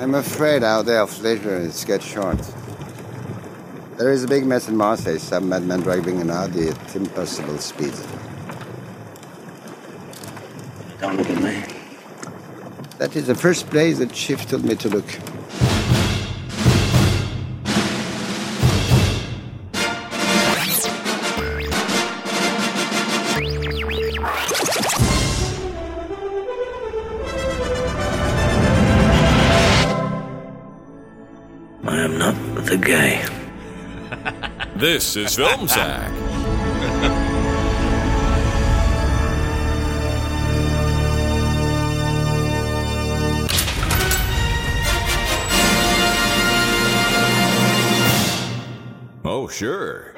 I'm 0.00 0.14
afraid 0.14 0.62
our 0.62 0.82
day 0.82 0.96
of 0.96 1.20
leisure 1.20 1.58
is 1.58 1.84
get 1.84 2.02
short. 2.02 2.38
There 3.98 4.10
is 4.10 4.24
a 4.24 4.28
big 4.28 4.46
mess 4.46 4.66
in 4.66 4.74
Marseille. 4.74 5.16
Eh? 5.16 5.18
Some 5.18 5.50
madman 5.50 5.80
driving 5.80 6.22
an 6.22 6.30
Audi 6.30 6.68
at 6.68 6.96
impossible 6.96 7.58
speed. 7.58 7.92
Don't 11.02 11.18
look 11.18 11.28
at 11.28 11.42
me. 11.42 11.62
That 12.96 13.14
is 13.14 13.26
the 13.26 13.34
first 13.34 13.68
place 13.68 13.98
that 13.98 14.10
Chief 14.12 14.48
told 14.48 14.64
me 14.64 14.74
to 14.76 14.88
look. 14.88 15.29
This 34.92 35.14
is 35.14 35.36
Film 35.36 35.68
Sack. 35.68 36.10
oh, 49.24 49.46
sure. 49.48 50.12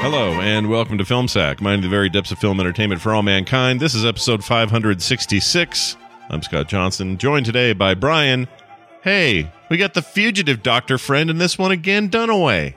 Hello, 0.00 0.40
and 0.40 0.68
welcome 0.68 0.98
to 0.98 1.04
Film 1.04 1.28
Sack, 1.28 1.60
mining 1.60 1.82
the 1.82 1.88
very 1.88 2.08
depths 2.08 2.32
of 2.32 2.40
film 2.40 2.58
entertainment 2.58 3.00
for 3.00 3.14
all 3.14 3.22
mankind. 3.22 3.78
This 3.78 3.94
is 3.94 4.04
episode 4.04 4.42
566. 4.42 5.96
I'm 6.30 6.42
Scott 6.42 6.68
Johnson, 6.68 7.18
joined 7.18 7.44
today 7.44 7.72
by 7.72 7.94
Brian. 7.94 8.46
Hey, 9.02 9.50
we 9.68 9.76
got 9.76 9.94
the 9.94 10.02
fugitive 10.02 10.62
doctor 10.62 10.96
friend 10.96 11.28
in 11.28 11.38
this 11.38 11.58
one 11.58 11.72
again, 11.72 12.08
Dunaway. 12.08 12.74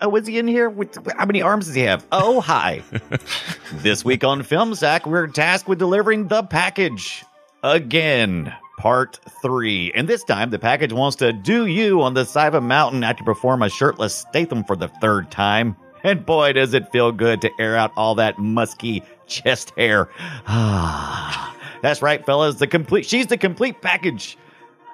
Oh, 0.00 0.16
is 0.16 0.26
he 0.26 0.38
in 0.38 0.48
here? 0.48 0.70
With, 0.70 0.96
how 1.14 1.26
many 1.26 1.42
arms 1.42 1.66
does 1.66 1.74
he 1.74 1.82
have? 1.82 2.06
Oh, 2.10 2.40
hi. 2.40 2.82
this 3.74 4.02
week 4.02 4.24
on 4.24 4.42
Film 4.42 4.74
Sack, 4.74 5.06
we're 5.06 5.26
tasked 5.26 5.68
with 5.68 5.78
delivering 5.78 6.28
the 6.28 6.42
package 6.44 7.22
again, 7.62 8.50
part 8.78 9.20
three. 9.42 9.92
And 9.94 10.08
this 10.08 10.24
time, 10.24 10.48
the 10.48 10.58
package 10.58 10.94
wants 10.94 11.16
to 11.16 11.34
do 11.34 11.66
you 11.66 12.00
on 12.00 12.14
the 12.14 12.24
side 12.24 12.48
of 12.48 12.54
a 12.54 12.60
mountain 12.62 13.04
after 13.04 13.24
perform 13.24 13.60
a 13.60 13.68
shirtless 13.68 14.14
Statham 14.14 14.64
for 14.64 14.74
the 14.74 14.88
third 14.88 15.30
time. 15.30 15.76
And 16.02 16.24
boy, 16.24 16.54
does 16.54 16.72
it 16.72 16.90
feel 16.92 17.12
good 17.12 17.42
to 17.42 17.50
air 17.60 17.76
out 17.76 17.92
all 17.94 18.14
that 18.14 18.38
musky 18.38 19.02
chest 19.26 19.72
hair. 19.76 20.08
Ah, 20.48 21.55
that's 21.82 22.02
right, 22.02 22.24
fellas. 22.24 22.56
The 22.56 22.66
complete, 22.66 23.06
she's 23.06 23.26
the 23.26 23.36
complete 23.36 23.80
package. 23.82 24.36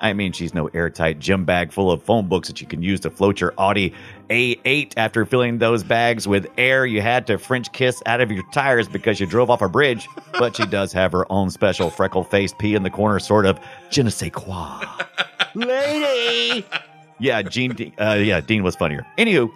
I 0.03 0.15
mean, 0.15 0.33
she's 0.33 0.53
no 0.53 0.67
airtight 0.69 1.21
gym 1.21 1.45
bag 1.45 1.73
full 1.73 1.93
of 1.93 2.03
phone 2.03 2.27
books 2.27 2.49
that 2.49 2.61
you 2.61 2.67
can 2.67 2.83
use 2.83 2.99
to 3.01 3.11
float 3.11 3.41
your 3.41 3.55
Audi 3.57 3.95
A8 4.31 4.95
after 4.97 5.25
filling 5.25 5.59
those 5.59 5.85
bags 5.85 6.27
with 6.27 6.49
air 6.59 6.85
you 6.85 7.01
had 7.01 7.25
to 7.29 7.39
French 7.39 7.71
kiss 7.73 8.03
out 8.05 8.21
of 8.21 8.33
your 8.33 8.43
tires 8.51 8.89
because 8.89 9.21
you 9.21 9.27
drove 9.27 9.49
off 9.49 9.63
a 9.63 9.69
bridge. 9.69 10.09
But 10.33 10.57
she 10.57 10.67
does 10.67 10.93
have 10.93 11.13
her 11.13 11.31
own 11.31 11.51
special 11.51 11.89
freckle 11.89 12.25
faced 12.25 12.59
pea 12.59 12.75
in 12.75 12.83
the 12.83 12.91
corner 12.91 13.21
sort 13.21 13.47
of 13.47 13.61
je 13.91 14.03
ne 14.03 14.11
sais 14.11 14.31
quoi. 14.33 14.85
Lady! 15.55 16.67
Yeah, 17.21 17.43
Gene. 17.43 17.93
Uh, 18.01 18.15
yeah, 18.15 18.41
Dean 18.41 18.65
was 18.65 18.75
funnier. 18.75 19.07
Anywho, 19.17 19.49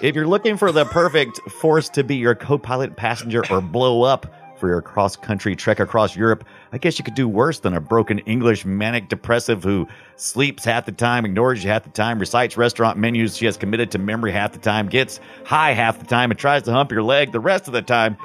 if 0.00 0.14
you're 0.14 0.28
looking 0.28 0.56
for 0.56 0.70
the 0.70 0.84
perfect 0.84 1.40
force 1.50 1.88
to 1.90 2.04
be 2.04 2.14
your 2.14 2.36
co-pilot, 2.36 2.94
passenger, 2.94 3.42
or 3.50 3.60
blow 3.60 4.02
up 4.02 4.32
for 4.58 4.68
your 4.68 4.80
cross-country 4.80 5.56
trek 5.56 5.80
across 5.80 6.14
Europe, 6.14 6.44
I 6.72 6.78
guess 6.78 6.98
you 6.98 7.04
could 7.04 7.14
do 7.16 7.28
worse 7.28 7.58
than 7.60 7.74
a 7.74 7.80
broken 7.80 8.20
English 8.20 8.64
manic 8.64 9.08
depressive 9.08 9.64
who 9.64 9.88
sleeps 10.16 10.64
half 10.64 10.86
the 10.86 10.92
time, 10.92 11.24
ignores 11.24 11.64
you 11.64 11.70
half 11.70 11.82
the 11.82 11.90
time, 11.90 12.18
recites 12.18 12.56
restaurant 12.56 12.96
menus 12.96 13.36
she 13.36 13.46
has 13.46 13.56
committed 13.56 13.90
to 13.92 13.98
memory 13.98 14.30
half 14.30 14.52
the 14.52 14.58
time, 14.60 14.88
gets 14.88 15.18
high 15.44 15.72
half 15.72 15.98
the 15.98 16.06
time, 16.06 16.30
and 16.30 16.38
tries 16.38 16.62
to 16.62 16.72
hump 16.72 16.92
your 16.92 17.02
leg 17.02 17.32
the 17.32 17.40
rest 17.40 17.66
of 17.66 17.72
the 17.72 17.82
time. 17.82 18.16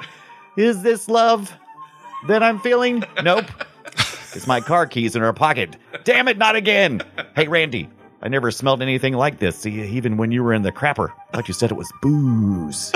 Is 0.56 0.82
this 0.82 1.08
love 1.08 1.52
that 2.28 2.42
I'm 2.42 2.60
feeling? 2.60 3.02
Nope. 3.22 3.46
It's 4.34 4.46
my 4.46 4.60
car 4.60 4.86
keys 4.86 5.16
in 5.16 5.22
her 5.22 5.32
pocket. 5.32 5.76
Damn 6.04 6.28
it, 6.28 6.38
not 6.38 6.56
again. 6.56 7.00
Hey, 7.34 7.48
Randy, 7.48 7.88
I 8.22 8.28
never 8.28 8.50
smelled 8.50 8.80
anything 8.82 9.14
like 9.14 9.38
this, 9.38 9.66
e- 9.66 9.82
even 9.96 10.18
when 10.18 10.30
you 10.30 10.42
were 10.44 10.52
in 10.52 10.62
the 10.62 10.72
crapper. 10.72 11.08
I 11.10 11.36
thought 11.36 11.48
you 11.48 11.54
said 11.54 11.70
it 11.72 11.76
was 11.76 11.90
booze. 12.00 12.92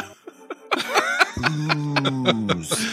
booze. 1.37 2.89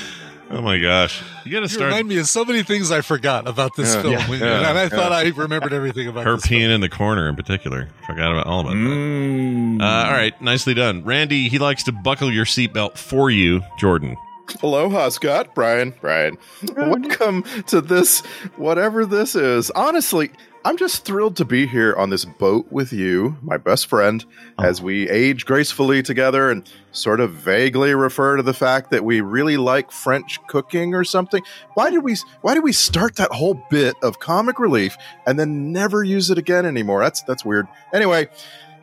Oh 0.49 0.61
my 0.61 0.77
gosh. 0.77 1.21
You 1.43 1.51
got 1.51 1.59
to 1.59 1.63
You 1.63 1.67
start 1.67 1.87
remind 1.89 2.07
me 2.07 2.17
of 2.19 2.27
so 2.27 2.45
many 2.45 2.63
things 2.63 2.89
I 2.89 3.01
forgot 3.01 3.47
about 3.47 3.75
this 3.75 3.93
Yeah. 3.95 4.01
film, 4.01 4.13
Yeah. 4.13 4.31
and 4.31 4.41
Yeah. 4.77 4.81
I 4.83 4.87
thought 4.89 5.11
I 5.11 5.23
remembered 5.29 5.73
everything 5.73 6.07
about 6.07 6.25
her 6.25 6.35
this 6.35 6.45
film. 6.45 6.61
peeing 6.61 6.69
in 6.73 6.79
the 6.81 6.89
corner 6.89 7.27
in 7.27 7.35
particular. 7.35 7.89
Forgot 8.05 8.31
about 8.31 8.47
all 8.47 8.61
about 8.61 8.69
that. 8.71 8.77
Mm. 8.77 9.81
Uh, 9.81 9.85
all 9.85 10.11
right, 10.13 10.41
nicely 10.41 10.73
done. 10.73 11.03
Randy, 11.03 11.49
he 11.49 11.59
likes 11.59 11.83
to 11.83 11.91
buckle 11.91 12.31
your 12.31 12.45
seatbelt 12.45 12.97
for 12.97 13.29
you, 13.29 13.61
Jordan. 13.77 14.15
Aloha, 14.63 15.09
Scott. 15.09 15.53
Brian. 15.53 15.93
Brian. 15.99 16.37
Welcome 16.77 17.43
to 17.67 17.81
this, 17.81 18.21
whatever 18.55 19.05
this 19.05 19.35
is. 19.35 19.69
Honestly, 19.71 20.31
I'm 20.67 20.75
just 20.75 21.05
thrilled 21.05 21.37
to 21.37 21.45
be 21.45 21.65
here 21.65 21.95
on 21.95 22.09
this 22.09 22.25
boat 22.25 22.67
with 22.69 22.91
you, 22.91 23.37
my 23.41 23.55
best 23.55 23.87
friend, 23.87 24.25
oh. 24.59 24.65
as 24.65 24.81
we 24.81 25.09
age 25.09 25.45
gracefully 25.45 26.03
together 26.03 26.51
and 26.51 26.69
sort 26.91 27.21
of 27.21 27.31
vaguely 27.31 27.95
refer 27.95 28.35
to 28.35 28.43
the 28.43 28.53
fact 28.53 28.91
that 28.91 29.05
we 29.05 29.21
really 29.21 29.55
like 29.55 29.93
French 29.93 30.45
cooking 30.47 30.93
or 30.93 31.05
something. 31.05 31.41
Why 31.75 31.89
did 31.89 32.03
we 32.03 32.17
why 32.41 32.53
did 32.53 32.65
we 32.65 32.73
start 32.73 33.15
that 33.15 33.31
whole 33.31 33.63
bit 33.69 33.95
of 34.03 34.19
comic 34.19 34.59
relief 34.59 34.97
and 35.25 35.39
then 35.39 35.71
never 35.71 36.03
use 36.03 36.29
it 36.31 36.37
again 36.37 36.65
anymore? 36.65 37.01
That's 37.01 37.21
that's 37.21 37.45
weird. 37.45 37.69
Anyway, 37.93 38.27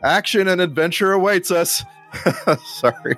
action 0.01 0.47
and 0.47 0.61
adventure 0.61 1.11
awaits 1.11 1.51
us. 1.51 1.85
Sorry. 2.65 3.15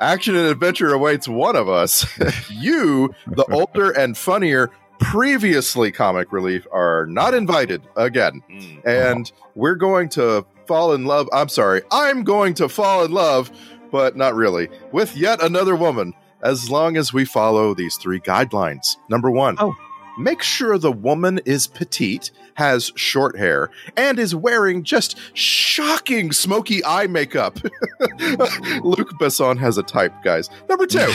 Action 0.00 0.36
and 0.36 0.48
adventure 0.48 0.92
awaits 0.92 1.28
one 1.28 1.56
of 1.56 1.70
us. 1.70 2.06
you, 2.50 3.14
the 3.26 3.44
older 3.50 3.90
and 3.90 4.18
funnier, 4.18 4.70
previously 5.02 5.92
comic 5.92 6.32
relief, 6.32 6.66
are 6.72 7.06
not 7.06 7.34
invited 7.34 7.82
again. 7.96 8.42
Hmm. 8.50 8.88
And 8.88 9.32
we're 9.54 9.74
going 9.74 10.08
to 10.10 10.46
fall 10.66 10.92
in 10.94 11.04
love. 11.04 11.28
I'm 11.32 11.48
sorry. 11.48 11.82
I'm 11.90 12.24
going 12.24 12.54
to 12.54 12.68
fall 12.68 13.04
in 13.04 13.12
love, 13.12 13.50
but 13.90 14.16
not 14.16 14.34
really, 14.34 14.68
with 14.92 15.16
yet 15.16 15.42
another 15.42 15.76
woman, 15.76 16.14
as 16.42 16.70
long 16.70 16.96
as 16.96 17.12
we 17.12 17.24
follow 17.24 17.74
these 17.74 17.96
three 17.96 18.20
guidelines. 18.20 18.96
Number 19.08 19.30
one. 19.30 19.56
Oh. 19.58 19.74
Make 20.18 20.42
sure 20.42 20.76
the 20.76 20.92
woman 20.92 21.40
is 21.46 21.66
petite, 21.66 22.32
has 22.54 22.92
short 22.96 23.38
hair, 23.38 23.70
and 23.96 24.18
is 24.18 24.34
wearing 24.34 24.82
just 24.82 25.18
shocking 25.34 26.32
smoky 26.32 26.84
eye 26.84 27.06
makeup. 27.06 27.58
Luc 28.82 29.10
Besson 29.20 29.58
has 29.58 29.78
a 29.78 29.82
type, 29.82 30.12
guys. 30.22 30.50
Number 30.68 30.86
two, 30.86 31.10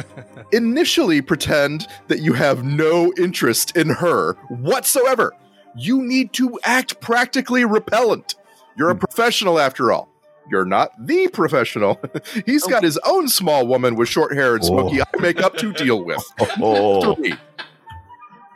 initially 0.52 1.20
pretend 1.20 1.86
that 2.08 2.20
you 2.20 2.32
have 2.32 2.64
no 2.64 3.12
interest 3.18 3.76
in 3.76 3.88
her 3.88 4.34
whatsoever. 4.48 5.32
You 5.76 6.02
need 6.02 6.32
to 6.34 6.58
act 6.64 7.00
practically 7.00 7.64
repellent. 7.64 8.34
You're 8.76 8.90
a 8.90 8.94
hmm. 8.94 9.00
professional 9.00 9.58
after 9.58 9.92
all. 9.92 10.08
You're 10.48 10.64
not 10.64 10.92
the 10.98 11.28
professional. 11.28 12.00
He's 12.46 12.64
oh. 12.64 12.68
got 12.68 12.84
his 12.84 12.98
own 12.98 13.28
small 13.28 13.66
woman 13.66 13.96
with 13.96 14.08
short 14.08 14.34
hair 14.34 14.54
and 14.54 14.64
smoky 14.64 15.00
oh. 15.00 15.04
eye 15.04 15.20
makeup 15.20 15.56
to 15.56 15.72
deal 15.72 16.04
with. 16.04 16.22
Oh. 16.60 17.14
Three, 17.14 17.34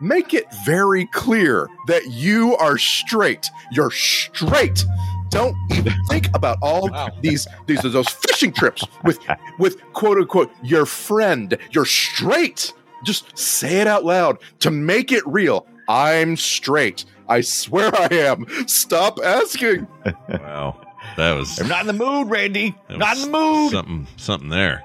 make 0.00 0.34
it 0.34 0.46
very 0.64 1.06
clear 1.06 1.68
that 1.86 2.08
you 2.08 2.56
are 2.56 2.78
straight. 2.78 3.50
You're 3.70 3.90
straight. 3.90 4.84
Don't 5.30 5.56
even 5.72 5.92
think 6.08 6.28
about 6.34 6.58
all 6.62 6.88
Wow. 6.88 7.10
these 7.22 7.46
these 7.66 7.80
those 7.82 8.08
fishing 8.08 8.52
trips 8.52 8.84
with 9.04 9.18
with 9.58 9.80
quote 9.92 10.18
unquote 10.18 10.50
your 10.62 10.86
friend. 10.86 11.56
You're 11.70 11.84
straight. 11.86 12.72
Just 13.04 13.36
say 13.38 13.80
it 13.80 13.86
out 13.86 14.04
loud 14.04 14.38
to 14.60 14.70
make 14.70 15.12
it 15.12 15.22
real. 15.26 15.66
I'm 15.88 16.36
straight. 16.36 17.04
I 17.28 17.40
swear 17.42 17.90
I 17.94 18.08
am. 18.12 18.46
Stop 18.68 19.18
asking. 19.24 19.86
Wow. 20.28 20.80
That 21.16 21.32
was, 21.34 21.58
I'm 21.60 21.66
not 21.68 21.80
in 21.80 21.86
the 21.86 21.92
mood, 22.04 22.28
Randy. 22.28 22.74
that 22.88 22.98
Not 22.98 23.16
in 23.16 23.22
the 23.32 23.38
mood. 23.38 23.70
Something, 23.72 24.06
something 24.16 24.48
there. 24.50 24.84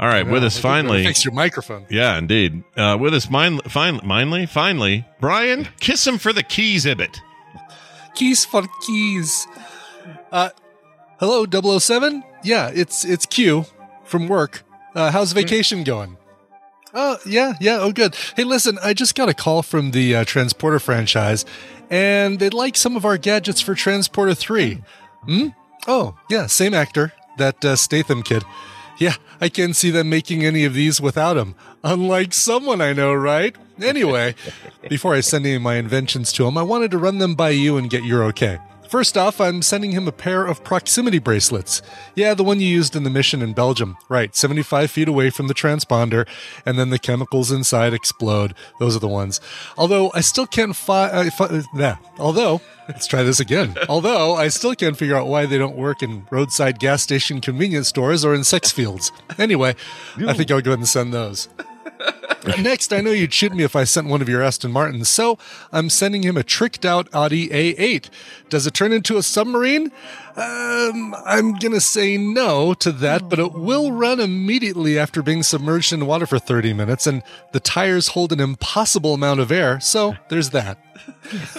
All 0.00 0.08
right, 0.08 0.26
with 0.26 0.42
us 0.42 0.56
I 0.58 0.62
think 0.62 0.64
we 0.64 0.70
better 0.70 0.82
finally. 0.88 1.04
Fix 1.04 1.24
your 1.26 1.34
microphone. 1.34 1.84
Yeah, 1.90 2.16
indeed. 2.16 2.64
Uh, 2.74 2.96
with 2.98 3.12
us, 3.12 3.28
min- 3.30 3.60
fin- 3.68 4.00
finally, 4.00 4.46
finally, 4.46 5.04
Brian, 5.20 5.68
kiss 5.78 6.06
him 6.06 6.16
for 6.16 6.32
the 6.32 6.42
keys, 6.42 6.86
Ibbott. 6.86 7.20
Keys 8.14 8.46
for 8.46 8.62
keys. 8.86 9.46
Uh, 10.32 10.48
hello, 11.18 11.44
007? 11.78 12.24
Yeah, 12.42 12.70
it's 12.74 13.04
it's 13.04 13.26
Q 13.26 13.66
from 14.04 14.26
work. 14.26 14.62
Uh, 14.94 15.10
how's 15.10 15.32
vacation 15.32 15.84
going? 15.84 16.16
Oh, 16.94 17.18
yeah, 17.26 17.52
yeah, 17.60 17.78
oh, 17.78 17.92
good. 17.92 18.16
Hey, 18.36 18.44
listen, 18.44 18.78
I 18.82 18.94
just 18.94 19.14
got 19.14 19.28
a 19.28 19.34
call 19.34 19.62
from 19.62 19.90
the 19.90 20.16
uh, 20.16 20.24
Transporter 20.24 20.80
franchise, 20.80 21.44
and 21.90 22.38
they'd 22.38 22.54
like 22.54 22.76
some 22.76 22.96
of 22.96 23.04
our 23.04 23.18
gadgets 23.18 23.60
for 23.60 23.74
Transporter 23.74 24.34
3. 24.34 24.82
Hmm? 25.26 25.48
Oh, 25.86 26.16
yeah, 26.30 26.46
same 26.46 26.72
actor, 26.72 27.12
that 27.36 27.62
uh, 27.64 27.76
Statham 27.76 28.22
kid. 28.22 28.42
Yeah, 29.00 29.14
I 29.40 29.48
can't 29.48 29.74
see 29.74 29.90
them 29.90 30.10
making 30.10 30.44
any 30.44 30.66
of 30.66 30.74
these 30.74 31.00
without 31.00 31.38
him. 31.38 31.54
Unlike 31.82 32.34
someone 32.34 32.82
I 32.82 32.92
know, 32.92 33.14
right? 33.14 33.56
Anyway, 33.80 34.34
before 34.90 35.14
I 35.14 35.20
send 35.20 35.46
any 35.46 35.54
of 35.54 35.62
my 35.62 35.76
inventions 35.76 36.32
to 36.34 36.46
him, 36.46 36.58
I 36.58 36.62
wanted 36.62 36.90
to 36.90 36.98
run 36.98 37.16
them 37.16 37.34
by 37.34 37.48
you 37.48 37.78
and 37.78 37.88
get 37.88 38.04
your 38.04 38.22
okay. 38.24 38.58
First 38.90 39.16
off, 39.16 39.40
I'm 39.40 39.62
sending 39.62 39.92
him 39.92 40.08
a 40.08 40.12
pair 40.12 40.44
of 40.44 40.64
proximity 40.64 41.20
bracelets. 41.20 41.80
Yeah, 42.16 42.34
the 42.34 42.42
one 42.42 42.58
you 42.58 42.66
used 42.66 42.96
in 42.96 43.04
the 43.04 43.10
mission 43.10 43.40
in 43.40 43.52
Belgium. 43.52 43.96
Right, 44.08 44.34
75 44.34 44.90
feet 44.90 45.06
away 45.06 45.30
from 45.30 45.46
the 45.46 45.54
transponder, 45.54 46.26
and 46.66 46.76
then 46.76 46.90
the 46.90 46.98
chemicals 46.98 47.52
inside 47.52 47.94
explode. 47.94 48.52
Those 48.80 48.96
are 48.96 48.98
the 48.98 49.06
ones. 49.06 49.40
Although 49.78 50.10
I 50.12 50.22
still 50.22 50.44
can't 50.44 50.74
fi- 50.74 51.08
uh, 51.08 51.30
fi- 51.30 51.62
nah. 51.72 51.98
Although, 52.18 52.62
let's 52.88 53.06
try 53.06 53.22
this 53.22 53.38
again. 53.38 53.76
Although 53.88 54.34
I 54.34 54.48
still 54.48 54.74
can't 54.74 54.96
figure 54.96 55.14
out 55.14 55.28
why 55.28 55.46
they 55.46 55.56
don't 55.56 55.76
work 55.76 56.02
in 56.02 56.26
roadside 56.32 56.80
gas 56.80 57.00
station 57.00 57.40
convenience 57.40 57.86
stores 57.86 58.24
or 58.24 58.34
in 58.34 58.42
sex 58.42 58.72
fields. 58.72 59.12
Anyway, 59.38 59.76
I 60.26 60.32
think 60.32 60.50
I'll 60.50 60.60
go 60.60 60.72
ahead 60.72 60.80
and 60.80 60.88
send 60.88 61.14
those. 61.14 61.48
Next, 62.58 62.92
I 62.92 63.00
know 63.00 63.10
you'd 63.10 63.34
shoot 63.34 63.52
me 63.52 63.64
if 63.64 63.76
I 63.76 63.84
sent 63.84 64.06
one 64.06 64.22
of 64.22 64.28
your 64.28 64.42
Aston 64.42 64.72
Martins, 64.72 65.08
so 65.08 65.38
I'm 65.72 65.90
sending 65.90 66.22
him 66.22 66.36
a 66.36 66.42
tricked 66.42 66.84
out 66.84 67.08
Audi 67.12 67.48
A8. 67.48 68.08
Does 68.48 68.66
it 68.66 68.74
turn 68.74 68.92
into 68.92 69.18
a 69.18 69.22
submarine? 69.22 69.92
Um, 70.36 71.14
I'm 71.26 71.54
gonna 71.56 71.80
say 71.80 72.16
no 72.16 72.72
to 72.74 72.92
that, 72.92 73.28
but 73.28 73.38
it 73.38 73.52
will 73.52 73.92
run 73.92 74.20
immediately 74.20 74.98
after 74.98 75.22
being 75.22 75.42
submerged 75.42 75.92
in 75.92 76.06
water 76.06 76.26
for 76.26 76.38
30 76.38 76.72
minutes, 76.72 77.06
and 77.06 77.22
the 77.52 77.60
tires 77.60 78.08
hold 78.08 78.32
an 78.32 78.40
impossible 78.40 79.14
amount 79.14 79.40
of 79.40 79.52
air, 79.52 79.80
so 79.80 80.14
there's 80.28 80.50
that. 80.50 80.78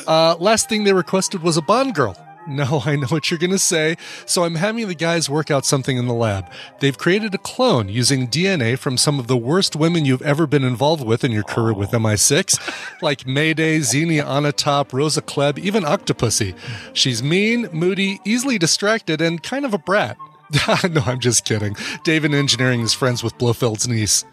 Uh, 0.07 0.35
last 0.39 0.67
thing 0.69 0.83
they 0.83 0.93
requested 0.93 1.41
was 1.41 1.57
a 1.57 1.61
Bond 1.61 1.95
girl. 1.95 2.15
No, 2.47 2.81
I 2.85 2.95
know 2.95 3.07
what 3.07 3.29
you're 3.29 3.39
going 3.39 3.51
to 3.51 3.59
say. 3.59 3.97
So 4.25 4.43
I'm 4.43 4.55
having 4.55 4.87
the 4.87 4.95
guys 4.95 5.29
work 5.29 5.51
out 5.51 5.65
something 5.65 5.97
in 5.97 6.07
the 6.07 6.13
lab. 6.13 6.49
They've 6.79 6.97
created 6.97 7.33
a 7.33 7.37
clone 7.37 7.89
using 7.89 8.27
DNA 8.27 8.77
from 8.77 8.97
some 8.97 9.19
of 9.19 9.27
the 9.27 9.37
worst 9.37 9.75
women 9.75 10.05
you've 10.05 10.21
ever 10.21 10.47
been 10.47 10.63
involved 10.63 11.05
with 11.05 11.23
in 11.23 11.31
your 11.31 11.43
career 11.43 11.73
with 11.73 11.91
MI6, 11.91 13.01
like 13.01 13.27
Mayday, 13.27 13.79
Xenia 13.79 14.23
Onatop, 14.23 14.93
Rosa 14.93 15.21
Klebb, 15.21 15.57
even 15.59 15.83
Octopussy. 15.83 16.55
She's 16.93 17.21
mean, 17.21 17.69
moody, 17.71 18.19
easily 18.25 18.57
distracted, 18.57 19.21
and 19.21 19.41
kind 19.41 19.65
of 19.65 19.73
a 19.73 19.77
brat. 19.77 20.17
no, 20.67 21.01
I'm 21.05 21.19
just 21.19 21.45
kidding. 21.45 21.75
David 22.03 22.33
Engineering 22.33 22.81
is 22.81 22.93
friends 22.93 23.23
with 23.23 23.37
Blofeld's 23.37 23.87
niece. 23.87 24.25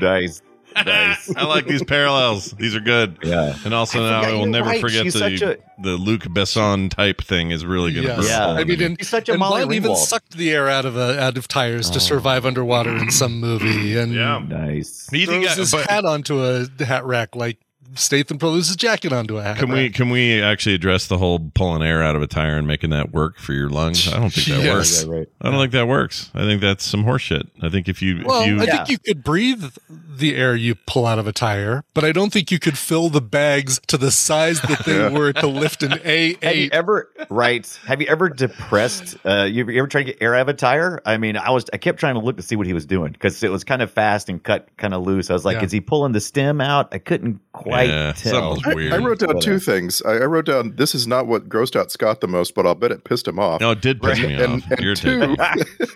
Nice. 0.00 0.42
Nice. 0.84 1.34
I 1.36 1.44
like 1.44 1.66
these 1.66 1.82
parallels. 1.84 2.52
These 2.52 2.74
are 2.74 2.80
good. 2.80 3.18
Yeah. 3.22 3.56
And 3.64 3.74
also 3.74 4.04
I 4.04 4.10
now 4.10 4.20
I 4.22 4.32
will 4.32 4.46
never 4.46 4.68
right. 4.68 4.80
forget 4.80 5.04
She's 5.04 5.14
the 5.14 5.18
such 5.18 5.42
a- 5.42 5.58
the 5.80 5.90
Luc 5.96 6.22
Besson 6.22 6.90
type 6.90 7.22
thing 7.22 7.50
is 7.50 7.64
really 7.64 7.92
going 7.92 8.06
to 8.06 8.12
Yes. 8.14 8.28
Yeah. 8.28 8.48
I 8.48 8.64
mean, 8.64 8.82
and, 8.82 8.98
He's 8.98 9.08
such 9.08 9.28
a 9.28 9.32
and 9.32 9.40
Molly 9.40 9.62
Bond 9.62 9.74
even 9.74 9.96
sucked 9.96 10.36
the 10.36 10.50
air 10.50 10.68
out 10.68 10.84
of 10.84 10.96
a, 10.96 11.20
out 11.20 11.36
of 11.38 11.46
tires 11.46 11.88
to 11.90 11.96
oh. 11.96 12.00
survive 12.00 12.44
underwater 12.44 12.96
in 12.96 13.10
some 13.10 13.40
movie, 13.40 13.96
and 13.96 14.12
Yeah. 14.12 14.42
Nice. 14.46 15.08
You 15.12 15.26
think 15.26 15.44
throws 15.44 15.56
I- 15.56 15.60
his 15.60 15.70
but- 15.72 15.86
hat 15.86 16.04
onto 16.04 16.42
a 16.44 16.66
hat 16.84 17.04
rack 17.04 17.36
like 17.36 17.58
Statham 17.94 18.38
throws 18.38 18.68
his 18.68 18.76
jacket 18.76 19.12
onto 19.12 19.38
a 19.38 19.42
hat. 19.42 19.58
Can 19.58 19.70
we 19.70 19.84
rack. 19.84 19.94
can 19.94 20.10
we 20.10 20.42
actually 20.42 20.74
address 20.74 21.06
the 21.06 21.18
whole 21.18 21.38
pulling 21.54 21.82
air 21.82 22.02
out 22.02 22.16
of 22.16 22.22
a 22.22 22.26
tire 22.26 22.56
and 22.56 22.66
making 22.66 22.90
that 22.90 23.12
work 23.12 23.38
for 23.38 23.52
your 23.52 23.68
lungs? 23.68 24.06
I 24.12 24.18
don't 24.18 24.30
think 24.30 24.46
that 24.48 24.62
Yes. 24.64 24.74
works. 24.74 25.04
Yeah, 25.04 25.14
right. 25.18 25.28
I 25.40 25.50
don't 25.50 25.60
think 25.60 25.72
that 25.72 25.88
works. 25.88 26.30
I 26.34 26.40
think 26.44 26.60
that's 26.60 26.84
some 26.84 27.04
horseshit. 27.04 27.48
I 27.62 27.68
think 27.68 27.88
if 27.88 28.02
you 28.02 28.22
Well, 28.24 28.42
if 28.42 28.46
you 28.48 28.60
I 28.60 28.64
Yeah. 28.64 28.76
think 28.84 28.88
you 28.90 28.98
could 28.98 29.24
breathe 29.24 29.64
the 29.88 30.34
air 30.36 30.54
you 30.56 30.74
pull 30.74 31.06
out 31.06 31.18
of 31.18 31.26
a 31.28 31.32
tire, 31.32 31.84
but 31.94 32.04
I 32.04 32.12
don't 32.12 32.32
think 32.32 32.50
you 32.50 32.58
could 32.58 32.76
fill 32.76 33.08
the 33.08 33.20
bags 33.20 33.80
to 33.86 33.96
the 33.96 34.10
size 34.10 34.60
that 34.62 34.84
they 34.84 35.08
were 35.16 35.32
to 35.34 35.46
lift 35.46 35.82
an 35.82 36.00
A. 36.04 36.34
Have 36.42 36.56
you 36.56 36.70
A8. 36.70 36.72
ever 36.72 37.10
right? 37.30 37.78
Have 37.86 38.00
you 38.00 38.06
ever 38.08 38.28
depressed? 38.28 39.16
Uh, 39.24 39.44
you, 39.50 39.68
you 39.68 39.78
ever 39.78 39.86
tried 39.88 40.02
to 40.04 40.12
get 40.12 40.22
air 40.22 40.34
out 40.34 40.42
of 40.42 40.48
a 40.48 40.54
tire? 40.54 41.00
I 41.06 41.16
mean, 41.18 41.36
I 41.36 41.50
was 41.50 41.66
I 41.72 41.76
kept 41.78 42.00
trying 42.00 42.14
to 42.14 42.20
look 42.20 42.36
to 42.36 42.42
see 42.42 42.56
what 42.56 42.66
he 42.66 42.72
was 42.72 42.84
doing 42.86 43.12
because 43.12 43.42
it 43.42 43.50
was 43.50 43.64
kind 43.64 43.80
of 43.82 43.90
fast 43.90 44.28
and 44.28 44.42
cut 44.42 44.68
kind 44.76 44.92
of 44.92 45.02
loose. 45.06 45.30
I 45.30 45.34
was 45.34 45.44
like, 45.44 45.58
Yeah. 45.58 45.64
is 45.64 45.72
he 45.72 45.80
pulling 45.80 46.12
the 46.12 46.20
stem 46.20 46.60
out? 46.60 46.88
I 46.92 46.98
couldn't 46.98 47.40
quite 47.52 47.77
Yeah, 47.84 48.12
tell. 48.12 48.54
something 48.56 48.72
I, 48.72 48.74
weird. 48.74 48.92
I 48.92 48.98
wrote 48.98 49.18
down 49.18 49.40
two 49.40 49.58
things. 49.58 50.02
I, 50.02 50.12
I 50.14 50.24
wrote 50.26 50.46
down 50.46 50.76
this 50.76 50.94
is 50.94 51.06
not 51.06 51.26
what 51.26 51.48
grossed 51.48 51.76
out 51.76 51.90
Scott 51.90 52.20
the 52.20 52.28
most, 52.28 52.54
but 52.54 52.66
I'll 52.66 52.74
bet 52.74 52.90
it 52.92 53.04
pissed 53.04 53.26
him 53.28 53.38
off. 53.38 53.60
no, 53.60 53.70
it 53.72 53.80
did 53.80 54.00
piss 54.02 54.18
me 54.20 54.34
and, 54.34 54.62
off. 54.62 54.70
and 54.70 54.80
Irritated. 54.80 55.36
two, 55.38 55.86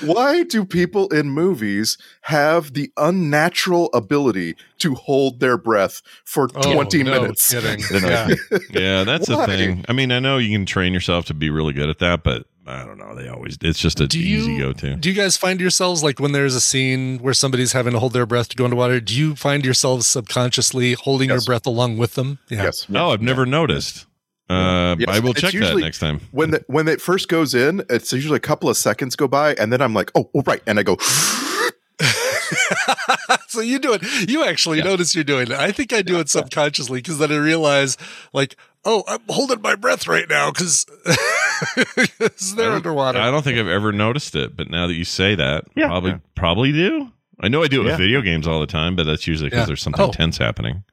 why 0.06 0.42
do 0.44 0.64
people 0.64 1.08
in 1.08 1.30
movies 1.30 1.98
have 2.22 2.74
the 2.74 2.90
unnatural 2.96 3.90
ability 3.92 4.56
to 4.78 4.94
hold 4.94 5.40
their 5.40 5.56
breath 5.58 6.02
for 6.24 6.48
Oh, 6.54 6.72
20 6.74 7.02
no 7.02 7.10
minutes? 7.20 7.50
kidding. 7.52 7.80
don't. 7.90 8.02
Yeah. 8.02 8.58
yeah, 8.70 9.04
that's 9.04 9.26
the 9.28 9.36
Why? 9.36 9.46
thing. 9.46 9.84
I 9.88 9.92
mean, 9.92 10.12
I 10.12 10.18
know 10.20 10.38
you 10.38 10.50
can 10.56 10.66
train 10.66 10.92
yourself 10.92 11.26
to 11.26 11.34
be 11.34 11.50
really 11.50 11.72
good 11.72 11.88
at 11.88 11.98
that, 11.98 12.22
but 12.22 12.46
I 12.68 12.84
don't 12.84 12.98
know. 12.98 13.14
They 13.14 13.28
always 13.28 13.56
it's 13.62 13.78
just 13.78 14.00
an 14.00 14.08
Do 14.08 14.18
easy 14.18 14.58
go 14.58 14.72
to. 14.74 14.96
do 14.96 15.08
you 15.08 15.14
guys 15.14 15.36
find 15.36 15.60
yourselves 15.60 16.02
like 16.02 16.20
when 16.20 16.32
there's 16.32 16.54
a 16.54 16.60
scene 16.60 17.18
where 17.18 17.34
somebody's 17.34 17.72
having 17.72 17.94
to 17.94 17.98
hold 17.98 18.12
their 18.12 18.26
breath 18.26 18.48
to 18.50 18.56
go 18.56 18.64
underwater? 18.64 19.00
Do 19.00 19.14
you 19.14 19.34
find 19.36 19.64
yourselves 19.64 20.06
subconsciously 20.06 20.92
holding 20.92 21.30
your 21.30 21.40
breath 21.40 21.66
along 21.66 21.96
with 21.96 22.14
them? 22.14 22.38
Yeah. 22.48 22.64
Yes. 22.64 22.86
Oh, 22.94 23.10
I've 23.12 23.22
never 23.22 23.46
noticed. 23.46 24.06
Uh, 24.50 24.96
Yes, 24.98 25.08
I 25.08 25.18
will 25.20 25.32
it's 25.32 25.40
check 25.40 25.52
that 25.52 25.76
next 25.76 25.98
time. 25.98 26.20
When 26.30 26.50
the, 26.52 26.64
when 26.68 26.88
it 26.88 27.00
first 27.00 27.28
goes 27.28 27.54
in, 27.54 27.82
it's 27.90 28.12
usually 28.12 28.36
a 28.36 28.40
couple 28.40 28.68
of 28.70 28.76
seconds 28.76 29.14
go 29.14 29.28
by, 29.28 29.54
and 29.54 29.72
then 29.72 29.82
I'm 29.82 29.92
like, 29.94 30.10
oh, 30.14 30.30
oh 30.34 30.42
right, 30.46 30.62
and 30.66 30.78
I 30.78 30.82
go, 30.82 30.96
so 33.48 33.60
you 33.60 33.78
do 33.78 33.92
it. 33.92 34.28
You 34.28 34.44
actually 34.44 34.82
notice 34.82 35.14
you're 35.14 35.24
doing 35.24 35.48
it. 35.48 35.52
I 35.52 35.72
think 35.72 35.92
I 35.92 36.02
do 36.02 36.18
it 36.20 36.28
subconsciously 36.28 37.00
because 37.00 37.18
then 37.18 37.32
I 37.32 37.36
realize, 37.36 37.96
like, 38.32 38.56
oh, 38.88 39.04
I'm 39.06 39.20
holding 39.28 39.60
my 39.60 39.74
breath 39.74 40.08
right 40.08 40.28
now 40.28 40.50
because 40.50 40.86
they're 42.56 42.72
underwater. 42.72 43.18
I 43.18 43.30
don't 43.30 43.42
think 43.42 43.58
I've 43.58 43.68
ever 43.68 43.92
noticed 43.92 44.34
it, 44.34 44.56
but 44.56 44.70
now 44.70 44.86
that 44.86 44.94
you 44.94 45.04
say 45.04 45.34
that, 45.34 45.64
Yeah. 45.74 45.86
probably 45.88 46.10
Yeah. 46.12 46.18
probably 46.34 46.72
do. 46.72 47.12
I 47.40 47.48
know 47.48 47.62
I 47.62 47.68
do 47.68 47.80
it 47.82 47.84
Yeah. 47.84 47.90
with 47.92 47.98
video 48.00 48.20
games 48.22 48.46
all 48.48 48.60
the 48.60 48.66
time, 48.66 48.96
but 48.96 49.04
that's 49.04 49.26
usually 49.26 49.48
because 49.50 49.62
Yeah. 49.62 49.66
there's 49.66 49.82
something 49.82 50.04
Oh. 50.06 50.10
tense 50.10 50.38
happening. 50.38 50.84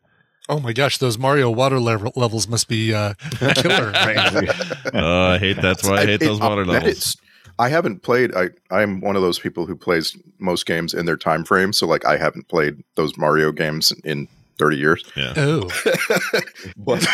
oh 0.47 0.59
my 0.59 0.73
gosh, 0.73 0.99
those 0.99 1.17
Mario 1.17 1.49
water 1.49 1.79
level- 1.79 2.11
levels 2.15 2.47
must 2.47 2.67
be 2.67 2.93
uh, 2.93 3.15
killer. 3.55 3.91
Uh, 3.95 5.29
I 5.33 5.37
hate 5.39 5.59
that's 5.59 5.83
why 5.83 5.95
I 5.95 6.05
hate 6.05 6.09
it- 6.09 6.19
those 6.19 6.39
water 6.39 6.63
that 6.65 6.71
levels. 6.71 6.97
is- 6.97 7.17
I 7.57 7.69
haven't 7.69 8.03
played. 8.03 8.35
I 8.35 8.49
I'm 8.69 8.99
one 9.01 9.15
of 9.15 9.21
those 9.21 9.39
people 9.39 9.65
who 9.65 9.75
plays 9.77 10.15
most 10.39 10.65
games 10.65 10.93
in 10.93 11.05
their 11.05 11.15
time 11.17 11.45
frame. 11.45 11.71
So 11.73 11.87
like, 11.87 12.05
I 12.05 12.17
haven't 12.17 12.47
played 12.49 12.83
those 12.95 13.17
Mario 13.17 13.51
games 13.53 13.93
in 14.03 14.27
30 14.57 14.77
years. 14.77 15.03
Yeah. 15.15 15.33
oh, 15.37 15.69
But 16.77 17.05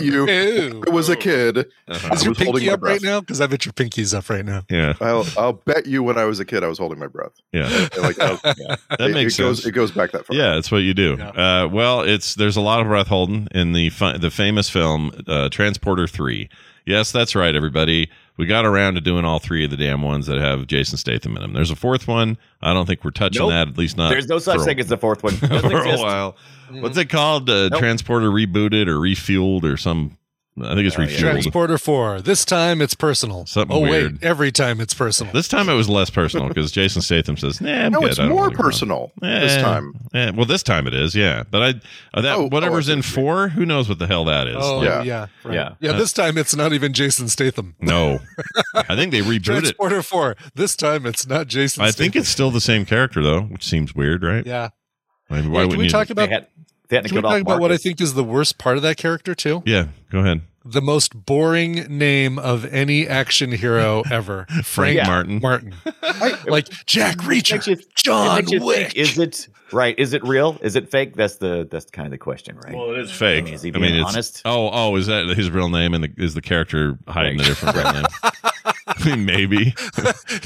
you, 0.00 0.26
Ew. 0.28 0.82
I 0.86 0.90
was 0.90 1.08
a 1.08 1.16
kid. 1.16 1.58
Uh-huh. 1.58 1.94
Is 2.14 2.22
I 2.22 2.24
your 2.24 2.30
was 2.30 2.38
holding 2.38 2.38
pinky 2.54 2.66
my 2.66 2.72
up 2.72 2.82
right 2.82 3.02
now? 3.02 3.20
Because 3.20 3.40
I 3.40 3.46
bet 3.46 3.64
your 3.64 3.72
pinky's 3.72 4.14
up 4.14 4.28
right 4.30 4.44
now. 4.44 4.62
Yeah. 4.70 4.94
I'll 5.00 5.26
I'll 5.36 5.52
bet 5.54 5.86
you 5.86 6.02
when 6.02 6.18
I 6.18 6.24
was 6.24 6.40
a 6.40 6.44
kid, 6.44 6.62
I 6.64 6.68
was 6.68 6.78
holding 6.78 6.98
my 6.98 7.06
breath. 7.06 7.32
Yeah. 7.52 7.68
And, 7.68 7.96
like 8.02 8.16
oh, 8.20 8.38
That 8.44 8.76
it, 9.00 9.14
makes 9.14 9.34
it 9.34 9.36
sense. 9.36 9.60
goes 9.60 9.66
it 9.66 9.72
goes 9.72 9.90
back 9.90 10.12
that 10.12 10.26
far. 10.26 10.36
Yeah, 10.36 10.54
that's 10.54 10.70
what 10.70 10.78
you 10.78 10.94
do. 10.94 11.16
Yeah. 11.18 11.28
Uh, 11.64 11.68
well, 11.68 12.02
it's 12.02 12.34
there's 12.34 12.56
a 12.56 12.60
lot 12.62 12.80
of 12.80 12.86
breath 12.86 13.08
holding 13.08 13.48
in 13.52 13.72
the 13.72 13.90
fi- 13.90 14.18
the 14.18 14.30
famous 14.30 14.68
film 14.70 15.12
uh, 15.26 15.48
Transporter 15.48 16.06
Three. 16.06 16.48
Yes, 16.86 17.12
that's 17.12 17.34
right, 17.36 17.54
everybody. 17.54 18.10
We 18.38 18.46
got 18.46 18.64
around 18.64 18.94
to 18.94 19.00
doing 19.00 19.24
all 19.24 19.38
three 19.38 19.64
of 19.64 19.70
the 19.70 19.76
damn 19.76 20.00
ones 20.02 20.26
that 20.26 20.38
have 20.38 20.66
Jason 20.66 20.96
Statham 20.96 21.36
in 21.36 21.42
them. 21.42 21.52
There's 21.52 21.70
a 21.70 21.76
fourth 21.76 22.08
one. 22.08 22.38
I 22.62 22.72
don't 22.72 22.86
think 22.86 23.04
we're 23.04 23.10
touching 23.10 23.40
Nope. 23.42 23.50
that. 23.50 23.68
At 23.68 23.76
least 23.78 23.96
not. 23.98 24.08
There's 24.08 24.26
no 24.26 24.38
such 24.38 24.56
for 24.56 24.62
a- 24.62 24.64
thing 24.64 24.80
as 24.80 24.86
the 24.88 24.96
fourth 24.96 25.22
one. 25.22 25.36
Doesn't 25.36 25.60
for 25.70 25.76
a 25.76 25.82
exist. 25.82 26.02
while. 26.02 26.36
What's 26.70 26.96
it 26.96 27.10
called? 27.10 27.50
Uh, 27.50 27.68
Nope. 27.68 27.78
Transporter 27.80 28.30
rebooted 28.30 28.86
or 28.88 28.96
refueled 28.96 29.64
or 29.64 29.76
some? 29.76 30.16
I 30.60 30.74
think 30.74 30.86
it's 30.86 30.98
Oh, 30.98 31.00
yeah. 31.02 31.08
refueled. 31.08 31.18
Transporter 31.18 31.78
four. 31.78 32.20
This 32.20 32.44
time 32.44 32.82
it's 32.82 32.92
personal. 32.94 33.46
Something 33.46 33.74
oh 33.74 33.80
weird. 33.80 34.12
wait, 34.20 34.22
every 34.22 34.52
time 34.52 34.82
it's 34.82 34.92
personal. 34.92 35.32
This 35.32 35.48
time 35.48 35.70
it 35.70 35.74
was 35.74 35.88
less 35.88 36.10
personal 36.10 36.46
because 36.48 36.70
Jason 36.70 37.00
Statham 37.00 37.38
says, 37.38 37.58
"Nah, 37.62 37.70
I'm 37.86 37.92
No, 37.92 38.00
good. 38.00 38.10
it's 38.10 38.18
more 38.18 38.34
wanna 38.34 38.54
go 38.56 38.62
personal 38.62 39.12
this 39.22 39.52
Eh, 39.52 39.62
time. 39.62 39.94
eh, 40.12 40.30
well, 40.34 40.44
this 40.44 40.62
time 40.62 40.86
it 40.86 40.92
is, 40.92 41.14
yeah. 41.14 41.44
But 41.50 41.62
I 41.62 41.68
uh, 42.12 42.20
that 42.20 42.36
Oh, 42.36 42.42
oh, 42.42 42.48
whatever's 42.48 42.86
I 42.88 42.88
see 42.88 42.92
in 42.92 42.98
what 42.98 43.06
you 43.08 43.12
four, 43.14 43.48
who 43.48 43.64
knows 43.64 43.88
what 43.88 43.98
the 43.98 44.06
hell 44.06 44.26
that 44.26 44.46
is? 44.46 44.56
Oh 44.58 44.76
Like, 44.80 44.84
yeah, 44.88 45.02
Yeah. 45.04 45.26
right. 45.42 45.54
Yeah. 45.54 45.74
yeah. 45.80 45.92
This 45.92 46.12
time 46.12 46.36
it's 46.36 46.54
not 46.54 46.74
even 46.74 46.92
Jason 46.92 47.28
Statham. 47.28 47.74
No, 47.80 48.18
I 48.74 48.94
think 48.94 49.12
they 49.12 49.20
rebooted 49.22 49.36
it. 49.36 49.44
Transporter 49.44 50.02
four. 50.02 50.36
This 50.54 50.76
time 50.76 51.06
it's 51.06 51.26
not 51.26 51.46
Jason. 51.46 51.82
I 51.82 51.86
Statham. 51.90 52.04
think 52.04 52.16
it's 52.16 52.28
still 52.28 52.50
the 52.50 52.60
same 52.60 52.84
character 52.84 53.22
though, 53.22 53.40
which 53.40 53.66
seems 53.66 53.94
weird, 53.94 54.22
right? 54.22 54.46
yeah. 54.46 54.68
I 55.30 55.36
mean, 55.36 55.44
Yeah, 55.44 55.50
why 55.50 55.60
can 55.60 55.68
wouldn't 55.70 55.78
we 55.78 55.88
talk 55.88 56.10
about? 56.10 56.28
had, 56.28 56.46
they 56.92 56.96
had 56.98 57.04
to 57.04 57.08
Can 57.08 57.16
we 57.16 57.22
talk 57.22 57.32
off 57.32 57.40
about 57.40 57.60
what 57.60 57.72
I 57.72 57.78
think 57.78 58.00
is 58.02 58.12
the 58.14 58.22
worst 58.24 58.58
part 58.58 58.76
of 58.76 58.82
that 58.82 58.98
character 58.98 59.34
too? 59.34 59.62
yeah, 59.64 59.86
go 60.10 60.18
ahead. 60.20 60.42
The 60.64 60.82
most 60.82 61.26
boring 61.26 61.86
name 61.88 62.38
of 62.38 62.64
any 62.66 63.08
action 63.08 63.50
hero 63.50 64.02
ever, 64.10 64.46
Frank 64.62 64.96
Yeah. 64.96 65.06
Martin. 65.06 65.40
Martin. 65.42 65.74
like 66.46 66.68
Jack 66.86 67.16
Reacher, 67.18 67.52
makes 67.54 67.66
you- 67.66 67.78
John 67.96 68.44
makes 68.44 68.64
Wick. 68.64 68.92
think, 68.92 68.96
is 68.96 69.18
it 69.18 69.48
right? 69.72 69.98
Is 69.98 70.12
it 70.12 70.22
real? 70.22 70.58
Is 70.62 70.76
it 70.76 70.90
fake? 70.90 71.16
That's 71.16 71.36
the 71.36 71.66
that's 71.70 71.86
kind 71.86 72.06
of 72.06 72.10
the 72.12 72.18
question, 72.18 72.56
right? 72.58 72.74
Well, 72.74 72.92
it 72.92 72.98
is 73.00 73.10
fake. 73.10 73.42
I 73.42 73.44
mean, 73.46 73.54
is 73.54 73.62
he 73.62 73.70
I 73.74 73.78
mean, 73.78 73.92
being 73.92 74.04
honest? 74.04 74.42
oh, 74.44 74.70
oh, 74.72 74.94
is 74.96 75.06
that 75.06 75.26
his 75.36 75.50
real 75.50 75.68
name 75.70 75.94
and 75.94 76.04
the, 76.04 76.12
is 76.16 76.34
the 76.34 76.42
character 76.42 76.96
hiding 77.08 77.40
a 77.40 77.44
different 77.44 77.74
real 77.76 77.92
name? 77.94 78.04
I 78.86 79.04
mean, 79.08 79.24
maybe. 79.24 79.74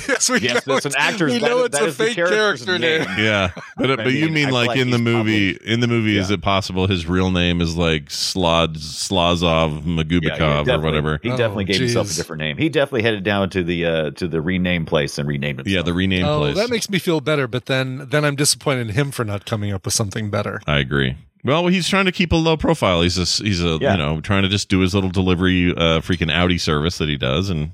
yes, 0.09 0.28
we 0.31 0.40
Yes, 0.40 0.66
know 0.66 0.75
that's 0.75 0.87
an 0.87 0.93
it's- 0.93 0.95
actor's. 0.97 1.33
We 1.33 1.38
know 1.38 1.61
is- 1.61 1.64
it's 1.66 1.78
that 1.78 1.88
a 1.88 1.93
fake 1.93 2.14
character's 2.16 2.64
character 2.64 2.78
name. 2.78 3.07
Yeah, 3.19 3.50
but 3.76 3.90
I 3.93 3.97
but 3.97 4.12
you 4.12 4.26
mean, 4.26 4.35
mean 4.35 4.50
like, 4.50 4.69
like 4.69 4.78
in 4.78 4.90
the 4.90 4.99
he's 4.99 5.05
movie? 5.05 5.50
In 5.64 5.81
the 5.81 5.87
movie, 5.88 6.19
is 6.19 6.31
it 6.31 6.43
possible 6.43 6.87
his 6.87 7.07
real 7.07 7.31
name 7.31 7.61
is 7.61 7.76
like 7.76 8.11
Slod 8.11 8.76
Slazov 8.76 9.85
Yeah, 9.87 10.02
Magubikov 10.02 10.66
yeah, 10.66 10.75
or 10.75 10.81
whatever? 10.81 11.19
He 11.23 11.31
Oh, 11.31 11.37
definitely 11.37 11.64
gave 11.64 11.81
himself 11.81 12.11
a 12.11 12.14
different 12.14 12.40
name. 12.40 12.57
He 12.59 12.69
definitely 12.69 13.02
headed 13.02 13.25
down 13.25 13.50
to 13.50 13.62
the 13.64 13.85
uh 13.87 14.11
to 14.12 14.28
the 14.28 14.40
rename 14.40 14.87
place 14.87 15.19
and 15.19 15.28
renamed 15.28 15.61
himself. 15.61 15.75
Yeah, 15.75 15.83
the 15.83 15.95
rename 15.95 16.25
Oh, 16.26 16.40
place. 16.40 16.57
that 16.57 16.71
makes 16.71 16.90
me 16.90 16.99
feel 16.99 17.21
better, 17.21 17.47
but 17.47 17.66
then 17.66 18.07
then 18.11 18.25
I'm 18.25 18.37
disappointed 18.37 18.88
in 18.88 18.95
him 18.95 19.11
for 19.11 19.25
not 19.25 19.47
coming 19.47 19.73
up 19.73 19.85
with 19.85 19.95
something 19.95 20.31
better. 20.31 20.61
I 20.66 20.78
agree. 20.78 21.16
Well, 21.45 21.69
he's 21.69 21.88
trying 21.88 22.07
to 22.07 22.12
keep 22.12 22.33
a 22.33 22.37
low 22.37 22.57
profile. 22.57 23.02
He's 23.02 23.16
a 23.19 23.43
he's 23.45 23.62
a 23.62 23.78
Yeah. 23.81 23.93
you 23.93 23.99
know 23.99 24.21
trying 24.21 24.43
to 24.43 24.49
just 24.49 24.69
do 24.69 24.81
his 24.81 24.95
little 24.95 25.11
delivery 25.11 25.71
uh, 25.71 26.00
freaking 26.00 26.33
Audi 26.33 26.59
service 26.59 26.99
that 26.99 27.09
he 27.09 27.16
does, 27.16 27.50
and 27.50 27.71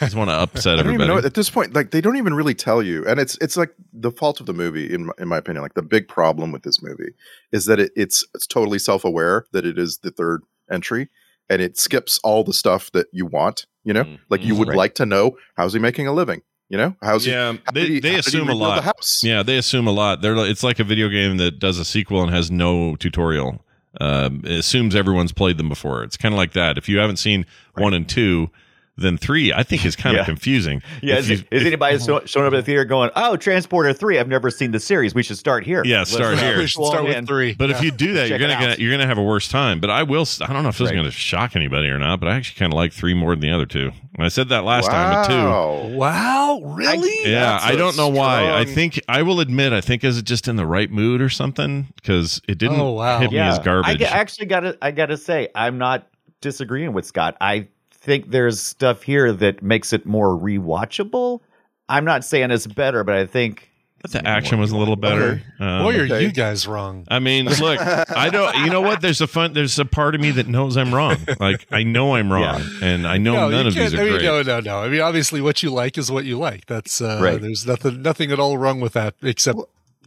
just 0.00 0.14
want 0.14 0.30
to 0.30 0.34
upset 0.34 0.74
I 0.78 0.82
don't 0.82 0.92
even 0.94 1.00
everybody. 1.02 1.22
know 1.22 1.26
at 1.26 1.34
this 1.34 1.50
point. 1.50 1.74
Like 1.74 1.90
they 1.90 2.00
don't 2.00 2.16
even 2.16 2.34
really 2.34 2.54
tell 2.54 2.82
you, 2.82 3.04
and 3.06 3.18
it's 3.20 3.36
it's 3.40 3.56
like 3.56 3.74
the 3.92 4.10
fault 4.10 4.40
of 4.40 4.46
the 4.46 4.52
movie, 4.54 4.92
in 4.92 5.06
my, 5.06 5.12
in 5.18 5.28
my 5.28 5.38
opinion. 5.38 5.62
Like 5.62 5.74
the 5.74 5.82
big 5.82 6.08
problem 6.08 6.52
with 6.52 6.62
this 6.62 6.82
movie 6.82 7.12
is 7.52 7.66
that 7.66 7.80
it, 7.80 7.92
it's 7.96 8.24
it's 8.34 8.46
totally 8.46 8.78
self 8.78 9.04
aware 9.04 9.46
that 9.52 9.64
it 9.66 9.78
is 9.78 9.98
the 9.98 10.10
third 10.10 10.42
entry, 10.70 11.08
and 11.50 11.60
it 11.60 11.76
skips 11.78 12.18
all 12.24 12.44
the 12.44 12.52
stuff 12.52 12.90
that 12.92 13.06
you 13.12 13.26
want. 13.26 13.66
You 13.84 13.92
know, 13.92 14.04
Mm, 14.04 14.18
like 14.30 14.42
you 14.44 14.54
would 14.56 14.68
right. 14.68 14.76
like 14.78 14.94
to 14.96 15.06
know 15.06 15.36
how's 15.56 15.72
he 15.74 15.78
making 15.78 16.06
a 16.06 16.12
living. 16.12 16.42
You 16.70 16.78
know, 16.78 16.96
how's 17.02 17.24
he? 17.26 17.32
yeah, 17.32 17.52
how 17.64 17.72
they 17.72 17.86
he- 17.86 18.00
they 18.00 18.12
how 18.14 18.18
assume 18.20 18.48
a 18.48 18.54
lot. 18.54 18.76
The 18.76 18.82
house. 18.82 19.20
Yeah, 19.22 19.42
they 19.42 19.58
assume 19.58 19.86
a 19.86 19.92
lot. 19.92 20.22
They're 20.22 20.36
it's 20.36 20.62
like 20.62 20.78
a 20.78 20.84
video 20.84 21.08
game 21.08 21.36
that 21.36 21.58
does 21.58 21.78
a 21.78 21.84
sequel 21.84 22.22
and 22.22 22.32
has 22.32 22.50
no 22.50 22.96
tutorial. 22.96 23.62
Um, 24.00 24.40
it 24.44 24.58
assumes 24.58 24.96
everyone's 24.96 25.30
played 25.32 25.56
them 25.58 25.68
before. 25.68 26.02
It's 26.02 26.16
kind 26.16 26.34
of 26.34 26.36
like 26.38 26.52
that. 26.54 26.78
If 26.78 26.88
you 26.88 26.98
haven't 26.98 27.18
seen 27.18 27.46
one 27.76 27.94
and 27.94 28.08
two, 28.08 28.50
then 28.96 29.18
three, 29.18 29.52
I 29.52 29.62
think 29.64 29.84
is 29.84 29.96
kind 29.96 30.14
Yeah. 30.14 30.20
of 30.20 30.26
confusing. 30.26 30.82
Yeah, 31.02 31.14
If 31.14 31.20
is, 31.20 31.28
you- 31.30 31.36
is 31.50 31.62
if- 31.62 31.66
anybody 31.66 31.96
oh. 31.96 31.98
show, 31.98 32.24
showing 32.26 32.46
up 32.46 32.52
at 32.52 32.56
the 32.58 32.62
theater 32.62 32.84
going, 32.84 33.10
"Oh, 33.16 33.36
Transporter 33.36 33.92
three? 33.92 34.18
I've 34.18 34.28
never 34.28 34.50
seen 34.50 34.70
the 34.70 34.78
series. 34.80 35.14
We 35.14 35.22
should 35.22 35.36
start 35.38 35.64
here." 35.64 35.82
Yeah, 35.84 35.98
Let's, 35.98 36.12
start 36.12 36.38
here. 36.38 36.58
We 36.58 36.66
should 36.66 36.84
start 36.84 37.04
with 37.04 37.26
three. 37.26 37.54
But 37.54 37.70
if 37.70 37.82
you 37.82 37.90
do 37.90 38.14
that, 38.14 38.28
you're 38.28 38.38
gonna 38.38 38.54
it 38.54 38.58
get, 38.60 38.70
out. 38.70 38.78
you're 38.78 38.92
gonna 38.92 39.06
have 39.06 39.18
a 39.18 39.22
worse 39.22 39.48
time. 39.48 39.80
But 39.80 39.90
I 39.90 40.02
will. 40.04 40.26
I 40.40 40.52
don't 40.52 40.62
know 40.62 40.68
if 40.68 40.78
this 40.78 40.86
Right. 40.86 40.94
is 40.94 40.98
gonna 41.00 41.10
shock 41.10 41.56
anybody 41.56 41.88
or 41.88 41.98
not. 41.98 42.20
But 42.20 42.28
I 42.28 42.36
actually 42.36 42.58
kind 42.58 42.72
of 42.72 42.76
like 42.76 42.92
three 42.92 43.14
more 43.14 43.32
than 43.34 43.40
the 43.40 43.50
other 43.50 43.66
two. 43.66 43.90
And 44.16 44.24
I 44.24 44.28
said 44.28 44.48
that 44.50 44.62
last 44.64 44.86
time, 44.86 45.12
but 45.12 45.28
two. 45.28 45.96
Wow. 45.96 46.04
Wow, 46.14 46.60
really? 46.76 47.30
Yeah, 47.32 47.40
That's 47.40 47.64
I 47.64 47.72
a 47.72 47.76
don't 47.76 47.96
know 47.96 48.08
why. 48.08 48.52
I 48.52 48.64
think 48.64 49.00
I 49.08 49.22
will 49.22 49.40
admit. 49.40 49.72
I 49.72 49.80
think 49.80 50.04
is 50.04 50.18
it 50.18 50.24
just 50.24 50.46
in 50.46 50.54
the 50.56 50.66
right 50.66 50.90
mood 50.90 51.20
or 51.20 51.28
something? 51.28 51.88
Because 51.96 52.40
it 52.48 52.58
didn't 52.58 52.78
Oh, 52.78 52.92
wow. 52.92 53.18
hit 53.18 53.32
me 53.32 53.38
as 53.38 53.58
garbage. 53.58 53.90
I 53.90 53.94
ge- 53.96 54.02
actually 54.02 54.46
got 54.46 54.60
to. 54.60 54.78
I 54.80 54.92
got 54.92 55.06
to 55.06 55.16
say, 55.16 55.48
I'm 55.54 55.78
not 55.78 56.06
disagreeing 56.40 56.92
with 56.92 57.06
Scott. 57.06 57.36
I 57.40 57.68
think 58.04 58.30
there's 58.30 58.60
stuff 58.60 59.02
here 59.02 59.32
that 59.32 59.62
makes 59.62 59.92
it 59.92 60.06
more 60.06 60.28
rewatchable. 60.38 61.40
I'm 61.88 62.04
not 62.04 62.24
saying 62.24 62.50
it's 62.50 62.66
better, 62.66 63.04
but 63.04 63.14
I 63.16 63.26
think 63.26 63.68
But 64.02 64.12
the 64.12 64.26
action 64.26 64.58
was 64.60 64.70
a 64.72 64.76
little 64.76 64.96
better. 64.96 65.42
Um, 65.60 65.82
Boy, 65.82 65.98
are 65.98 66.04
okay. 66.04 66.22
you 66.22 66.32
guys 66.32 66.66
wrong. 66.66 67.04
I 67.08 67.18
mean, 67.18 67.46
look, 67.46 67.80
I 68.16 68.30
don't. 68.30 68.54
You 68.58 68.70
know 68.70 68.80
what? 68.80 69.00
There's 69.00 69.20
a 69.20 69.26
fun. 69.26 69.52
There's 69.54 69.78
a 69.78 69.84
part 69.84 70.14
of 70.14 70.20
me 70.20 70.30
that 70.32 70.46
knows 70.46 70.76
I'm 70.76 70.94
wrong. 70.94 71.16
Like 71.40 71.66
I 71.70 71.82
know 71.82 72.14
I'm 72.14 72.30
wrong, 72.32 72.62
and 72.82 73.06
I 73.06 73.18
know 73.18 73.34
no, 73.34 73.48
none 73.50 73.66
of 73.66 73.74
these 73.74 73.94
are 73.94 73.98
I 73.98 74.04
mean, 74.04 74.12
great. 74.12 74.22
no, 74.24 74.42
no, 74.42 74.60
no. 74.60 74.78
I 74.80 74.88
mean, 74.88 75.00
obviously, 75.00 75.40
what 75.40 75.62
you 75.62 75.70
like 75.70 75.96
is 75.98 76.10
what 76.10 76.24
you 76.24 76.38
like. 76.38 76.66
That's 76.66 77.00
uh, 77.00 77.18
Right. 77.22 77.40
there's 77.40 77.66
nothing, 77.66 78.02
nothing 78.02 78.30
at 78.32 78.38
all 78.38 78.56
wrong 78.58 78.80
with 78.80 78.92
that, 78.94 79.14
except 79.22 79.58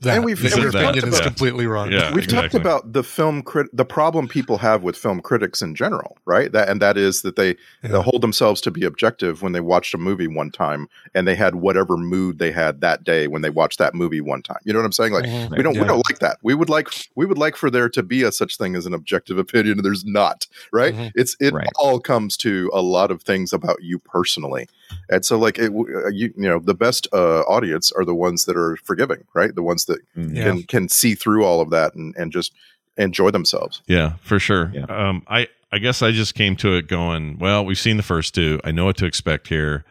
that 0.01 0.15
and 0.17 0.25
we've- 0.25 0.41
that 0.41 0.53
and 0.53 0.61
your 0.63 0.65
we've 0.67 0.73
talked 0.73 0.83
opinion 0.97 1.07
is 1.09 1.19
about- 1.19 1.27
completely 1.27 1.67
wrong. 1.67 1.91
Yeah. 1.91 2.13
We've 2.13 2.27
talked 2.27 2.53
about 2.53 2.93
the 2.93 3.03
film 3.03 3.41
crit- 3.41 3.75
the 3.75 3.85
problem 3.85 4.27
people 4.27 4.57
have 4.59 4.83
with 4.83 4.95
film 4.97 5.21
critics 5.21 5.61
in 5.61 5.75
general, 5.75 6.17
right? 6.25 6.51
That 6.51 6.69
and 6.69 6.81
that 6.81 6.97
is 6.97 7.21
that 7.23 7.35
they 7.35 7.55
Yeah. 7.83 7.91
they 7.91 8.01
hold 8.01 8.21
themselves 8.21 8.61
to 8.61 8.71
be 8.71 8.83
objective 8.83 9.41
when 9.41 9.51
they 9.53 9.59
watched 9.59 9.93
a 9.93 9.97
movie 9.97 10.27
one 10.27 10.51
time 10.51 10.87
and 11.15 11.27
they 11.27 11.35
had 11.35 11.55
whatever 11.55 11.97
mood 11.97 12.39
they 12.39 12.51
had 12.51 12.81
that 12.81 13.03
day 13.03 13.27
when 13.27 13.41
they 13.41 13.49
watched 13.49 13.79
that 13.79 13.93
movie 13.95 14.21
one 14.21 14.41
time. 14.41 14.59
You 14.63 14.73
know 14.73 14.79
what 14.79 14.85
I'm 14.85 14.91
saying? 14.91 15.13
Like 15.13 15.25
Mhm. 15.25 15.57
we 15.57 15.63
don't 15.63 15.75
Yeah. 15.75 15.81
we 15.81 15.87
don't 15.87 16.05
like 16.09 16.19
that. 16.19 16.37
We 16.43 16.53
would 16.53 16.69
like 16.69 16.89
we 17.15 17.25
would 17.25 17.37
like 17.37 17.55
for 17.55 17.69
there 17.69 17.89
to 17.89 18.03
be 18.03 18.23
a 18.23 18.31
such 18.31 18.57
thing 18.57 18.75
as 18.75 18.85
an 18.85 18.93
objective 18.93 19.37
opinion 19.37 19.77
and 19.77 19.85
there's 19.85 20.05
not, 20.05 20.47
right? 20.71 20.95
Mhm. 20.95 21.11
It's 21.15 21.35
it 21.39 21.53
Right. 21.53 21.67
all 21.77 21.99
comes 21.99 22.37
to 22.37 22.69
a 22.73 22.81
lot 22.81 23.11
of 23.11 23.23
things 23.23 23.53
about 23.53 23.81
you 23.83 23.99
personally. 23.99 24.67
And 25.09 25.25
so 25.25 25.37
like 25.37 25.57
it, 25.57 25.71
uh, 25.71 26.09
you 26.09 26.33
you 26.37 26.47
know 26.49 26.59
the 26.59 26.73
best 26.73 27.07
uh, 27.13 27.41
audience 27.41 27.91
are 27.91 28.05
the 28.05 28.15
ones 28.15 28.45
that 28.45 28.57
are 28.57 28.77
forgiving, 28.83 29.23
right? 29.33 29.53
The 29.53 29.63
ones 29.63 29.85
that 29.85 29.99
Yeah. 30.15 30.43
can 30.43 30.63
can 30.63 30.89
see 30.89 31.15
through 31.15 31.43
all 31.45 31.61
of 31.61 31.69
that 31.71 31.95
and, 31.95 32.15
and 32.17 32.31
just 32.31 32.53
enjoy 32.97 33.31
themselves. 33.31 33.81
Yeah, 33.87 34.13
for 34.21 34.39
sure. 34.39 34.71
Yeah. 34.73 34.85
Um, 34.85 35.23
I 35.27 35.47
I 35.71 35.79
guess 35.79 36.01
I 36.01 36.11
just 36.11 36.33
came 36.35 36.55
to 36.57 36.75
it 36.75 36.87
going, 36.87 37.37
well, 37.39 37.65
we've 37.65 37.77
seen 37.77 37.97
the 37.97 38.03
first 38.03 38.33
two. 38.33 38.59
I 38.63 38.71
know 38.71 38.85
what 38.85 38.97
to 38.97 39.05
expect 39.05 39.47
here. 39.49 39.83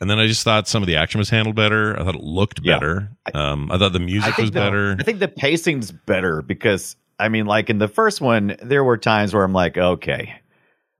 And 0.00 0.10
then 0.10 0.18
I 0.18 0.26
just 0.26 0.42
thought 0.44 0.68
some 0.68 0.82
of 0.82 0.86
the 0.88 0.96
action 0.96 1.18
was 1.18 1.30
handled 1.30 1.56
better. 1.56 1.98
I 1.98 2.04
thought 2.04 2.16
it 2.16 2.20
looked 2.22 2.60
Yeah. 2.62 2.74
better. 2.74 3.10
Um, 3.32 3.70
I 3.72 3.78
thought 3.78 3.92
the 3.94 3.98
music 4.00 4.36
was 4.36 4.50
the- 4.50 4.60
better. 4.60 4.96
I 4.98 5.02
think 5.04 5.20
the 5.20 5.28
pacing's 5.28 5.90
better 5.90 6.42
because 6.42 6.96
I 7.18 7.28
mean, 7.30 7.46
like 7.46 7.70
in 7.70 7.78
the 7.78 7.88
first 7.88 8.20
one, 8.20 8.56
there 8.62 8.84
were 8.84 8.98
times 8.98 9.32
where 9.32 9.42
I'm 9.42 9.54
like, 9.54 9.78
okay, 9.78 10.34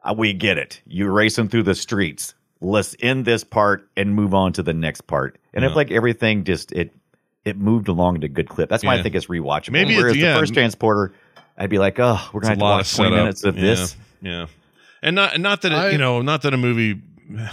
uh, 0.03 0.15
we 0.17 0.33
get 0.33 0.57
it. 0.57 0.81
You're 0.87 1.13
racing 1.13 1.49
through 1.49 1.65
the 1.65 1.75
streets. 1.75 2.33
Let's 2.61 2.97
end 3.01 3.25
this 3.25 3.45
part 3.45 3.89
and 3.97 4.15
move 4.15 4.33
on 4.35 4.53
to 4.55 4.63
the 4.63 4.73
next 4.73 5.03
part. 5.03 5.39
And 5.53 5.63
Yeah. 5.63 5.71
if 5.71 5.77
like 5.77 5.91
everything 5.91 6.45
just 6.45 6.73
it 6.73 6.93
it 7.45 7.57
moved 7.57 7.87
along 7.89 8.17
at 8.17 8.25
a 8.25 8.29
good 8.29 8.49
clip. 8.49 8.69
That's 8.69 8.83
why 8.83 8.95
Yeah. 8.95 9.01
I 9.01 9.03
think 9.05 9.15
it's 9.15 9.27
rewatchable. 9.27 9.71
Maybe 9.73 9.91
it's- 9.93 10.03
Whereas 10.03 10.17
yeah. 10.17 10.33
the 10.33 10.39
first 10.41 10.53
transporter, 10.55 11.13
I'd 11.57 11.71
be 11.71 11.79
like, 11.79 11.99
oh, 12.01 12.19
we're 12.33 12.41
It's 12.41 12.49
gonna 12.49 12.49
a 12.49 12.49
have 12.49 12.59
to 12.59 12.65
of 12.65 12.79
watch 12.79 12.95
20 12.97 13.11
setup. 13.11 13.13
minutes 13.25 13.45
of 13.45 13.57
yeah. 13.57 13.63
this. 13.63 13.97
Yeah. 14.23 14.47
And 15.03 15.15
not 15.15 15.39
not 15.41 15.63
that 15.63 15.73
it, 15.73 15.77
I- 15.77 15.91
you 15.91 15.99
know, 15.99 16.23
not 16.23 16.43
that 16.43 16.53
a 16.55 16.57
movie 16.57 17.01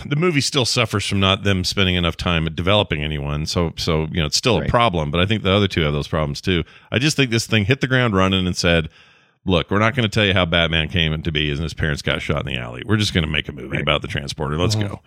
the 0.05 0.15
movie 0.15 0.39
still 0.41 0.65
suffers 0.65 1.03
from 1.05 1.19
not 1.19 1.43
them 1.43 1.63
spending 1.63 1.95
enough 1.95 2.15
time 2.15 2.45
at 2.45 2.55
developing 2.55 3.03
anyone. 3.03 3.45
So 3.48 3.74
so, 3.75 4.07
you 4.12 4.19
know, 4.19 4.25
it's 4.27 4.38
still 4.38 4.60
a 4.62 4.67
problem, 4.67 5.10
but 5.12 5.19
I 5.19 5.25
think 5.25 5.41
the 5.43 5.51
other 5.51 5.67
two 5.67 5.81
have 5.81 5.93
those 5.93 6.07
problems 6.07 6.41
too. 6.41 6.63
I 6.91 7.00
just 7.00 7.17
think 7.17 7.31
this 7.31 7.48
thing 7.48 7.65
hit 7.65 7.81
the 7.81 7.88
ground 7.88 8.15
running 8.15 8.45
and 8.48 8.55
said, 8.55 8.89
Look, 9.45 9.69
we're 9.71 9.79
not 9.79 9.95
going 9.95 10.03
to 10.09 10.13
tell 10.13 10.25
you 10.25 10.33
how 10.33 10.45
Batman 10.45 10.88
came 10.89 11.12
into 11.13 11.31
be 11.31 11.51
and 11.51 11.59
his 11.59 11.73
parents 11.73 12.01
got 12.01 12.21
shot 12.21 12.39
in 12.39 12.53
the 12.53 12.57
alley. 12.59 12.81
We're 12.85 12.97
just 12.97 13.13
going 13.13 13.25
to 13.25 13.29
make 13.29 13.50
a 13.50 13.51
movie 13.51 13.81
about 13.81 14.01
the 14.01 14.07
transporter. 14.07 14.57
Let's 14.57 14.75
Mhm. 14.75 14.88
go. 14.89 15.01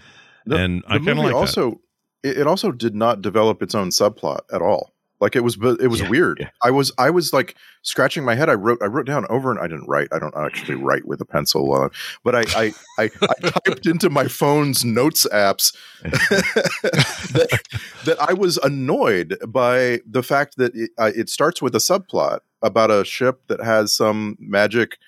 The- 0.46 0.56
and 0.56 0.82
the 0.82 0.88
I 0.92 0.96
kind 0.98 1.08
of 1.10 1.16
like 1.18 1.28
that. 1.28 1.34
also 1.34 1.80
it, 2.22 2.38
it 2.38 2.46
also 2.46 2.70
did 2.72 2.94
not 2.94 3.22
develop 3.22 3.62
its 3.62 3.74
own 3.74 3.88
subplot 3.90 4.40
at 4.52 4.60
all. 4.62 4.92
Like 5.18 5.34
it 5.34 5.40
was, 5.42 5.56
bu- 5.56 5.78
it 5.80 5.86
was 5.86 6.02
Yeah, 6.02 6.10
weird. 6.10 6.36
yeah. 6.40 6.48
I 6.62 6.70
was, 6.70 6.92
I 6.98 7.08
was 7.08 7.32
like 7.32 7.56
scratching 7.80 8.22
my 8.22 8.34
head. 8.34 8.50
I 8.50 8.54
wrote, 8.54 8.78
I 8.82 8.86
wrote 8.86 9.06
down 9.06 9.24
over, 9.30 9.50
and 9.50 9.58
I 9.58 9.66
didn't 9.66 9.86
write. 9.88 10.08
I 10.12 10.18
don't 10.18 10.34
actually 10.36 10.74
write 10.74 11.06
with 11.06 11.22
a 11.22 11.24
pencil, 11.24 11.72
uh, 11.72 11.88
but 12.22 12.34
I, 12.34 12.40
I, 12.54 12.72
I, 12.98 13.10
I 13.22 13.50
typed 13.64 13.86
into 13.86 14.10
my 14.10 14.28
phone's 14.28 14.84
notes 14.84 15.26
apps 15.32 15.74
that, 16.02 17.62
that 18.04 18.20
I 18.20 18.34
was 18.34 18.58
annoyed 18.58 19.36
by 19.48 20.00
the 20.06 20.22
fact 20.22 20.56
that 20.58 20.74
it, 20.74 20.90
uh, 20.98 21.12
it 21.16 21.28
starts 21.30 21.62
with 21.62 21.74
a 21.74 21.78
subplot 21.78 22.40
about 22.62 22.90
a 22.90 23.04
ship 23.04 23.42
that 23.48 23.60
has 23.62 23.94
some 23.94 24.36
magic. 24.40 24.98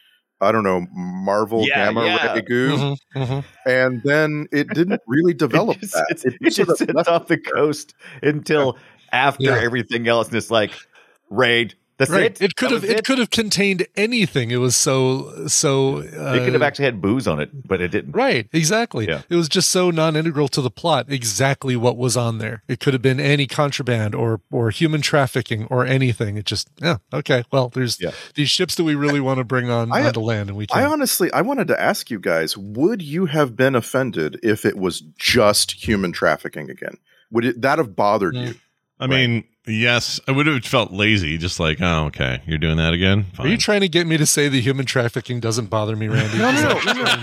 I 0.40 0.52
don't 0.52 0.62
know, 0.62 0.87
Marvel 0.93 1.67
Yeah, 1.67 1.87
gamma 1.87 2.05
yeah. 2.05 2.33
ray 2.35 2.40
goo, 2.43 2.76
Mhm, 2.76 2.97
mhm. 3.17 3.45
and 3.67 4.00
then 4.05 4.47
it 4.52 4.69
didn't 4.69 5.00
really 5.09 5.35
develop 5.47 5.78
it 5.78 5.81
just, 5.81 5.95
that. 5.95 6.07
sits- 6.21 6.25
It 6.26 6.35
it 6.40 6.52
sort 6.55 6.69
just 6.69 6.81
of 6.83 6.87
sits 6.88 7.09
off 7.09 7.26
the 7.26 7.38
coast 7.38 7.95
until 8.23 8.78
after 9.11 9.43
Yeah. 9.45 9.59
everything 9.61 10.07
else, 10.07 10.28
and 10.28 10.37
it's 10.37 10.50
like 10.50 10.71
raid. 11.31 11.75
That's 11.99 12.11
Right. 12.12 12.26
it. 12.26 12.40
It 12.40 12.57
could 12.57 12.69
That 12.71 12.75
have 12.75 12.83
was 12.83 12.90
it 12.90 13.05
could 13.05 13.19
have 13.19 13.31
contained 13.31 13.85
anything. 13.97 14.52
It 14.52 14.59
was 14.59 14.76
so 14.76 15.47
so. 15.49 15.99
Uh, 15.99 16.35
It 16.37 16.45
could 16.45 16.52
have 16.52 16.62
actually 16.62 16.85
had 16.85 17.00
booze 17.02 17.26
on 17.26 17.40
it, 17.40 17.67
but 17.67 17.81
it 17.81 17.88
didn't. 17.90 18.12
Right, 18.12 18.49
exactly. 18.52 19.09
Yeah. 19.09 19.23
It 19.28 19.35
was 19.35 19.49
just 19.49 19.69
so 19.71 19.90
non-integral 19.90 20.47
to 20.49 20.61
the 20.61 20.71
plot. 20.71 21.07
Exactly 21.11 21.75
what 21.75 21.97
was 21.97 22.17
on 22.17 22.38
there. 22.38 22.62
It 22.69 22.78
could 22.78 22.95
have 22.95 23.02
been 23.02 23.19
any 23.19 23.47
contraband 23.49 24.14
or 24.14 24.40
or 24.52 24.71
human 24.71 25.00
trafficking 25.02 25.67
or 25.71 25.85
anything. 25.85 26.37
It 26.37 26.45
just 26.45 26.69
yeah 26.81 26.99
okay. 27.12 27.43
Well, 27.50 27.69
there's 27.69 28.00
Yeah. 28.00 28.12
these 28.35 28.49
ships 28.49 28.76
that 28.76 28.85
we 28.85 28.95
really 28.95 29.21
want 29.21 29.38
to 29.38 29.45
bring 29.45 29.69
on 29.69 29.90
I- 29.90 30.07
onto 30.07 30.21
land, 30.21 30.50
and 30.50 30.57
we 30.57 30.67
I 30.73 30.85
honestly, 30.85 31.33
I 31.33 31.40
wanted 31.40 31.67
to 31.69 31.81
ask 31.81 32.11
you 32.12 32.21
guys: 32.21 32.57
Would 32.57 33.02
you 33.02 33.26
have 33.26 33.57
been 33.57 33.75
offended 33.75 34.38
if 34.45 34.64
it 34.64 34.76
was 34.76 35.00
just 35.19 35.73
human 35.87 36.12
trafficking 36.12 36.71
again? 36.71 36.95
Would 37.33 37.45
it 37.45 37.62
that 37.62 37.78
have 37.78 37.97
bothered 37.97 38.35
Mm. 38.37 38.47
you? 38.47 38.55
I 39.00 39.07
mean, 39.09 39.45
yes, 39.68 40.20
I 40.26 40.32
would 40.32 40.46
have 40.46 40.64
felt 40.64 40.92
lazy, 40.92 41.38
just 41.38 41.60
like, 41.60 41.78
oh, 41.80 42.06
okay, 42.06 42.40
you're 42.46 42.58
doing 42.58 42.76
that 42.78 42.92
again. 42.94 43.26
Are 43.38 43.46
you 43.46 43.56
trying 43.56 43.82
to 43.82 43.88
get 43.88 44.06
me 44.06 44.16
to 44.16 44.26
say 44.26 44.48
the 44.48 44.60
human 44.60 44.87
trafficking 44.87 45.38
doesn't 45.40 45.66
bother 45.66 45.94
me, 45.94 46.08
Randy? 46.08 46.38
No, 46.38 46.50
no, 46.50 46.62
no, 46.62 46.92
no, 46.92 47.02
no. 47.04 47.22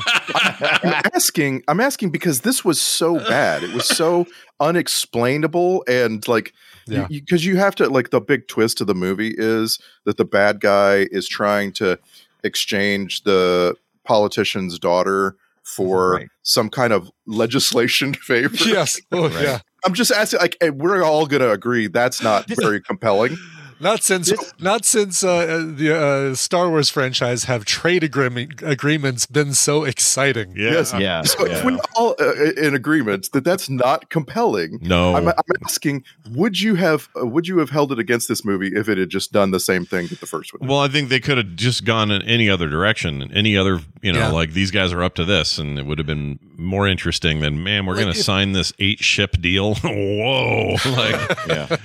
I'm 0.61 1.01
asking. 1.13 1.63
I'm 1.67 1.79
asking 1.79 2.11
because 2.11 2.41
this 2.41 2.63
was 2.63 2.79
so 2.79 3.17
bad. 3.19 3.63
It 3.63 3.73
was 3.73 3.87
so 3.87 4.25
unexplainable 4.59 5.83
and 5.87 6.25
like 6.27 6.53
Yeah. 6.87 7.07
because 7.09 7.43
you, 7.45 7.57
have 7.57 7.75
to 7.75 7.89
like 7.89 8.11
the 8.11 8.21
big 8.21 8.47
twist 8.47 8.79
of 8.81 8.87
the 8.87 8.95
movie 8.95 9.33
is 9.37 9.79
that 10.05 10.17
the 10.17 10.25
bad 10.25 10.59
guy 10.61 11.07
is 11.11 11.27
trying 11.27 11.71
to 11.73 11.97
exchange 12.43 13.23
the 13.23 13.75
politician's 14.05 14.77
daughter 14.79 15.35
for 15.63 16.11
Right. 16.13 16.27
some 16.43 16.69
kind 16.69 16.93
of 16.93 17.09
legislation 17.25 18.13
favor. 18.29 18.55
yes. 18.65 18.99
Oh, 19.11 19.29
Right. 19.29 19.43
yeah. 19.43 19.59
I'm 19.85 19.93
just 19.93 20.11
asking, 20.11 20.39
like, 20.39 20.57
we're 20.61 21.03
all 21.03 21.27
going 21.27 21.41
to 21.41 21.51
agree 21.51 21.87
that's 21.87 22.21
not 22.21 22.47
very 22.47 22.81
compelling. 22.81 23.37
Not 23.79 24.03
since 24.03 24.31
not 24.59 24.85
since 24.85 25.23
uh, 25.23 25.65
the 25.75 25.95
uh, 26.31 26.35
Star 26.35 26.69
Wars 26.69 26.89
franchise 26.89 27.43
have 27.43 27.65
trade 27.65 28.03
agreement, 28.03 28.61
agreements 28.63 29.25
been 29.25 29.53
so 29.53 29.83
exciting. 29.83 30.53
Yeah. 30.55 30.71
Yes. 30.71 30.93
Yeah. 30.97 31.21
So 31.23 31.45
yeah. 31.45 31.57
if 31.57 31.65
we're 31.65 31.77
all 31.95 32.15
uh, 32.19 32.51
in 32.55 32.73
agreement 32.73 33.31
that 33.33 33.43
that's 33.43 33.69
not 33.69 34.09
compelling, 34.09 34.79
No. 34.81 35.15
I'm, 35.15 35.27
I'm 35.27 35.35
asking, 35.65 36.03
would 36.31 36.59
you 36.61 36.75
have 36.75 37.09
uh, 37.19 37.25
would 37.25 37.47
you 37.47 37.57
have 37.59 37.69
held 37.69 37.91
it 37.91 37.99
against 37.99 38.27
this 38.27 38.45
movie 38.45 38.71
if 38.73 38.87
it 38.87 38.97
had 38.97 39.09
just 39.09 39.31
done 39.33 39.51
the 39.51 39.59
same 39.59 39.85
thing 39.85 40.07
that 40.07 40.19
the 40.21 40.25
first 40.25 40.53
one? 40.53 40.61
did? 40.61 40.69
Well, 40.69 40.79
I 40.79 40.87
think 40.87 41.09
they 41.09 41.19
could 41.19 41.37
have 41.37 41.55
just 41.55 41.83
gone 41.85 42.11
in 42.11 42.21
any 42.21 42.49
other 42.49 42.69
direction, 42.69 43.29
any 43.33 43.57
other, 43.57 43.81
you 44.01 44.13
know, 44.13 44.19
Yeah. 44.19 44.31
like 44.31 44.53
these 44.53 44.71
guys 44.71 44.93
are 44.93 45.03
up 45.03 45.15
to 45.15 45.25
this, 45.25 45.57
and 45.57 45.77
it 45.77 45.85
would 45.85 45.97
have 45.97 46.07
been 46.07 46.39
more 46.57 46.87
interesting 46.87 47.41
than, 47.41 47.61
man, 47.63 47.85
we're 47.85 47.95
Like 47.95 48.03
going 48.03 48.13
to 48.13 48.23
sign 48.23 48.53
this 48.53 48.71
eight 48.79 48.99
ship 48.99 49.41
deal. 49.41 49.75
Whoa, 49.83 50.75
like 50.85 51.37
yeah. 51.47 51.75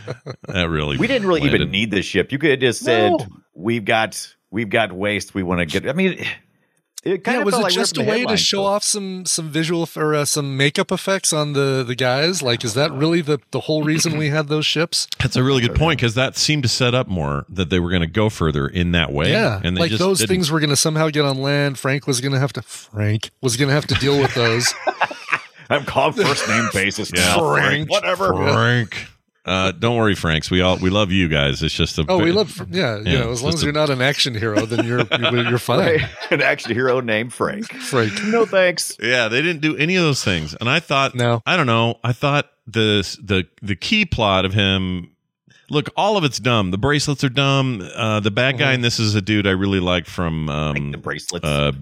that 0.48 0.68
really. 0.68 0.96
We 0.96 1.06
didn't 1.08 1.26
really 1.26 1.40
landed. 1.40 1.60
even 1.60 1.70
need 1.72 1.89
this 1.90 2.06
ship. 2.06 2.32
You 2.32 2.38
could 2.38 2.50
have 2.50 2.60
just 2.60 2.80
said, 2.82 3.10
No. 3.12 3.26
"We've 3.54 3.84
got, 3.84 4.34
we've 4.50 4.70
got 4.70 4.92
waste. 4.92 5.34
We 5.34 5.42
want 5.42 5.60
to 5.60 5.66
get." 5.66 5.88
I 5.88 5.92
mean, 5.92 6.24
it 7.02 7.24
kind 7.24 7.36
Yeah, 7.36 7.38
of 7.40 7.44
was 7.46 7.52
felt 7.54 7.62
it 7.62 7.64
like 7.64 7.72
just 7.72 7.96
a 7.96 8.02
way 8.04 8.26
to 8.26 8.36
show 8.36 8.64
off. 8.64 8.76
off 8.76 8.84
some 8.84 9.24
some 9.24 9.48
visual 9.48 9.82
f- 9.84 9.96
or 9.96 10.14
uh, 10.14 10.24
some 10.26 10.56
makeup 10.58 10.92
effects 10.92 11.32
on 11.32 11.54
the 11.54 11.82
the 11.86 11.94
guys? 11.94 12.42
Like, 12.42 12.62
is 12.62 12.74
that 12.74 12.92
really 12.92 13.22
the 13.22 13.38
the 13.52 13.60
whole 13.60 13.82
reason 13.82 14.18
we 14.18 14.28
had 14.28 14.48
those 14.48 14.66
ships? 14.66 15.06
That's 15.18 15.36
a 15.36 15.42
really 15.42 15.62
good 15.62 15.74
point 15.74 15.98
because 15.98 16.14
that 16.14 16.36
seemed 16.36 16.62
to 16.64 16.68
set 16.68 16.94
up 16.94 17.08
more 17.08 17.46
that 17.48 17.70
they 17.70 17.80
were 17.80 17.88
going 17.90 18.02
to 18.02 18.06
go 18.06 18.28
further 18.28 18.66
in 18.68 18.92
that 18.92 19.12
way. 19.12 19.30
Yeah, 19.30 19.60
and 19.64 19.76
they 19.76 19.80
like 19.82 19.90
just 19.90 19.98
those 20.00 20.18
didn't. 20.18 20.28
things 20.28 20.50
were 20.50 20.60
going 20.60 20.70
to 20.70 20.76
somehow 20.76 21.08
get 21.08 21.24
on 21.24 21.38
land. 21.40 21.78
Frank 21.78 22.06
was 22.06 22.20
going 22.20 22.32
to 22.32 22.38
have 22.38 22.52
to 22.52 22.62
Frank 22.62 23.30
was 23.40 23.56
going 23.56 23.68
to 23.68 23.74
have 23.74 23.86
to 23.86 23.94
deal 23.94 24.18
with 24.20 24.34
those. 24.34 24.72
I'm 25.70 25.84
called 25.84 26.16
first 26.16 26.48
name 26.48 26.68
basis 26.72 27.10
Yeah. 27.14 27.36
now. 27.36 27.54
Frank. 27.54 27.88
whatever. 27.88 28.34
Frank. 28.34 29.06
Uh, 29.50 29.72
don't 29.72 29.96
worry, 29.96 30.14
Franks. 30.14 30.50
We 30.50 30.60
all 30.60 30.76
we 30.78 30.90
love 30.90 31.10
you 31.10 31.26
guys. 31.28 31.62
It's 31.62 31.74
just 31.74 31.98
a 31.98 32.04
Oh, 32.08 32.18
we 32.18 32.30
love 32.30 32.56
yeah, 32.70 32.98
you 32.98 33.02
Yeah, 33.12 33.18
know, 33.20 33.30
as 33.32 33.42
long 33.42 33.52
as 33.54 33.62
a- 33.62 33.64
you're 33.66 33.72
not 33.72 33.90
an 33.90 34.00
action 34.00 34.34
hero, 34.34 34.64
then 34.64 34.86
you're 34.86 35.02
you're, 35.18 35.48
you're 35.48 35.58
fine. 35.58 35.78
Right. 35.80 36.00
An 36.30 36.40
action 36.40 36.72
hero 36.72 37.00
named 37.00 37.32
Frank. 37.34 37.66
Frank. 37.72 38.12
No 38.26 38.46
thanks. 38.46 38.96
Yeah, 39.00 39.26
they 39.28 39.42
didn't 39.42 39.60
do 39.62 39.76
any 39.76 39.96
of 39.96 40.04
those 40.04 40.22
things, 40.22 40.54
and 40.60 40.70
I 40.70 40.78
thought, 40.78 41.14
No. 41.16 41.42
I 41.44 41.56
don't 41.56 41.66
know, 41.66 41.98
I 42.04 42.12
thought 42.12 42.50
the 42.66 43.02
the 43.22 43.46
the 43.60 43.74
key 43.76 44.04
plot 44.06 44.44
of 44.44 44.52
him. 44.54 45.10
Look, 45.68 45.88
all 45.96 46.16
of 46.16 46.24
it's 46.24 46.38
dumb. 46.38 46.70
The 46.72 46.78
bracelets 46.78 47.22
are 47.24 47.28
dumb. 47.28 47.80
Uh, 47.94 48.18
the 48.20 48.30
bad 48.32 48.58
guy, 48.58 48.72
and 48.72 48.82
this 48.84 48.98
is 48.98 49.14
a 49.14 49.20
dude 49.22 49.46
I 49.46 49.50
really 49.52 49.78
like 49.80 50.06
from 50.06 50.46
Like 50.46 50.56
um, 50.78 50.90
the 50.92 50.98
bracelets. 50.98 51.44
uh, 51.44 51.72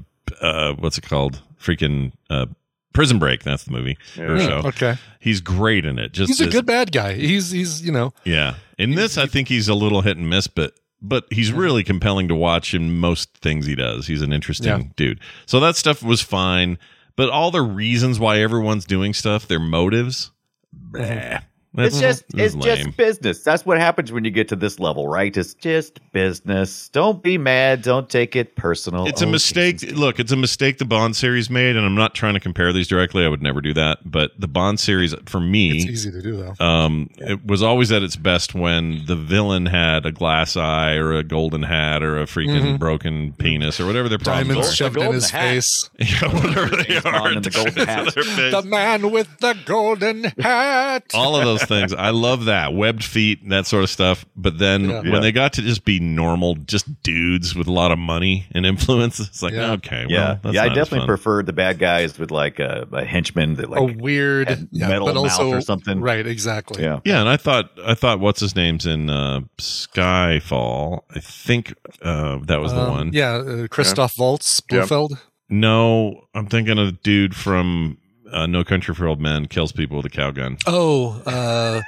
uh, 0.43 0.75
what's 0.75 0.99
it 0.99 1.05
called? 1.05 1.41
Freaking 1.61 2.13
uh, 2.31 2.47
Prison 2.93 3.19
Break. 3.19 3.43
That's 3.43 3.65
the 3.65 3.73
movie 3.73 3.97
or 4.19 4.37
Yeah. 4.37 4.47
show. 4.47 4.61
Oh, 4.65 4.69
okay. 4.69 4.97
He's 5.21 5.41
great 5.41 5.85
in 5.85 5.99
it. 5.99 6.13
Just 6.13 6.29
He's 6.29 6.41
a 6.41 6.49
good 6.51 6.67
bad 6.67 6.93
guy. 6.93 7.15
He's 7.15 7.51
he's 7.51 7.83
you 7.83 7.93
know 7.93 8.13
Yeah. 8.25 8.55
In 8.79 8.95
this, 8.95 9.19
I 9.19 9.27
think 9.27 9.49
he's 9.49 9.69
a 9.69 9.75
little 9.75 10.03
hit 10.03 10.17
and 10.17 10.29
miss, 10.29 10.47
but 10.47 10.75
but 11.01 11.25
he's 11.31 11.53
really 11.53 11.85
compelling 11.85 12.27
to 12.29 12.35
watch 12.35 12.75
in 12.75 12.99
most 12.99 13.37
things 13.39 13.67
he 13.67 13.75
does. 13.77 14.07
He's 14.07 14.23
an 14.23 14.33
interesting 14.33 14.67
Yeah. 14.69 14.83
dude. 14.97 15.21
So 15.47 15.61
that 15.61 15.77
stuff 15.77 16.03
was 16.03 16.21
fine, 16.21 16.79
but 17.15 17.31
all 17.31 17.51
the 17.51 17.63
reasons 17.63 18.19
why 18.19 18.41
everyone's 18.41 18.85
doing 18.85 19.15
stuff, 19.15 19.47
their 19.47 19.61
motives, 19.61 20.33
mm-hmm. 20.75 20.97
bleh. 20.97 21.43
It's 21.87 22.01
just 22.01 22.25
That's 22.29 22.55
it's 22.55 22.67
lame. 22.67 22.85
just 22.85 22.97
business. 22.97 23.43
That's 23.43 23.65
what 23.67 23.79
happens 23.79 24.13
when 24.13 24.25
you 24.25 24.31
get 24.31 24.49
to 24.49 24.57
this 24.57 24.79
level, 24.81 25.09
right? 25.09 25.35
It's 25.37 25.55
just 25.55 26.01
business. 26.13 26.89
Don't 26.91 27.23
be 27.23 27.39
mad. 27.39 27.83
Don't 27.83 28.09
take 28.09 28.37
it 28.37 28.57
personal. 28.57 29.07
It's 29.07 29.23
a 29.23 29.27
Oh, 29.27 29.31
mistake. 29.31 29.79
Jesus. 29.79 29.97
Look, 29.99 30.19
it's 30.19 30.33
a 30.33 30.37
mistake 30.37 30.79
the 30.79 30.85
Bond 30.85 31.15
series 31.17 31.51
made, 31.51 31.77
and 31.77 31.85
I'm 31.87 31.95
not 31.95 32.15
trying 32.15 32.35
to 32.35 32.41
compare 32.41 32.73
these 32.73 32.89
directly. 32.89 33.25
I 33.25 33.29
would 33.29 33.43
never 33.43 33.61
do 33.61 33.73
that. 33.75 34.11
But 34.11 34.33
the 34.39 34.49
Bond 34.49 34.81
series, 34.81 35.15
for 35.27 35.41
me, 35.41 35.77
it's 35.77 35.85
me, 35.87 35.93
easy 35.93 36.11
to 36.11 36.23
do 36.23 36.37
though. 36.59 36.65
um, 36.65 37.11
it 37.19 37.45
was 37.47 37.63
always 37.63 37.93
at 37.93 38.03
its 38.03 38.17
best 38.17 38.55
when 38.55 39.05
the 39.07 39.17
villain 39.17 39.67
had 39.67 40.07
a 40.07 40.13
glass 40.13 40.57
eye 40.57 40.95
or 40.95 41.13
a 41.15 41.25
golden 41.25 41.63
hat 41.63 42.03
or 42.03 42.19
a 42.21 42.25
freaking 42.27 42.79
broken 42.79 43.33
penis 43.35 43.79
or 43.81 43.87
whatever 43.87 44.09
their 44.09 44.19
problems 44.19 44.49
Diamonds 44.49 44.69
are. 44.69 44.73
shoved 44.75 44.97
in 44.97 45.13
his 45.13 45.31
hat. 45.31 45.43
face. 45.49 45.91
Yeah, 45.99 46.35
whatever 46.35 46.77
they 46.83 46.97
are. 46.97 47.03
Bond 47.03 47.37
and 47.37 47.45
the 47.45 47.51
golden 47.51 47.87
hat. 47.89 48.15
Their 48.15 48.23
face. 48.25 48.53
The 48.53 48.63
man 48.63 49.11
with 49.11 49.29
the 49.39 49.55
golden 49.67 50.25
hat. 50.41 51.05
All 51.15 51.37
of 51.37 51.45
those 51.45 51.63
things. 51.69 51.93
I 51.93 52.11
love 52.11 52.47
that. 52.47 52.75
Webbed 52.75 53.05
feet, 53.05 53.43
and 53.43 53.53
that 53.53 53.67
sort 53.67 53.85
of 53.85 53.91
stuff. 53.91 54.25
But 54.37 54.59
then 54.59 54.89
Yeah. 54.91 55.01
when 55.03 55.13
Yeah. 55.13 55.21
they 55.21 55.33
got 55.33 55.53
to 55.55 55.63
just 55.63 55.85
be 55.85 56.01
normal, 56.01 56.55
just 56.57 57.03
dudes 57.03 57.55
with 57.55 57.67
a 57.69 57.73
lot 57.73 57.93
of 57.93 57.99
money 57.99 58.47
and 58.53 58.67
influence, 58.67 59.21
it's 59.21 59.43
like, 59.43 59.53
Yeah. 59.55 59.73
okay, 59.73 60.07
well, 60.07 60.11
Yeah, 60.11 60.37
that's 60.43 60.55
yeah. 60.55 60.63
I 60.63 60.69
not 60.69 60.79
as 60.79 60.85
definitely 60.87 61.07
preferred 61.07 61.47
the 61.47 61.53
bad 61.53 61.79
guys 61.79 62.19
with 62.19 62.31
like 62.31 62.59
a, 62.59 62.87
a 62.93 63.05
henchman 63.05 63.55
that 63.57 63.71
like 63.71 63.81
a 63.81 63.85
weird 63.99 64.69
yeah, 64.73 64.89
metal 64.89 65.07
but 65.07 65.15
mouth 65.15 65.25
also 65.25 65.49
or 65.51 65.61
something. 65.61 66.01
Right, 66.01 66.27
exactly. 66.27 66.83
yeah. 66.83 67.01
Yeah, 67.05 67.21
and 67.21 67.29
I 67.29 67.37
thought 67.37 67.71
I 67.85 67.95
thought 67.95 68.21
what's 68.21 68.41
his 68.41 68.57
name's 68.57 68.87
in 68.87 69.11
uh, 69.11 69.41
Skyfall. 69.59 71.01
I 71.15 71.21
think 71.21 71.75
uh, 72.03 72.39
that 72.47 72.61
was 72.61 72.73
the 72.73 72.81
Um, 72.81 72.91
one. 72.91 73.11
Yeah, 73.13 73.35
uh, 73.35 73.67
Christoph 73.69 74.19
Waltz, 74.19 74.63
Yeah. 74.71 74.79
Blofeld. 74.81 75.19
No, 75.51 76.25
I'm 76.35 76.47
thinking 76.47 76.79
of 76.79 76.87
the 76.87 76.93
dude 77.03 77.35
from 77.35 77.99
uh, 78.33 78.47
No 78.47 78.65
Country 78.65 78.95
for 78.95 79.07
Old 79.07 79.21
Men 79.21 79.47
kills 79.47 79.73
people 79.73 79.97
with 79.97 80.07
a 80.07 80.11
cow 80.11 80.31
gun. 80.31 80.57
Oh, 80.67 81.21
uh, 81.27 81.83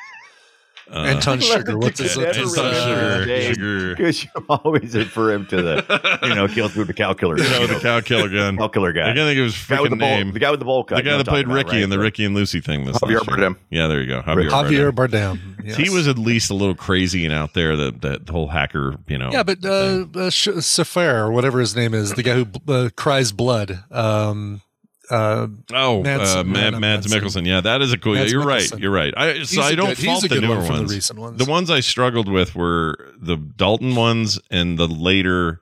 Uh, 0.92 1.05
Anton 1.05 1.38
Chigurh. 1.40 1.81
What's 1.81 2.00
his 2.00 2.16
Never 2.16 2.26
what's 2.26 2.59
Anton 2.59 2.74
his, 2.74 2.85
really 2.85 2.98
uh, 2.98 3.18
know. 3.18 3.24
Sugar, 3.24 3.55
sugar. 3.55 3.94
Because 3.94 4.24
you 4.24 4.31
always 4.48 4.96
refer 4.96 5.33
him 5.35 5.46
to 5.46 5.62
the, 5.62 6.18
you 6.24 6.35
know, 6.35 6.48
kill 6.48 6.68
through 6.68 6.87
the 6.87 6.92
cow 6.92 7.12
killer. 7.14 7.38
You 7.38 7.44
know, 7.48 7.66
the 7.68 7.79
cow 7.79 8.00
killer 8.00 8.29
gun. 8.33 8.57
cow 8.57 8.66
killer 8.66 8.88
I 8.90 8.92
guy. 8.92 9.05
can't 9.14 9.18
think 9.18 9.38
of 9.38 9.44
his 9.44 9.55
freaking 9.55 9.90
the 9.90 9.96
bowl, 9.96 9.98
name. 10.09 10.33
the 10.33 10.40
guy 10.40 10.50
with 10.50 10.59
the 10.59 10.64
bowl 10.66 10.83
cut. 10.83 10.96
The 10.96 11.03
guy 11.03 11.16
that 11.16 11.29
played 11.29 11.44
talking 11.46 11.53
about, 11.61 11.70
Ricky 11.72 11.83
in 11.85 11.90
the? 11.90 11.98
Ricky 12.00 12.24
and 12.24 12.35
Lucy 12.35 12.61
thing. 12.61 12.87
This 12.87 12.96
Javier 12.98 13.18
last 13.24 13.29
year. 13.29 13.37
Bardem. 13.50 13.57
Yeah, 13.70 13.87
there 13.87 14.00
you 14.00 14.09
go. 14.09 14.22
Javier, 14.22 14.50
Javier 14.50 14.90
Bardem. 14.90 15.37
Bardem. 15.38 15.64
yes. 15.64 15.76
He 15.76 15.90
was 15.90 16.09
at 16.09 16.18
least 16.18 16.50
a 16.50 16.55
little 16.55 16.74
crazy 16.74 17.24
and 17.24 17.33
out 17.33 17.55
there. 17.55 17.76
That 17.76 18.00
that 18.03 18.29
whole 18.29 18.48
hacker, 18.48 18.96
you 19.07 19.16
know. 19.18 19.31
Yeah, 19.31 19.44
but 19.44 19.64
uh, 19.64 20.07
uh, 20.16 20.29
Sh- 20.31 20.48
Safair, 20.59 21.18
or 21.20 21.31
whatever 21.31 21.61
his 21.61 21.76
name 21.76 21.94
is, 21.94 22.14
the 22.14 22.24
guy 22.24 22.35
who 22.35 22.46
uh, 22.66 22.88
cries 22.96 23.31
blood. 23.31 23.85
Um, 23.92 24.61
uh, 25.10 25.46
Oh, 25.72 26.02
Mads- 26.02 26.34
uh, 26.34 26.44
Mads. 26.44 27.06
Mikkelsen. 27.06 27.46
Yeah, 27.46 27.60
that 27.60 27.82
is 27.82 27.92
a 27.92 27.98
cool. 27.98 28.16
Yeah, 28.16 28.24
you're 28.24 28.44
right. 28.44 28.70
You're 28.78 28.90
right. 28.92 29.12
I, 29.16 29.42
so 29.42 29.62
I 29.62 29.74
don't 29.74 29.88
good, 29.96 29.98
fault 30.04 30.28
the 30.28 30.40
newer 30.40 30.56
one 30.56 30.66
from 30.66 30.74
ones. 30.76 30.88
the 30.90 30.94
recent 30.96 31.18
ones. 31.18 31.38
The 31.44 31.50
ones 31.50 31.70
I 31.70 31.80
struggled 31.80 32.28
with 32.28 32.54
were 32.54 32.96
the 33.20 33.36
Dalton 33.36 33.94
ones 33.94 34.38
and 34.50 34.78
the 34.78 34.86
later. 34.86 35.60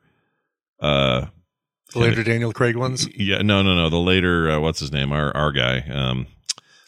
uh 0.81 1.27
the 1.95 1.99
later 2.01 2.23
Daniel 2.23 2.53
Craig 2.53 2.77
ones. 2.77 3.09
Yeah, 3.17 3.41
no, 3.43 3.63
no, 3.63 3.75
no. 3.75 3.89
The 3.89 3.97
later, 3.97 4.51
uh, 4.51 4.61
what's 4.61 4.79
his 4.81 4.93
name? 4.93 5.11
Our 5.13 5.35
our 5.35 5.53
guy, 5.53 5.81
um, 5.91 6.27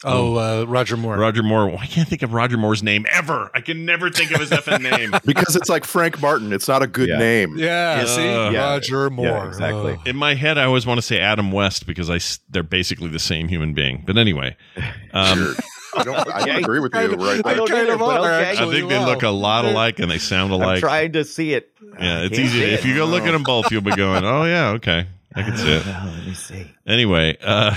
Oh, 0.03 0.35
uh, 0.37 0.65
Roger 0.65 0.97
Moore. 0.97 1.15
Roger 1.17 1.43
Moore. 1.43 1.77
I 1.79 1.85
can't 1.85 2.07
think 2.07 2.23
of 2.23 2.33
Roger 2.33 2.57
Moore's 2.57 2.81
name 2.81 3.05
ever. 3.09 3.51
I 3.53 3.61
can 3.61 3.85
never 3.85 4.09
think 4.09 4.31
of 4.31 4.39
his 4.39 4.49
effing 4.49 4.81
name. 4.97 5.13
because 5.25 5.55
it's 5.55 5.69
like 5.69 5.85
Frank 5.85 6.21
Martin. 6.21 6.51
It's 6.53 6.67
not 6.67 6.81
a 6.81 6.87
good 6.87 7.09
Yeah. 7.09 7.17
name. 7.17 7.57
yeah, 7.57 7.99
Yeah. 7.99 8.05
see, 8.05 8.23
Yeah. 8.25 8.71
Roger 8.71 9.09
Moore. 9.09 9.25
Yeah, 9.27 9.47
exactly. 9.47 9.93
Uh, 9.93 9.97
In 10.05 10.15
my 10.15 10.33
head, 10.33 10.57
I 10.57 10.63
always 10.65 10.85
want 10.87 10.97
to 10.97 11.01
say 11.03 11.19
Adam 11.19 11.51
West 11.51 11.85
because 11.85 12.09
I 12.09 12.15
s- 12.15 12.39
they're 12.49 12.63
basically 12.63 13.09
the 13.09 13.19
same 13.19 13.47
human 13.47 13.73
being. 13.73 14.03
But 14.05 14.17
anyway, 14.17 14.55
um, 15.13 15.55
I 15.95 16.03
don't, 16.03 16.17
I 16.35 16.45
don't 16.45 16.55
agree 16.63 16.79
with 16.79 16.93
you 16.95 16.99
right 17.01 17.11
I 17.11 17.15
there. 17.15 17.55
don't 17.55 17.67
kind 17.69 17.81
either, 17.83 17.93
of 17.93 17.99
but 17.99 18.21
are, 18.21 18.33
okay. 18.41 18.51
I 18.63 18.69
think 18.71 18.89
they 18.89 19.05
look 19.05 19.23
a 19.23 19.29
lot 19.29 19.65
alike 19.65 19.99
and 19.99 20.09
they 20.09 20.17
sound 20.17 20.51
alike. 20.51 20.63
I'm 20.63 20.69
alike. 20.69 20.79
trying 20.79 21.11
to 21.13 21.23
see 21.25 21.53
it. 21.53 21.69
Yeah, 21.99 22.21
it's 22.23 22.39
easy. 22.39 22.59
see 22.59 22.63
If 22.63 22.85
it. 22.85 22.87
you 22.87 22.95
go 22.95 23.05
look 23.05 23.23
at 23.23 23.31
them 23.33 23.43
both, 23.43 23.69
you'll 23.71 23.81
be 23.81 23.95
going, 23.95 24.23
"Oh 24.23 24.45
yeah, 24.45 24.69
okay, 24.69 25.05
I 25.35 25.43
can 25.43 25.57
see 25.57 25.67
it." 25.73 25.83
Oh, 25.85 26.13
let 26.15 26.25
me 26.25 26.33
see. 26.33 26.71
Anyway, 26.87 27.37
uh, 27.43 27.75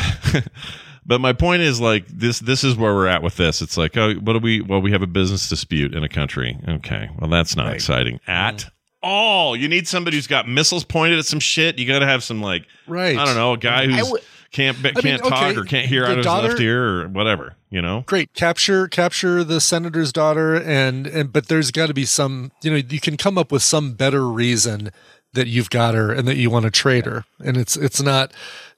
but 1.07 1.21
my 1.21 1.33
point 1.33 1.63
is 1.63 1.81
like 1.81 2.07
this. 2.09 2.39
This 2.39 2.65
is 2.65 2.77
where 2.77 2.95
we're 2.95 3.07
at 3.07 3.23
with 3.23 3.37
this. 3.37 3.63
It's 3.63 3.77
like, 3.77 3.97
oh, 3.97 4.15
what 4.15 4.35
do 4.35 4.39
we? 4.39 4.61
Well, 4.61 4.81
we 4.81 4.93
have 4.93 5.03
a 5.03 5.07
business 5.07 5.49
dispute 5.49 5.95
in 5.95 6.05
a 6.05 6.09
country. 6.09 6.59
Okay, 6.69 7.11
well, 7.19 7.31
that's 7.31 7.57
not 7.57 7.67
Right. 7.67 7.75
exciting 7.75 8.17
mm-hmm. 8.17 8.31
at 8.31 8.67
all. 9.03 9.55
You 9.55 9.69
need 9.69 9.87
somebody 9.87 10.17
who's 10.17 10.27
got 10.27 10.49
missiles 10.49 10.85
pointed 10.85 11.19
at 11.19 11.27
some 11.27 11.41
shit. 11.41 11.79
You 11.79 11.87
got 11.87 12.01
to 12.01 12.07
have 12.07 12.25
some 12.25 12.41
like, 12.41 12.67
Right. 12.87 13.17
I 13.17 13.25
don't 13.25 13.37
know, 13.37 13.53
a 13.53 13.59
guy 13.59 13.87
who's 13.87 14.13
can't 14.55 14.81
be- 14.81 14.91
I 14.91 14.93
mean, 14.93 15.03
can't 15.03 15.23
talk 15.25 15.43
okay, 15.43 15.59
or 15.59 15.65
can't 15.65 15.87
hear 15.87 16.05
out 16.05 16.13
of 16.13 16.19
his 16.19 16.27
left 16.27 16.61
ear 16.61 17.03
or 17.03 17.09
whatever. 17.09 17.57
You 17.71 17.83
know. 17.83 18.05
Great. 18.07 18.33
Capture 18.35 18.87
capture 18.87 19.43
the 19.43 19.61
senator's 19.61 20.13
daughter 20.13 20.55
and 20.55 21.09
and 21.09 21.33
but 21.33 21.49
there's 21.49 21.73
got 21.73 21.89
to 21.89 21.95
be 21.95 22.05
some, 22.05 22.53
you 22.63 22.71
know, 22.71 22.77
you 22.77 23.01
can 23.01 23.17
come 23.17 23.37
up 23.37 23.51
with 23.51 23.63
some 23.63 23.95
better 23.95 24.29
reason 24.29 24.93
that 25.35 25.47
you've 25.47 25.71
got 25.71 25.95
her 25.95 26.11
and 26.13 26.27
that 26.27 26.37
you 26.37 26.51
want 26.51 26.65
to 26.65 26.71
trade 26.71 27.07
her. 27.07 27.25
And 27.45 27.57
it's 27.57 27.77
it's 27.77 28.01
not, 28.03 28.33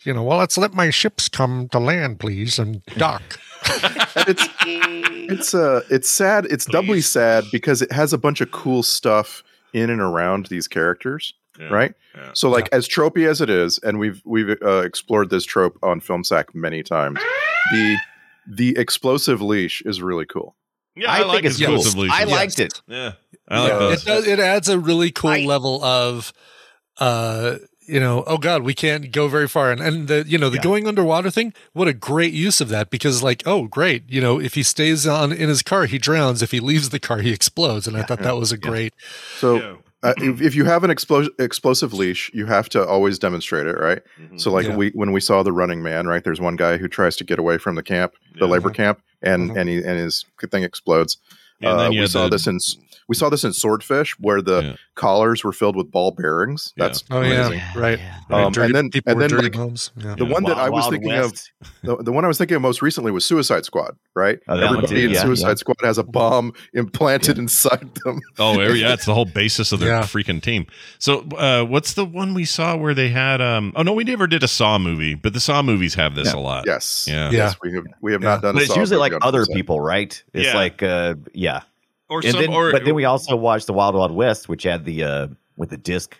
you 0.04 0.12
know, 0.12 0.22
well, 0.22 0.38
let's 0.38 0.58
let 0.58 0.74
my 0.74 0.90
ships 0.90 1.28
come 1.28 1.68
to 1.70 1.78
land, 1.78 2.18
please, 2.20 2.58
and 2.58 2.82
dock. 2.96 3.22
And 4.16 4.28
it's 4.28 4.48
it's 4.66 5.54
uh 5.54 5.82
it's 5.90 6.08
sad. 6.08 6.46
It's 6.46 6.64
doubly 6.64 7.00
sad 7.02 7.44
because 7.52 7.82
it 7.82 7.92
has 7.92 8.12
a 8.12 8.18
bunch 8.18 8.40
of 8.40 8.50
cool 8.50 8.82
stuff 8.82 9.42
in 9.74 9.90
and 9.90 10.00
around 10.00 10.46
these 10.46 10.66
characters, 10.68 11.34
Yeah. 11.58 11.68
right? 11.68 11.94
Yeah. 12.14 12.30
So 12.32 12.48
like 12.48 12.68
as 12.72 12.88
tropey 12.88 13.28
as 13.28 13.40
it 13.42 13.50
is, 13.50 13.78
and 13.82 13.98
we've 13.98 14.22
we've 14.24 14.56
uh, 14.62 14.82
explored 14.82 15.28
this 15.30 15.44
trope 15.44 15.78
on 15.82 16.00
Film 16.00 16.24
Sack 16.24 16.54
many 16.54 16.82
times. 16.82 17.20
The 17.72 17.96
the 18.48 18.76
explosive 18.78 19.42
leash 19.42 19.82
is 19.84 20.00
really 20.00 20.24
cool. 20.26 20.54
Yeah, 20.96 21.12
I, 21.12 21.30
think 21.30 21.44
it's 21.44 21.62
cool. 21.62 21.76
explosive 21.76 22.10
I 22.10 22.24
leashes. 22.24 22.30
liked 22.32 22.58
it. 22.60 22.82
Yeah, 22.86 23.12
I 23.48 23.60
like 23.60 23.68
Yeah. 23.72 23.78
those. 23.78 24.02
It 24.02 24.06
does, 24.06 24.26
it 24.26 24.38
adds 24.40 24.68
a 24.68 24.78
really 24.78 25.10
cool 25.10 25.30
I- 25.30 25.40
level 25.44 25.82
of 25.84 26.32
uh 26.98 27.56
you 27.88 28.00
know, 28.00 28.24
oh 28.26 28.36
God, 28.36 28.62
we 28.64 28.74
can't 28.74 29.12
go 29.12 29.28
very 29.28 29.46
far. 29.46 29.70
And, 29.70 29.80
and 29.80 30.08
the, 30.08 30.24
you 30.26 30.38
know, 30.38 30.50
the 30.50 30.56
Yeah. 30.56 30.62
going 30.64 30.88
underwater 30.88 31.30
thing, 31.30 31.54
what 31.72 31.86
a 31.86 31.92
great 31.92 32.32
use 32.32 32.60
of 32.60 32.68
that 32.70 32.90
because 32.90 33.22
like, 33.22 33.44
oh, 33.46 33.68
great. 33.68 34.02
You 34.08 34.20
know, 34.20 34.40
if 34.40 34.54
he 34.54 34.64
stays 34.64 35.06
on 35.06 35.30
in 35.32 35.48
his 35.48 35.62
car, 35.62 35.86
he 35.86 35.96
drowns. 35.96 36.42
If 36.42 36.50
he 36.50 36.58
leaves 36.58 36.88
the 36.88 36.98
car, 36.98 37.18
he 37.18 37.30
explodes. 37.32 37.86
And 37.86 37.96
I 37.96 38.02
thought 38.02 38.18
that 38.18 38.36
was 38.36 38.50
a 38.50 38.56
great, 38.58 38.92
So 39.38 39.78
uh, 40.02 40.14
if, 40.18 40.40
if 40.40 40.54
you 40.54 40.64
have 40.64 40.84
an 40.84 40.90
explos- 40.90 41.28
explosive 41.38 41.92
leash, 41.92 42.30
you 42.34 42.46
have 42.46 42.68
to 42.70 42.86
always 42.86 43.18
demonstrate 43.18 43.66
it, 43.66 43.78
right? 43.78 44.02
So 44.36 44.52
like 44.52 44.66
Yeah. 44.66 44.76
we 44.76 44.90
when 44.90 45.12
we 45.12 45.20
saw 45.20 45.42
the 45.42 45.52
Running 45.52 45.82
Man, 45.82 46.06
right? 46.06 46.22
There's 46.22 46.40
one 46.40 46.56
guy 46.56 46.76
who 46.76 46.88
tries 46.88 47.16
to 47.16 47.24
get 47.24 47.38
away 47.38 47.58
from 47.58 47.74
the 47.76 47.82
camp, 47.82 48.12
the 48.38 48.46
labor 48.46 48.70
camp, 48.70 49.00
and 49.22 49.50
Mhm. 49.50 49.56
and 49.60 49.68
he 49.68 49.76
and 49.76 49.98
his 49.98 50.24
thing 50.50 50.62
explodes. 50.62 51.16
Yeah, 51.60 51.70
and 51.70 51.80
then 51.80 51.86
Uh, 51.86 51.90
you 51.90 52.00
we 52.02 52.06
saw 52.06 52.24
the- 52.24 52.30
this 52.36 52.46
in 52.46 52.56
s- 52.56 52.76
we 53.08 53.14
saw 53.14 53.28
this 53.28 53.44
in 53.44 53.52
Swordfish, 53.52 54.18
where 54.18 54.42
the 54.42 54.62
Yeah. 54.62 54.76
collars 54.94 55.44
were 55.44 55.52
filled 55.52 55.76
with 55.76 55.90
ball 55.90 56.10
bearings. 56.10 56.72
Yeah. 56.76 56.84
That's 56.86 57.04
oh, 57.10 57.18
amazing. 57.18 57.58
yeah, 57.58 57.72
right. 57.78 57.98
yeah. 57.98 58.18
right. 58.28 58.44
Um, 58.44 58.52
Dirty- 58.52 58.66
and 58.66 58.74
then- 58.74 58.90
people 58.90 59.12
and 59.12 59.20
then, 59.20 59.30
like, 59.38 59.54
homes. 59.54 59.90
Yeah. 59.96 60.14
The 60.16 60.24
one 60.24 60.42
that 60.44 60.56
I 60.58 60.68
was 60.70 60.88
thinking 60.88 61.10
West. 61.10 61.52
of, 61.82 61.98
the, 61.98 62.04
the 62.04 62.12
one 62.12 62.24
I 62.24 62.28
was 62.28 62.38
thinking 62.38 62.56
of 62.56 62.62
most 62.62 62.82
recently 62.82 63.12
was 63.12 63.24
Suicide 63.24 63.64
Squad, 63.64 63.96
right? 64.14 64.38
Oh, 64.48 64.58
Everybody 64.58 65.04
in 65.04 65.10
yeah, 65.10 65.22
Suicide 65.22 65.48
yeah. 65.48 65.54
Squad 65.56 65.76
has 65.82 65.98
a 65.98 66.02
bomb 66.02 66.52
implanted 66.74 67.38
inside 67.38 67.94
them. 68.04 68.20
Oh, 68.38 68.60
yeah, 68.60 68.92
it's 68.92 69.06
the 69.06 69.14
whole 69.14 69.24
basis 69.24 69.72
of 69.72 69.80
their 69.80 69.88
Yeah. 69.90 70.00
freaking 70.02 70.42
team. 70.42 70.66
So, 70.98 71.20
uh, 71.38 71.64
what's 71.64 71.94
the 71.94 72.04
one 72.04 72.34
we 72.34 72.44
saw 72.44 72.76
where 72.76 72.92
they 72.94 73.08
had? 73.08 73.40
Um, 73.40 73.72
oh 73.76 73.82
no, 73.82 73.92
we 73.92 74.04
never 74.04 74.26
did 74.26 74.42
a 74.42 74.48
Saw 74.48 74.78
movie, 74.78 75.14
but 75.14 75.32
the 75.32 75.40
Saw 75.40 75.62
movies 75.62 75.94
have 75.94 76.14
this 76.14 76.32
a 76.32 76.38
lot. 76.38 76.64
Yes, 76.66 77.06
Yeah. 77.08 77.30
Yeah. 77.30 77.36
yes, 77.36 77.56
we 77.62 77.72
have 77.72 77.84
we 78.02 78.12
have 78.12 78.22
Yeah. 78.22 78.28
not 78.30 78.42
done. 78.42 78.54
But 78.54 78.60
a 78.60 78.64
it's 78.64 78.74
Saw 78.74 78.80
usually 78.80 78.98
movie 79.00 79.14
like 79.14 79.24
other 79.26 79.46
people, 79.46 79.80
right? 79.80 80.22
It's 80.34 80.46
Yeah. 80.48 80.54
like, 80.54 80.82
uh, 80.82 81.14
yeah. 81.32 81.60
Or 82.08 82.20
And 82.20 82.30
some, 82.32 82.40
then, 82.40 82.50
or 82.52 82.70
but 82.72 82.84
then 82.84 82.94
we 82.94 83.04
also 83.04 83.34
watched 83.36 83.66
the 83.66 83.72
Wild 83.72 83.94
Wild 83.94 84.12
West, 84.12 84.48
which 84.48 84.62
had 84.62 84.84
the 84.84 85.02
uh 85.04 85.26
with 85.56 85.70
the 85.70 85.76
disc. 85.76 86.16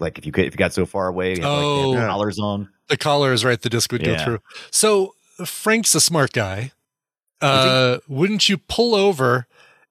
Like 0.00 0.16
if 0.16 0.24
you 0.24 0.32
could, 0.32 0.44
if 0.46 0.54
you 0.54 0.58
got 0.58 0.72
so 0.72 0.86
far 0.86 1.08
away, 1.08 1.30
you 1.36 1.42
have, 1.42 1.50
like, 1.52 1.64
Oh. 1.64 1.92
the 1.92 1.98
Yeah. 1.98 2.06
collars 2.06 2.38
on. 2.38 2.68
the 2.88 2.96
collar 2.96 3.32
is 3.32 3.44
right. 3.44 3.60
The 3.60 3.68
disc 3.68 3.90
would 3.92 4.02
go 4.04 4.16
through. 4.16 4.40
So 4.70 5.14
Frank's 5.44 5.94
a 5.94 6.00
smart 6.00 6.32
guy. 6.32 6.72
Uh, 7.40 7.98
wouldn't 8.08 8.48
you 8.48 8.58
pull 8.58 8.94
over 8.94 9.46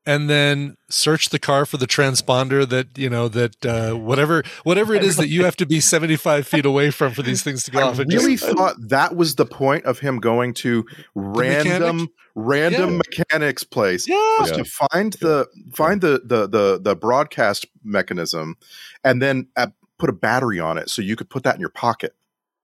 and 0.07 0.29
then 0.29 0.77
search 0.89 1.29
the 1.29 1.37
car 1.37 1.65
for 1.65 1.77
the 1.77 1.85
transponder 1.85 2.67
that 2.67 2.97
you 2.97 3.09
know 3.09 3.27
that 3.27 3.63
uh, 3.65 3.93
whatever 3.93 4.41
whatever 4.63 4.95
it 4.95 5.03
is 5.03 5.17
that 5.17 5.27
you 5.27 5.43
have 5.43 5.57
to 5.57 5.65
be 5.67 5.79
seventy 5.79 6.15
five 6.15 6.47
feet 6.47 6.65
away 6.65 6.89
from 6.89 7.13
for 7.13 7.21
these 7.21 7.43
things 7.43 7.63
to 7.65 7.71
go 7.71 7.79
I 7.79 7.83
off? 7.83 7.99
And 7.99 8.09
just- 8.09 8.23
really 8.23 8.37
thought 8.37 8.75
that 8.79 9.15
was 9.15 9.35
the 9.35 9.45
point 9.45 9.85
of 9.85 9.99
him 9.99 10.19
going 10.19 10.53
to 10.55 10.85
random 11.13 12.07
random 12.35 12.91
Yeah. 12.91 12.97
mechanics 12.97 13.63
place 13.63 14.07
yeah, 14.07 14.15
was 14.39 14.51
to 14.51 14.63
find 14.63 15.13
the 15.13 15.47
find 15.73 16.01
the, 16.01 16.21
the 16.23 16.47
the 16.47 16.79
the 16.81 16.95
broadcast 16.95 17.65
mechanism 17.83 18.55
and 19.03 19.21
then 19.21 19.47
uh, 19.55 19.67
put 19.97 20.09
a 20.09 20.13
battery 20.13 20.59
on 20.59 20.77
it 20.77 20.89
so 20.89 21.01
you 21.01 21.15
could 21.15 21.29
put 21.29 21.43
that 21.43 21.55
in 21.55 21.61
your 21.61 21.69
pocket. 21.69 22.13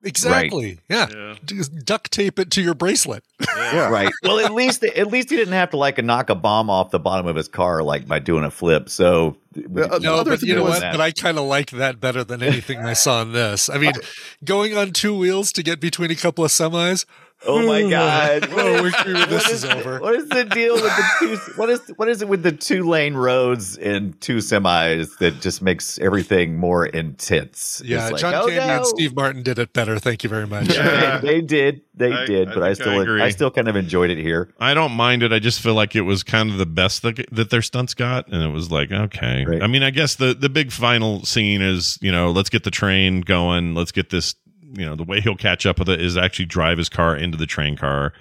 Exactly. 0.04 0.80
Yeah. 0.89 1.08
Yeah. 1.10 1.36
Just 1.46 1.86
duct 1.86 2.12
tape 2.12 2.39
it 2.39 2.52
to 2.52 2.62
your 2.62 2.74
bracelet. 2.74 3.24
Yeah. 3.56 3.89
Right. 3.89 4.12
Well, 4.24 4.39
at 4.39 4.54
least 4.54 4.84
at 4.84 5.08
least 5.08 5.30
he 5.30 5.36
didn't 5.36 5.54
have 5.54 5.72
to 5.72 5.78
like 5.78 6.04
knock 6.04 6.30
a 6.30 6.36
bomb 6.36 6.70
off 6.70 6.92
the 6.92 7.00
bottom 7.00 7.28
of 7.28 7.36
his 7.36 7.48
car 7.48 7.84
like 7.84 8.08
by 8.08 8.20
doing 8.20 8.44
a 8.44 8.52
flip. 8.52 8.89
So 8.89 9.38
Uh, 9.56 10.00
No, 10.02 10.24
but 10.24 10.42
you 10.42 10.56
know 10.56 10.63
what? 10.63 10.82
that. 10.82 10.94
But 10.94 11.02
I 11.02 11.12
kind 11.12 11.38
of 11.38 11.46
like 11.46 11.72
that 11.72 12.00
better 12.00 12.24
than 12.24 12.42
anything 12.44 12.80
I 12.80 12.94
saw 12.94 13.22
in 13.22 13.32
this. 13.34 13.70
I 13.70 13.78
mean, 13.78 13.94
going 14.44 14.76
on 14.78 14.92
two 14.92 15.18
wheels 15.18 15.52
to 15.54 15.63
get 15.63 15.80
between 15.80 16.12
a 16.12 16.16
couple 16.16 16.44
of 16.44 16.52
semis. 16.52 17.06
Oh 17.45 17.65
my 17.65 17.84
hmm. 17.84 17.89
God! 17.89 18.49
Oh, 18.63 18.82
we're 18.82 18.91
through. 18.91 19.25
This 19.25 19.49
is 19.49 19.63
is 19.63 19.65
over. 19.65 19.99
What 19.99 20.15
is 20.15 20.29
the 20.29 20.45
deal 20.45 20.75
with 20.75 20.84
the 20.84 21.06
two? 21.19 21.38
What 21.56 21.69
is 21.69 21.82
what 21.97 22.08
is 22.08 22.21
it 22.21 22.27
with 22.27 22.43
the 22.43 22.51
two 22.51 22.84
lane 22.84 23.13
roads 23.13 23.77
and 23.77 24.19
two 24.21 24.38
semis 24.38 25.17
that 25.19 25.41
just 25.41 25.62
makes 25.62 25.99
everything 25.99 26.58
more 26.58 26.86
intense? 26.86 27.82
Yeah, 27.84 28.03
It's 28.03 28.12
like, 28.13 28.21
John 28.21 28.36
oh, 28.36 28.47
Candy 28.47 28.60
and. 28.60 28.86
Steve 28.86 29.15
Martin 29.15 29.43
did 29.43 29.60
it 29.60 29.73
better. 29.73 29.99
Thank 29.99 30.23
you 30.23 30.29
very 30.29 30.47
much. 30.47 30.73
Yeah. 30.73 31.19
They, 31.19 31.27
they 31.27 31.41
did, 31.41 31.82
they 31.93 32.12
I- 32.12 32.25
did, 32.25 32.49
I 32.49 32.53
but 32.53 32.63
I, 32.63 32.69
I 32.69 32.73
still, 32.73 32.99
agree. 32.99 33.21
I, 33.21 33.29
still 33.29 33.51
kind 33.51 33.67
of 33.67 33.75
enjoyed 33.75 34.10
it 34.10 34.17
here. 34.17 34.49
I 34.60 34.73
don't 34.73 34.93
mind 34.93 35.23
it. 35.23 35.32
I 35.32 35.39
just 35.39 35.62
feel 35.62 35.73
like 35.73 35.95
it 35.95 36.01
was 36.01 36.23
kind 36.23 36.49
of 36.49 36.58
the 36.58 36.65
best 36.65 37.01
that, 37.03 37.25
that 37.32 37.49
their 37.49 37.62
stunts 37.62 37.93
got, 37.93 38.27
and 38.27 38.43
it 38.43 38.49
was 38.49 38.71
like 38.71 38.91
okay. 38.91 39.45
Right. 39.45 39.62
I 39.62 39.67
mean, 39.67 39.84
I 39.84 39.91
guess 39.91 40.15
the 40.15 40.34
the 40.34 40.49
big 40.49 40.71
final 40.71 41.23
scene 41.25 41.62
is 41.62 41.97
you 42.01 42.12
know 42.12 42.32
let's 42.32 42.49
get 42.49 42.63
the 42.63 42.71
train 42.71 43.21
going. 43.21 43.75
Let's 43.75 43.91
get 43.91 44.10
this. 44.10 44.36
You 44.75 44.86
know, 44.86 44.95
the 44.95 45.03
way 45.03 45.21
he'll 45.21 45.36
catch 45.38 45.65
up 45.65 45.79
with 45.79 45.89
it 45.89 46.01
is 46.01 46.17
actually 46.17 46.45
drive 46.45 46.77
his 46.77 46.89
car 46.89 47.15
into 47.15 47.38
the 47.38 47.45
train 47.45 47.77
car, 47.77 48.12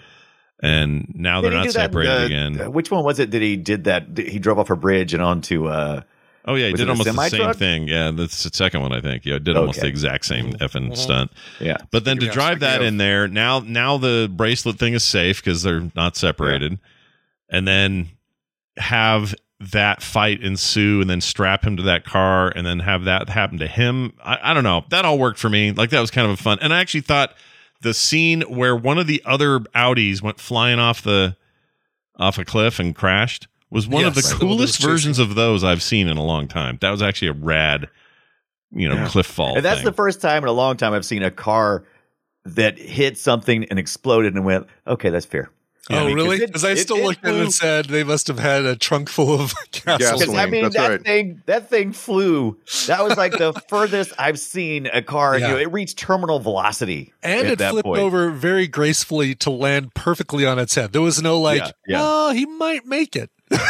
and 0.63 1.11
now 1.15 1.41
Did 1.41 1.51
they're 1.51 1.59
not 1.59 1.63
do 1.65 1.73
that, 1.73 1.73
separated 1.73 2.23
uh, 2.23 2.25
again. 2.27 2.73
Which 2.73 2.91
one 2.91 3.05
was 3.05 3.19
it 3.19 3.31
that 3.33 3.43
he 3.43 3.57
did 3.57 3.85
that? 3.85 4.17
He 4.19 4.39
drove 4.39 4.59
off 4.59 4.71
a 4.71 4.77
bridge 4.77 5.15
and 5.15 5.23
onto. 5.23 5.67
uh 5.67 6.03
Oh 6.45 6.57
yeah, 6.57 6.67
he 6.67 6.73
did 6.73 6.89
almost 6.91 7.07
the 7.09 7.13
same 7.15 7.31
semi-truck? 7.31 7.57
thing. 7.57 7.87
Yeah, 7.87 8.11
that's 8.11 8.43
the 8.43 8.51
second 8.53 8.81
one 8.83 8.93
I 8.93 9.01
think. 9.01 9.25
Yeah, 9.25 9.39
did 9.39 9.57
almost 9.57 9.79
Okay. 9.79 9.87
the 9.87 9.91
exact 9.91 10.25
same 10.25 10.53
effing 10.55 10.89
Mhm. 10.91 10.97
stunt. 10.97 11.31
Yeah. 11.61 11.77
But 11.93 12.05
then 12.05 12.17
to 12.17 12.23
Speaking 12.23 12.29
of- 12.31 12.35
drive 12.35 12.61
that 12.61 12.83
in 12.83 12.97
there, 12.97 13.29
now 13.29 13.61
now 13.61 13.97
the 13.97 14.29
bracelet 14.31 14.77
thing 14.77 14.93
is 14.95 15.05
safe 15.05 15.41
because 15.43 15.63
they're 15.63 15.89
not 15.95 16.17
separated. 16.17 16.79
And 17.49 17.67
then 17.69 18.09
have 18.77 19.35
that 19.71 20.03
fight 20.03 20.43
ensue 20.43 21.01
and 21.01 21.09
then 21.09 21.21
strap 21.21 21.65
him 21.65 21.77
to 21.77 21.83
that 21.85 22.05
car 22.05 22.53
and 22.55 22.67
then 22.67 22.81
have 22.81 23.05
that 23.05 23.29
happen 23.29 23.59
to 23.59 23.67
him. 23.69 24.13
I, 24.23 24.51
I 24.51 24.55
don't 24.55 24.65
know. 24.65 24.85
That 24.91 25.05
all 25.05 25.19
worked 25.19 25.39
for 25.39 25.49
me. 25.49 25.73
Like 25.73 25.91
that 25.91 26.01
was 26.01 26.11
kind 26.11 26.27
of 26.27 26.39
a 26.39 26.43
fun. 26.43 26.59
And 26.61 26.75
I 26.75 26.81
actually 26.81 27.03
thought 27.03 27.35
the 27.81 27.95
scene 27.95 28.43
where 28.43 28.75
one 28.77 28.99
of 28.99 29.07
the 29.07 29.23
other 29.25 29.61
Audis 29.61 30.21
went 30.23 30.41
flying 30.41 30.79
off 30.79 31.03
the 31.03 31.37
off 32.19 32.39
a 32.39 32.45
cliff 32.45 32.79
and 32.79 32.95
crashed 32.95 33.47
was 33.71 33.87
one 33.89 34.05
of 34.05 34.15
the 34.15 34.21
right. 34.21 34.33
The 34.33 34.39
coolest 34.39 34.79
was 34.81 34.85
versions 34.85 35.19
of 35.19 35.35
those 35.35 35.65
I've 35.65 35.83
seen 35.83 36.09
in 36.09 36.17
a 36.17 36.25
long 36.25 36.49
time. 36.49 36.79
That 36.81 36.91
was 36.91 37.01
actually 37.03 37.29
a 37.29 37.33
rad, 37.35 37.89
you 38.71 38.89
know, 38.89 38.97
Yeah. 38.97 39.09
cliff 39.09 39.27
fall. 39.27 39.57
And 39.57 39.65
that's 39.65 39.79
thing. 39.79 39.85
the 39.87 39.93
first 39.93 40.21
time 40.21 40.43
in 40.43 40.49
a 40.49 40.53
long 40.53 40.77
time 40.77 40.93
I've 40.93 41.05
seen 41.07 41.23
a 41.23 41.31
car 41.31 41.85
that 42.45 42.77
hit 42.79 43.17
something 43.17 43.65
and 43.65 43.79
exploded 43.79 44.35
and 44.35 44.45
went, 44.45 44.67
okay, 44.87 45.11
that's 45.11 45.27
fair. 45.27 45.51
Oh, 45.91 46.07
because 46.07 46.15
really? 46.15 46.39
Because 46.47 46.65
I 46.65 46.75
still 46.75 46.99
it 46.99 47.05
looked 47.05 47.25
at 47.25 47.35
it 47.35 47.41
and 47.41 47.53
said 47.53 47.85
they 47.87 48.05
must 48.05 48.27
have 48.29 48.39
had 48.39 48.65
a 48.65 48.77
trunk 48.77 49.09
full 49.09 49.41
of 49.41 49.53
gasoline. 49.73 49.99
Gasoline. 49.99 50.19
Because 50.19 50.35
I 50.37 50.47
mean, 50.47 50.63
that's 50.63 50.77
that 50.77 50.89
right. 50.91 51.03
thing, 51.03 51.43
that 51.47 51.69
thing 51.69 51.93
flew. 51.93 52.59
That 52.87 53.03
was 53.05 53.17
like 53.17 53.33
the 53.33 53.53
furthest 53.69 54.13
I've 54.19 54.39
seen 54.39 54.87
a 54.93 55.03
car. 55.03 55.39
Yeah. 55.39 55.49
You 55.49 55.55
know, 55.55 55.61
it 55.61 55.73
reached 55.73 55.99
terminal 55.99 56.39
velocity, 56.39 57.13
And 57.23 57.47
at 57.47 57.53
it 57.55 57.59
that 57.59 57.73
flipped 57.73 57.87
point. 57.87 58.01
over 58.01 58.31
very 58.31 58.67
gracefully 58.69 59.35
to 59.37 59.51
land 59.51 59.95
perfectly 59.95 60.47
on 60.47 60.59
its 60.59 60.75
head. 60.75 60.93
There 60.93 61.03
was 61.03 61.21
no 61.23 61.41
like, 61.41 61.59
Yeah, 61.63 61.71
yeah. 61.87 61.99
oh, 62.01 62.33
he 62.33 62.47
might 62.47 62.87
make 62.87 63.17
it. 63.17 63.31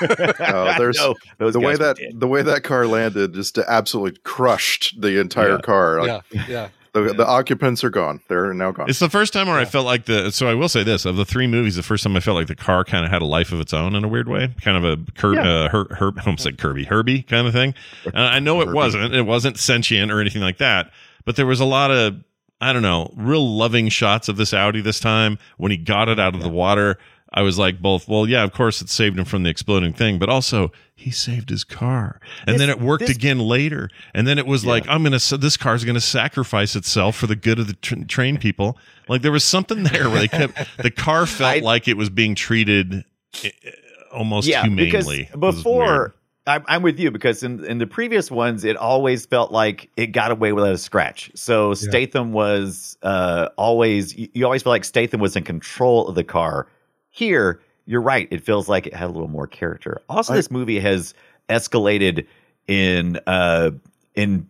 Uh, 0.00 0.78
there's 0.78 0.96
No, 1.40 1.50
the 1.50 1.58
way 1.58 1.74
that 1.74 1.96
did. 1.96 2.20
the 2.20 2.28
way 2.28 2.42
that 2.42 2.62
car 2.62 2.86
landed 2.86 3.34
just 3.34 3.58
absolutely 3.58 4.16
crushed 4.22 4.94
the 5.00 5.20
entire 5.20 5.54
Yeah. 5.56 5.58
car. 5.60 6.00
Like, 6.06 6.22
yeah, 6.30 6.44
yeah. 6.48 6.68
The, 6.92 7.12
the 7.14 7.26
occupants 7.26 7.82
are 7.84 7.90
gone. 7.90 8.20
They're 8.28 8.52
now 8.54 8.72
gone. 8.72 8.88
It's 8.88 8.98
the 8.98 9.10
first 9.10 9.32
time 9.32 9.46
where 9.48 9.58
I 9.58 9.64
felt 9.64 9.84
like 9.86 10.06
the. 10.06 10.30
So 10.30 10.48
I 10.48 10.54
will 10.54 10.68
say 10.68 10.82
this: 10.82 11.04
of 11.04 11.16
the 11.16 11.24
three 11.24 11.46
movies, 11.46 11.76
the 11.76 11.82
first 11.82 12.04
time 12.04 12.16
I 12.16 12.20
felt 12.20 12.36
like 12.36 12.46
the 12.46 12.54
car 12.56 12.84
kind 12.84 13.04
of 13.04 13.10
had 13.10 13.22
a 13.22 13.26
life 13.26 13.52
of 13.52 13.60
its 13.60 13.72
own 13.74 13.94
in 13.94 14.04
a 14.04 14.08
weird 14.08 14.28
way, 14.28 14.54
kind 14.60 14.76
of 14.76 14.84
a 14.84 15.12
Kirby, 15.12 15.36
Yeah. 15.36 15.48
uh, 15.64 15.68
Her, 15.70 15.84
Her, 15.94 16.12
I 16.18 16.22
almost 16.24 16.42
said 16.44 16.58
Kirby, 16.58 16.84
Herbie 16.84 17.22
kind 17.22 17.46
of 17.46 17.52
thing. 17.52 17.74
And 18.06 18.16
I 18.18 18.38
know 18.38 18.60
it 18.60 18.68
wasn't. 18.72 19.14
It 19.14 19.22
wasn't 19.22 19.58
sentient 19.58 20.10
or 20.10 20.20
anything 20.20 20.42
like 20.42 20.58
that. 20.58 20.90
But 21.24 21.36
there 21.36 21.46
was 21.46 21.60
a 21.60 21.64
lot 21.66 21.90
of 21.90 22.16
I 22.60 22.72
don't 22.72 22.82
know, 22.82 23.12
real 23.16 23.56
loving 23.56 23.88
shots 23.88 24.28
of 24.28 24.36
this 24.36 24.52
Audi 24.52 24.80
this 24.80 24.98
time 24.98 25.38
when 25.58 25.70
he 25.70 25.76
got 25.76 26.08
it 26.08 26.18
out 26.18 26.34
of 26.34 26.42
the 26.42 26.48
water. 26.48 26.98
I 27.32 27.42
was 27.42 27.58
like, 27.58 27.80
both. 27.80 28.08
Well, 28.08 28.26
yeah, 28.26 28.42
of 28.42 28.52
course, 28.52 28.80
it 28.80 28.88
saved 28.88 29.18
him 29.18 29.26
from 29.26 29.42
the 29.44 29.50
exploding 29.50 29.92
thing, 29.92 30.18
but 30.18 30.28
also 30.30 30.72
he 30.98 31.10
saved 31.10 31.48
his 31.50 31.64
car, 31.64 32.20
and 32.46 32.54
This- 32.54 32.60
then 32.60 32.70
it 32.70 32.80
worked 32.80 33.06
this- 33.06 33.16
again 33.16 33.38
later. 33.38 33.88
And 34.14 34.26
then 34.26 34.38
it 34.38 34.46
was 34.46 34.66
like, 34.66 34.84
I'm 34.88 35.02
gonna. 35.02 35.20
So 35.20 35.36
this 35.36 35.56
car's 35.56 35.84
gonna 35.84 36.00
sacrifice 36.00 36.74
itself 36.76 37.16
for 37.16 37.26
the 37.26 37.36
good 37.36 37.58
of 37.58 37.66
the 37.68 37.74
tr- 37.74 38.04
train 38.08 38.36
people. 38.38 38.76
Like 39.08 39.22
there 39.22 39.32
was 39.32 39.44
something 39.44 39.84
there 39.84 40.10
where 40.10 40.18
they 40.20 40.28
kept 40.28 40.58
the 40.82 40.90
car 40.90 41.24
felt 41.26 41.56
I- 41.56 41.60
like 41.60 41.88
it 41.88 41.96
was 41.96 42.10
being 42.10 42.34
treated 42.34 43.04
eh, 43.44 43.50
eh, 43.64 43.70
almost 44.12 44.48
yeah, 44.48 44.62
humanely. 44.62 44.86
because 44.86 45.08
It 45.08 45.18
was 45.36 45.54
weird. 45.56 45.56
before 45.64 46.14
I'm, 46.46 46.64
I'm 46.66 46.82
with 46.82 46.98
you 46.98 47.10
because 47.10 47.42
in 47.42 47.62
in 47.66 47.76
the 47.78 47.86
previous 47.86 48.30
ones 48.30 48.64
it 48.64 48.76
always 48.76 49.26
felt 49.26 49.52
like 49.52 49.90
it 49.98 50.08
got 50.08 50.30
away 50.30 50.52
without 50.52 50.72
a 50.72 50.78
scratch. 50.78 51.30
So 51.34 51.74
Statham 51.74 52.32
was 52.32 52.96
uh, 53.02 53.50
always 53.58 54.16
you, 54.16 54.28
you 54.32 54.44
always 54.46 54.62
feel 54.62 54.72
like 54.72 54.84
Statham 54.84 55.20
was 55.20 55.36
in 55.36 55.44
control 55.44 56.08
of 56.08 56.14
the 56.14 56.24
car. 56.24 56.66
Here, 57.10 57.60
you're 57.88 58.02
right. 58.02 58.28
It 58.30 58.44
feels 58.44 58.68
like 58.68 58.86
it 58.86 58.94
had 58.94 59.06
a 59.08 59.12
little 59.12 59.28
more 59.28 59.46
character. 59.46 60.00
Also, 60.08 60.34
I- 60.34 60.36
this 60.36 60.50
movie 60.50 60.78
has 60.78 61.14
escalated 61.48 62.26
in 62.66 63.18
uh, 63.26 63.70
in 64.14 64.46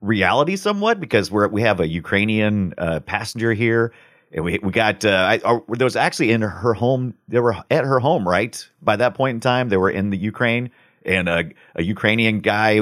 reality 0.00 0.56
somewhat 0.56 1.00
because 1.00 1.30
we're 1.30 1.48
we 1.48 1.62
have 1.62 1.80
a 1.80 1.88
Ukrainian 1.88 2.74
uh, 2.78 3.00
passenger 3.00 3.52
here. 3.54 3.92
And 4.34 4.44
we 4.44 4.58
we 4.62 4.70
got 4.72 5.04
uh, 5.04 5.10
I, 5.10 5.38
or, 5.38 5.64
there 5.68 5.84
was 5.84 5.96
actually 5.96 6.30
in 6.32 6.40
her 6.42 6.74
home. 6.74 7.14
They 7.28 7.38
were 7.40 7.54
at 7.70 7.84
her 7.84 7.98
home, 7.98 8.26
right? 8.26 8.66
By 8.80 8.96
that 8.96 9.14
point 9.14 9.36
in 9.36 9.40
time, 9.40 9.68
they 9.68 9.76
were 9.76 9.90
in 9.90 10.08
the 10.10 10.16
Ukraine, 10.16 10.70
and 11.04 11.28
a, 11.28 11.50
a 11.74 11.82
Ukrainian 11.82 12.40
guy, 12.40 12.80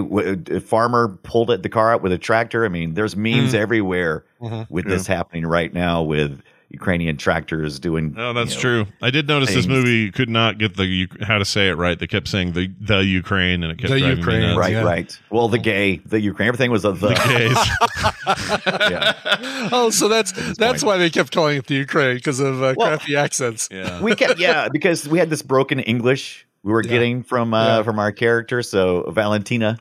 a 0.50 0.61
farmer, 0.61 1.18
pulled 1.24 1.48
the 1.62 1.68
car 1.68 1.92
out 1.92 2.02
with 2.02 2.12
a 2.12 2.18
tractor. 2.18 2.64
I 2.64 2.68
mean, 2.68 2.94
there's 2.94 3.16
memes 3.16 3.52
everywhere 3.54 4.24
Mhm. 4.40 4.70
with 4.70 4.85
this 4.87 5.09
happening 5.09 5.44
right 5.44 5.74
now. 5.74 6.02
With 6.04 6.40
Ukrainian 6.70 7.16
tractors 7.16 7.78
doing. 7.80 8.14
Oh, 8.16 8.33
that's 8.33 8.50
you 8.52 8.56
know, 8.56 8.85
true. 8.85 8.92
I 9.02 9.11
did 9.11 9.26
notice 9.26 9.48
this 9.48 9.66
things. 9.66 9.68
movie 9.68 10.11
could 10.12 10.28
not 10.28 10.59
get 10.59 10.76
the 10.76 11.09
how 11.22 11.38
to 11.38 11.44
say 11.44 11.68
it 11.68 11.72
right. 11.74 11.98
They 11.98 12.06
kept 12.06 12.28
saying 12.28 12.52
the 12.52 12.70
the 12.80 12.98
Ukraine, 13.04 13.62
and 13.64 13.72
it 13.72 13.78
kept 13.78 13.90
The 13.90 13.98
Ukraine, 14.00 14.40
me 14.40 14.46
nuts. 14.48 14.59
Right, 14.59 14.72
Yeah. 14.72 14.83
right. 14.83 15.18
Well, 15.30 15.48
the 15.48 15.59
gay, 15.59 15.96
the 16.06 16.20
Ukraine, 16.20 16.48
everything 16.48 16.70
was 16.70 16.85
a 16.85 16.92
the. 16.92 17.09
The 17.09 17.14
gays. 17.14 18.61
yeah. 18.90 19.68
Oh, 19.72 19.90
so 19.90 20.09
that's 20.09 20.33
that's 20.33 20.83
point. 20.83 20.85
why 20.85 20.96
they 20.98 21.11
kept 21.11 21.33
calling 21.33 21.59
it 21.59 21.66
the 21.66 21.74
Ukraine 21.74 22.16
because 22.16 22.40
of 22.40 22.62
uh, 22.62 22.74
Well- 22.76 22.98
crappy 22.98 23.16
accents. 23.16 23.68
yeah. 23.70 24.00
we 24.06 24.14
kept 24.14 24.38
yeah 24.38 24.68
because 24.68 25.09
we 25.09 25.18
had 25.18 25.30
this 25.30 25.42
broken 25.42 25.80
English 25.80 26.46
we 26.62 26.72
were 26.72 26.83
Yeah. 26.85 26.90
getting 26.90 27.22
from 27.22 27.54
uh, 27.54 27.78
Yeah. 27.78 27.83
from 27.83 27.98
our 27.98 28.12
character. 28.12 28.62
So 28.62 29.11
Valentina, 29.11 29.78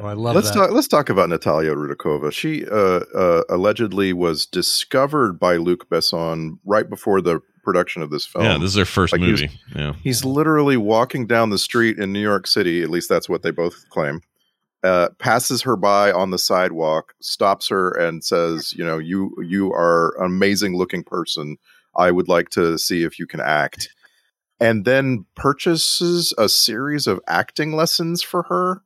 Oh, 0.00 0.06
I 0.06 0.12
love 0.12 0.34
let's 0.34 0.50
that. 0.50 0.54
talk. 0.56 0.70
Let's 0.72 0.88
talk 0.88 1.08
about 1.08 1.28
Natalia 1.28 1.74
Rudakova. 1.74 2.32
She 2.32 2.66
uh, 2.66 3.00
uh, 3.14 3.42
allegedly 3.48 4.12
was 4.12 4.46
discovered 4.46 5.38
by 5.38 5.56
Luc 5.56 5.88
Besson 5.88 6.58
right 6.64 6.88
before 6.88 7.20
the 7.20 7.40
production 7.64 8.02
of 8.02 8.10
this 8.10 8.24
film. 8.26 8.44
yeah, 8.44 8.54
this 8.58 8.68
is 8.70 8.74
their 8.74 8.84
first 8.84 9.12
Like 9.12 9.20
he 9.22 9.30
was- 9.32 9.42
movie. 9.42 9.60
yeah. 9.74 9.92
He's 10.02 10.24
literally 10.24 10.76
walking 10.76 11.26
down 11.26 11.50
the 11.50 11.58
street 11.58 11.98
in 11.98 12.12
New 12.12 12.20
York 12.22 12.46
City. 12.46 12.82
At 12.82 12.90
least 12.90 13.08
that's 13.08 13.28
what 13.28 13.42
they 13.42 13.50
both 13.50 13.88
claim. 13.90 14.20
Uh, 14.84 15.08
passes 15.18 15.62
her 15.62 15.76
by 15.76 16.12
on 16.12 16.30
the 16.30 16.38
sidewalk, 16.38 17.12
stops 17.20 17.68
her, 17.68 17.90
and 17.90 18.22
says, 18.24 18.72
"You 18.74 18.84
know, 18.84 18.98
you 18.98 19.34
you 19.44 19.72
are 19.72 20.14
an 20.18 20.26
amazing 20.26 20.76
looking 20.76 21.02
person. 21.02 21.56
I 21.96 22.10
would 22.12 22.28
like 22.28 22.48
to 22.50 22.78
see 22.78 23.02
if 23.02 23.18
you 23.18 23.26
can 23.26 23.40
act." 23.40 23.88
And 24.60 24.84
then 24.84 25.24
purchases 25.34 26.32
a 26.38 26.48
series 26.48 27.06
of 27.06 27.20
acting 27.28 27.74
lessons 27.74 28.22
for 28.22 28.44
her, 28.44 28.82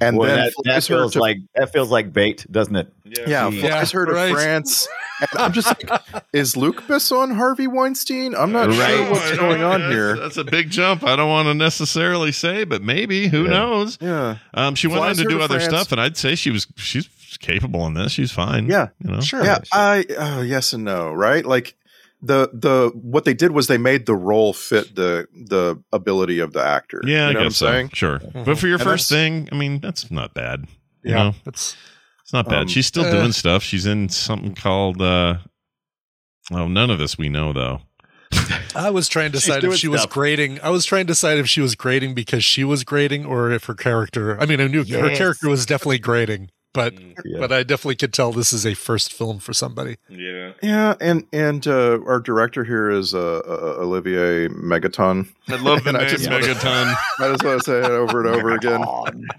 and 0.00 0.16
Boy, 0.16 0.26
then 0.26 0.36
that, 0.38 0.52
that 0.56 0.64
flies 0.64 0.86
her 0.88 0.94
feels 0.96 1.12
to 1.14 1.20
like 1.20 1.38
that 1.54 1.72
feels 1.72 1.90
like 1.90 2.12
bait, 2.12 2.46
doesn't 2.50 2.76
it? 2.76 2.92
yeah, 3.04 3.48
Yeah, 3.48 3.68
flies 3.68 3.90
her 3.92 4.06
to 4.06 4.12
right. 4.12 4.32
France. 4.32 4.86
And 5.18 5.30
I'm 5.40 5.52
just 5.54 5.66
like, 5.68 6.02
is 6.34 6.58
Luc 6.58 6.82
Besson 6.82 7.34
Harvey 7.34 7.66
Weinstein? 7.66 8.34
I'm 8.34 8.52
not 8.52 8.68
Right. 8.68 8.76
sure 8.76 9.10
what's 9.10 9.36
going 9.38 9.62
on 9.62 9.80
That's- 9.80 9.90
here. 9.90 10.14
That's 10.14 10.36
a 10.36 10.44
big 10.44 10.68
jump. 10.68 11.04
I 11.04 11.16
don't 11.16 11.30
want 11.30 11.46
to 11.46 11.54
necessarily 11.54 12.32
say, 12.32 12.64
but 12.64 12.82
maybe 12.82 13.28
who 13.28 13.44
Yeah. 13.44 13.50
knows? 13.50 13.96
Yeah, 13.98 14.36
Um, 14.52 14.74
she 14.74 14.88
went 14.88 15.00
on 15.00 15.14
to 15.14 15.22
do 15.22 15.38
to 15.38 15.40
other 15.40 15.58
France. 15.58 15.64
stuff, 15.74 15.92
and 15.92 16.02
I'd 16.02 16.18
say 16.18 16.34
she 16.34 16.50
was 16.50 16.66
she's 16.76 17.08
capable 17.40 17.86
in 17.86 17.94
this. 17.94 18.12
She's 18.12 18.30
fine. 18.30 18.66
Yeah. 18.68 18.88
you 19.02 19.10
know. 19.10 19.20
Sure. 19.22 19.42
yeah. 19.42 19.60
I 19.72 20.04
oh 20.18 20.42
yes 20.42 20.74
and 20.74 20.84
no, 20.84 21.10
right? 21.14 21.46
Like 21.46 21.74
the 22.22 22.48
the 22.52 22.90
what 22.94 23.24
they 23.24 23.34
did 23.34 23.52
was 23.52 23.66
they 23.66 23.78
made 23.78 24.06
the 24.06 24.14
role 24.14 24.52
fit 24.52 24.94
the 24.96 25.26
the 25.32 25.82
ability 25.92 26.38
of 26.40 26.52
the 26.52 26.62
actor. 26.64 27.00
Yeah, 27.04 27.28
you 27.28 27.34
know 27.34 27.40
I 27.40 27.42
what 27.42 27.42
guess 27.44 27.44
I'm 27.46 27.50
so. 27.52 27.66
saying? 27.66 27.90
Sure, 27.92 28.18
Mhm. 28.20 28.44
but 28.46 28.58
for 28.58 28.66
your 28.66 28.76
And 28.76 28.84
first 28.84 29.08
thing, 29.08 29.48
I 29.52 29.54
mean, 29.54 29.80
that's 29.80 30.10
not 30.10 30.32
bad. 30.34 30.66
You 31.02 31.10
Yeah, 31.12 31.22
know, 31.24 31.34
it's 31.46 31.76
it's 32.22 32.32
not 32.32 32.48
bad. 32.48 32.62
Um, 32.62 32.68
She's 32.68 32.86
still 32.86 33.04
uh, 33.04 33.10
doing 33.10 33.32
stuff. 33.32 33.62
She's 33.62 33.86
in 33.86 34.08
something 34.08 34.54
called. 34.54 35.00
uh 35.02 35.38
Oh, 36.52 36.68
none 36.68 36.90
of 36.90 36.98
this 36.98 37.18
we 37.18 37.28
know 37.28 37.52
though. 37.52 37.80
I 38.74 38.90
was 38.90 39.08
trying 39.08 39.30
to 39.32 39.38
decide 39.38 39.58
if 39.58 39.62
doing 39.62 39.76
she 39.76 39.88
was 39.88 40.02
stuff. 40.02 40.12
grading. 40.12 40.60
I 40.60 40.70
was 40.70 40.84
trying 40.84 41.04
to 41.06 41.12
decide 41.12 41.38
if 41.38 41.48
she 41.48 41.60
was 41.60 41.74
grading 41.74 42.14
because 42.14 42.44
she 42.44 42.64
was 42.64 42.82
grading 42.84 43.24
or 43.24 43.50
if 43.50 43.64
her 43.64 43.74
character. 43.74 44.40
I 44.40 44.46
mean, 44.46 44.60
I 44.60 44.66
knew 44.66 44.84
her 44.84 45.14
character 45.16 45.48
was 45.48 45.64
definitely 45.66 45.98
grading, 45.98 46.50
but 46.76 46.94
Yeah. 47.24 47.38
but 47.40 47.50
I 47.52 47.62
definitely 47.64 47.96
could 47.96 48.12
tell 48.12 48.30
this 48.30 48.52
is 48.52 48.64
a 48.64 48.74
first 48.74 49.12
film 49.12 49.40
for 49.40 49.52
somebody. 49.52 49.96
Yeah, 50.08 50.52
Yeah, 50.62 50.94
and 51.00 51.24
and 51.32 51.66
uh, 51.66 51.98
our 52.06 52.20
director 52.20 52.62
here 52.62 52.88
is 52.90 53.14
uh, 53.14 53.40
uh, 53.44 53.82
Olivier 53.82 54.46
Megaton. 54.48 55.26
I 55.48 55.56
love 55.56 55.82
the 55.82 55.88
And 55.90 55.96
I 55.96 56.00
name 56.02 56.10
just 56.10 56.30
wanna- 56.30 56.46
Megaton. 56.46 56.94
I 57.18 57.28
just 57.32 57.42
want 57.44 57.58
to 57.62 57.64
say 57.64 57.78
it 57.80 57.90
over 57.90 58.24
and 58.24 58.28
over 58.36 58.50
again. 58.54 58.82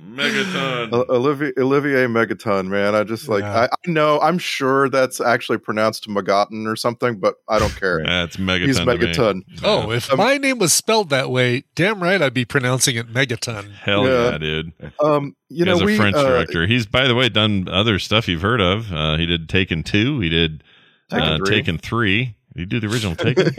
Megaton. 0.04 0.91
Olivier, 1.10 1.54
Olivier 1.58 2.06
Megaton, 2.08 2.67
man. 2.67 2.95
I 2.95 3.04
just 3.04 3.28
like 3.28 3.43
Yeah. 3.43 3.62
I, 3.62 3.65
I 3.65 3.91
know 3.91 4.19
I'm 4.19 4.38
sure 4.39 4.89
that's 4.89 5.21
actually 5.21 5.58
pronounced 5.60 6.08
Megaton 6.08 6.65
or 6.67 6.76
something, 6.76 7.19
but 7.19 7.36
I 7.47 7.60
don't 7.60 7.76
care. 7.80 8.04
That's 8.06 8.38
Megaton. 8.38 8.65
He's 8.65 8.78
to 8.80 8.86
me. 8.86 8.93
Megaton. 8.97 9.41
Oh, 9.63 9.91
if 9.91 10.12
Um, 10.12 10.17
my 10.17 10.38
name 10.38 10.58
was 10.60 10.73
spelled 10.73 11.10
that 11.10 11.30
way, 11.30 11.63
damn 11.76 12.02
right 12.02 12.21
I'd 12.21 12.34
be 12.34 12.45
pronouncing 12.45 12.95
it 12.95 13.12
megaton. 13.12 13.71
Hell 13.73 14.06
yeah, 14.08 14.32
Yeah. 14.32 14.38
dude. 14.38 14.71
Um, 15.00 15.36
you 15.50 15.60
He 15.60 15.64
know, 15.66 15.74
has 15.74 15.82
a 15.82 15.86
we 15.86 15.98
French 15.98 16.16
uh, 16.16 16.24
director. 16.28 16.68
He's, 16.68 16.86
by 16.86 17.08
the 17.08 17.16
way, 17.16 17.30
done 17.30 17.68
other 17.70 18.00
stuff 18.00 18.28
you've 18.28 18.42
heard 18.42 18.62
of. 18.62 18.92
Uh, 18.92 19.18
he 19.18 19.26
did 19.26 19.48
Taken 19.50 19.84
Two. 19.84 20.20
He 20.20 20.30
did 20.30 20.64
Taken 21.10 21.28
uh, 21.28 21.38
three. 21.38 21.56
Taken 21.56 21.78
Three. 21.78 22.34
Did 22.56 22.62
he 22.62 22.66
do 22.66 22.80
the 22.80 22.88
original 22.92 23.16
Taken? 23.16 23.54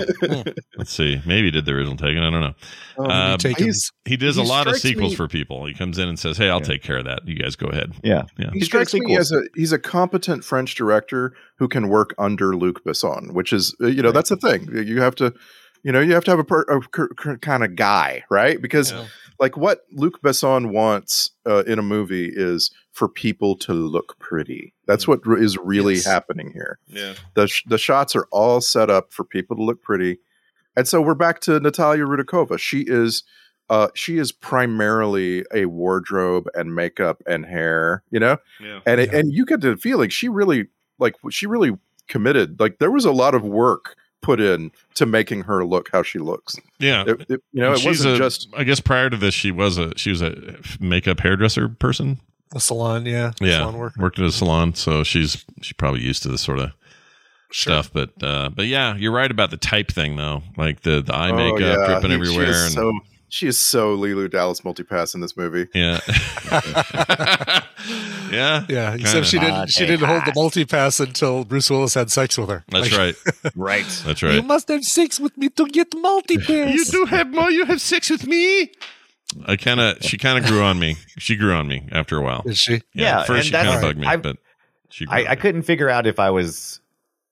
Let's 0.77 0.91
see. 0.93 1.23
Maybe 1.25 1.47
he 1.47 1.51
did 1.53 1.65
the 1.67 1.73
original 1.73 1.97
Taken. 1.97 2.19
I 2.19 2.31
don't 2.31 2.41
know. 2.41 2.55
um, 3.05 3.11
Um, 3.11 3.39
Taken- 3.39 3.65
he's- 3.67 3.91
He 4.05 4.17
does 4.17 4.37
a 4.37 4.43
lot 4.43 4.67
of 4.67 4.77
sequels 4.77 5.13
me- 5.13 5.17
for 5.17 5.29
people. 5.29 5.67
He 5.67 5.73
comes 5.75 5.99
in 5.99 6.09
and 6.09 6.19
says, 6.19 6.37
"Hey, 6.37 6.49
I'll 6.51 6.59
Yeah. 6.59 6.65
take 6.65 6.83
care 6.83 6.99
of 6.99 7.05
that. 7.05 7.21
You 7.27 7.37
guys 7.37 7.55
go 7.57 7.69
ahead." 7.69 7.93
Yeah, 8.03 8.25
Yeah. 8.39 8.51
he 8.53 8.59
He's 8.59 8.67
strikes 8.67 8.93
me 8.95 9.17
as 9.17 9.31
a 9.33 9.43
he's 9.55 9.73
a 9.73 9.79
competent 9.79 10.45
French 10.45 10.75
director 10.75 11.33
who 11.59 11.69
can 11.69 11.89
work 11.89 12.13
under 12.19 12.57
Luc 12.57 12.83
Besson, 12.85 13.33
which 13.35 13.53
is 13.53 13.75
uh, 13.81 13.87
you 13.87 14.03
know 14.03 14.11
that's 14.13 14.31
the 14.31 14.37
thing. 14.37 14.69
You 14.73 15.01
have 15.01 15.15
to 15.17 15.33
you 15.85 15.93
know 15.93 16.01
you 16.01 16.13
have 16.15 16.25
to 16.25 16.33
have 16.33 16.41
a, 16.41 16.45
per, 16.45 16.63
a 16.63 16.81
cur- 16.81 17.09
cur- 17.17 17.39
kind 17.39 17.63
of 17.63 17.77
guy, 17.77 18.25
right? 18.31 18.61
Because 18.61 18.91
Yeah. 18.91 19.05
Like 19.39 19.57
what 19.57 19.83
Luc 19.93 20.21
Besson 20.23 20.73
wants 20.73 21.31
uh, 21.47 21.63
in 21.67 21.79
a 21.79 21.83
movie 21.83 22.31
is 22.33 22.71
for 22.93 23.09
people 23.09 23.57
to 23.57 23.73
look 23.73 24.19
pretty. 24.19 24.75
That's 24.87 25.07
what 25.07 25.25
re- 25.27 25.45
is 25.45 25.57
really 25.59 25.95
Yes. 25.95 26.07
happening 26.07 26.51
here. 26.53 26.79
Yeah. 26.89 27.15
The 27.35 27.47
sh- 27.47 27.65
the 27.67 27.79
shots 27.79 28.17
are 28.17 28.27
all 28.33 28.61
set 28.61 28.91
up 28.91 29.13
for 29.13 29.25
people 29.25 29.57
to 29.57 29.63
look 29.63 29.83
pretty, 29.83 30.19
and 30.77 30.87
so 30.89 31.01
we're 31.01 31.15
back 31.15 31.41
to 31.43 31.61
Natalia 31.61 32.05
Rudakova. 32.05 32.59
She 32.59 32.85
is. 32.87 33.23
Uh, 33.71 33.89
she 33.95 34.17
is 34.17 34.33
primarily 34.33 35.45
a 35.55 35.67
wardrobe 35.67 36.47
and 36.55 36.75
makeup 36.75 37.23
and 37.27 37.45
hair, 37.45 38.03
you 38.11 38.19
know, 38.19 38.39
Yeah. 38.59 38.81
and 38.87 38.99
it, 38.99 39.13
Yeah. 39.13 39.19
and 39.19 39.31
you 39.33 39.45
get 39.45 39.61
the 39.61 39.77
feeling 39.77 40.09
she 40.09 40.31
really 40.31 40.69
like 40.99 41.15
she 41.31 41.47
really 41.47 41.77
committed. 42.09 42.59
Like 42.59 42.79
there 42.79 42.91
was 42.91 43.05
a 43.05 43.13
lot 43.13 43.35
of 43.35 43.43
work 43.43 43.95
put 44.21 44.41
in 44.41 44.71
to 44.95 45.07
making 45.07 45.43
her 45.43 45.65
look 45.65 45.89
how 45.93 46.03
she 46.03 46.19
looks. 46.19 46.57
Yeah. 46.79 47.05
It, 47.07 47.21
it- 47.31 47.43
you 47.53 47.63
know, 47.63 47.73
it 47.73 47.79
She's 47.79 47.87
wasn't 48.05 48.15
a- 48.17 48.19
just 48.19 48.49
I 48.57 48.65
guess 48.65 48.81
prior 48.81 49.09
to 49.11 49.17
this, 49.17 49.35
she 49.35 49.51
was 49.51 49.79
a 49.79 49.97
she 49.97 50.11
was 50.11 50.23
a 50.23 50.57
makeup 50.81 51.21
hairdresser 51.21 51.69
person. 51.69 52.19
A 52.55 52.61
salon, 52.61 53.05
yeah. 53.05 53.33
Yeah, 53.43 53.59
Salon 53.59 53.77
work. 53.77 53.97
worked 53.99 54.19
at 54.19 54.25
a 54.25 54.33
salon, 54.33 54.75
so 54.75 55.05
she's 55.05 55.45
she's 55.61 55.75
probably 55.75 56.01
used 56.01 56.23
to 56.23 56.29
this 56.29 56.41
sort 56.41 56.59
of 56.59 56.71
Sure. 57.51 57.75
stuff. 57.83 57.91
But 57.93 58.11
uh, 58.23 58.49
but 58.51 58.67
yeah, 58.67 58.95
you're 58.97 59.13
right 59.13 59.31
about 59.31 59.51
the 59.51 59.57
type 59.59 59.89
thing 59.91 60.17
though, 60.17 60.43
like 60.57 60.81
the 60.81 61.03
the 61.03 61.15
eye 61.15 61.31
Oh, 61.31 61.37
makeup 61.37 61.61
yeah. 61.61 61.87
dripping 61.87 62.11
He- 62.11 62.15
everywhere. 62.17 62.47
She 62.47 62.51
is 62.51 62.63
and, 62.65 62.73
so 62.75 62.93
she 63.29 63.47
is 63.47 63.59
so 63.59 63.97
Leeloo 63.97 64.31
Dallas 64.31 64.61
multipass 64.63 65.15
in 65.15 65.21
this 65.21 65.37
movie. 65.37 65.69
yeah, 65.75 66.01
yeah, 68.31 68.65
Yeah, 68.69 68.95
except 68.95 69.13
Kinda. 69.13 69.25
she 69.27 69.39
didn't. 69.39 69.69
She 69.71 69.87
didn't 69.87 70.07
hold 70.07 70.25
the 70.27 70.33
multi-pass 70.35 71.01
until 71.01 71.45
Bruce 71.45 71.71
Willis 71.71 71.95
had 71.95 72.11
sex 72.11 72.37
with 72.39 72.49
her. 72.49 72.65
That's 72.69 72.91
Like, 72.91 72.99
right. 72.99 73.53
right. 73.57 74.03
That's 74.05 74.23
right. 74.23 74.35
You 74.35 74.43
must 74.43 74.69
have 74.69 74.85
sex 74.85 75.19
with 75.21 75.37
me 75.37 75.49
to 75.51 75.67
get 75.67 75.89
multi-pass. 75.97 76.75
You 76.75 76.85
do 76.85 77.05
have 77.07 77.29
more. 77.33 77.51
You 77.51 77.65
have 77.67 77.81
sex 77.81 78.11
with 78.11 78.27
me. 78.27 78.71
I 79.47 79.57
kind 79.57 79.81
of. 79.81 79.99
She 80.03 80.17
kind 80.19 80.43
of 80.43 80.51
grew 80.51 80.63
on 80.63 80.79
me. 80.79 80.97
She 81.19 81.37
grew 81.37 81.53
on 81.53 81.69
me 81.69 81.87
after 81.93 82.17
a 82.19 82.23
while. 82.23 82.43
Is 82.47 82.59
she? 82.59 82.81
Yeah, 82.95 83.21
at 83.21 83.27
first 83.27 83.37
and 83.39 83.45
she 83.47 83.51
that's- 83.53 83.73
kind 83.75 83.85
of 83.85 83.89
bugged 83.89 83.99
me, 84.01 84.07
I- 84.07 84.17
but 84.17 84.37
she. 84.91 85.05
Grew 85.07 85.17
I, 85.17 85.21
on 85.21 85.27
I 85.27 85.31
me. 85.31 85.37
couldn't 85.37 85.63
figure 85.63 85.89
out 85.89 86.07
if 86.07 86.19
I 86.19 86.31
was. 86.31 86.81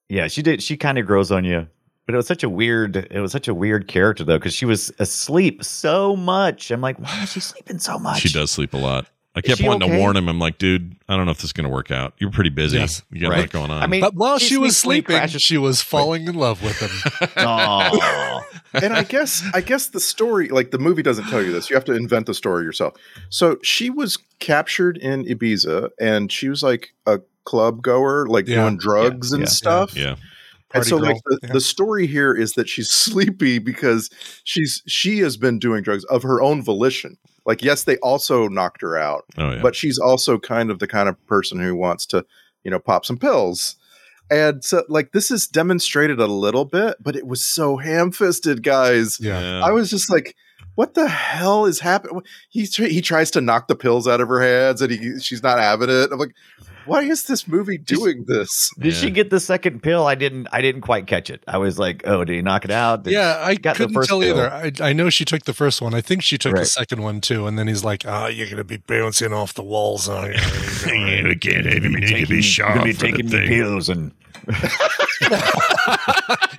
Yeah, 0.08 0.28
she 0.28 0.42
did. 0.42 0.62
She 0.62 0.76
kind 0.76 0.98
of 0.98 1.06
grows 1.06 1.32
on 1.32 1.44
you, 1.44 1.66
but 2.06 2.14
it 2.14 2.16
was 2.16 2.26
such 2.26 2.42
a 2.42 2.48
weird. 2.48 2.96
It 2.96 3.20
was 3.20 3.32
such 3.32 3.48
a 3.48 3.54
weird 3.54 3.88
character 3.88 4.24
though, 4.24 4.38
because 4.38 4.54
she 4.54 4.64
was 4.64 4.92
asleep 4.98 5.62
so 5.64 6.16
much. 6.16 6.70
I'm 6.70 6.80
like, 6.80 6.98
why 6.98 7.22
is 7.24 7.32
she 7.32 7.40
sleeping 7.40 7.78
so 7.78 7.98
much? 7.98 8.20
She 8.20 8.28
does 8.32 8.50
sleep 8.50 8.72
a 8.74 8.78
lot. 8.78 9.06
I 9.34 9.42
kept 9.42 9.60
wanting 9.62 9.82
okay? 9.90 9.92
to 9.96 9.98
warn 10.00 10.16
him. 10.16 10.28
I'm 10.30 10.38
like, 10.38 10.56
dude, 10.56 10.96
I 11.10 11.14
don't 11.14 11.26
know 11.26 11.30
if 11.32 11.36
this 11.36 11.44
is 11.44 11.52
going 11.52 11.66
to 11.68 11.70
work 11.70 11.90
out. 11.90 12.14
You're 12.16 12.30
pretty 12.30 12.48
busy. 12.48 12.78
Yes. 12.78 13.02
You 13.12 13.20
got 13.20 13.26
a 13.26 13.30
Right. 13.32 13.40
lot 13.40 13.50
going 13.50 13.70
on. 13.70 13.82
I 13.82 13.86
mean, 13.86 14.00
But 14.00 14.14
while 14.14 14.38
she 14.38 14.56
was 14.56 14.78
sleeping, 14.78 15.14
crashes- 15.14 15.42
she 15.42 15.58
was 15.58 15.82
falling 15.82 16.26
in 16.26 16.36
love 16.36 16.62
with 16.62 16.78
him. 16.80 17.28
Aw. 17.36 18.40
and 18.72 18.94
I 18.94 19.02
guess 19.02 19.42
I 19.52 19.60
guess 19.60 19.88
the 19.88 20.00
story, 20.00 20.48
like 20.48 20.70
the 20.70 20.78
movie, 20.78 21.02
doesn't 21.02 21.26
tell 21.26 21.42
you 21.42 21.52
this. 21.52 21.68
You 21.68 21.76
have 21.76 21.84
to 21.84 21.92
invent 21.92 22.24
the 22.24 22.32
story 22.32 22.64
yourself. 22.64 22.94
So 23.28 23.58
she 23.62 23.90
was 23.90 24.16
captured 24.38 24.96
in 24.96 25.24
Ibiza, 25.26 25.90
and 26.00 26.32
she 26.32 26.48
was 26.48 26.62
like 26.62 26.94
a 27.04 27.20
club 27.44 27.82
goer, 27.82 28.26
like 28.26 28.48
Yeah. 28.48 28.62
doing 28.62 28.78
drugs 28.78 29.32
Yeah. 29.32 29.34
and 29.36 29.42
Yeah. 29.44 29.48
stuff. 29.50 29.94
yeah, 29.96 30.16
And 30.74 30.84
so, 30.84 30.96
like 30.96 31.16
the, 31.24 31.38
Yeah. 31.42 31.52
the 31.52 31.60
story 31.60 32.06
here 32.06 32.34
is 32.34 32.52
that 32.54 32.68
she's 32.68 32.90
sleepy 33.04 33.58
because 33.58 34.10
she's 34.44 34.82
she 34.86 35.18
has 35.20 35.36
been 35.36 35.58
doing 35.58 35.82
drugs 35.82 36.04
of 36.04 36.22
her 36.22 36.42
own 36.42 36.62
volition. 36.62 37.16
Like, 37.44 37.62
yes, 37.62 37.84
they 37.84 37.96
also 37.98 38.48
knocked 38.48 38.80
her 38.82 38.96
out, 38.96 39.24
oh 39.38 39.52
yeah. 39.52 39.62
but 39.62 39.76
she's 39.76 39.98
also 39.98 40.38
kind 40.38 40.70
of 40.70 40.80
the 40.80 40.88
kind 40.88 41.08
of 41.08 41.24
person 41.26 41.60
who 41.60 41.76
wants 41.76 42.04
to, 42.06 42.26
you 42.64 42.70
know, 42.70 42.80
pop 42.80 43.06
some 43.06 43.18
pills. 43.18 43.76
And 44.28 44.64
so, 44.64 44.82
like, 44.88 45.12
this 45.12 45.30
is 45.30 45.46
demonstrated 45.46 46.18
a 46.18 46.26
little 46.26 46.64
bit, 46.64 46.96
but 47.00 47.14
it 47.14 47.28
was 47.28 47.46
so 47.46 47.76
ham 47.76 48.10
fisted, 48.10 48.64
guys. 48.64 49.18
Yeah. 49.20 49.60
I 49.64 49.70
was 49.70 49.88
just 49.88 50.10
like, 50.10 50.34
what 50.74 50.94
the 50.94 51.06
hell 51.08 51.66
is 51.66 51.78
happening? 51.78 52.22
He 52.50 52.64
he 52.64 53.00
tries 53.00 53.30
to 53.32 53.40
knock 53.40 53.68
the 53.68 53.76
pills 53.76 54.08
out 54.08 54.20
of 54.20 54.26
her 54.26 54.40
hands, 54.42 54.82
and 54.82 54.90
he 54.90 55.20
she's 55.20 55.42
not 55.44 55.60
having 55.60 55.88
it. 55.88 56.10
I'm 56.10 56.18
like, 56.18 56.34
why 56.86 57.02
is 57.02 57.24
this 57.24 57.46
movie 57.46 57.76
doing 57.78 58.24
this? 58.26 58.70
Did 58.78 58.92
Yeah. 58.94 58.98
she 59.00 59.10
get 59.10 59.30
the 59.30 59.40
second 59.40 59.82
pill? 59.82 60.06
I 60.06 60.14
didn't. 60.14 60.48
I 60.52 60.62
didn't 60.62 60.80
quite 60.82 61.06
catch 61.06 61.28
it. 61.30 61.42
I 61.46 61.58
was 61.58 61.78
like, 61.78 62.02
"Oh, 62.06 62.24
did 62.24 62.34
he 62.36 62.42
knock 62.42 62.64
it 62.64 62.70
out?" 62.70 63.02
Did- 63.04 63.12
Yeah, 63.12 63.38
I 63.40 63.54
got 63.56 63.74
the 63.76 63.84
couldn't 63.84 63.94
first 63.94 64.08
tell 64.08 64.20
pill. 64.20 64.30
either. 64.38 64.50
I, 64.50 64.72
I 64.80 64.92
know 64.92 65.10
she 65.10 65.24
took 65.24 65.44
the 65.44 65.52
first 65.54 65.82
one. 65.82 65.92
I 65.94 66.00
think 66.00 66.22
she 66.22 66.38
took 66.38 66.54
the 66.56 66.64
second 66.64 67.02
one 67.02 67.20
too. 67.20 67.46
And 67.46 67.58
then 67.58 67.68
he's 67.68 67.84
like, 67.84 68.04
"Oh, 68.06 68.26
you're 68.28 68.48
gonna 68.48 68.64
be 68.64 68.78
bouncing 68.78 69.32
off 69.32 69.54
the 69.54 69.62
walls." 69.62 70.08
Oh, 70.08 70.24
yeah. 70.24 71.24
we 71.24 71.36
can't 71.36 71.66
have 71.66 71.82
you 71.84 71.90
need 71.98 72.06
to 72.20 72.26
be 72.26 72.34
You're 72.36 72.42
sharp 72.42 72.74
gonna 72.74 72.84
be 72.86 72.92
for 72.92 73.06
the 73.08 73.44
pills 73.46 73.88
and 73.88 74.12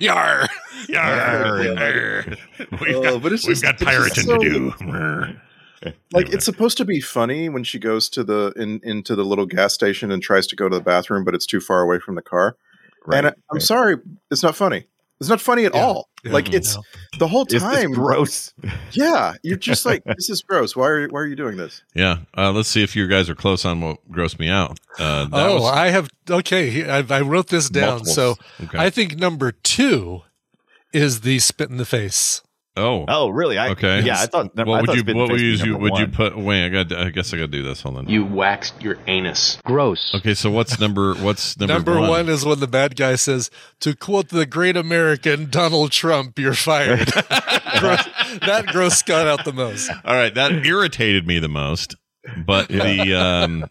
Yar. 0.00 0.48
Yarr, 0.88 1.76
yarr. 1.76 2.38
We've 2.80 2.96
Oh, 2.96 3.02
got, 3.02 3.22
but 3.22 3.32
it's 3.32 3.46
we've 3.46 3.56
just- 3.56 3.62
got 3.62 3.74
it's 3.74 3.82
just 3.82 3.90
pirating 3.90 4.24
so- 4.24 4.38
to 4.38 4.48
do. 5.32 5.38
Brr. 5.82 5.92
Like 6.12 6.32
it's 6.32 6.44
supposed 6.44 6.76
to 6.78 6.84
be 6.84 7.00
funny 7.00 7.48
when 7.48 7.64
she 7.64 7.78
goes 7.78 8.08
to 8.10 8.24
the 8.24 8.52
in 8.56 8.80
into 8.82 9.14
the 9.16 9.24
little 9.24 9.46
gas 9.46 9.74
station 9.74 10.10
and 10.10 10.22
tries 10.22 10.46
to 10.48 10.56
go 10.56 10.68
to 10.68 10.76
the 10.76 10.82
bathroom, 10.84 11.24
but 11.24 11.34
it's 11.34 11.46
too 11.46 11.60
far 11.60 11.80
away 11.82 11.98
from 11.98 12.14
the 12.14 12.22
car. 12.22 12.56
Right, 13.06 13.18
and 13.18 13.26
I, 13.28 13.30
I'm 13.30 13.36
right. 13.54 13.62
sorry, 13.62 13.96
it's 14.30 14.42
not 14.42 14.54
funny. 14.56 14.86
It's 15.20 15.28
not 15.28 15.40
funny 15.40 15.64
at 15.64 15.74
Yeah, 15.74 15.80
all. 15.84 16.08
yeah, 16.24 16.32
like 16.32 16.48
no. 16.52 16.56
it's 16.58 16.76
the 17.18 17.26
whole 17.26 17.44
Is 17.46 17.54
this 17.54 17.62
time. 17.62 17.90
gross? 17.92 18.54
Yeah, 18.92 19.32
you're 19.42 19.56
just 19.56 19.84
like 19.84 20.04
this 20.16 20.30
is 20.30 20.42
gross. 20.42 20.76
Why 20.76 20.86
are 20.88 21.00
you, 21.00 21.08
why 21.08 21.20
are 21.20 21.26
you 21.26 21.34
doing 21.34 21.56
this? 21.56 21.82
Yeah, 21.94 22.18
uh, 22.36 22.52
let's 22.52 22.68
see 22.68 22.84
if 22.84 22.94
you 22.94 23.08
guys 23.08 23.28
are 23.28 23.34
close 23.34 23.64
on 23.64 23.80
what 23.80 23.98
grossed 24.12 24.38
me 24.38 24.48
out. 24.48 24.78
Uh, 24.98 25.24
that 25.24 25.46
Oh, 25.50 25.54
was- 25.56 25.64
I 25.72 25.88
have. 25.88 26.08
Okay, 26.30 26.70
he- 26.70 26.84
I, 26.84 26.98
I 27.08 27.20
wrote 27.22 27.48
this 27.48 27.68
down. 27.68 27.88
Multiples. 28.04 28.14
So 28.14 28.36
okay. 28.62 28.78
I 28.78 28.90
think 28.90 29.16
number 29.18 29.50
two 29.50 30.22
is 30.92 31.22
the 31.22 31.38
spit 31.40 31.68
in 31.70 31.78
the 31.78 31.84
face. 31.84 32.42
Oh, 32.78 33.04
Oh, 33.08 33.28
really? 33.28 33.58
I, 33.58 33.70
okay. 33.70 34.00
Yeah, 34.02 34.20
I 34.20 34.26
thought. 34.26 34.52
I 34.56 34.64
What 34.64 34.86
would 34.86 34.96
you? 34.96 35.00
Spit 35.00 35.16
What 35.16 35.30
would 35.30 35.40
you? 35.40 35.50
was 35.52 35.64
number 35.64 35.78
Would 35.78 35.98
you 35.98 36.08
put? 36.08 36.38
Wait, 36.38 36.64
I 36.64 36.68
got. 36.68 36.92
I 36.92 37.10
guess 37.10 37.32
I 37.32 37.36
got 37.36 37.42
to 37.42 37.48
do 37.48 37.62
this. 37.62 37.82
Hold 37.82 37.98
on. 37.98 38.08
You 38.08 38.24
waxed 38.24 38.80
your 38.80 38.98
anus. 39.06 39.58
Gross. 39.64 40.14
Okay, 40.14 40.34
so 40.34 40.50
what's 40.50 40.78
number? 40.80 41.14
What's 41.14 41.58
number, 41.60 41.74
one? 41.74 41.84
Number, 41.84 42.00
one? 42.00 42.10
one? 42.10 42.28
is 42.28 42.44
when 42.44 42.60
the 42.60 42.66
bad 42.68 42.96
guy 42.96 43.16
says, 43.16 43.50
"To 43.80 43.94
quote 43.94 44.28
the 44.28 44.46
great 44.46 44.76
American 44.76 45.50
Donald 45.50 45.92
Trump, 45.92 46.38
you're 46.38 46.54
fired." 46.54 47.12
gross, 47.78 48.04
that 48.46 48.64
gross 48.68 48.98
Scott 48.98 49.26
out 49.26 49.44
the 49.44 49.52
most. 49.52 49.90
All 50.04 50.14
right, 50.14 50.34
that 50.34 50.66
irritated 50.66 51.26
me 51.26 51.38
the 51.38 51.48
most. 51.48 51.96
But 52.44 52.68
the 52.68 53.14
um, 53.14 53.64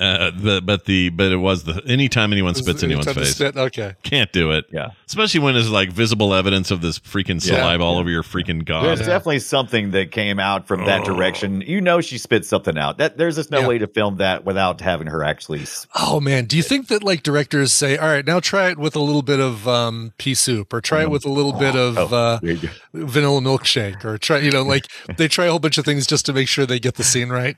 uh, 0.00 0.32
the 0.36 0.60
but 0.60 0.86
the 0.86 1.08
but 1.10 1.30
it 1.30 1.36
was 1.36 1.62
the 1.64 1.80
anytime 1.86 2.32
anyone 2.32 2.52
spits 2.56 2.82
in 2.82 2.90
anyone's 2.90 3.12
face, 3.12 3.36
spit? 3.36 3.56
Okay. 3.56 3.94
can't 4.02 4.32
do 4.32 4.50
it. 4.50 4.64
Yeah. 4.72 4.90
Especially 5.06 5.38
when 5.38 5.54
there's 5.54 5.70
like 5.70 5.92
visible 5.92 6.34
evidence 6.34 6.72
of 6.72 6.80
this 6.80 6.98
freaking 6.98 7.34
Yeah. 7.46 7.58
saliva 7.58 7.84
all 7.84 7.98
over 7.98 8.10
your 8.10 8.24
freaking 8.24 8.64
god. 8.64 8.84
There's 8.86 8.98
god. 9.00 9.06
definitely 9.06 9.38
something 9.38 9.92
that 9.92 10.10
came 10.10 10.40
out 10.40 10.66
from 10.66 10.84
that 10.86 11.02
Oh. 11.02 11.04
direction. 11.04 11.60
You 11.60 11.80
know, 11.80 12.00
she 12.00 12.18
spit 12.18 12.44
something 12.44 12.76
out. 12.76 12.98
That 12.98 13.18
there's 13.18 13.36
just 13.36 13.52
no 13.52 13.60
Yeah. 13.60 13.68
way 13.68 13.78
to 13.78 13.86
film 13.86 14.16
that 14.16 14.44
without 14.44 14.80
having 14.80 15.06
her 15.06 15.22
actually. 15.22 15.60
s- 15.62 15.86
Oh 15.94 16.18
man, 16.20 16.46
do 16.46 16.56
you 16.56 16.64
think 16.64 16.88
that 16.88 17.04
like 17.04 17.22
directors 17.22 17.72
say, 17.72 17.96
"All 17.96 18.08
right, 18.08 18.26
now 18.26 18.40
try 18.40 18.70
it 18.70 18.78
with 18.78 18.96
a 18.96 19.00
little 19.00 19.22
bit 19.22 19.38
of 19.38 19.68
um, 19.68 20.12
pea 20.18 20.34
soup, 20.34 20.72
or 20.72 20.80
try 20.80 21.02
it 21.02 21.10
with 21.10 21.24
a 21.24 21.30
little 21.30 21.52
bit 21.52 21.76
of 21.76 21.96
Oh, 21.98 22.16
uh, 22.16 22.38
there 22.42 22.50
you 22.54 22.68
go. 22.68 22.68
vanilla 23.06 23.40
milkshake, 23.40 24.04
or 24.04 24.18
try, 24.18 24.38
you 24.38 24.50
know, 24.50 24.62
like 24.64 24.88
they 25.18 25.28
try 25.28 25.44
a 25.46 25.50
whole 25.50 25.60
bunch 25.60 25.78
of 25.78 25.84
things 25.84 26.04
just 26.06 26.26
to 26.26 26.32
make 26.32 26.48
sure 26.48 26.66
they 26.66 26.80
get 26.80 26.96
the 26.96 27.04
scene 27.04 27.28
right." 27.28 27.56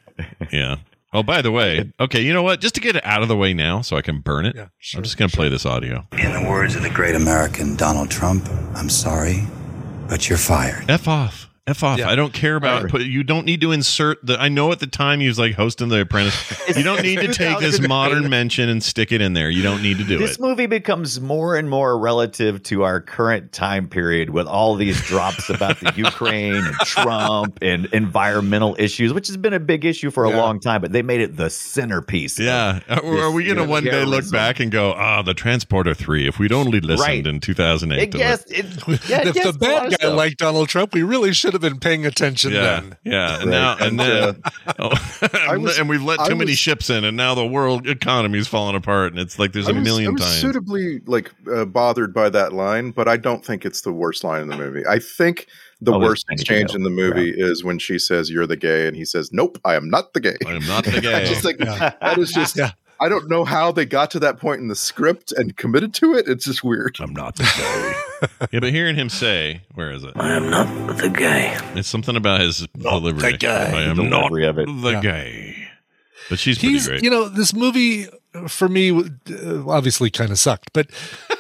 Yeah. 0.53 0.77
Oh, 1.13 1.23
by 1.23 1.41
the 1.41 1.53
way, 1.53 1.93
okay, 2.01 2.21
you 2.21 2.33
know 2.33 2.43
what? 2.43 2.61
Just 2.61 2.75
to 2.75 2.81
get 2.81 2.97
it 2.97 3.05
out 3.05 3.23
of 3.23 3.29
the 3.29 3.37
way 3.37 3.55
now, 3.55 3.81
so 3.81 3.97
I 3.97 4.03
can 4.03 4.21
burn 4.21 4.45
it. 4.45 4.57
Yeah, 4.57 4.69
sure, 4.79 4.99
I'm 4.99 5.05
just 5.05 5.17
gonna 5.17 5.31
play 5.31 5.49
this 5.49 5.65
audio. 5.65 6.07
In 6.13 6.33
the 6.33 6.49
words 6.49 6.75
of 6.75 6.83
the 6.83 6.91
great 6.91 7.15
American 7.15 7.77
Donald 7.77 8.11
Trump, 8.11 8.49
I'm 8.75 8.91
sorry, 8.91 9.45
but 10.09 10.29
you're 10.29 10.39
fired. 10.39 10.91
F 10.91 11.07
off. 11.09 11.46
F 11.69 11.83
off. 11.83 11.99
Yeah. 11.99 12.09
I 12.09 12.15
don't 12.15 12.33
care 12.33 12.55
about 12.55 12.83
Right. 12.85 12.91
put 12.93 13.03
you 13.03 13.25
don't 13.25 13.45
need 13.45 13.61
to 13.63 13.73
insert 13.73 14.25
the 14.25 14.41
I 14.41 14.49
know 14.49 14.71
at 14.71 14.79
the 14.79 14.87
time 14.87 15.19
he 15.19 15.27
was 15.27 15.37
like 15.39 15.55
hosting 15.55 15.89
the 15.89 16.01
apprentice. 16.03 16.77
You 16.77 16.85
don't 16.85 17.03
need 17.03 17.19
to 17.21 17.33
take 17.33 17.59
this 17.59 17.81
modern 17.89 18.29
mention 18.31 18.69
and 18.69 18.81
stick 18.83 19.11
it 19.11 19.21
in 19.21 19.33
there. 19.33 19.51
You 19.51 19.63
don't 19.65 19.83
need 19.83 19.99
to 19.99 20.05
do 20.05 20.17
This 20.19 20.31
it. 20.31 20.33
This 20.35 20.41
movie 20.41 20.67
becomes 20.67 21.21
more 21.21 21.57
and 21.57 21.69
more 21.69 21.99
relative 21.99 22.63
to 22.65 22.85
our 22.85 23.01
current 23.01 23.51
time 23.53 23.89
period 23.89 24.31
with 24.31 24.47
all 24.47 24.77
these 24.77 25.01
drops 25.07 25.49
about 25.51 25.81
the 25.81 25.93
Ukraine 25.97 26.55
and 26.55 26.75
Trump 26.85 27.59
and 27.63 27.87
environmental 27.87 28.77
issues, 28.79 29.13
which 29.13 29.27
has 29.27 29.37
been 29.37 29.53
a 29.55 29.59
big 29.61 29.85
issue 29.85 30.13
for 30.13 30.25
a 30.25 30.31
Yeah. 30.31 30.37
long 30.37 30.61
time, 30.61 30.81
but 30.83 30.93
they 30.93 31.03
made 31.03 31.21
it 31.21 31.37
the 31.37 31.51
centerpiece. 31.51 32.39
Yeah. 32.39 32.79
Are, 32.89 33.05
are 33.23 33.31
we 33.33 33.43
going 33.45 33.57
to 33.57 33.63
this 33.63 33.71
one 33.71 33.83
day 33.85 34.05
look 34.05 34.11
terrorism. 34.25 34.33
back 34.33 34.61
and 34.61 34.71
go, 34.71 34.93
ah, 34.93 35.23
the 35.23 35.35
Transporter 35.35 35.95
3, 35.95 36.29
if 36.29 36.39
we'd 36.39 36.53
only 36.53 36.79
listened 36.81 37.01
Right. 37.09 37.27
in 37.27 37.41
2008? 37.41 38.15
Yes, 38.15 38.45
it. 38.47 38.67
it, 38.87 39.09
yeah, 39.09 39.27
if 39.29 39.35
yes, 39.35 39.35
the 39.35 39.41
a 39.41 39.45
lot 39.47 39.55
of 39.55 39.59
bad 39.61 39.91
guy 39.91 39.97
stuff. 39.97 40.17
liked 40.17 40.39
Donald 40.39 40.69
Trump, 40.69 40.95
we 40.95 41.03
really 41.03 41.33
should 41.33 41.56
have 41.63 41.73
been 41.73 41.81
paying 41.81 42.07
attention 42.07 42.53
Yeah, 42.53 42.81
then. 42.81 42.97
yeah, 43.05 43.41
and 43.43 43.51
now 43.51 43.77
and 43.81 43.99
then, 44.01 44.43
oh, 44.79 44.91
I 45.49 45.57
was- 45.57 45.79
and 45.79 45.89
we've 45.89 46.03
let 46.03 46.21
I 46.21 46.29
too 46.29 46.37
many 46.37 46.55
ships 46.55 46.89
in, 46.91 47.05
and 47.05 47.17
now 47.17 47.35
the 47.35 47.47
world 47.47 47.87
economy 47.87 48.39
is 48.39 48.49
falling 48.49 48.77
apart, 48.77 49.13
and 49.13 49.21
it's 49.21 49.39
like 49.39 49.53
there's 49.53 49.69
I 49.69 49.73
a 49.73 49.75
was, 49.75 49.81
I 49.83 49.85
million 49.85 50.13
was 50.15 50.23
times. 50.23 50.41
suitably 50.41 51.01
like 51.07 51.31
uh, 51.53 51.65
bothered 51.65 52.15
by 52.15 52.29
that 52.31 52.53
line, 52.53 52.91
but 52.93 53.09
I 53.09 53.17
don't 53.17 53.45
think 53.45 53.65
it's 53.65 53.81
the 53.83 53.93
worst 53.93 54.25
line 54.25 54.43
in 54.43 54.49
the 54.49 54.57
movie. 54.57 54.87
I 54.87 54.99
think 54.99 55.47
the 55.81 55.93
Oh, 55.93 55.99
worst 55.99 56.27
plenty 56.27 56.43
to 56.45 56.53
exchange 56.55 56.75
in 56.75 56.83
the 56.85 56.91
movie 56.91 57.31
is 57.37 57.63
when 57.65 57.79
she 57.79 57.99
says, 57.99 58.31
"You're 58.31 58.47
the 58.47 58.57
gay," 58.57 58.87
and 58.87 58.97
he 58.97 59.05
says, 59.05 59.31
"Nope, 59.33 59.59
I 59.65 59.75
am 59.75 59.91
not 59.91 60.13
the 60.15 60.21
gay." 60.21 60.37
I 60.47 60.53
am 60.55 60.67
not 60.67 60.85
the 60.85 61.01
gay. 61.03 61.15
I 61.15 61.25
just 61.25 61.45
like 61.45 61.59
Yeah. 61.59 61.93
that 62.01 62.19
is 62.19 62.31
just. 62.33 62.57
Yeah. 62.57 62.71
I 63.01 63.09
don't 63.09 63.29
know 63.29 63.45
how 63.45 63.73
they 63.73 63.85
got 63.85 64.11
to 64.13 64.21
that 64.21 64.39
point 64.39 64.61
in 64.61 64.69
the 64.69 64.75
script 64.77 65.33
and 65.33 65.57
committed 65.57 65.93
to 65.95 66.15
it. 66.15 66.27
It's 66.29 66.45
just 66.47 66.65
weird. 66.65 66.97
I'm 67.01 67.13
not 67.13 67.37
the 67.37 67.43
gay. 67.43 68.49
yeah, 68.53 68.61
but 68.61 68.73
hearing 68.73 68.97
him 68.97 69.09
say, 69.09 69.63
where 69.75 69.91
is 69.93 70.03
it? 70.05 70.13
I 70.17 70.35
am 70.35 70.49
not 70.51 70.97
the 70.97 71.09
gay. 71.11 71.57
It's 71.75 71.89
something 71.89 72.17
about 72.17 72.41
his 72.41 72.67
delivery. 72.79 73.33
the 73.33 73.39
guy. 73.39 73.73
I 73.73 73.83
am 73.83 73.97
The 73.97 74.03
not 74.05 74.33
of 74.33 74.59
it. 74.59 74.67
the 74.67 74.91
Yeah. 74.93 75.01
gay. 75.03 75.69
But 76.29 76.39
she's 76.41 76.59
pretty 76.59 76.73
He's, 76.75 76.89
great. 76.89 77.05
you 77.05 77.11
know, 77.11 77.29
this 77.29 77.55
movie 77.55 78.07
uh, 78.35 78.49
for 78.49 78.69
me 78.69 78.91
uh, 78.91 79.69
obviously 79.69 80.11
kind 80.11 80.33
of 80.33 80.39
sucked, 80.41 80.73
but 80.73 80.89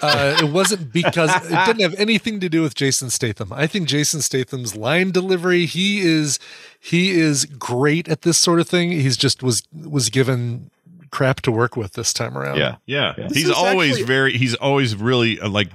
uh, 0.00 0.36
it 0.40 0.52
wasn't 0.52 0.92
because 0.92 1.34
it 1.34 1.48
didn't 1.66 1.80
have 1.80 1.94
anything 1.94 2.38
to 2.38 2.48
do 2.48 2.62
with 2.62 2.76
Jason 2.76 3.10
Statham. 3.10 3.52
I 3.52 3.66
think 3.66 3.88
Jason 3.88 4.20
Statham's 4.22 4.76
line 4.76 5.10
delivery, 5.10 5.66
he 5.66 6.00
is 6.02 6.38
he 6.78 7.10
is 7.18 7.46
great 7.46 8.06
at 8.08 8.22
this 8.22 8.38
sort 8.38 8.60
of 8.60 8.68
thing. 8.68 8.92
He's 8.92 9.16
just 9.16 9.42
was 9.42 9.64
was 9.74 10.08
given 10.08 10.70
crap 11.10 11.40
to 11.42 11.50
work 11.52 11.76
with 11.76 11.92
this 11.94 12.12
time 12.12 12.36
around. 12.36 12.58
Yeah. 12.58 12.76
Yeah, 12.86 13.14
Yeah. 13.18 13.28
he's 13.32 13.50
always 13.50 13.92
actually- 13.92 14.04
very. 14.06 14.36
He's 14.38 14.54
always 14.54 14.94
really 14.96 15.40
uh, 15.40 15.48
like. 15.48 15.70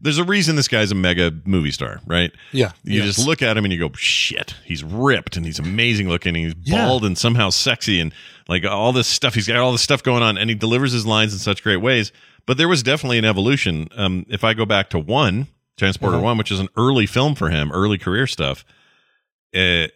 There's 0.00 0.18
a 0.18 0.24
reason 0.24 0.54
this 0.54 0.68
guy's 0.68 0.92
a 0.92 0.94
mega 0.94 1.32
movie 1.44 1.72
star, 1.72 2.00
right? 2.06 2.30
Yeah. 2.52 2.70
You 2.84 2.98
yes. 3.02 3.16
just 3.16 3.26
look 3.26 3.42
at 3.42 3.56
him 3.56 3.64
and 3.64 3.72
you 3.72 3.80
go, 3.80 3.90
"Shit, 3.96 4.54
he's 4.64 4.84
ripped 4.84 5.36
and 5.36 5.44
he's 5.44 5.58
amazing 5.58 6.08
looking. 6.08 6.36
And 6.36 6.44
he's 6.46 6.54
Yeah. 6.62 6.86
bald 6.86 7.04
and 7.04 7.18
somehow 7.18 7.50
sexy 7.50 7.98
and 8.00 8.12
like 8.48 8.64
all 8.64 8.92
this 8.92 9.08
stuff. 9.08 9.34
He's 9.34 9.48
got 9.48 9.56
all 9.56 9.72
this 9.72 9.82
stuff 9.82 10.02
going 10.02 10.22
on, 10.22 10.38
and 10.38 10.48
he 10.50 10.54
delivers 10.54 10.92
his 10.92 11.04
lines 11.04 11.32
in 11.32 11.38
such 11.40 11.62
great 11.64 11.78
ways. 11.78 12.12
But 12.46 12.56
there 12.58 12.68
was 12.68 12.82
definitely 12.82 13.18
an 13.18 13.24
evolution. 13.24 13.88
Um, 13.96 14.24
if 14.28 14.44
I 14.44 14.54
go 14.54 14.64
back 14.64 14.88
to 14.90 14.98
one 14.98 15.48
Transporter 15.76 16.16
Uh-huh. 16.16 16.24
One, 16.24 16.38
which 16.38 16.50
is 16.50 16.58
an 16.60 16.68
early 16.76 17.06
film 17.06 17.34
for 17.36 17.50
him, 17.50 17.70
early 17.72 17.98
career 17.98 18.26
stuff, 18.26 18.64
uh, 19.54 19.86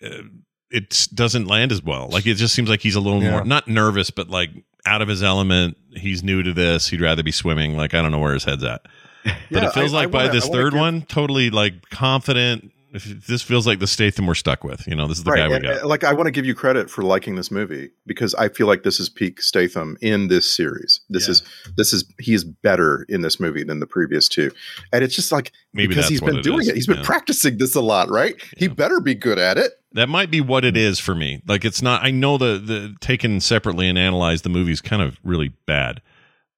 it 0.73 1.09
doesn't 1.15 1.47
land 1.47 1.71
as 1.73 1.83
well. 1.83 2.09
Like 2.11 2.27
it 2.27 2.35
just 2.35 2.55
seems 2.55 2.69
like 2.69 2.81
he's 2.81 2.95
a 2.97 3.01
little 3.01 3.23
Yeah. 3.23 3.31
more 3.31 3.45
not 3.45 3.69
nervous, 3.69 4.11
but 4.11 4.29
like 4.29 4.51
out 4.87 5.03
of 5.03 5.09
his 5.09 5.23
element. 5.23 5.77
He's 5.95 6.23
new 6.25 6.43
to 6.43 6.53
this. 6.53 6.89
He'd 6.89 7.01
rather 7.01 7.23
be 7.23 7.31
swimming. 7.33 7.77
Like 7.77 7.95
I 7.95 8.03
don't 8.03 8.11
know 8.11 8.19
where 8.19 8.35
his 8.35 8.45
head's 8.45 8.65
at. 8.65 8.83
But 9.25 9.35
Yeah, 9.51 9.67
it 9.69 9.73
feels 9.75 9.93
I- 9.95 9.99
I 9.99 10.01
like 10.03 10.11
by 10.11 10.19
wanna- 10.23 10.33
this 10.33 10.49
wanna 10.49 10.63
third 10.63 10.73
give- 10.73 10.81
one, 10.81 11.03
totally 11.03 11.51
like 11.51 11.89
confident. 11.91 12.73
This 12.93 13.41
feels 13.41 13.67
like 13.67 13.79
the 13.79 13.87
Statham 13.87 14.27
we're 14.27 14.35
stuck 14.35 14.65
with. 14.65 14.87
You 14.87 14.95
know, 14.95 15.07
this 15.09 15.17
is 15.17 15.25
the 15.25 15.31
guy 15.33 15.49
we 15.49 15.55
and, 15.55 15.65
got. 15.65 15.87
like 15.87 16.05
I 16.05 16.13
want 16.13 16.27
to 16.27 16.31
give 16.31 16.45
you 16.45 16.55
credit 16.55 16.91
for 16.91 17.01
liking 17.03 17.37
this 17.37 17.51
movie 17.51 17.91
because 18.07 18.35
I 18.35 18.49
feel 18.51 18.67
like 18.67 18.83
this 18.83 19.01
is 19.01 19.09
peak 19.09 19.41
Statham 19.41 19.97
in 20.03 20.29
this 20.29 20.55
series. 20.55 21.01
This 21.09 21.27
Yeah. 21.27 21.33
is 21.33 21.43
this 21.77 21.93
is 21.95 22.05
he 22.21 22.35
is 22.35 22.45
better 22.45 23.07
in 23.09 23.23
this 23.23 23.41
movie 23.41 23.65
than 23.65 23.81
the 23.81 23.87
previous 23.87 24.29
two, 24.29 24.51
and 24.93 25.03
it's 25.03 25.17
just 25.17 25.33
like 25.33 25.53
Maybe 25.73 25.89
because 25.89 26.09
he's 26.09 26.21
been 26.21 26.37
it 26.39 26.43
doing 26.43 26.61
is. 26.63 26.69
it. 26.69 26.75
He's 26.75 26.87
been 26.87 26.99
Yeah. 26.99 27.05
practicing 27.05 27.57
this 27.57 27.75
a 27.75 27.81
lot, 27.81 28.11
right? 28.11 28.35
He 28.59 28.69
better 28.69 29.01
be 29.01 29.15
good 29.15 29.39
at 29.39 29.57
it. 29.57 29.73
That 29.93 30.11
might 30.11 30.31
be 30.31 30.43
what 30.43 30.65
it 30.65 30.77
is 30.77 30.99
for 30.99 31.15
me. 31.15 31.41
Like 31.47 31.65
it's 31.65 31.81
not. 31.81 32.03
I 32.05 32.11
know 32.11 32.37
the 32.37 32.59
the 32.59 32.95
taken 33.01 33.41
separately 33.41 33.89
and 33.89 33.97
analyzed, 33.99 34.45
the 34.45 34.51
movie's 34.51 34.83
kind 34.83 35.01
of 35.01 35.19
really 35.25 35.49
bad, 35.67 36.03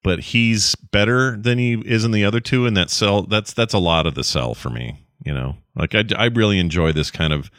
but 0.02 0.18
he's 0.18 0.74
better 0.74 1.36
than 1.36 1.58
he 1.58 1.74
is 1.74 2.04
in 2.04 2.10
the 2.10 2.24
other 2.24 2.40
two. 2.40 2.66
And 2.66 2.76
that 2.76 2.90
cell. 2.90 3.22
That's 3.22 3.52
that's 3.52 3.72
a 3.74 3.78
lot 3.78 4.06
of 4.08 4.16
the 4.16 4.24
cell 4.24 4.54
for 4.54 4.70
me. 4.70 4.98
You 5.24 5.32
know, 5.32 5.56
like 5.76 5.94
I 5.94 6.04
I 6.16 6.26
really 6.26 6.58
enjoy 6.58 6.92
this 6.92 7.10
kind 7.10 7.32
of 7.32 7.50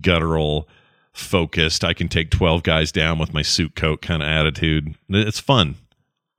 guttural, 0.00 0.68
focused. 1.12 1.84
I 1.84 1.92
can 1.94 2.08
take 2.08 2.30
twelve 2.30 2.62
guys 2.62 2.92
down 2.92 3.18
with 3.18 3.32
my 3.32 3.42
suit 3.42 3.74
coat 3.76 4.02
kind 4.02 4.22
of 4.22 4.28
attitude. 4.28 4.94
It's 5.08 5.40
fun. 5.40 5.76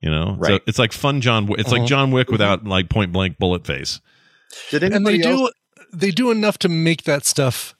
You 0.01 0.11
know, 0.11 0.35
Right. 0.37 0.49
So 0.51 0.59
it's 0.67 0.77
like 0.79 0.91
fun 0.93 1.21
John. 1.21 1.47
Wick- 1.47 1.59
It's 1.59 1.71
like 1.71 1.79
Uh-huh. 1.79 1.87
John 1.87 2.11
Wick 2.11 2.29
without 2.29 2.65
like 2.65 2.89
point 2.89 3.11
blank 3.11 3.37
bullet 3.39 3.65
face. 3.65 4.01
Did 4.69 4.83
and 4.83 4.91
they 5.05 5.13
anybody 5.13 5.17
do 5.21 5.29
else? 5.43 5.51
they 5.93 6.11
do 6.11 6.29
enough 6.31 6.57
to 6.59 6.69
make 6.69 7.03
that 7.03 7.25
stuff 7.25 7.73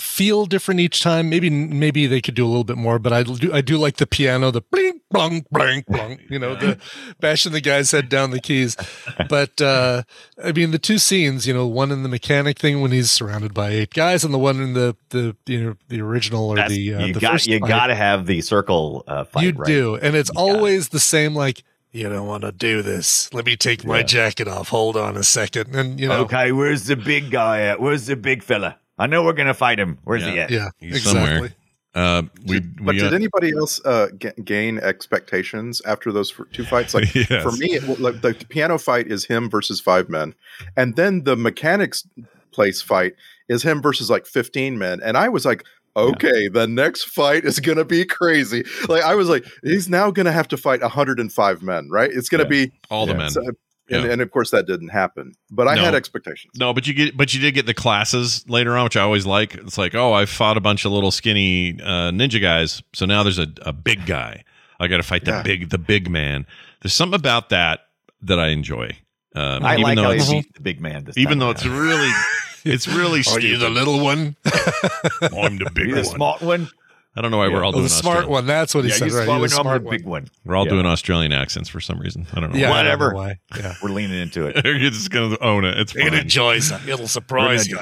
feel 0.00 0.46
different 0.46 0.80
each 0.80 1.02
time. 1.02 1.28
Maybe 1.28 1.50
maybe 1.50 2.06
they 2.06 2.20
could 2.20 2.34
do 2.34 2.44
a 2.44 2.48
little 2.48 2.64
bit 2.64 2.76
more, 2.76 2.98
but 2.98 3.12
I 3.12 3.22
do 3.22 3.52
I 3.52 3.60
do 3.60 3.76
like 3.78 3.96
the 3.96 4.06
piano, 4.06 4.50
the 4.50 4.60
bling 4.62 5.00
blong 5.10 5.44
bling 5.50 5.84
blong, 5.88 6.18
you 6.28 6.38
know, 6.38 6.54
the 6.54 6.78
bashing 7.20 7.52
the 7.52 7.60
guy's 7.60 7.90
head 7.90 8.08
down 8.08 8.30
the 8.30 8.40
keys. 8.40 8.76
But 9.28 9.60
uh 9.60 10.02
I 10.42 10.52
mean 10.52 10.70
the 10.70 10.78
two 10.78 10.98
scenes, 10.98 11.46
you 11.46 11.54
know, 11.54 11.66
one 11.66 11.90
in 11.92 12.02
the 12.02 12.08
mechanic 12.08 12.58
thing 12.58 12.80
when 12.80 12.92
he's 12.92 13.10
surrounded 13.10 13.54
by 13.54 13.70
eight 13.70 13.92
guys, 13.94 14.24
and 14.24 14.32
the 14.34 14.38
one 14.38 14.60
in 14.60 14.74
the 14.74 14.96
the 15.10 15.36
you 15.46 15.62
know 15.64 15.76
the 15.88 16.00
original 16.00 16.48
or 16.50 16.56
That's- 16.56 16.72
the 16.72 16.94
uh, 16.94 17.06
you 17.06 17.14
the 17.14 17.20
got 17.20 17.46
you 17.46 17.60
got 17.60 17.86
to 17.88 17.94
have 17.94 18.26
the 18.26 18.40
circle 18.40 19.04
uh, 19.06 19.24
fight. 19.24 19.44
you 19.44 19.52
right? 19.52 19.66
do, 19.66 19.94
and 19.96 20.14
it's 20.16 20.30
You 20.34 20.40
always 20.40 20.88
the 20.90 21.00
same. 21.00 21.34
Like 21.34 21.62
you 21.90 22.06
don't 22.08 22.26
want 22.26 22.42
to 22.42 22.52
do 22.52 22.82
this. 22.82 23.32
Let 23.32 23.46
me 23.46 23.56
take 23.56 23.82
my 23.84 23.98
Yeah. 23.98 24.02
jacket 24.04 24.46
off. 24.46 24.68
Hold 24.68 24.96
on 24.96 25.16
a 25.16 25.24
second, 25.24 25.74
and 25.74 25.98
you 25.98 26.06
know, 26.08 26.20
Okay, 26.24 26.52
where's 26.52 26.84
the 26.84 26.96
big 26.96 27.30
guy 27.30 27.62
at? 27.62 27.80
Where's 27.80 28.06
the 28.06 28.14
big 28.16 28.42
fella? 28.42 28.78
I 28.98 29.06
know 29.06 29.22
we're 29.22 29.32
gonna 29.32 29.54
fight 29.54 29.78
him. 29.78 29.98
Where's 30.04 30.24
he 30.24 30.38
at? 30.38 30.50
yeah, 30.50 30.68
He's 30.78 30.96
exactly. 30.96 31.22
somewhere. 31.30 31.54
Uh, 31.94 32.22
we, 32.46 32.60
But 32.60 32.94
we 32.94 32.98
did 33.00 33.12
uh, 33.12 33.16
anybody 33.16 33.52
else 33.56 33.80
uh, 33.84 34.08
ga- 34.18 34.34
gain 34.44 34.78
expectations 34.78 35.80
after 35.86 36.12
those 36.12 36.32
two 36.52 36.64
fights? 36.64 36.94
Like 36.94 37.12
Yes. 37.14 37.42
for 37.42 37.52
me, 37.52 37.74
it, 37.74 37.98
like, 38.00 38.20
the 38.20 38.34
piano 38.48 38.78
fight 38.78 39.06
is 39.10 39.24
him 39.24 39.48
versus 39.50 39.80
five 39.80 40.08
men, 40.08 40.34
and 40.76 40.96
then 40.96 41.24
the 41.24 41.34
mechanics 41.36 42.06
place 42.52 42.82
fight 42.82 43.14
is 43.48 43.62
him 43.62 43.80
versus 43.82 44.10
like 44.10 44.26
fifteen 44.26 44.78
men, 44.78 45.00
and 45.02 45.16
I 45.16 45.28
was 45.28 45.44
like. 45.44 45.64
Okay, 45.96 46.46
the 46.46 46.68
next 46.68 47.04
fight 47.06 47.44
is 47.44 47.58
gonna 47.58 47.84
be 47.84 48.04
crazy. 48.04 48.62
Like 48.88 49.02
I 49.02 49.16
was 49.16 49.28
like, 49.28 49.44
he's 49.64 49.88
now 49.88 50.12
gonna 50.12 50.30
have 50.30 50.46
to 50.48 50.56
fight 50.56 50.80
105 50.80 51.62
men, 51.62 51.88
right? 51.90 52.08
It's 52.12 52.28
gonna 52.28 52.44
Yeah. 52.44 52.48
be 52.48 52.72
all 52.88 53.04
the 53.06 53.12
Yeah. 53.14 53.18
men. 53.18 53.30
so- 53.30 53.42
and, 53.90 54.04
Yeah. 54.04 54.12
and 54.12 54.20
of 54.22 54.30
course 54.30 54.50
that 54.50 54.66
didn't 54.66 54.88
happen. 54.88 55.32
But 55.50 55.68
I 55.68 55.74
No. 55.74 55.84
had 55.84 55.94
expectations. 55.94 56.52
No, 56.56 56.72
but 56.74 56.86
you 56.86 56.94
get 56.94 57.16
but 57.16 57.32
you 57.34 57.40
did 57.40 57.54
get 57.54 57.66
the 57.66 57.74
classes 57.74 58.44
later 58.48 58.76
on, 58.76 58.84
which 58.84 58.96
I 58.96 59.02
always 59.02 59.26
like. 59.26 59.54
It's 59.54 59.78
like, 59.78 59.94
oh, 59.94 60.12
I 60.12 60.26
fought 60.26 60.56
a 60.56 60.60
bunch 60.60 60.84
of 60.84 60.92
little 60.92 61.10
skinny 61.10 61.78
uh, 61.82 62.10
ninja 62.10 62.40
guys, 62.40 62.82
so 62.94 63.06
now 63.06 63.22
there's 63.22 63.38
a, 63.38 63.48
a 63.62 63.72
big 63.72 64.06
guy. 64.06 64.44
I 64.80 64.86
got 64.88 64.98
to 64.98 65.02
fight 65.02 65.24
the 65.24 65.32
Yeah. 65.32 65.42
big 65.42 65.70
the 65.70 65.78
big 65.78 66.08
man. 66.10 66.46
There's 66.82 66.94
something 66.94 67.18
about 67.18 67.48
that 67.48 67.80
that 68.22 68.38
I 68.38 68.48
enjoy. 68.48 68.90
Um, 69.34 69.64
I 69.64 69.72
even 69.74 69.82
like 69.82 69.96
though 69.96 70.02
how 70.04 70.10
he 70.12 70.16
it's, 70.18 70.30
beat 70.30 70.54
the 70.54 70.60
big 70.60 70.80
man. 70.80 71.04
This 71.04 71.18
even 71.18 71.38
though 71.38 71.46
around. 71.46 71.56
it's 71.56 71.66
really 71.66 72.10
it's 72.64 72.88
really 72.88 73.20
Are 73.20 73.22
stupid. 73.24 73.44
you 73.44 73.58
the 73.58 73.70
little 73.70 74.00
one? 74.00 74.36
I'm 75.22 75.58
the 75.58 75.70
big 75.74 75.88
you 75.88 75.94
one. 75.94 76.02
the 76.02 76.04
smart 76.04 76.42
one. 76.42 76.68
I 77.18 77.20
don't 77.20 77.30
know 77.32 77.38
why 77.38 77.48
we're 77.48 77.64
all 77.64 77.70
Oh, 77.70 77.72
doing 77.72 77.82
the 77.84 77.88
smart 77.90 78.18
Australian- 78.18 78.30
one. 78.32 78.46
That's 78.46 78.74
what 78.74 78.84
he 78.84 78.90
Yeah, 78.90 78.96
said. 78.96 79.10
Right, 79.12 79.24
smart 79.24 79.40
You're 79.40 79.48
the 79.48 79.54
smart 79.54 79.82
one. 79.82 79.96
big 79.96 80.06
one. 80.06 80.28
We're 80.44 80.56
all 80.56 80.64
Yeah. 80.64 80.70
doing 80.70 80.86
Australian 80.86 81.32
accents 81.32 81.68
for 81.68 81.80
some 81.80 81.98
reason. 81.98 82.26
I 82.32 82.40
don't 82.40 82.52
know. 82.52 82.58
Yeah, 82.58 82.70
why. 82.70 82.80
I 82.80 82.82
don't 82.84 82.98
know 83.00 83.06
Whatever. 83.06 83.14
why. 83.14 83.38
Yeah. 83.58 83.74
We're 83.82 83.90
leaning 83.90 84.20
into 84.20 84.46
it. 84.46 84.56
You're 84.64 84.90
just 84.90 85.10
gonna 85.10 85.36
own 85.40 85.64
it. 85.64 85.76
It's 85.78 85.94
You're 85.94 86.04
gonna 86.04 86.16
fine. 86.18 86.22
enjoy 86.22 86.58
something. 86.60 86.88
It'll 86.92 87.08
surprise 87.08 87.66
you. 87.66 87.78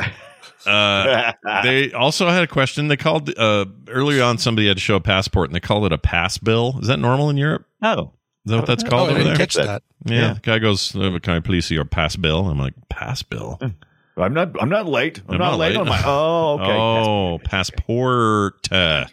Uh, 0.67 1.33
they 1.63 1.93
also 1.93 2.29
had 2.29 2.43
a 2.43 2.47
question. 2.47 2.89
They 2.89 2.97
called 2.97 3.31
uh, 3.39 3.67
earlier 3.89 4.23
on. 4.25 4.39
Somebody 4.39 4.69
had 4.69 4.79
to 4.79 4.83
show 4.83 4.97
a 4.97 5.01
passport, 5.01 5.49
and 5.51 5.55
they 5.55 5.61
called 5.61 5.85
it 5.87 5.93
a 5.93 5.99
pass 5.99 6.39
bill. 6.39 6.79
Is 6.81 6.89
that 6.89 6.99
normal 6.99 7.31
in 7.31 7.37
Europe? 7.37 7.67
oh, 7.83 8.13
Is 8.47 8.51
that 8.51 8.57
what 8.57 8.67
that's 8.67 8.85
Oh, 8.85 8.89
called 8.89 9.09
I 9.09 9.13
over 9.13 9.19
didn't 9.19 9.35
there? 9.35 9.47
catch 9.47 9.55
that. 9.55 9.83
Yeah. 10.07 10.15
Yeah. 10.15 10.33
The 10.35 10.41
guy 10.41 10.59
goes, 10.59 10.93
"Can 10.93 11.21
I 11.35 11.41
please 11.41 11.67
see 11.67 11.75
your 11.75 11.85
pass 11.85 12.17
bill?" 12.17 12.49
I'm 12.49 12.59
like, 12.59 12.75
"Pass 12.89 13.23
bill? 13.23 13.61
I'm 14.19 14.33
not. 14.33 14.61
I'm 14.61 14.69
not 14.71 14.87
late. 14.87 15.19
I'm, 15.29 15.35
I'm 15.35 15.39
not, 15.39 15.51
not 15.53 15.59
late, 15.59 15.69
late. 15.73 15.77
on 15.81 15.89
my. 15.89 16.03
Oh, 16.07 16.55
okay. 16.55 16.73
Oh, 16.73 17.39
passport. 17.45 18.73
Uh, 18.73 19.05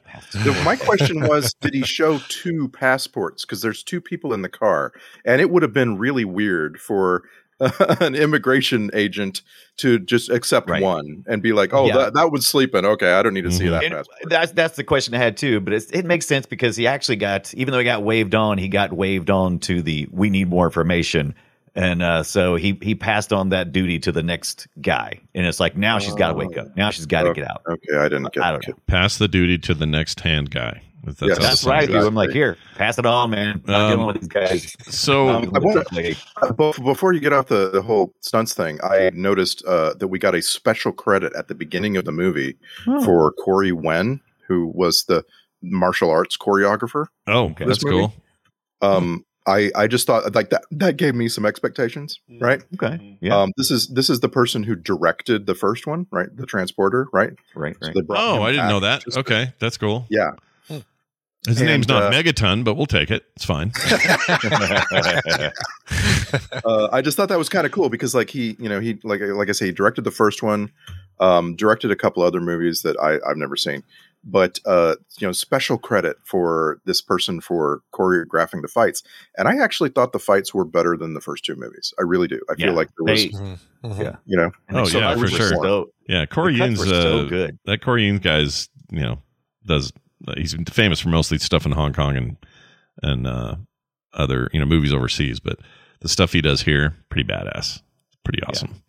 my 0.63 0.75
question 0.75 1.21
was 1.27 1.53
did 1.55 1.73
he 1.73 1.83
show 1.83 2.19
two 2.29 2.69
passports 2.69 3.43
because 3.45 3.61
there's 3.61 3.83
two 3.83 3.99
people 4.01 4.33
in 4.33 4.41
the 4.41 4.49
car 4.49 4.93
and 5.25 5.41
it 5.41 5.49
would 5.49 5.61
have 5.63 5.73
been 5.73 5.97
really 5.97 6.25
weird 6.25 6.79
for 6.79 7.23
an 7.59 8.15
immigration 8.15 8.89
agent 8.93 9.41
to 9.77 9.99
just 9.99 10.29
accept 10.29 10.69
Right. 10.69 10.81
one 10.81 11.23
and 11.27 11.41
be 11.41 11.53
like 11.53 11.73
oh 11.73 11.85
Yeah. 11.87 11.97
that, 11.97 12.13
that 12.15 12.31
was 12.31 12.45
sleeping 12.47 12.83
okay 12.85 13.11
i 13.13 13.21
don't 13.23 13.33
need 13.33 13.43
to 13.43 13.51
see 13.51 13.65
Mhm. 13.65 13.71
that 13.71 13.83
And 13.83 13.93
passport 13.93 14.17
that's 14.29 14.51
that's 14.53 14.75
the 14.75 14.83
question 14.83 15.13
I 15.13 15.17
had 15.19 15.37
too, 15.37 15.59
but 15.59 15.73
it's, 15.73 15.85
it 15.91 16.05
makes 16.05 16.25
sense 16.25 16.45
because 16.45 16.75
he 16.75 16.87
actually 16.87 17.17
got, 17.17 17.53
even 17.53 17.71
though 17.71 17.77
he 17.79 17.85
got 17.85 18.03
waved 18.03 18.35
on, 18.35 18.57
he 18.57 18.67
got 18.69 18.91
waved 18.93 19.29
on 19.29 19.59
to 19.59 19.81
the 19.81 20.07
we 20.11 20.29
need 20.29 20.49
more 20.49 20.65
information, 20.65 21.35
and 21.75 22.01
uh, 22.01 22.23
so 22.23 22.55
he 22.55 22.77
he 22.81 22.95
passed 22.95 23.31
on 23.33 23.49
that 23.49 23.71
duty 23.71 23.99
to 23.99 24.11
the 24.11 24.23
next 24.23 24.67
guy, 24.81 25.19
and 25.33 25.45
it's 25.45 25.59
like 25.59 25.75
now 25.77 25.99
she's 25.99 26.15
got 26.15 26.29
to 26.29 26.33
wake 26.35 26.57
up, 26.57 26.75
now 26.77 26.89
she's 26.89 27.05
got 27.05 27.23
to 27.23 27.29
Oh, 27.29 27.33
get 27.33 27.49
out. 27.49 27.61
okay 27.67 27.97
i 27.97 28.03
didn't 28.09 28.31
get 28.33 28.43
I 28.43 28.51
don't 28.51 28.67
know. 28.67 28.73
pass 28.87 29.17
the 29.17 29.27
duty 29.27 29.57
to 29.59 29.73
the 29.73 29.85
next 29.85 30.19
hand 30.21 30.51
guy. 30.51 30.81
That's, 31.05 31.21
Yes. 31.21 31.37
That's 31.39 31.59
song 31.59 31.73
right. 31.73 31.87
goes. 31.89 32.05
I'm 32.05 32.15
like, 32.15 32.29
here, 32.29 32.55
pass 32.75 32.97
it 32.97 33.05
on, 33.05 33.31
man. 33.31 33.61
Not 33.67 33.81
Um, 33.81 33.91
dealing 33.91 34.07
with 34.07 34.19
these 34.21 34.27
guys. 34.29 34.73
So 34.87 35.27
Um, 35.27 35.51
I 35.53 35.59
wanna- 35.59 35.83
Uh, 36.41 36.71
before 36.81 37.11
you 37.11 37.19
get 37.19 37.33
off 37.33 37.47
the, 37.47 37.69
the 37.71 37.81
whole 37.81 38.13
stunts 38.21 38.53
thing 38.53 38.79
i 38.83 39.09
noticed 39.13 39.65
uh, 39.65 39.93
that 39.95 40.07
we 40.07 40.17
got 40.17 40.33
a 40.33 40.41
special 40.41 40.91
credit 40.93 41.33
at 41.35 41.49
the 41.49 41.55
beginning 41.55 41.97
of 41.97 42.05
the 42.05 42.11
movie 42.13 42.55
Oh. 42.87 43.03
for 43.03 43.31
Corey 43.33 43.67
Yuen 43.69 44.21
who 44.47 44.71
was 44.73 45.03
the 45.05 45.25
martial 45.61 46.09
arts 46.09 46.37
choreographer 46.37 47.07
oh, 47.27 47.45
Okay. 47.49 47.65
that's 47.65 47.83
movie? 47.83 47.97
cool. 47.97 48.13
um 48.89 49.25
I, 49.45 49.71
I 49.75 49.87
just 49.87 50.07
thought 50.07 50.33
like 50.35 50.49
that 50.51 50.63
that 50.71 50.95
gave 50.97 51.15
me 51.15 51.27
some 51.27 51.45
expectations 51.45 52.19
right 52.39 52.63
Okay. 52.75 53.17
Yeah. 53.21 53.37
Um, 53.41 53.51
this 53.57 53.71
is 53.71 53.87
this 53.89 54.09
is 54.09 54.21
the 54.21 54.29
person 54.29 54.63
who 54.63 54.75
directed 54.75 55.45
the 55.47 55.55
first 55.55 55.85
one, 55.85 56.07
right? 56.11 56.29
The 56.35 56.45
transporter, 56.45 57.07
right? 57.11 57.31
right. 57.55 57.75
Right. 57.81 57.93
they 57.93 58.01
brought 58.01 58.21
Oh, 58.23 58.43
I 58.43 58.51
didn't 58.51 58.69
know 58.69 58.79
that. 58.79 59.03
just- 59.03 59.17
Okay, 59.17 59.53
that's 59.59 59.77
cool. 59.77 60.05
Yeah. 60.09 60.31
His 61.45 61.59
And, 61.59 61.67
name's 61.67 61.89
not 61.89 62.03
uh, 62.03 62.09
Megaton, 62.11 62.63
but 62.63 62.75
we'll 62.75 62.85
take 62.85 63.11
it. 63.11 63.25
It's 63.35 63.43
fine. 63.43 63.73
Uh, 66.65 66.87
I 66.91 67.01
just 67.01 67.15
thought 67.17 67.29
that 67.29 67.37
was 67.37 67.49
kind 67.49 67.65
of 67.65 67.71
cool 67.71 67.89
because, 67.89 68.15
like, 68.15 68.29
he, 68.29 68.55
you 68.59 68.67
know, 68.69 68.79
he, 68.79 68.97
like, 69.03 69.21
like 69.21 69.49
I 69.49 69.51
say, 69.51 69.67
he 69.67 69.71
directed 69.71 70.03
the 70.03 70.11
first 70.11 70.41
one, 70.41 70.71
um, 71.19 71.55
directed 71.55 71.91
a 71.91 71.95
couple 71.95 72.23
other 72.23 72.41
movies 72.41 72.81
that 72.81 72.97
I, 72.99 73.15
I've 73.29 73.37
never 73.37 73.55
seen, 73.55 73.83
but 74.23 74.59
uh, 74.65 74.95
you 75.19 75.27
know, 75.27 75.31
special 75.31 75.77
credit 75.77 76.17
for 76.23 76.79
this 76.85 77.01
person 77.01 77.41
for 77.41 77.81
choreographing 77.93 78.61
the 78.61 78.67
fights. 78.67 79.03
And 79.37 79.47
I 79.47 79.57
actually 79.63 79.89
thought 79.89 80.13
the 80.13 80.19
fights 80.19 80.53
were 80.53 80.65
better 80.65 80.95
than 80.97 81.13
the 81.13 81.21
first 81.21 81.43
two 81.45 81.55
movies. 81.55 81.93
I 81.99 82.03
really 82.03 82.27
do. 82.27 82.39
I 82.49 82.55
feel 82.55 82.73
like 82.73 82.89
there 82.97 83.13
was, 83.13 83.23
They- 83.23 83.29
Mhm. 83.29 83.59
Mhm. 83.83 83.99
Yeah. 84.03 84.15
you 84.25 84.37
know, 84.37 84.51
Oh, 84.71 84.85
so 84.85 84.99
yeah, 84.99 85.15
for 85.15 85.27
sure. 85.27 85.49
So, 85.61 85.89
Yeah, 86.07 86.25
Corey 86.25 86.53
the 86.53 86.59
cuts 86.59 86.85
Yuen's 86.85 86.89
so 87.03 87.19
uh, 87.19 87.25
good. 87.25 87.59
that 87.65 87.81
Corey 87.81 88.05
Yuen 88.05 88.17
guy's, 88.19 88.69
you 88.91 89.01
know, 89.01 89.21
does 89.65 89.91
he's 90.37 90.55
famous 90.71 91.01
for 91.01 91.09
mostly 91.09 91.37
stuff 91.37 91.65
in 91.65 91.71
Hong 91.73 91.93
Kong 91.93 92.15
and 92.15 92.37
and 93.01 93.27
uh, 93.27 93.55
other 94.13 94.49
you 94.53 94.59
know 94.59 94.65
movies 94.65 94.93
overseas, 94.93 95.39
but 95.41 95.59
the 95.99 96.07
stuff 96.07 96.31
he 96.31 96.41
does 96.41 96.61
here, 96.61 96.95
pretty 97.09 97.27
badass, 97.27 97.81
pretty 98.23 98.41
awesome. 98.43 98.81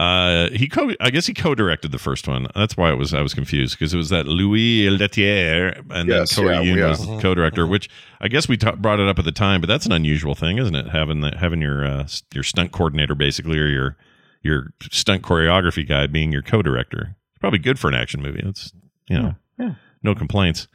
Uh, 0.00 0.48
he 0.50 0.68
co 0.68 0.90
I 1.00 1.10
guess 1.10 1.26
he 1.26 1.34
co-directed 1.34 1.92
the 1.92 1.98
first 1.98 2.26
one. 2.26 2.46
That's 2.54 2.76
why 2.78 2.90
it 2.90 2.96
was 2.96 3.12
I 3.12 3.20
was 3.20 3.34
confused 3.34 3.78
because 3.78 3.92
it 3.92 3.98
was 3.98 4.08
that 4.08 4.26
Louis 4.26 4.88
Leterrier 4.88 5.82
and 5.90 6.08
Yes, 6.08 6.34
then 6.34 6.44
Corey 6.44 6.54
yeah, 6.56 6.60
Yuen 6.62 6.78
yeah. 6.78 6.88
was 6.88 7.06
the 7.06 7.18
co-director, 7.20 7.66
which 7.66 7.90
I 8.20 8.28
guess 8.28 8.48
we 8.48 8.56
ta- 8.56 8.74
brought 8.76 9.00
it 9.00 9.08
up 9.08 9.18
at 9.18 9.26
the 9.26 9.32
time, 9.32 9.60
but 9.60 9.66
that's 9.66 9.84
an 9.84 9.92
unusual 9.92 10.34
thing, 10.34 10.56
isn't 10.58 10.74
it? 10.74 10.88
Having 10.88 11.20
the, 11.20 11.36
having 11.36 11.60
your 11.60 11.84
uh, 11.84 12.08
your 12.32 12.42
stunt 12.42 12.72
coordinator 12.72 13.14
basically 13.14 13.58
or 13.58 13.66
your 13.66 13.96
your 14.42 14.72
stunt 14.90 15.22
choreography 15.22 15.86
guy 15.86 16.06
being 16.06 16.32
your 16.32 16.42
co-director. 16.42 17.14
It's 17.32 17.38
probably 17.38 17.58
good 17.58 17.78
for 17.78 17.88
an 17.88 17.94
action 17.94 18.22
movie. 18.22 18.40
It's 18.44 18.72
you 19.08 19.18
know, 19.20 19.34
Yeah. 19.58 19.74
no 20.02 20.14
complaints. 20.14 20.68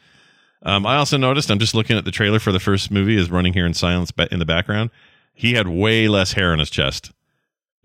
Um, 0.61 0.85
I 0.85 0.95
also 0.97 1.17
noticed 1.17 1.49
I'm 1.49 1.59
just 1.59 1.73
looking 1.73 1.97
at 1.97 2.05
the 2.05 2.11
trailer 2.11 2.39
for 2.39 2.51
the 2.51 2.59
first 2.59 2.91
movie 2.91 3.17
is 3.17 3.31
running 3.31 3.53
here 3.53 3.65
in 3.65 3.73
silence 3.73 4.11
ba- 4.11 4.27
in 4.31 4.37
the 4.39 4.45
background. 4.45 4.91
He 5.33 5.53
had 5.53 5.67
way 5.67 6.07
less 6.07 6.33
hair 6.33 6.51
on 6.51 6.59
his 6.59 6.69
chest 6.69 7.11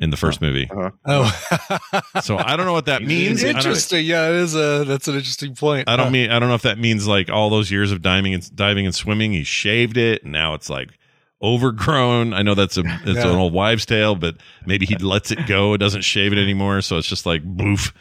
in 0.02 0.10
the 0.10 0.16
first 0.18 0.40
movie, 0.42 0.68
uh-huh. 0.70 0.90
Oh, 1.06 2.00
so 2.22 2.36
I 2.36 2.56
don't 2.56 2.66
know 2.66 2.72
what 2.74 2.86
that 2.86 3.02
means. 3.14 3.42
Interesting. 3.42 4.04
Yeah, 4.04 4.28
it 4.28 4.34
is 4.34 4.54
a 4.54 4.84
that's 4.84 5.08
an 5.08 5.14
interesting 5.14 5.54
point. 5.54 5.88
I 5.88 5.96
don't 5.96 6.06
Huh. 6.06 6.10
mean 6.10 6.30
I 6.30 6.38
don't 6.38 6.48
know 6.50 6.54
if 6.56 6.62
that 6.62 6.78
means 6.78 7.06
like 7.06 7.30
all 7.30 7.48
those 7.48 7.70
years 7.70 7.92
of 7.92 8.02
diving 8.02 8.34
and 8.34 8.54
diving 8.56 8.84
and 8.84 8.94
swimming, 8.94 9.32
he 9.32 9.44
shaved 9.44 9.96
it, 9.96 10.24
and 10.24 10.32
now 10.32 10.54
it's 10.54 10.68
like 10.68 10.90
overgrown. 11.42 12.32
I 12.34 12.42
know 12.42 12.54
that's 12.54 12.76
a 12.76 12.82
it's 13.04 13.18
Yeah. 13.24 13.30
an 13.30 13.36
old 13.36 13.52
wives' 13.52 13.86
tale, 13.86 14.14
but 14.14 14.36
maybe 14.66 14.86
he 14.86 14.96
lets 14.96 15.30
it 15.30 15.46
go, 15.46 15.74
it 15.74 15.78
doesn't 15.78 16.02
shave 16.02 16.32
it 16.32 16.38
anymore, 16.38 16.80
so 16.82 16.98
it's 16.98 17.08
just 17.08 17.26
like 17.26 17.42
boof. 17.44 17.92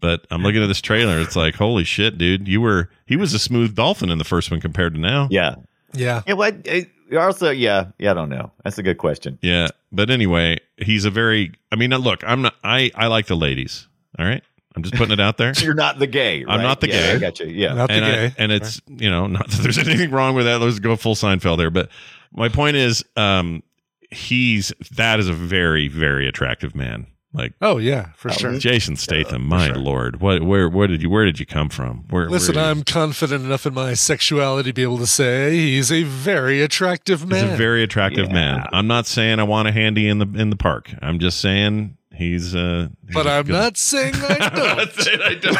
But 0.00 0.26
I'm 0.30 0.42
looking 0.42 0.62
at 0.62 0.66
this 0.68 0.80
trailer, 0.80 1.18
it's 1.20 1.34
like 1.36 1.54
holy 1.56 1.84
shit, 1.84 2.18
dude! 2.18 2.46
You 2.46 2.60
were 2.60 2.90
he 3.06 3.16
was 3.16 3.34
a 3.34 3.38
smooth 3.38 3.74
dolphin 3.74 4.10
in 4.10 4.18
the 4.18 4.24
first 4.24 4.50
one 4.50 4.60
compared 4.60 4.94
to 4.94 5.00
now. 5.00 5.28
Yeah. 5.30 5.56
Yeah. 5.94 6.22
Yeah. 6.26 6.34
What? 6.34 6.54
It, 6.66 6.90
also, 7.16 7.50
yeah. 7.50 7.86
Yeah. 7.98 8.10
I 8.10 8.14
don't 8.14 8.28
know. 8.28 8.50
That's 8.64 8.78
a 8.78 8.82
good 8.82 8.98
question. 8.98 9.38
Yeah, 9.42 9.68
but 9.92 10.10
anyway, 10.10 10.58
he's 10.76 11.04
a 11.04 11.10
very. 11.10 11.52
I 11.72 11.76
mean, 11.76 11.90
look, 11.90 12.22
I'm 12.26 12.42
not. 12.42 12.54
I 12.64 12.90
I 12.94 13.06
like 13.06 13.26
the 13.26 13.36
ladies. 13.36 13.86
All 14.18 14.26
right, 14.26 14.42
I'm 14.74 14.82
just 14.82 14.94
putting 14.96 15.12
it 15.12 15.20
out 15.20 15.36
there. 15.36 15.52
You're 15.60 15.74
not 15.74 15.98
the 15.98 16.06
gay. 16.06 16.44
I'm 16.48 16.62
not 16.62 16.80
the 16.80 16.88
Yeah, 16.88 16.94
gay. 16.94 17.12
I 17.14 17.18
got 17.18 17.40
you. 17.40 17.46
Yeah. 17.46 17.74
Not 17.74 17.88
the 17.88 17.94
and 17.94 18.04
I- 18.04 18.10
gay. 18.28 18.34
and 18.38 18.52
it's 18.52 18.80
you 18.88 19.10
know 19.10 19.26
not 19.26 19.48
that 19.50 19.62
there's 19.62 19.78
anything 19.86 20.10
wrong 20.10 20.34
with 20.34 20.46
that. 20.46 20.60
Let's 20.60 20.78
go 20.78 20.96
full 20.96 21.14
Seinfeld 21.14 21.58
there. 21.58 21.70
But 21.70 21.88
my 22.32 22.48
point 22.48 22.76
is, 22.76 23.04
um, 23.16 23.62
he's 24.10 24.72
that 24.92 25.20
is 25.20 25.28
a 25.28 25.32
very 25.34 25.88
very 25.88 26.26
attractive 26.28 26.74
man. 26.74 27.06
Like 27.34 27.52
Oh 27.60 27.76
yeah, 27.76 28.12
for 28.16 28.30
sure. 28.30 28.58
Jason 28.58 28.96
Statham, 28.96 29.44
my 29.46 29.68
lord, 29.68 30.20
what 30.20 30.42
where 30.42 30.66
where 30.68 30.86
did 30.86 31.02
you 31.02 31.10
where 31.10 31.26
did 31.26 31.38
you 31.38 31.44
come 31.44 31.68
from? 31.68 32.04
Where 32.08 32.28
Listen, 32.30 32.54
where, 32.56 32.64
I'm 32.64 32.82
confident 32.84 33.44
enough 33.44 33.66
in 33.66 33.74
my 33.74 33.92
sexuality 33.94 34.70
to 34.70 34.74
be 34.74 34.82
able 34.82 34.96
to 34.98 35.06
say 35.06 35.50
he's 35.56 35.92
a 35.92 36.04
very 36.04 36.62
attractive 36.62 37.20
He's 37.20 37.28
man. 37.30 37.52
a 37.52 37.56
very 37.56 37.82
attractive 37.82 38.28
Yeah. 38.28 38.32
man. 38.32 38.66
I'm 38.72 38.86
not 38.86 39.06
saying 39.06 39.40
I 39.40 39.42
want 39.42 39.68
a 39.68 39.72
handy 39.72 40.08
in 40.08 40.18
the 40.20 40.26
in 40.40 40.48
the 40.50 40.56
park. 40.56 40.90
I'm 41.02 41.18
just 41.18 41.38
saying 41.40 41.96
He's 42.14 42.54
uh 42.56 42.88
he's 43.06 43.14
But 43.14 43.26
I'm 43.26 43.44
good- 43.44 43.52
not 43.52 43.76
saying 43.76 44.14
I 44.16 44.38
don't. 44.54 44.76
That's 44.78 45.06
it, 45.06 45.20
I 45.20 45.34
don't. 45.34 45.56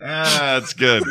ah, 0.00 0.58
that's 0.60 0.72
good. 0.74 1.02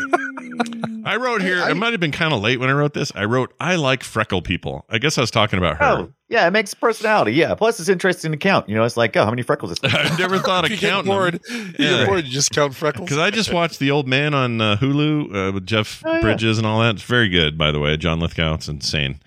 I 1.06 1.16
wrote 1.16 1.42
here. 1.42 1.68
it 1.70 1.76
might 1.76 1.92
have 1.94 2.00
been 2.00 2.12
kind 2.12 2.34
of 2.34 2.42
late 2.42 2.60
when 2.60 2.70
I 2.70 2.74
wrote 2.74 2.94
this. 2.94 3.12
I 3.16 3.26
wrote, 3.26 3.54
"I 3.60 3.76
like 3.76 4.04
freckle 4.04 4.42
people." 4.42 4.86
I 4.90 4.98
guess 4.98 5.18
I 5.18 5.22
was 5.22 5.32
talking 5.32 5.58
about 5.58 5.78
her. 5.78 5.86
Oh, 5.86 6.14
yeah, 6.32 6.48
it 6.48 6.52
makes 6.52 6.74
personality. 6.74 7.34
Yeah. 7.34 7.54
Plus, 7.54 7.80
it's 7.80 7.90
interesting 7.90 8.32
to 8.32 8.38
count. 8.38 8.68
You 8.70 8.76
know, 8.76 8.84
it's 8.84 8.98
like, 8.98 9.16
oh, 9.18 9.24
how 9.26 9.30
many 9.30 9.44
freckles 9.44 9.72
is 9.74 9.80
I've 9.84 10.18
never 10.18 10.40
thought 10.40 10.66
of 10.66 10.72
If 10.72 10.82
you 10.82 10.88
get 10.88 10.90
counting 10.94 11.12
bored, 11.12 11.40
you 11.50 11.66
Yeah. 11.78 11.98
get 12.00 12.08
bored, 12.08 12.24
you 12.26 12.32
just 12.32 12.52
count 12.52 12.74
freckles. 12.74 13.06
because 13.06 13.20
I 13.20 13.30
just 13.30 13.54
watched 13.60 13.78
the 13.80 13.92
old 13.92 14.08
man 14.08 14.34
on 14.34 14.60
uh, 14.62 14.78
Hulu 14.78 15.50
uh, 15.50 15.52
with 15.52 15.68
Jeff 15.68 16.02
Oh, 16.06 16.14
yeah. 16.16 16.22
Bridges 16.22 16.58
and 16.58 16.66
all 16.66 16.80
that. 16.80 16.96
It's 16.96 17.04
very 17.04 17.30
good, 17.30 17.58
by 17.58 17.72
the 17.72 17.80
way. 17.80 17.98
John 17.98 18.20
Lithgow, 18.20 18.56
it's 18.56 18.68
insane. 18.68 19.20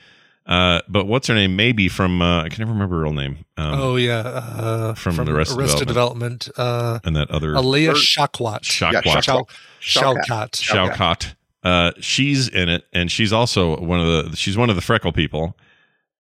Uh, 0.47 0.81
but 0.89 1.07
what's 1.07 1.27
her 1.29 1.35
name? 1.35 1.57
Maybe 1.57 1.89
from 1.89 2.21
uh, 2.21 2.43
I 2.43 2.49
can 2.51 2.59
never 2.61 2.73
remember 2.73 2.97
her 2.97 3.03
real 3.05 3.15
name. 3.15 3.47
Um, 3.57 3.81
oh 3.81 3.97
yeah, 3.97 4.19
uh, 4.19 4.93
from 4.95 5.17
the 5.17 5.33
rest 5.33 5.57
Arrested 5.57 5.89
Development. 5.89 6.51
Uh, 6.59 6.99
and 7.03 7.17
that 7.17 7.31
other 7.31 7.55
Alea 7.55 7.93
Shakwat. 7.95 8.61
Shakwat. 8.61 9.05
Yeah, 9.07 9.21
Shao- 9.21 9.47
Shawkat. 9.81 10.51
Shawkat. 10.51 10.91
Shawkat. 10.91 11.35
Uh, 11.63 11.93
she's 11.99 12.49
in 12.49 12.69
it, 12.69 12.85
and 12.93 13.11
she's 13.11 13.33
also 13.33 13.81
one 13.81 14.01
of 14.01 14.07
the. 14.31 14.37
She's 14.37 14.55
one 14.59 14.69
of 14.69 14.77
the 14.77 14.83
freckle 14.83 15.13
people. 15.13 15.57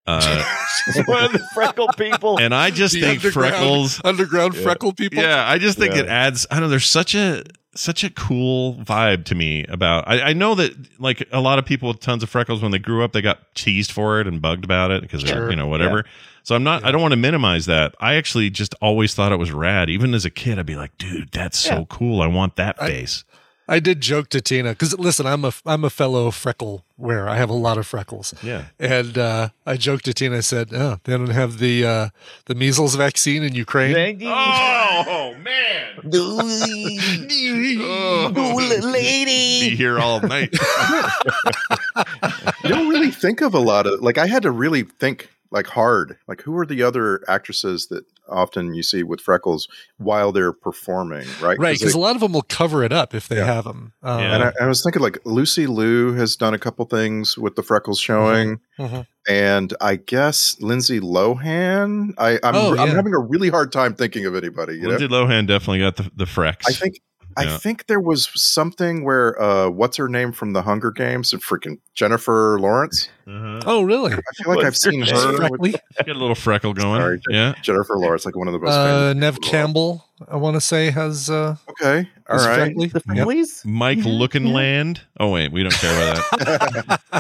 Uh, 0.07 0.45
one 1.07 1.25
of 1.25 1.33
the 1.33 1.47
freckle 1.55 1.89
people. 1.97 2.39
and 2.39 2.55
I 2.55 2.71
just 2.71 2.95
The 2.95 3.01
think 3.01 3.25
underground- 3.25 3.55
freckles. 3.55 4.01
underground 4.05 4.57
freckle 4.57 4.93
people. 4.93 5.23
Yeah, 5.23 5.49
I 5.49 5.59
just 5.59 5.79
think 5.79 5.95
Yeah. 5.95 6.01
it 6.03 6.09
adds. 6.09 6.47
I 6.51 6.55
don't 6.55 6.65
know. 6.65 6.69
There's 6.69 6.85
such 6.91 7.15
a 7.15 7.43
such 7.77 8.05
a 8.05 8.11
cool 8.11 8.77
vibe 8.77 9.25
to 9.25 9.35
me 9.35 9.65
about. 9.69 10.07
I, 10.07 10.21
I 10.21 10.33
know 10.33 10.55
that 10.57 10.73
like 11.01 11.27
a 11.33 11.41
lot 11.41 11.59
of 11.59 11.65
people 11.65 11.89
with 11.89 12.01
tons 12.01 12.23
of 12.23 12.29
freckles 12.31 12.63
when 12.63 12.71
they 12.71 12.79
grew 12.79 13.03
up, 13.03 13.13
they 13.13 13.23
got 13.23 13.55
teased 13.55 13.91
for 13.93 14.21
it 14.21 14.27
and 14.29 14.41
bugged 14.41 14.65
about 14.65 14.91
it 14.93 15.03
because 15.03 15.23
Sure. 15.23 15.51
you 15.51 15.57
know 15.57 15.67
whatever. 15.67 16.05
So 16.45 16.55
I'm 16.55 16.63
not. 16.63 16.85
I 16.85 16.93
don't 16.93 17.01
want 17.01 17.13
to 17.13 17.17
minimize 17.17 17.65
that. 17.67 17.95
I 17.99 18.15
actually 18.17 18.51
just 18.51 18.75
always 18.83 19.15
thought 19.15 19.33
it 19.33 19.39
was 19.39 19.51
rad. 19.53 19.89
Even 19.89 20.13
as 20.15 20.25
a 20.27 20.31
kid, 20.31 20.59
I'd 20.59 20.67
be 20.67 20.77
like, 20.77 20.97
dude, 20.99 21.31
that's 21.33 21.59
so 21.59 21.87
cool. 21.87 22.21
I 22.21 22.27
want 22.27 22.57
that 22.57 22.77
I- 22.81 22.89
face. 22.89 23.25
I 23.67 23.81
did 23.81 24.01
joke 24.01 24.29
to 24.31 24.41
Tina 24.41 24.71
because 24.71 24.99
listen, 24.99 25.27
I'm 25.27 25.45
a 25.45 25.53
I'm 25.65 25.85
a 25.85 25.91
fellow 25.91 26.31
freckle 26.31 26.85
wearer. 26.99 27.29
I 27.29 27.37
have 27.37 27.49
a 27.49 27.55
lot 27.55 27.79
of 27.79 27.87
freckles. 27.87 28.35
Yeah. 28.43 28.67
And 28.79 29.17
uh, 29.17 29.49
I 29.65 29.77
joked 29.77 30.05
to 30.05 30.12
Tina. 30.12 30.37
I 30.37 30.41
said, 30.41 30.69
"Oh, 30.73 30.99
they 31.05 31.17
don't 31.17 31.29
have 31.29 31.59
the 31.59 31.87
uh, 31.87 32.09
the 32.45 32.55
measles 32.55 32.95
vaccine 32.95 33.43
in 33.43 33.55
Ukraine." 33.55 34.21
Oh 34.23 35.35
man. 35.39 36.01
Be 39.71 39.77
here 39.77 39.99
all 39.99 40.21
night. 40.21 40.53
you 42.62 42.69
don't 42.69 42.89
really 42.89 43.11
think 43.11 43.41
of 43.41 43.55
a 43.55 43.59
lot 43.59 43.87
of 43.87 44.01
like 44.01 44.19
I 44.19 44.27
had 44.27 44.43
to 44.43 44.51
really 44.51 44.83
think 44.83 45.31
like 45.55 45.69
hard. 45.69 46.19
Like 46.27 46.43
who 46.43 46.59
are 46.59 46.67
the 46.67 46.83
other 46.83 47.23
actresses 47.29 47.87
that 47.87 48.05
often 48.29 48.75
you 48.75 48.83
see 48.83 49.03
with 49.03 49.21
freckles 49.21 49.69
while 49.99 50.33
they're 50.33 50.53
performing, 50.53 51.27
right? 51.41 51.59
Right, 51.59 51.79
because 51.79 51.95
a 51.95 51.99
lot 51.99 52.17
of 52.17 52.21
them 52.21 52.33
will 52.33 52.43
cover 52.43 52.83
it 52.83 52.93
up 52.93 53.15
if 53.15 53.29
they 53.29 53.37
Yeah. 53.37 53.47
have 53.47 53.65
them. 53.65 53.93
Um, 54.03 54.19
Yeah. 54.21 54.35
and 54.35 54.43
I, 54.45 54.53
I 54.63 54.67
was 54.67 54.83
thinking 54.83 55.01
like 55.01 55.19
Lucy 55.25 55.67
Liu 55.67 56.13
has 56.15 56.35
done 56.35 56.55
a 56.55 56.59
couple 56.59 56.85
things 56.87 57.39
with 57.39 57.55
the 57.55 57.63
freckles 57.63 58.01
showing, 58.01 58.59
mhm. 58.79 59.07
and 59.29 59.73
I 59.81 59.97
guess 59.97 60.61
Lindsay 60.61 60.99
Lohan. 61.01 62.15
I, 62.19 62.39
I'm 62.43 62.57
Oh, 62.57 62.77
I'm 62.77 62.89
having 62.89 63.15
a 63.15 63.21
really 63.21 63.49
hard 63.49 63.71
time 63.73 63.95
thinking 63.95 64.27
of 64.27 64.35
anybody. 64.35 64.75
You 64.75 64.83
know? 64.83 64.89
Lindsay 64.91 65.09
Lohan 65.09 65.47
definitely 65.47 65.79
got 65.81 65.97
the 65.97 66.11
the 66.17 66.27
frecks. 66.27 66.67
I 66.69 66.73
think 66.73 66.97
I 67.37 67.57
think 67.59 67.87
there 67.87 68.01
was 68.01 68.28
something 68.35 69.05
where 69.05 69.41
uh, 69.41 69.68
what's 69.68 69.97
her 69.97 70.09
name 70.09 70.32
from 70.32 70.53
the 70.53 70.62
Hunger 70.62 70.91
Games? 70.91 71.32
Freaking 71.32 71.78
Jennifer 71.95 72.59
Lawrence. 72.61 73.09
uh-huh. 73.26 73.61
Oh, 73.66 73.82
really? 73.82 74.12
I 74.12 74.18
feel 74.43 74.55
like 74.55 74.64
I've 74.64 74.76
seen 74.76 75.03
her. 75.03 75.28
with 75.32 75.37
Freckly? 75.37 75.70
Get 76.05 76.09
a 76.16 76.18
little 76.18 76.35
freckle 76.35 76.74
going. 76.74 77.01
Sorry. 77.01 77.20
Yeah. 77.30 77.55
Jennifer 77.62 77.97
Lawrence, 77.97 78.24
like 78.26 78.37
one 78.37 78.49
of 78.49 78.53
the 78.53 78.59
most. 78.61 78.72
Uh, 78.72 79.12
Nev. 79.14 79.41
Campbell, 79.41 80.05
I 80.28 80.37
want 80.37 80.55
to 80.55 80.61
say 80.61 80.91
has. 80.91 81.28
Uh, 81.30 81.57
Okay, 81.70 82.09
all 82.28 82.37
is 82.37 82.47
right. 82.47 82.57
freckly. 82.57 82.87
The 82.87 83.03
Yep. 83.14 83.26
frecklies? 83.26 83.64
Mike 83.64 83.99
Yeah, 83.99 84.05
Lookinland. 84.05 85.01
Oh 85.18 85.30
wait, 85.30 85.51
we 85.53 85.62
don't 85.62 85.72
care 85.74 86.12
about 86.12 86.39
that. 86.39 87.01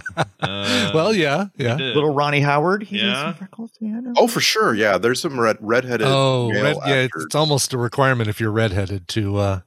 Uh, 0.40 0.90
Well, 0.94 1.14
yeah, 1.14 1.46
yeah. 1.56 1.76
Little 1.76 2.12
Ronnie 2.14 2.40
Howard. 2.40 2.82
He 2.82 2.98
Yeah. 3.00 3.32
freckles. 3.32 3.70
Yeah, 3.80 4.00
Oh, 4.16 4.26
for 4.28 4.40
sure. 4.40 4.74
Yeah, 4.74 4.98
there's 4.98 5.20
some 5.20 5.40
red 5.40 5.56
redheaded. 5.60 6.06
Oh, 6.08 6.50
red, 6.52 6.76
yeah. 6.86 7.06
It's, 7.16 7.34
almost 7.34 7.72
a 7.72 7.78
requirement 7.78 8.28
if 8.28 8.40
you're 8.40 8.50
redheaded 8.52 9.08
to 9.08 9.36
uh, 9.38 9.56
to 9.56 9.62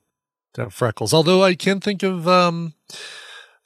have 0.58 0.74
freckles. 0.74 1.14
Although 1.14 1.44
I 1.44 1.56
can't 1.56 1.84
think 1.84 2.04
of 2.04 2.28
um, 2.28 2.74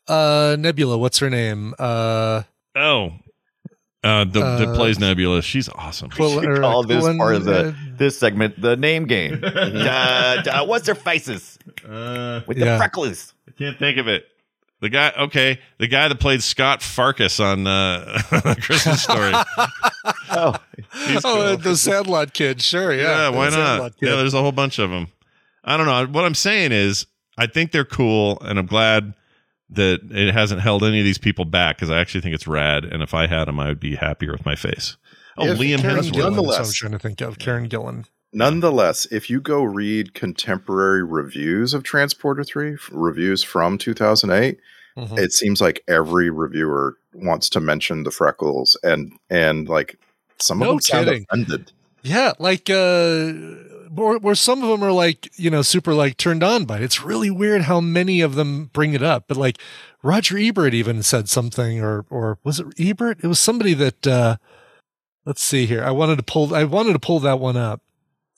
uh, 0.07 0.55
Nebula. 0.59 0.97
What's 0.97 1.19
her 1.19 1.29
name? 1.29 1.73
Uh, 1.79 2.43
oh, 2.75 3.13
uh, 4.03 4.23
the 4.25 4.39
that 4.39 4.67
Uh, 4.69 4.75
plays 4.75 4.99
Nebula. 4.99 5.41
She's 5.41 5.69
awesome. 5.69 6.09
Quil- 6.09 6.41
should 6.41 6.49
or, 6.49 6.59
call 6.61 6.83
this 6.83 7.03
part 7.17 7.35
of 7.35 7.45
the- 7.45 7.69
uh, 7.69 7.73
This 7.97 8.17
segment, 8.17 8.59
the 8.59 8.75
name 8.75 9.05
game. 9.05 9.41
uh, 9.43 9.47
uh, 9.47 10.65
what's 10.65 10.85
their 10.85 10.95
faces 10.95 11.59
Uh, 11.87 12.41
with 12.47 12.57
Yeah. 12.57 12.73
the 12.73 12.77
freckles? 12.77 13.33
I 13.47 13.51
can't 13.51 13.77
think 13.77 13.97
of 13.97 14.07
it. 14.07 14.25
The 14.81 14.89
guy, 14.89 15.13
okay, 15.15 15.59
the 15.77 15.85
guy 15.85 16.07
that 16.07 16.19
played 16.19 16.41
Scott 16.41 16.79
Farkus 16.79 17.39
on 17.39 17.67
uh, 17.67 18.19
Christmas 18.61 19.03
Story. 19.03 19.33
Oh, 20.33 20.55
He's 21.07 21.23
oh, 21.25 21.33
cool. 21.33 21.41
uh, 21.41 21.55
the 21.57 21.75
Sandlot 21.75 22.33
kid. 22.33 22.61
Sure, 22.61 22.93
yeah. 22.93 23.29
yeah, 23.29 23.29
why 23.29 23.49
not? 23.49 23.99
Kid. 23.99 24.07
Yeah, 24.09 24.15
there's 24.15 24.33
a 24.33 24.41
whole 24.41 24.53
bunch 24.53 24.79
of 24.79 24.89
them. 24.89 25.09
I 25.63 25.77
don't 25.77 25.85
know. 25.85 26.05
What 26.07 26.25
I'm 26.25 26.35
saying 26.35 26.71
is, 26.71 27.05
I 27.37 27.47
think 27.47 27.71
they're 27.71 27.85
cool, 27.85 28.39
and 28.41 28.57
I'm 28.59 28.65
glad 28.65 29.13
that 29.69 29.99
it 30.11 30.33
hasn't 30.33 30.61
held 30.61 30.83
any 30.83 30.99
of 30.99 31.05
these 31.05 31.17
people 31.17 31.45
back 31.45 31.77
because 31.77 31.89
I 31.89 31.99
actually 31.99 32.21
think 32.21 32.35
it's 32.35 32.47
rad. 32.47 32.83
And 32.83 33.01
if 33.01 33.13
I 33.13 33.27
had 33.27 33.45
them, 33.45 33.59
I 33.59 33.67
would 33.67 33.79
be 33.79 33.95
happier 33.95 34.31
with 34.33 34.45
my 34.45 34.55
face. 34.55 34.97
Oh, 35.37 35.47
If 35.47 35.59
Liam 35.59 35.79
Karen 35.79 35.97
Hemsworth. 35.97 36.11
Gillan. 36.11 36.11
Hemsworth. 36.11 36.13
So 36.13 36.25
I'm 36.27 36.33
Nonetheless. 36.35 36.73
trying 36.73 36.91
to 36.91 36.99
think 36.99 37.21
of 37.21 37.39
Karen 37.39 37.69
Gillan. 37.69 38.05
Nonetheless, 38.33 39.05
if 39.11 39.29
you 39.29 39.39
go 39.41 39.61
read 39.63 40.13
contemporary 40.13 41.03
reviews 41.03 41.73
of 41.73 41.83
Transporter 41.83 42.43
3, 42.43 42.77
reviews 42.91 43.43
from 43.43 43.77
2008, 43.77 44.57
Mhm. 44.97 45.17
it 45.17 45.31
seems 45.31 45.61
like 45.61 45.83
every 45.87 46.29
reviewer 46.29 46.97
wants 47.13 47.49
to 47.49 47.59
mention 47.61 48.03
the 48.03 48.11
freckles 48.11 48.77
and 48.83 49.11
and 49.29 49.69
like 49.69 49.97
some 50.39 50.59
No 50.59 50.65
of 50.65 50.71
them 50.75 50.81
sound 50.81 51.09
offended. 51.09 51.71
Yeah, 52.03 52.33
like 52.39 52.69
uh 52.69 53.31
where, 53.93 54.17
where 54.19 54.35
some 54.35 54.63
of 54.63 54.69
them 54.69 54.83
are 54.83 54.91
like, 54.91 55.29
you 55.35 55.49
know, 55.49 55.61
super 55.61 55.93
like 55.93 56.17
turned 56.17 56.43
on 56.43 56.65
by 56.65 56.77
it. 56.77 56.83
It's 56.83 57.03
really 57.03 57.29
weird 57.29 57.63
how 57.63 57.81
many 57.81 58.21
of 58.21 58.35
them 58.35 58.69
bring 58.73 58.93
it 58.93 59.03
up. 59.03 59.25
But 59.27 59.37
like 59.37 59.57
Roger 60.01 60.37
Ebert 60.37 60.73
even 60.73 61.03
said 61.03 61.29
something 61.29 61.81
or 61.81 62.05
or 62.09 62.37
was 62.43 62.59
it 62.59 62.67
Ebert? 62.79 63.19
It 63.23 63.27
was 63.27 63.39
somebody 63.39 63.73
that 63.75 64.07
uh 64.07 64.37
let's 65.25 65.43
see 65.43 65.65
here. 65.65 65.83
I 65.83 65.91
wanted 65.91 66.17
to 66.17 66.23
pull 66.23 66.55
I 66.55 66.63
wanted 66.63 66.93
to 66.93 66.99
pull 66.99 67.19
that 67.19 67.39
one 67.39 67.57
up. 67.57 67.81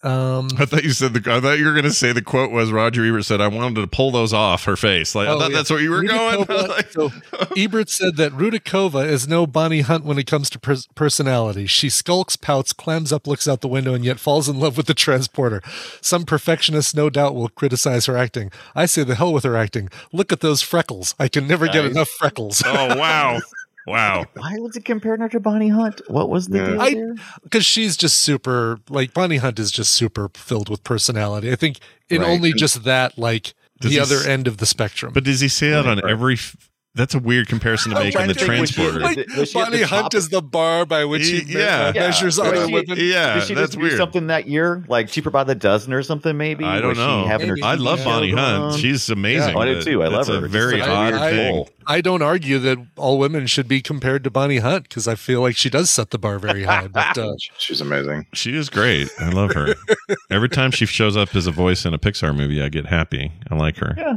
Um 0.04 0.50
I 0.60 0.66
thought 0.66 0.84
you 0.84 0.92
said 0.92 1.14
the. 1.14 1.32
I 1.34 1.40
thought 1.40 1.58
you 1.60 1.66
were 1.66 1.72
going 1.72 1.84
to 1.86 1.92
say 1.92 2.12
the 2.12 2.22
quote 2.22 2.52
was 2.52 2.72
Roger 2.72 3.06
Ebert 3.06 3.24
said, 3.26 3.40
"I 3.40 3.48
wanted 3.48 3.80
to 3.80 3.88
pull 3.88 4.12
those 4.12 4.34
off 4.34 4.66
her 4.66 4.76
face." 4.76 5.16
Like 5.16 5.28
I 5.30 5.32
Oh, 5.32 5.40
thought 5.40 5.52
yeah. 5.52 5.58
that's 5.58 5.70
where 5.70 5.80
you 5.80 5.92
were 5.92 6.04
going. 6.04 6.46
Like- 6.48 6.92
so 6.92 7.12
Ebert 7.56 7.90
said 7.90 8.18
that 8.18 8.34
Rudakova 8.34 9.08
is 9.08 9.28
no 9.28 9.48
Bonnie 9.48 9.82
Hunt 9.82 10.04
when 10.04 10.20
it 10.20 10.28
comes 10.28 10.50
to 10.52 10.60
pers- 10.60 10.88
personality. 10.96 11.66
She 11.68 11.90
skulks, 11.90 12.36
pouts, 12.36 12.74
clams 12.74 13.14
up, 13.14 13.28
looks 13.28 13.48
out 13.48 13.62
the 13.62 13.68
window, 13.70 13.94
and 13.94 14.04
yet 14.04 14.20
falls 14.20 14.50
in 14.50 14.60
love 14.60 14.76
with 14.78 14.88
the 14.88 14.94
transporter. 14.94 15.62
Some 16.02 16.26
perfectionists, 16.26 16.94
no 16.94 17.10
doubt, 17.10 17.34
will 17.36 17.50
criticize 17.50 18.06
her 18.08 18.18
acting. 18.18 18.52
I 18.76 18.86
say 18.88 19.04
the 19.04 19.16
hell 19.16 19.32
with 19.32 19.44
her 19.46 19.56
acting. 19.56 19.90
Look 20.12 20.32
at 20.34 20.42
those 20.42 20.62
freckles. 20.62 21.16
I 21.20 21.28
can 21.30 21.48
never 21.48 21.68
get 21.68 21.86
enough 21.86 22.10
freckles. 22.10 22.62
oh 22.66 22.98
wow, 22.98 23.40
wow. 23.88 24.26
why 24.36 24.56
was 24.60 24.76
it 24.76 24.86
comparing 24.86 25.22
her 25.22 25.30
to 25.30 25.40
Bonnie 25.40 25.70
Hunt? 25.70 26.02
What 26.08 26.30
was 26.30 26.48
the 26.48 26.58
Yeah. 26.60 26.90
deal 26.90 27.16
there? 27.16 27.16
Because 27.44 27.66
she's 27.66 27.98
just 27.98 28.18
super, 28.20 28.80
like, 28.90 29.14
Bonnie 29.14 29.38
Hunt 29.38 29.60
is 29.60 29.72
just 29.72 29.94
super 29.94 30.30
filled 30.36 30.70
with 30.70 30.84
personality. 30.84 31.52
I 31.52 31.56
think 31.56 31.80
in 32.10 32.22
Right. 32.22 32.30
only 32.30 32.52
And- 32.52 32.60
just 32.60 32.84
that, 32.84 33.18
like, 33.18 33.54
Does 33.82 33.92
the 33.92 34.00
other 34.00 34.18
s- 34.18 34.26
end 34.26 34.48
of 34.48 34.58
the 34.58 34.66
spectrum. 34.66 35.12
But 35.14 35.24
does 35.26 35.40
he 35.42 35.48
say 35.50 35.70
that 35.72 35.86
on 35.86 36.08
every? 36.10 36.36
F- 36.36 36.56
that's 36.96 37.16
a 37.16 37.20
weird 37.20 37.48
comparison 37.48 37.92
to 37.94 38.00
make 38.00 38.16
on 38.20 38.28
the 38.28 38.34
to 38.36 38.40
think, 38.46 38.60
was 38.62 38.70
she- 38.70 38.76
transporter. 38.76 39.00
like- 39.04 39.18
Like, 39.18 39.36
Was 39.38 39.50
she 39.52 39.60
at 39.60 39.66
Bonnie 39.66 39.78
the 39.80 39.88
Hunt 39.88 40.04
top? 40.12 40.14
is 40.16 40.30
the 40.30 40.42
bar 40.42 40.86
by 40.86 41.06
which 41.06 41.28
he 41.28 41.40
Y- 41.40 41.46
yeah. 41.60 41.92
measures 41.96 42.38
Yeah. 42.38 42.44
other 42.44 42.68
she- 42.68 42.74
women. 42.74 42.98
yeah, 42.98 43.34
Did 43.36 43.44
she 43.48 43.54
that's 43.56 43.68
just 43.70 43.72
do 43.74 43.80
weird. 43.80 43.98
something 43.98 44.28
that 44.28 44.48
year, 44.48 44.84
like 44.88 45.10
cheaper 45.10 45.30
by 45.32 45.44
the 45.44 45.56
dozen 45.56 45.92
or 45.94 46.04
something? 46.04 46.38
Maybe 46.38 46.64
I 46.66 46.80
don't 46.80 46.90
Was 46.90 46.98
she 46.98 47.04
know. 47.04 47.28
her 47.28 47.58
I 47.64 47.76
love 47.76 48.04
Bonnie 48.04 48.32
Hunt. 48.32 48.64
on? 48.74 48.78
She's 48.78 49.10
amazing. 49.10 49.56
Oh, 49.56 49.60
I 49.62 49.66
do 49.66 49.76
but 49.76 49.84
too. 49.84 50.04
I 50.04 50.08
love 50.08 50.20
it's 50.22 50.30
her. 50.30 50.36
a 50.36 50.44
It's 50.44 50.52
very 50.52 50.80
such 50.80 50.88
a 50.88 50.92
odd 50.92 51.14
weird 51.14 51.34
thing. 51.34 51.54
role. 51.56 51.70
I 51.86 52.00
don't 52.00 52.22
argue 52.22 52.60
that 52.60 52.78
all 52.96 53.18
women 53.20 53.46
should 53.48 53.68
be 53.68 53.82
compared 53.82 54.24
to 54.24 54.30
Bonnie 54.30 54.60
Hunt 54.60 54.84
because 54.88 55.06
I 55.08 55.16
feel 55.16 55.42
like 55.42 55.58
she 55.58 55.70
does 55.70 55.90
set 55.90 56.12
the 56.12 56.18
bar 56.18 56.40
very 56.40 56.64
high. 56.64 56.88
But 56.88 57.18
uh, 57.18 57.34
She's 57.58 57.82
amazing. 57.82 58.28
She 58.34 58.56
is 58.56 58.70
great. 58.70 59.10
I 59.20 59.30
love 59.32 59.54
her. 59.54 59.76
Every 60.32 60.48
time 60.48 60.72
she 60.72 60.86
shows 60.86 61.18
up 61.18 61.36
as 61.36 61.46
a 61.46 61.52
voice 61.52 61.86
in 61.86 61.94
a 61.94 62.00
Pixar 62.00 62.34
movie, 62.36 62.62
I 62.62 62.70
get 62.70 62.86
happy. 62.86 63.32
I 63.52 63.56
like 63.56 63.78
her. 63.80 63.96
Yeah, 63.98 64.14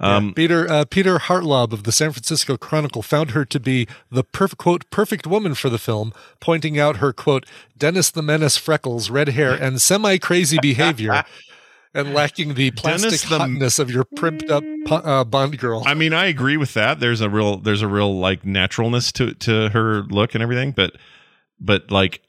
yeah. 0.00 0.16
Um, 0.16 0.34
Peter 0.34 0.70
uh, 0.70 0.84
Peter 0.86 1.18
Hartlaub 1.18 1.72
of 1.72 1.84
the 1.84 1.92
San 1.92 2.12
Francisco 2.12 2.56
Chronicle 2.56 3.02
found 3.02 3.32
her 3.32 3.44
to 3.44 3.60
be 3.60 3.86
the 4.10 4.24
perfect 4.24 4.58
quote 4.58 4.90
perfect 4.90 5.26
woman 5.26 5.54
for 5.54 5.68
the 5.68 5.78
film, 5.78 6.12
pointing 6.40 6.78
out 6.78 6.96
her 6.96 7.12
quote 7.12 7.46
Dennis 7.76 8.10
the 8.10 8.22
Menace 8.22 8.56
freckles, 8.56 9.10
red 9.10 9.30
hair, 9.30 9.52
and 9.52 9.80
semi 9.80 10.18
crazy 10.18 10.58
behavior. 10.60 11.24
And 11.92 12.14
lacking 12.14 12.54
the 12.54 12.70
plastic 12.70 13.08
Dennis 13.08 13.22
the- 13.22 13.38
hotness 13.38 13.78
of 13.80 13.90
your 13.90 14.04
primped 14.04 14.48
up 14.48 14.62
uh, 15.04 15.24
Bond 15.24 15.58
girl. 15.58 15.82
I 15.84 15.94
mean, 15.94 16.12
I 16.12 16.26
agree 16.26 16.56
with 16.56 16.74
that. 16.74 17.00
There's 17.00 17.20
a 17.20 17.28
real, 17.28 17.56
there's 17.56 17.82
a 17.82 17.88
real 17.88 18.16
like 18.16 18.44
naturalness 18.44 19.10
to 19.10 19.34
to 19.34 19.70
her 19.70 20.02
look 20.02 20.34
and 20.36 20.40
everything. 20.42 20.70
But 20.70 20.94
but 21.58 21.90
like. 21.90 22.22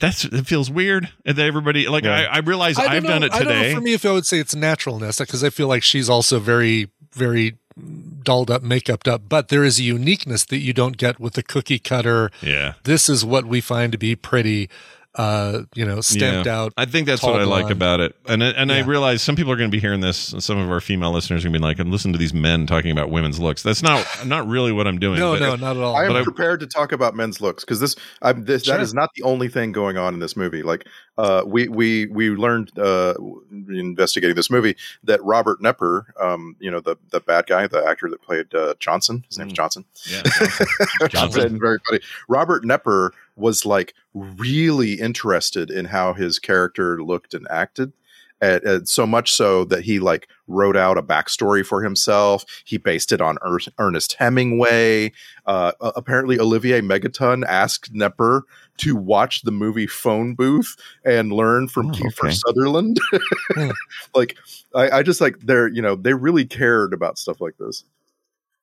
That's 0.00 0.24
it 0.24 0.46
feels 0.46 0.70
weird 0.70 1.10
and 1.24 1.38
everybody 1.38 1.88
like 1.88 2.04
I, 2.04 2.24
I 2.24 2.38
realize 2.38 2.78
I 2.78 2.86
i've 2.96 3.02
know- 3.02 3.08
done 3.10 3.22
it 3.22 3.32
I 3.32 3.38
don't 3.38 3.48
know 3.48 3.54
today. 3.62 3.74
for 3.74 3.80
me 3.80 3.92
if 3.94 4.04
I 4.04 4.12
would 4.12 4.26
say 4.26 4.38
it's 4.38 4.54
naturalness 4.54 5.18
because 5.18 5.42
I 5.44 5.50
feel 5.50 5.68
like 5.68 5.82
she's 5.82 6.08
also 6.10 6.38
very, 6.40 6.90
very 7.12 7.58
dolled 8.22 8.50
up, 8.50 8.62
makeuped 8.62 9.08
up. 9.12 9.22
But 9.28 9.48
there 9.48 9.64
is 9.64 9.78
a 9.80 9.82
uniqueness 9.82 10.44
that 10.46 10.58
you 10.58 10.72
don't 10.72 10.96
get 10.96 11.18
with 11.20 11.34
the 11.34 11.42
cookie 11.42 11.78
cutter. 11.78 12.30
yeah. 12.40 12.74
This 12.84 13.08
is 13.08 13.24
what 13.24 13.46
we 13.46 13.60
find 13.60 13.92
to 13.92 13.98
be 13.98 14.14
pretty, 14.16 14.68
uh, 15.16 15.62
you 15.74 15.84
know, 15.84 16.00
stamped 16.00 16.46
Yeah. 16.46 16.60
out. 16.60 16.72
I 16.76 16.84
think 16.86 17.06
that's 17.06 17.22
what 17.22 17.40
I 17.40 17.44
like 17.44 17.70
about 17.70 18.00
it, 18.00 18.16
and 18.26 18.42
and 18.42 18.72
I 18.72 18.78
Yeah. 18.78 18.84
realize 18.86 19.22
some 19.22 19.36
people 19.36 19.52
are 19.52 19.56
going 19.56 19.70
to 19.70 19.74
be 19.74 19.80
hearing 19.80 20.00
this. 20.00 20.32
and 20.32 20.42
Some 20.42 20.58
of 20.58 20.68
our 20.70 20.80
female 20.80 21.12
listeners 21.12 21.44
are 21.44 21.48
going 21.48 21.52
to 21.54 21.58
be 21.60 21.62
like, 21.64 21.78
"I'm 21.78 21.92
listening 21.92 22.12
to 22.14 22.18
these 22.18 22.34
men 22.34 22.66
talking 22.66 22.90
about 22.90 23.10
women's 23.10 23.38
looks." 23.38 23.62
That's 23.62 23.82
not 23.82 24.04
not 24.26 24.48
really 24.48 24.72
what 24.72 24.86
I'm 24.86 24.98
doing. 24.98 25.18
No, 25.20 25.32
but- 25.32 25.40
no, 25.40 25.56
not 25.56 25.76
at 25.76 25.82
all. 25.82 25.96
I 25.96 26.04
am 26.04 26.08
But 26.12 26.16
I- 26.20 26.24
prepared 26.24 26.60
to 26.60 26.66
talk 26.66 26.92
about 26.92 27.14
men's 27.14 27.40
looks 27.40 27.64
because 27.64 27.80
this, 27.80 27.94
I'm, 28.22 28.44
this 28.44 28.64
Sure. 28.64 28.76
that 28.76 28.82
is 28.82 28.92
not 28.94 29.10
the 29.14 29.22
only 29.22 29.48
thing 29.48 29.72
going 29.72 29.96
on 29.96 30.14
in 30.14 30.20
this 30.20 30.36
movie. 30.36 30.62
Like, 30.62 30.86
uh, 31.16 31.42
we 31.46 31.68
we 31.68 32.06
we 32.06 32.30
learned 32.30 32.76
uh, 32.78 33.14
investigating 33.68 34.34
this 34.34 34.50
movie 34.50 34.76
that 35.04 35.22
Robert 35.22 35.60
Knepper, 35.60 36.04
um, 36.20 36.56
you 36.58 36.70
know, 36.70 36.80
the 36.80 36.96
the 37.10 37.20
bad 37.20 37.46
guy, 37.46 37.66
the 37.66 37.84
actor 37.86 38.10
that 38.10 38.22
played 38.22 38.54
uh, 38.54 38.74
Johnson, 38.80 39.24
his 39.28 39.38
name's 39.38 39.52
Johnson. 39.52 39.84
Yeah. 40.10 40.22
Johnson, 41.08 41.58
very 41.58 41.78
funny. 41.86 42.00
Robert 42.28 42.64
Knepper 42.64 43.10
was 43.36 43.64
like 43.64 43.94
really 44.12 44.94
interested 44.94 45.70
in 45.70 45.86
how 45.86 46.14
his 46.14 46.38
character 46.38 47.02
looked 47.02 47.34
and 47.34 47.46
acted. 47.48 47.92
And, 48.44 48.62
and 48.64 48.88
so 48.88 49.06
much 49.06 49.32
so 49.32 49.64
that 49.64 49.84
he 49.84 49.98
like 50.00 50.28
wrote 50.48 50.76
out 50.76 50.98
a 50.98 51.02
backstory 51.02 51.64
for 51.64 51.82
himself. 51.82 52.44
He 52.64 52.76
based 52.76 53.12
it 53.12 53.20
on 53.20 53.38
er- 53.46 53.58
Ernest 53.78 54.14
Hemingway. 54.18 55.12
Uh, 55.46 55.72
apparently, 55.80 56.38
Olivier 56.38 56.80
Megaton 56.80 57.44
asked 57.46 57.92
Knepper 57.94 58.42
to 58.78 58.96
watch 58.96 59.42
the 59.42 59.52
movie 59.52 59.86
Phone 59.86 60.34
Booth 60.34 60.76
and 61.04 61.32
learn 61.32 61.68
from 61.68 61.90
Oh, 61.90 61.92
Kiefer 61.92 62.24
okay. 62.26 62.34
Sutherland. 62.34 62.98
Like, 64.14 64.36
I, 64.74 64.98
I 64.98 65.02
just 65.02 65.20
like 65.20 65.38
they're 65.40 65.68
you 65.68 65.82
know 65.82 65.94
they 65.96 66.14
really 66.14 66.44
cared 66.44 66.92
about 66.92 67.18
stuff 67.18 67.40
like 67.40 67.56
this. 67.58 67.84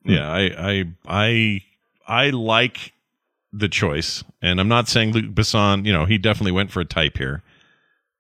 Yeah, 0.04 0.30
I, 0.32 0.42
I, 0.72 0.86
I, 1.08 1.62
I 2.08 2.30
like 2.32 2.94
the 3.54 3.70
choice, 3.70 4.24
and 4.42 4.60
I'm 4.60 4.68
not 4.68 4.88
saying 4.88 5.14
Luc 5.14 5.26
Besson. 5.34 5.86
You 5.86 5.94
know, 5.94 6.06
he 6.06 6.18
definitely 6.18 6.52
went 6.54 6.72
for 6.72 6.80
a 6.82 6.86
type 6.86 7.18
here, 7.18 7.44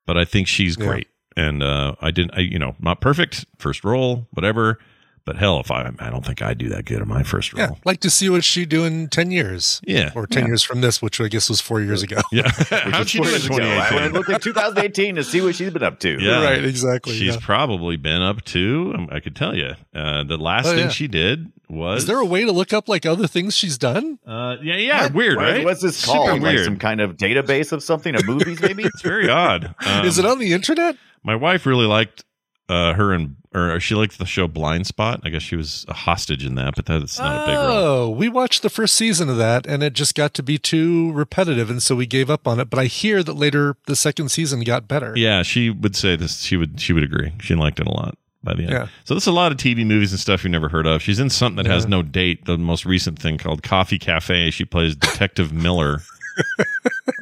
but 0.05 0.18
I 0.18 0.26
think 0.26 0.47
she's 0.47 0.78
Yeah. 0.78 0.86
great, 0.86 1.07
and 1.36 1.64
uh, 1.64 1.96
I 2.02 2.12
didn't. 2.12 2.36
I, 2.36 2.40
you 2.42 2.60
know, 2.60 2.76
not 2.80 3.02
perfect 3.02 3.46
first 3.58 3.84
role, 3.84 4.28
whatever. 4.32 4.80
But 5.24 5.36
hell, 5.36 5.60
if 5.60 5.70
I, 5.70 5.88
I 6.00 6.10
don't 6.10 6.26
think 6.26 6.42
I 6.42 6.56
do 6.56 6.68
that 6.70 6.86
good 6.86 7.00
in 7.00 7.08
my 7.08 7.22
first 7.22 7.56
yeah, 7.56 7.70
like 7.86 8.00
to 8.00 8.10
see 8.10 8.28
what 8.28 8.44
she 8.44 8.66
do 8.66 8.86
in 8.86 9.08
ten 9.08 9.30
years. 9.30 9.80
Yeah, 9.86 10.10
or 10.16 10.26
ten 10.26 10.48
years 10.48 10.64
from 10.64 10.82
this, 10.82 11.00
which 11.00 11.22
I 11.22 11.28
guess 11.28 11.48
was 11.48 11.62
four 11.62 11.80
years 11.80 12.02
ago. 12.02 12.18
yeah. 12.32 12.50
How'd 12.70 13.08
she 13.08 13.20
do 13.20 13.26
in 13.26 13.30
Years 13.30 13.46
ago. 13.46 13.56
I 13.58 13.90
2018? 13.90 14.02
went 14.02 14.14
looked 14.14 14.30
at 14.32 14.42
2018 14.42 15.16
to 15.18 15.24
see 15.24 15.42
what 15.42 15.54
she's 15.54 15.70
been 15.70 15.84
up 15.84 16.00
to. 16.00 16.20
Yeah. 16.20 16.44
right, 16.44 16.66
exactly. 16.66 17.14
She's 17.14 17.36
yeah. 17.36 17.40
probably 17.40 17.98
been 17.98 18.24
up 18.24 18.44
to. 18.46 18.94
um, 18.96 19.10
I 19.12 19.20
could 19.20 19.36
tell 19.36 19.56
you. 19.56 19.76
Uh, 19.94 20.24
the 20.24 20.38
last 20.38 20.66
Oh, 20.66 20.72
thing 20.72 20.86
yeah. 20.86 20.90
she 20.90 21.08
did 21.08 21.52
was. 21.70 22.02
Is 22.02 22.08
there 22.08 22.18
a 22.20 22.26
way 22.26 22.44
to 22.44 22.52
look 22.52 22.74
up 22.74 22.90
like 22.90 23.06
other 23.06 23.28
things 23.28 23.56
she's 23.56 23.78
done? 23.78 24.18
Uh, 24.26 24.56
yeah, 24.64 24.76
yeah, 24.78 25.08
weird, 25.12 25.38
right? 25.38 25.64
What's 25.64 25.84
this 25.84 25.98
Super 25.98 26.18
called? 26.18 26.30
Like 26.42 26.54
weird. 26.56 26.66
some 26.66 26.78
kind 26.78 27.00
of 27.00 27.16
database 27.18 27.72
of 27.72 27.84
something, 27.84 28.16
of 28.16 28.26
movies, 28.26 28.60
maybe? 28.60 28.84
It's 28.84 29.04
very 29.04 29.30
odd. 29.30 29.76
Um, 29.86 30.04
Is 30.06 30.18
it 30.18 30.26
on 30.26 30.40
the 30.40 30.52
internet? 30.54 30.98
My 31.24 31.36
wife 31.36 31.65
really 31.65 31.86
liked 31.86 32.24
uh, 32.69 32.93
her 32.93 33.13
and 33.13 33.36
or 33.53 33.80
she 33.82 33.95
liked 33.95 34.17
the 34.17 34.26
show 34.26 34.47
Blind 34.47 34.88
Spot. 34.88 35.19
I 35.24 35.30
guess 35.30 35.41
she 35.41 35.57
was 35.57 35.86
a 35.89 35.93
hostage 35.93 36.45
in 36.45 36.55
that, 36.55 36.76
but 36.76 36.86
that's 36.86 37.19
not 37.19 37.43
a 37.43 37.45
big 37.45 37.55
role. 37.57 37.72
Oh, 37.72 38.09
we 38.09 38.30
watched 38.30 38.61
the 38.61 38.69
first 38.69 38.95
season 38.95 39.30
of 39.30 39.38
that, 39.38 39.65
and 39.67 39.84
it 39.84 39.91
just 39.91 40.15
got 40.15 40.34
to 40.36 40.43
be 40.43 40.57
too 40.57 41.11
repetitive, 41.11 41.69
and 41.69 41.84
so 41.84 41.95
we 41.95 42.05
gave 42.05 42.30
up 42.30 42.47
on 42.47 42.61
it. 42.61 42.69
But 42.69 42.80
I 42.80 42.86
hear 42.86 43.24
that 43.24 43.34
later 43.34 43.76
the 43.88 43.95
second 43.95 44.30
season 44.30 44.61
got 44.61 44.88
better. 44.88 45.13
Yeah, 45.17 45.43
she 45.43 45.69
would 45.69 45.97
say 45.97 46.15
this. 46.15 46.41
She 46.41 46.55
would 46.55 46.80
she 46.80 46.93
would 46.93 47.03
agree. 47.03 47.34
She 47.41 47.55
liked 47.55 47.80
it 47.82 47.88
a 47.88 47.91
lot 47.91 48.17
by 48.41 48.53
the 48.53 48.63
end. 48.63 48.72
Yeah. 48.72 48.88
So 49.03 49.15
there's 49.15 49.28
a 49.28 49.34
lot 49.34 49.51
of 49.51 49.57
TV 49.57 49.86
movies 49.86 50.11
and 50.11 50.19
stuff 50.19 50.45
you've 50.45 50.51
never 50.51 50.69
heard 50.69 50.88
of. 50.88 51.01
She's 51.01 51.19
in 51.19 51.30
something 51.30 51.63
that 51.63 51.69
has 51.69 51.88
no 51.88 52.01
date. 52.01 52.45
The 52.45 52.57
most 52.57 52.86
recent 52.86 53.19
thing 53.19 53.38
called 53.38 53.63
Coffee 53.63 53.99
Cafe. 53.99 54.51
She 54.51 54.63
plays 54.63 54.95
Detective 54.95 55.51
Miller. 55.51 55.99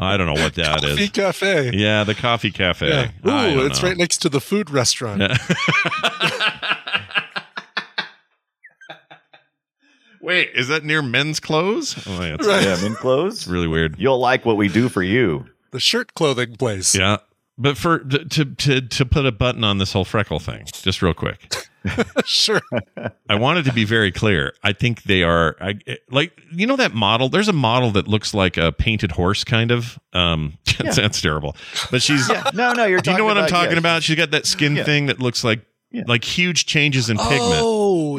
I 0.01 0.17
don't 0.17 0.27
know 0.27 0.41
what 0.41 0.55
that 0.55 0.83
is. 0.83 0.91
Coffee 0.95 1.09
Cafe. 1.09 1.71
Yeah, 1.73 2.03
the 2.03 2.15
Coffee 2.15 2.51
Cafe. 2.51 2.87
Yeah. 2.87 3.11
Ooh, 3.55 3.65
it's 3.65 3.81
know. 3.81 3.89
right 3.89 3.97
next 3.97 4.17
to 4.19 4.29
the 4.29 4.39
food 4.41 4.69
restaurant. 4.69 5.21
Wait, 10.21 10.49
is 10.53 10.67
that 10.67 10.83
near 10.83 11.01
men's 11.01 11.39
clothes? 11.39 11.95
Oh, 12.07 12.21
yeah, 12.21 12.35
it's, 12.35 12.45
Right. 12.47 12.63
yeah, 12.63 12.75
I'm 12.81 12.95
clothes. 12.95 13.35
it's 13.35 13.47
really 13.47 13.67
weird. 13.67 13.95
You'll 13.97 14.19
like 14.19 14.45
what 14.45 14.57
we 14.57 14.67
do 14.67 14.89
for 14.89 15.01
you. 15.01 15.45
The 15.71 15.79
shirt 15.79 16.13
clothing 16.13 16.55
place. 16.57 16.93
Yeah. 16.93 17.17
But 17.61 17.77
for 17.77 17.99
to 17.99 18.45
to 18.45 18.81
to 18.81 19.05
put 19.05 19.25
a 19.25 19.31
button 19.33 19.63
on 19.65 19.77
this 19.79 19.91
whole 19.91 20.05
freckle 20.05 20.39
thing, 20.39 20.63
just 20.71 21.01
real 21.01 21.13
quick. 21.13 21.53
sure. 22.25 22.61
I 23.29 23.35
wanted 23.35 23.65
to 23.65 23.73
be 23.73 23.83
very 23.83 24.11
clear. 24.11 24.53
I 24.63 24.73
think 24.73 25.03
they 25.03 25.23
are 25.23 25.55
I 25.61 25.79
like 26.09 26.41
you 26.51 26.65
know 26.67 26.77
that 26.77 26.93
model. 26.93 27.27
There's 27.29 27.47
a 27.49 27.53
model 27.53 27.91
that 27.91 28.07
looks 28.07 28.33
like 28.33 28.57
a 28.57 28.71
painted 28.71 29.11
horse 29.11 29.43
kind 29.43 29.71
of. 29.71 29.99
Um 30.13 30.57
that 30.79 30.93
sounds 30.93 31.21
terrible. 31.21 31.55
But 31.91 32.01
she's 32.01 32.29
Yeah. 32.29 32.49
No, 32.53 32.71
no, 32.73 32.85
you're 32.85 33.01
Do 33.01 33.11
you 33.11 33.17
know 33.17 33.25
what 33.25 33.37
I'm 33.37 33.47
talking 33.49 33.73
yeah. 33.73 33.77
about? 33.79 34.03
She's 34.03 34.15
got 34.15 34.31
that 34.31 34.45
skin 34.45 34.75
Yeah. 34.77 34.83
thing 34.85 35.07
that 35.07 35.19
looks 35.19 35.43
like 35.43 35.61
Yeah. 35.91 36.03
like 36.07 36.23
huge 36.23 36.65
changes 36.65 37.09
in 37.09 37.17
pigment. 37.17 37.61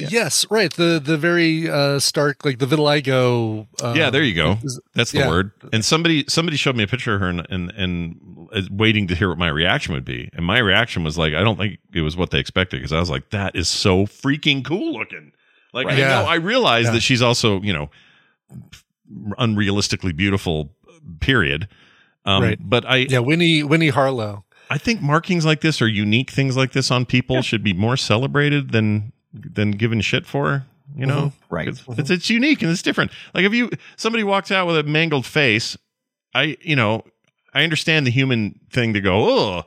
Oh, 0.05 0.09
yes, 0.11 0.47
right. 0.51 0.73
The 0.73 1.01
the 1.03 1.17
very 1.17 1.69
uh, 1.69 1.99
stark, 1.99 2.45
like 2.45 2.59
the 2.59 2.67
vitiligo. 2.67 3.67
Uh, 3.83 3.95
yeah, 3.97 4.11
there 4.11 4.23
you 4.23 4.35
go. 4.35 4.59
That's 4.95 5.13
the 5.13 5.21
yeah. 5.21 5.29
word. 5.29 5.53
And 5.73 5.85
somebody 5.85 6.25
somebody 6.29 6.57
showed 6.57 6.77
me 6.77 6.83
a 6.85 6.87
picture 6.87 7.15
of 7.15 7.21
her 7.21 7.29
and, 7.29 7.47
and 7.51 7.71
and 7.73 8.69
waiting 8.71 9.07
to 9.09 9.15
hear 9.15 9.29
what 9.29 9.39
my 9.39 9.49
reaction 9.49 9.95
would 9.95 10.05
be. 10.05 10.29
And 10.33 10.45
my 10.45 10.59
reaction 10.59 11.05
was 11.05 11.17
like, 11.19 11.35
I 11.35 11.43
don't 11.43 11.57
think 11.57 11.79
it 11.95 12.01
was 12.03 12.17
what 12.17 12.31
they 12.31 12.39
expected 12.39 12.79
because 12.79 12.93
I 12.93 13.01
was 13.01 13.11
like, 13.11 13.31
that 13.31 13.55
is 13.55 13.69
so 13.69 14.07
freaking 14.07 14.65
cool 14.65 14.93
looking. 14.99 15.33
Like 15.73 15.87
I 15.87 15.97
Yeah. 15.97 16.09
know 16.09 16.25
I 16.29 16.35
realize 16.37 16.87
Yeah. 16.87 16.93
that 16.93 17.01
she's 17.03 17.23
also 17.23 17.61
you 17.63 17.73
know 17.73 17.91
unrealistically 19.39 20.15
beautiful. 20.17 20.71
Period. 21.21 21.69
Um, 22.25 22.43
Right. 22.43 22.59
But 22.61 22.85
I 22.87 22.97
Yeah, 23.09 23.21
Winnie 23.21 23.63
Winnie 23.63 23.89
Harlow. 23.89 24.45
I 24.69 24.79
think 24.79 25.01
markings 25.03 25.45
like 25.45 25.63
this 25.63 25.83
or 25.83 25.89
unique 25.89 26.31
things 26.31 26.57
like 26.57 26.73
this 26.73 26.91
on 26.93 27.05
people 27.05 27.43
should 27.43 27.65
be 27.65 27.73
more 27.73 27.97
celebrated 27.97 28.71
than 28.71 29.13
than 29.33 29.73
given 29.73 30.01
shit 30.01 30.27
for. 30.27 30.65
You 30.97 31.07
know, 31.07 31.33
Right. 31.49 31.69
It's, 31.69 31.85
it's 31.89 32.11
it's 32.11 32.31
unique 32.31 32.63
and 32.63 32.71
it's 32.71 32.83
different. 32.83 33.13
Like 33.33 33.45
if 33.45 33.55
you 33.55 33.71
somebody 33.97 34.25
walks 34.25 34.51
out 34.51 34.67
with 34.67 34.77
a 34.77 34.83
mangled 34.83 35.25
face, 35.25 35.77
I 36.35 36.57
you 36.61 36.75
know 36.75 37.05
I 37.55 37.63
understand 37.63 38.07
the 38.07 38.11
human 38.11 38.59
thing 38.71 38.95
to 38.95 39.01
go 39.01 39.29
oh, 39.29 39.63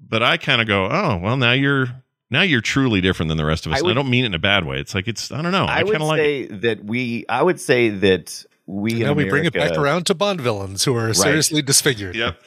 but 0.00 0.22
I 0.22 0.36
kind 0.36 0.60
of 0.60 0.68
go 0.68 0.86
oh 0.86 1.16
well 1.16 1.36
now 1.36 1.52
you're 1.52 1.88
now 2.30 2.42
you're 2.42 2.60
truly 2.60 3.00
different 3.00 3.28
than 3.28 3.38
the 3.38 3.44
rest 3.44 3.66
of 3.66 3.72
us. 3.72 3.78
I 3.78 3.80
And 3.80 3.90
I, 3.90 3.94
don't 3.94 4.08
mean 4.08 4.24
it 4.24 4.28
in 4.28 4.34
a 4.34 4.38
bad 4.38 4.64
way. 4.64 4.78
It's 4.78 4.94
like 4.94 5.06
it's 5.06 5.30
I 5.30 5.42
don't 5.42 5.52
know. 5.52 5.66
I, 5.66 5.80
I 5.80 5.82
would 5.82 5.92
kind 5.92 6.02
of 6.02 6.08
like 6.08 6.20
it. 6.20 6.48
say 6.48 6.56
that 6.56 6.84
we. 6.84 7.26
I 7.28 7.42
would 7.42 7.60
say 7.60 7.90
that 7.90 8.44
we. 8.66 8.92
in 8.92 9.00
now 9.00 9.12
we 9.12 9.28
bring 9.28 9.44
it 9.44 9.52
back 9.52 9.72
around 9.72 10.06
to 10.06 10.14
Bond 10.14 10.40
villains 10.40 10.84
who 10.84 10.96
are 10.96 11.12
seriously 11.12 11.60
disfigured. 11.60 12.16
Yep. 12.16 12.40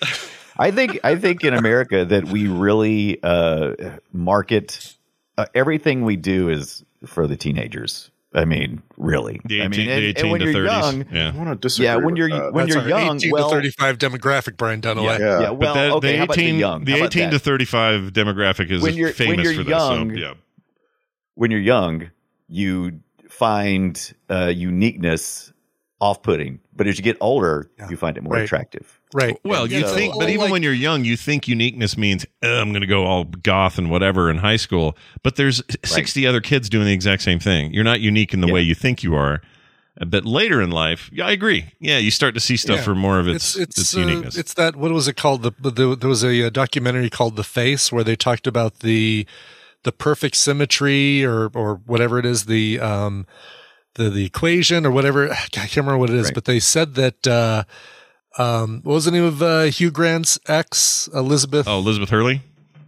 I 0.57 0.71
think 0.71 0.99
I 1.03 1.15
think 1.17 1.43
in 1.43 1.53
America 1.53 2.03
that 2.05 2.25
we 2.25 2.47
really 2.47 3.21
uh, 3.21 3.73
market 4.11 4.95
uh, 5.38 5.45
everything 5.53 6.03
we 6.05 6.15
do 6.15 6.49
is 6.49 6.83
for 7.05 7.27
the 7.27 7.36
teenagers. 7.38 8.11
I 8.33 8.43
mean, 8.43 8.81
really. 8.97 9.39
The 9.45 9.61
18, 9.61 9.65
I 9.65 9.67
mean, 9.69 9.86
the 9.88 9.91
and- 9.93 10.03
18 10.03 10.23
and 10.23 10.31
when 10.31 10.41
to 10.41 10.51
you're 10.51 10.65
30s. 10.67 10.81
young, 10.81 11.05
yeah. 11.09 11.27
I 11.33 11.38
want 11.38 11.49
to 11.49 11.55
disagree. 11.55 11.86
yeah, 11.86 11.95
when 11.95 12.15
you're 12.17 12.29
that. 12.29 12.51
when 12.53 12.67
you're 12.67 12.81
our 12.81 12.89
young, 12.89 13.15
18 13.15 13.31
well, 13.31 13.49
to 13.49 13.55
35 13.55 13.97
demographic, 13.97 14.57
Brian 14.57 14.81
Dunaway. 14.81 15.19
yeah, 15.19 15.39
Yeah. 15.39 15.49
well, 15.51 15.73
that, 15.73 15.91
okay, 15.91 16.11
the 16.11 16.17
how 16.17 16.23
about 16.25 16.38
18, 16.38 16.53
the 16.55 16.59
young? 16.59 16.83
the 16.83 16.93
18 17.01 17.31
to 17.31 17.39
35 17.39 18.11
demographic 18.11 18.69
is 18.71 18.81
When 18.81 18.95
you're- 18.95 19.11
when 19.11 19.13
famous 19.13 19.43
you're 19.45 19.63
for 19.63 19.63
this. 19.63 19.77
so, 19.77 20.03
yeah. 20.13 20.33
when 21.36 21.49
you're 21.51 21.61
young, 21.61 22.09
you 22.49 22.99
find 23.29 24.13
uh, 24.29 24.51
uniqueness 24.53 25.53
off-putting, 26.01 26.59
but 26.75 26.88
as 26.88 26.97
you 26.97 27.03
get 27.05 27.15
older, 27.21 27.69
Yeah. 27.79 27.89
you 27.89 27.95
find 27.95 28.17
it 28.17 28.23
more 28.23 28.33
Right. 28.33 28.43
attractive. 28.43 28.99
Right. 29.16 29.39
Well, 29.45 29.66
you 29.66 29.80
Yeah, 29.80 29.93
think, 29.95 30.13
but 30.20 30.28
even 30.30 30.41
like- 30.41 30.51
when 30.51 30.61
you're 30.63 30.74
young, 30.74 31.05
you 31.05 31.16
think 31.16 31.47
uniqueness 31.47 31.97
means 31.97 32.26
"Oh, 32.43 32.59
I'm 32.59 32.72
going 32.72 32.82
to 32.82 32.88
go 32.88 33.05
all 33.05 33.24
goth 33.24 33.78
and 33.78 33.89
whatever 33.89 34.30
in 34.30 34.38
high 34.39 34.57
school. 34.57 34.97
But 35.24 35.38
there's 35.38 35.63
60 35.86 36.28
other 36.28 36.41
kids 36.41 36.68
doing 36.70 36.86
the 36.86 36.91
exact 36.93 37.22
same 37.22 37.39
thing. 37.39 37.74
You're 37.74 37.86
not 37.86 38.01
unique 38.01 38.34
in 38.34 38.41
the 38.41 38.47
Yeah. 38.47 38.53
way 38.53 38.61
you 38.61 38.76
think 38.76 39.03
you 39.03 39.16
are. 39.16 39.41
But 40.05 40.26
later 40.26 40.61
in 40.61 40.72
life, 40.72 41.09
yeah, 41.13 41.28
I 41.28 41.32
agree. 41.32 41.68
Yeah, 41.80 41.97
you 41.99 42.11
start 42.11 42.34
to 42.34 42.41
see 42.41 42.57
stuff 42.57 42.80
Yeah. 42.80 42.84
for 42.84 42.95
more 42.95 43.18
of 43.18 43.30
its 43.30 43.55
its, 43.55 43.80
it's 43.80 43.95
uh, 43.95 43.99
uniqueness. 44.01 44.36
it's 44.38 44.53
that 44.55 44.76
what 44.76 44.91
was 44.91 45.07
it 45.07 45.16
called? 45.16 45.43
The, 45.43 45.53
the 45.61 45.95
there 45.95 46.09
was 46.09 46.22
a, 46.22 46.47
uh 46.47 46.49
documentary 46.49 47.09
called 47.09 47.38
The 47.38 47.45
Face 47.45 47.93
where 47.93 48.03
they 48.03 48.18
talked 48.18 48.45
about 48.47 48.80
the 48.82 49.26
the 49.84 49.93
perfect 49.93 50.36
symmetry 50.36 51.24
or 51.24 51.49
or 51.53 51.76
whatever 51.86 52.20
it 52.20 52.26
is 52.26 52.43
the 52.43 52.82
um 52.82 53.26
the 53.93 54.09
the 54.09 54.26
equation 54.26 54.86
or 54.86 54.91
whatever 54.91 55.32
I 55.32 55.36
can't 55.49 55.74
remember 55.78 55.97
what 55.99 56.09
it 56.09 56.18
is, 56.18 56.26
Right. 56.26 56.34
but 56.36 56.43
they 56.43 56.59
said 56.59 56.95
that 56.95 57.26
uh 57.26 57.63
um 58.38 58.81
what 58.83 58.93
was 58.93 59.05
the 59.05 59.11
name 59.11 59.23
of 59.23 59.41
uh, 59.41 59.63
Hugh 59.63 59.91
Grant's 59.91 60.39
ex 60.47 61.07
Elizabeth 61.13 61.67
oh, 61.67 61.79
Elizabeth 61.79 62.09
Hurley. 62.09 62.41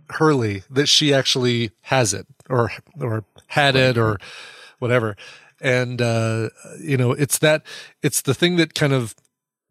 Hurley 0.10 0.64
that 0.70 0.88
she 0.88 1.14
actually 1.14 1.72
has 1.82 2.14
it 2.14 2.26
or 2.50 2.72
or 3.00 3.24
had 3.48 3.76
it 3.76 3.98
or 3.98 4.18
whatever. 4.80 5.16
And 5.60 6.02
uh, 6.02 6.50
you 6.80 6.98
know, 6.98 7.12
it's 7.12 7.39
that 7.39 7.64
it's 8.04 8.22
the 8.22 8.34
thing 8.34 8.58
that 8.58 8.76
kind 8.76 8.93
of 8.93 9.16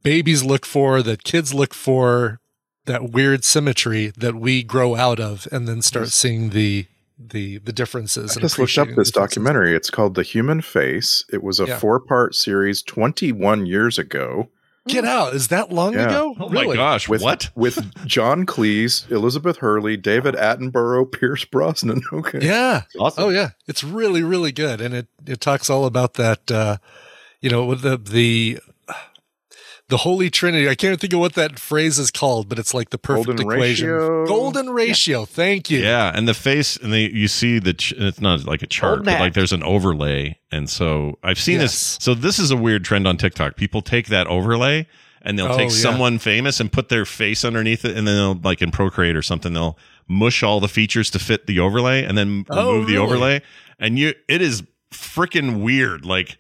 babies 0.03 0.43
look 0.45 0.67
for, 0.67 1.03
that 1.03 1.25
kids 1.25 1.55
look 1.55 1.73
for, 1.73 2.41
that 2.87 3.11
weird 3.11 3.45
symmetry 3.45 4.13
that 4.17 4.35
we 4.35 4.63
grow 4.63 4.97
out 4.97 5.21
of, 5.21 5.47
and 5.53 5.69
then 5.69 5.83
start 5.83 6.09
seeing 6.09 6.51
the 6.51 6.87
the 7.19 7.59
the 7.59 7.73
differences. 7.73 8.33
I 8.33 8.35
and 8.35 8.43
just 8.43 8.59
looked 8.59 8.79
up 8.79 8.89
this 8.97 9.11
documentary. 9.13 9.75
It's 9.77 9.91
called 9.91 10.17
The 10.17 10.23
Human 10.23 10.61
Face. 10.61 11.25
It 11.33 11.43
was 11.43 11.61
a 11.61 11.67
Yeah. 11.67 11.79
four 11.79 12.01
part 12.01 12.35
series 12.35 12.83
21 12.83 13.67
years 13.67 13.99
ago 13.99 14.49
Get 14.87 15.05
out! 15.05 15.35
Is 15.35 15.49
that 15.49 15.73
long 15.73 15.95
Yeah. 15.95 16.07
ago? 16.07 16.37
Oh 16.39 16.49
my 16.49 16.75
gosh! 16.75 17.09
with 17.09 17.23
what? 17.23 17.51
with 17.55 17.93
John 18.07 18.47
Cleese, 18.47 19.11
Elizabeth 19.11 19.59
Hurley, 19.59 19.97
David 19.97 20.35
Attenborough, 20.35 21.11
Pierce 21.11 21.45
Brosnan. 21.45 22.03
Okay. 22.13 22.39
Yeah. 22.43 22.83
Awesome. 22.99 23.25
Oh 23.25 23.29
yeah, 23.31 23.51
it's 23.67 23.83
really 23.85 24.23
really 24.23 24.53
good, 24.53 24.81
and 24.81 24.95
it 24.95 25.09
it 25.27 25.41
talks 25.41 25.69
all 25.69 25.85
about 25.87 26.15
that. 26.15 26.51
Uh, 26.51 26.77
you 27.41 27.51
know, 27.51 27.65
with 27.67 27.83
the 27.83 27.97
the 27.99 28.59
the 29.89 29.99
Holy 29.99 30.31
Trinity. 30.31 30.69
I 30.69 30.75
can't 30.75 31.01
think 31.01 31.13
of 31.13 31.21
what 31.21 31.35
that 31.35 31.59
phrase 31.59 31.99
is 31.99 32.11
called, 32.11 32.49
but 32.49 32.59
it's 32.59 32.75
like 32.75 32.91
the 32.91 32.99
perfect 32.99 33.27
Golden 33.27 33.47
equation. 33.47 33.89
ratio. 33.89 34.27
Golden 34.27 34.71
ratio. 34.71 35.25
Thank 35.25 35.71
you. 35.71 35.79
Yeah, 35.81 36.11
and 36.15 36.27
the 36.27 36.35
face, 36.35 36.77
and 36.77 36.93
the 36.93 37.11
you 37.13 37.29
see 37.29 37.59
the 37.59 37.75
ch- 37.75 37.93
it's 37.97 38.21
not 38.21 38.45
like 38.47 38.63
a 38.63 38.67
chart, 38.67 39.05
but 39.05 39.21
like 39.21 39.35
there's 39.35 39.53
an 39.53 39.63
overlay, 39.63 40.39
and 40.51 40.69
so 40.69 41.19
I've 41.23 41.39
seen 41.39 41.61
Yes. 41.61 41.73
this. 41.73 41.99
So 42.05 42.15
this 42.15 42.39
is 42.39 42.51
a 42.51 42.57
weird 42.57 42.85
trend 42.85 43.07
on 43.07 43.17
TikTok. 43.17 43.57
People 43.57 43.81
take 43.83 44.09
that 44.09 44.27
overlay 44.27 44.87
and 45.23 45.37
they'll 45.39 45.47
Oh, 45.53 45.57
take 45.57 45.71
yeah. 45.71 45.77
someone 45.77 46.19
famous 46.19 46.61
and 46.61 46.71
put 46.71 46.89
their 46.89 47.05
face 47.05 47.45
underneath 47.45 47.85
it, 47.85 47.97
and 47.97 48.07
then 48.07 48.17
they'll 48.17 48.41
like 48.43 48.63
in 48.63 48.71
Procreate 48.71 49.17
or 49.17 49.23
something, 49.23 49.53
they'll 49.53 49.79
mush 50.09 50.43
all 50.43 50.61
the 50.61 50.69
features 50.69 51.11
to 51.11 51.19
fit 51.19 51.47
the 51.47 51.59
overlay, 51.61 52.05
and 52.05 52.17
then 52.19 52.45
Oh, 52.51 52.73
remove 52.75 52.87
the 52.89 52.97
overlay, 52.99 53.43
and 53.79 53.99
you 53.99 54.15
it 54.29 54.41
is 54.43 54.63
freaking 54.93 55.63
weird. 55.63 56.05
Like 56.05 56.39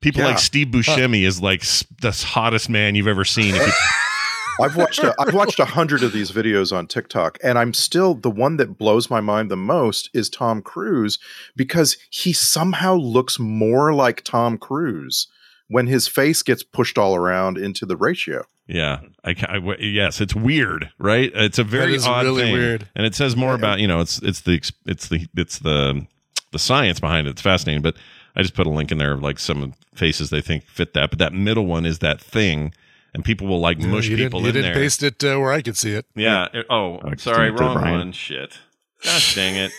people 0.00 0.20
Yeah. 0.22 0.28
like 0.28 0.38
Steve 0.38 0.68
Buscemi 0.68 1.22
is 1.26 1.40
like 1.40 1.62
the 2.00 2.10
hottest 2.26 2.68
man 2.68 2.94
you've 2.94 3.08
ever 3.08 3.24
seen. 3.24 3.54
If 3.54 3.66
you, 3.66 3.72
I've 4.64 4.76
watched 4.76 4.98
a, 5.00 5.14
I've 5.20 5.34
watched 5.34 5.60
a 5.60 5.64
hundred 5.64 6.02
of 6.02 6.12
these 6.12 6.32
videos 6.32 6.76
on 6.76 6.86
TikTok, 6.88 7.38
and 7.44 7.58
I'm 7.58 7.72
still 7.72 8.14
the 8.14 8.30
one 8.30 8.56
that 8.56 8.76
blows 8.76 9.08
my 9.08 9.20
mind 9.20 9.50
the 9.50 9.56
most 9.56 10.10
is 10.14 10.28
Tom 10.28 10.62
Cruise 10.62 11.18
because 11.56 11.96
he 12.10 12.32
somehow 12.32 12.94
looks 12.94 13.38
more 13.38 13.94
like 13.94 14.22
Tom 14.24 14.58
Cruise 14.58 15.28
when 15.68 15.86
his 15.86 16.08
face 16.08 16.42
gets 16.42 16.62
pushed 16.62 16.98
all 16.98 17.14
around 17.14 17.56
into 17.58 17.86
the 17.86 17.96
ratio. 17.96 18.44
Yeah, 18.66 19.00
I, 19.24 19.34
ca- 19.34 19.46
I 19.48 19.54
w- 19.54 19.80
yes, 19.86 20.20
it's 20.20 20.34
weird, 20.34 20.90
right? 20.98 21.30
It's 21.34 21.58
a 21.58 21.64
very 21.64 21.94
is 21.94 22.06
odd 22.06 22.24
really 22.24 22.42
thing, 22.42 22.52
weird. 22.52 22.88
and 22.96 23.06
it 23.06 23.14
says 23.14 23.36
more 23.36 23.54
about 23.54 23.78
you 23.80 23.86
know 23.86 24.00
it's 24.00 24.18
it's 24.22 24.40
the 24.42 24.60
it's 24.86 25.08
the 25.08 25.26
it's 25.36 25.60
the 25.60 26.04
the 26.52 26.58
science 26.58 26.98
behind 27.00 27.26
it. 27.28 27.30
It's 27.30 27.42
fascinating, 27.42 27.80
but 27.82 27.94
I 28.38 28.42
just 28.42 28.54
put 28.54 28.66
a 28.66 28.70
link 28.70 28.92
in 28.92 28.98
there 28.98 29.12
of 29.12 29.22
like 29.22 29.38
some 29.38 29.74
faces 29.94 30.30
they 30.30 30.40
think 30.40 30.64
fit 30.64 30.94
that, 30.94 31.10
but 31.10 31.18
that 31.18 31.32
middle 31.32 31.66
one 31.66 31.84
is 31.84 31.98
that 31.98 32.20
thing, 32.20 32.72
and 33.12 33.24
people 33.24 33.46
will 33.48 33.60
like 33.60 33.78
mush 33.80 34.06
you 34.06 34.16
people 34.16 34.40
didn't, 34.40 34.42
you 34.42 34.48
in 34.60 34.64
didn't 34.64 34.74
there. 34.74 34.82
paste 34.84 35.02
it 35.02 35.24
uh, 35.24 35.38
where 35.38 35.52
I 35.52 35.60
could 35.60 35.76
see 35.76 35.90
it. 35.92 36.06
Yeah. 36.14 36.46
it- 36.54 36.66
oh, 36.70 37.00
I 37.04 37.16
sorry, 37.16 37.50
wrong 37.50 37.80
one. 37.80 38.12
Shit. 38.12 38.58
Gosh 39.04 39.34
dang 39.34 39.56
it! 39.56 39.72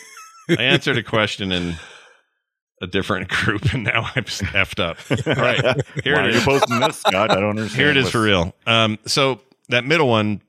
I 0.59 0.63
answered 0.63 0.97
a 0.97 1.03
question 1.03 1.51
in 1.51 1.75
a 2.81 2.87
different 2.87 3.27
group, 3.29 3.73
and 3.73 3.83
now 3.83 4.09
I'm 4.15 4.23
just 4.25 4.41
effed 4.43 4.79
up. 4.79 4.97
All 5.27 5.41
right, 5.43 5.61
here 6.03 6.15
Why 6.15 6.23
it 6.23 6.27
are 6.27 6.31
you 6.31 6.41
posting 6.41 6.79
this, 6.79 6.97
Scott? 6.99 7.31
I 7.31 7.35
don't 7.35 7.49
understand. 7.49 7.79
Here 7.81 7.89
it 7.89 7.97
is 7.97 8.09
for 8.09 8.21
real. 8.21 8.53
Um, 8.65 8.97
so 9.05 9.41
that 9.69 9.85
middle 9.85 10.07
one, 10.07 10.41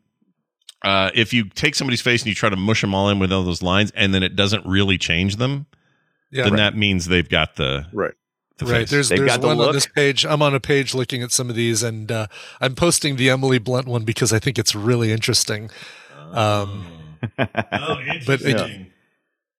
uh, 0.83 1.11
if 1.15 1.33
you 1.33 1.45
take 1.49 1.75
somebody's 1.75 2.01
face 2.01 2.23
and 2.23 2.29
you 2.29 2.35
try 2.35 2.49
to 2.49 2.57
mush 2.57 2.81
them 2.81 2.95
all 2.95 3.09
in 3.09 3.19
with 3.19 3.33
all 3.33 3.43
those 3.45 3.63
lines, 3.63 3.91
and 3.97 4.15
then 4.15 4.23
it 4.23 4.37
doesn't 4.37 4.65
really 4.67 4.99
change 4.99 5.37
them, 5.37 5.67
Yeah. 6.31 6.45
then 6.45 6.57
that 6.57 6.77
means 6.77 7.07
they've 7.07 7.29
got 7.29 7.57
the, 7.57 7.87
Right. 7.93 8.15
the 8.59 8.67
right. 8.67 8.81
face. 8.81 8.91
There's 8.91 9.09
They've 9.09 9.19
there's 9.19 9.31
got 9.31 9.41
the 9.41 9.47
one 9.49 9.61
on 9.61 9.73
this 9.73 9.87
page. 9.87 10.25
I'm 10.25 10.43
on 10.43 10.55
a 10.55 10.61
page 10.61 10.95
looking 10.95 11.23
at 11.23 11.33
some 11.33 11.49
of 11.51 11.57
these, 11.57 11.83
and 11.83 12.11
uh, 12.13 12.27
I'm 12.61 12.75
posting 12.75 13.17
the 13.17 13.31
Emily 13.31 13.59
Blunt 13.59 13.87
one 13.87 14.05
because 14.05 14.33
I 14.33 14.39
think 14.39 14.59
it's 14.59 14.75
really 14.75 15.13
interesting. 15.13 15.71
Um, 16.33 16.87
oh, 17.39 17.47
But 18.27 18.41
it- 18.41 18.47
interesting. 18.47 18.87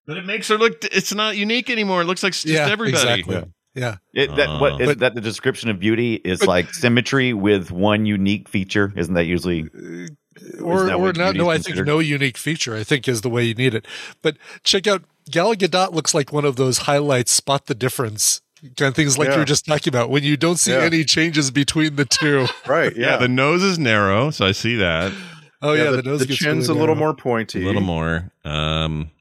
But 0.07 0.17
it 0.17 0.26
makes 0.26 0.47
her 0.47 0.57
look. 0.57 0.84
It's 0.86 1.13
not 1.13 1.38
unique 1.38 1.69
anymore. 1.69 2.01
It 2.01 2.05
looks 2.05 2.24
like 2.24 2.34
just 2.34 2.45
yeah, 2.45 2.67
everybody. 2.67 3.01
exactly. 3.03 3.43
Yeah. 3.76 3.97
It, 4.13 4.36
that 4.36 4.59
what 4.59 4.74
Uh. 4.82 4.86
But- 4.86 4.99
that 4.99 5.15
the 5.15 5.22
description 5.22 5.69
of 5.69 5.80
beauty 5.80 6.15
is 6.15 6.39
But- 6.39 6.47
like 6.47 6.74
symmetry 6.74 7.34
with 7.34 7.69
one 7.72 8.05
unique 8.05 8.49
feature? 8.49 8.91
Isn't 8.97 9.13
that 9.13 9.26
usually 9.26 9.69
or 10.62 10.86
that 10.86 10.96
or 10.96 11.14
not. 11.14 11.36
No, 11.36 11.50
I 11.50 11.58
think 11.58 11.78
no 11.86 12.00
unique 12.00 12.38
feature. 12.38 12.76
I 12.76 12.84
think 12.84 13.08
is 13.08 13.22
the 13.22 13.30
way 13.30 13.44
you 13.44 13.54
need 13.54 13.74
it. 13.76 13.86
But 14.22 14.38
check 14.64 14.88
out 14.88 15.04
Gal 15.30 15.54
Gadot 15.56 15.94
looks 15.94 16.14
like 16.14 16.32
one 16.34 16.46
of 16.46 16.56
those 16.56 16.80
highlights. 16.80 17.32
Spot 17.32 17.66
the 17.66 17.76
difference. 17.76 18.42
Kind 18.78 18.90
of 18.90 18.96
things 18.96 19.18
like 19.18 19.28
Yeah. 19.30 19.34
you 19.36 19.40
were 19.40 19.46
just 19.46 19.66
talking 19.66 19.92
about 19.92 20.10
when 20.10 20.24
you 20.24 20.38
don't 20.38 20.58
see 20.58 20.72
Yeah. 20.72 20.80
any 20.82 21.04
changes 21.04 21.50
between 21.52 21.96
the 21.96 22.06
two. 22.06 22.48
Right. 22.68 22.96
Yeah. 22.96 23.12
Yeah. 23.12 23.18
the 23.18 23.28
nose 23.28 23.64
is 23.64 23.80
narrow, 23.80 24.30
so 24.32 24.46
I 24.46 24.52
see 24.52 24.76
that 24.78 25.12
Oh 25.64 25.74
yeah, 25.74 25.92
the, 25.92 25.98
the, 25.98 26.04
nose 26.04 26.20
the 26.22 26.26
gets 26.28 26.40
chin's 26.40 26.68
really 26.68 26.78
a 26.78 26.82
little 26.82 26.96
narrow. 26.96 27.08
more 27.08 27.16
pointy. 27.16 27.62
a 27.64 27.66
little 27.66 27.82
more. 27.82 28.32
Um, 28.46 29.12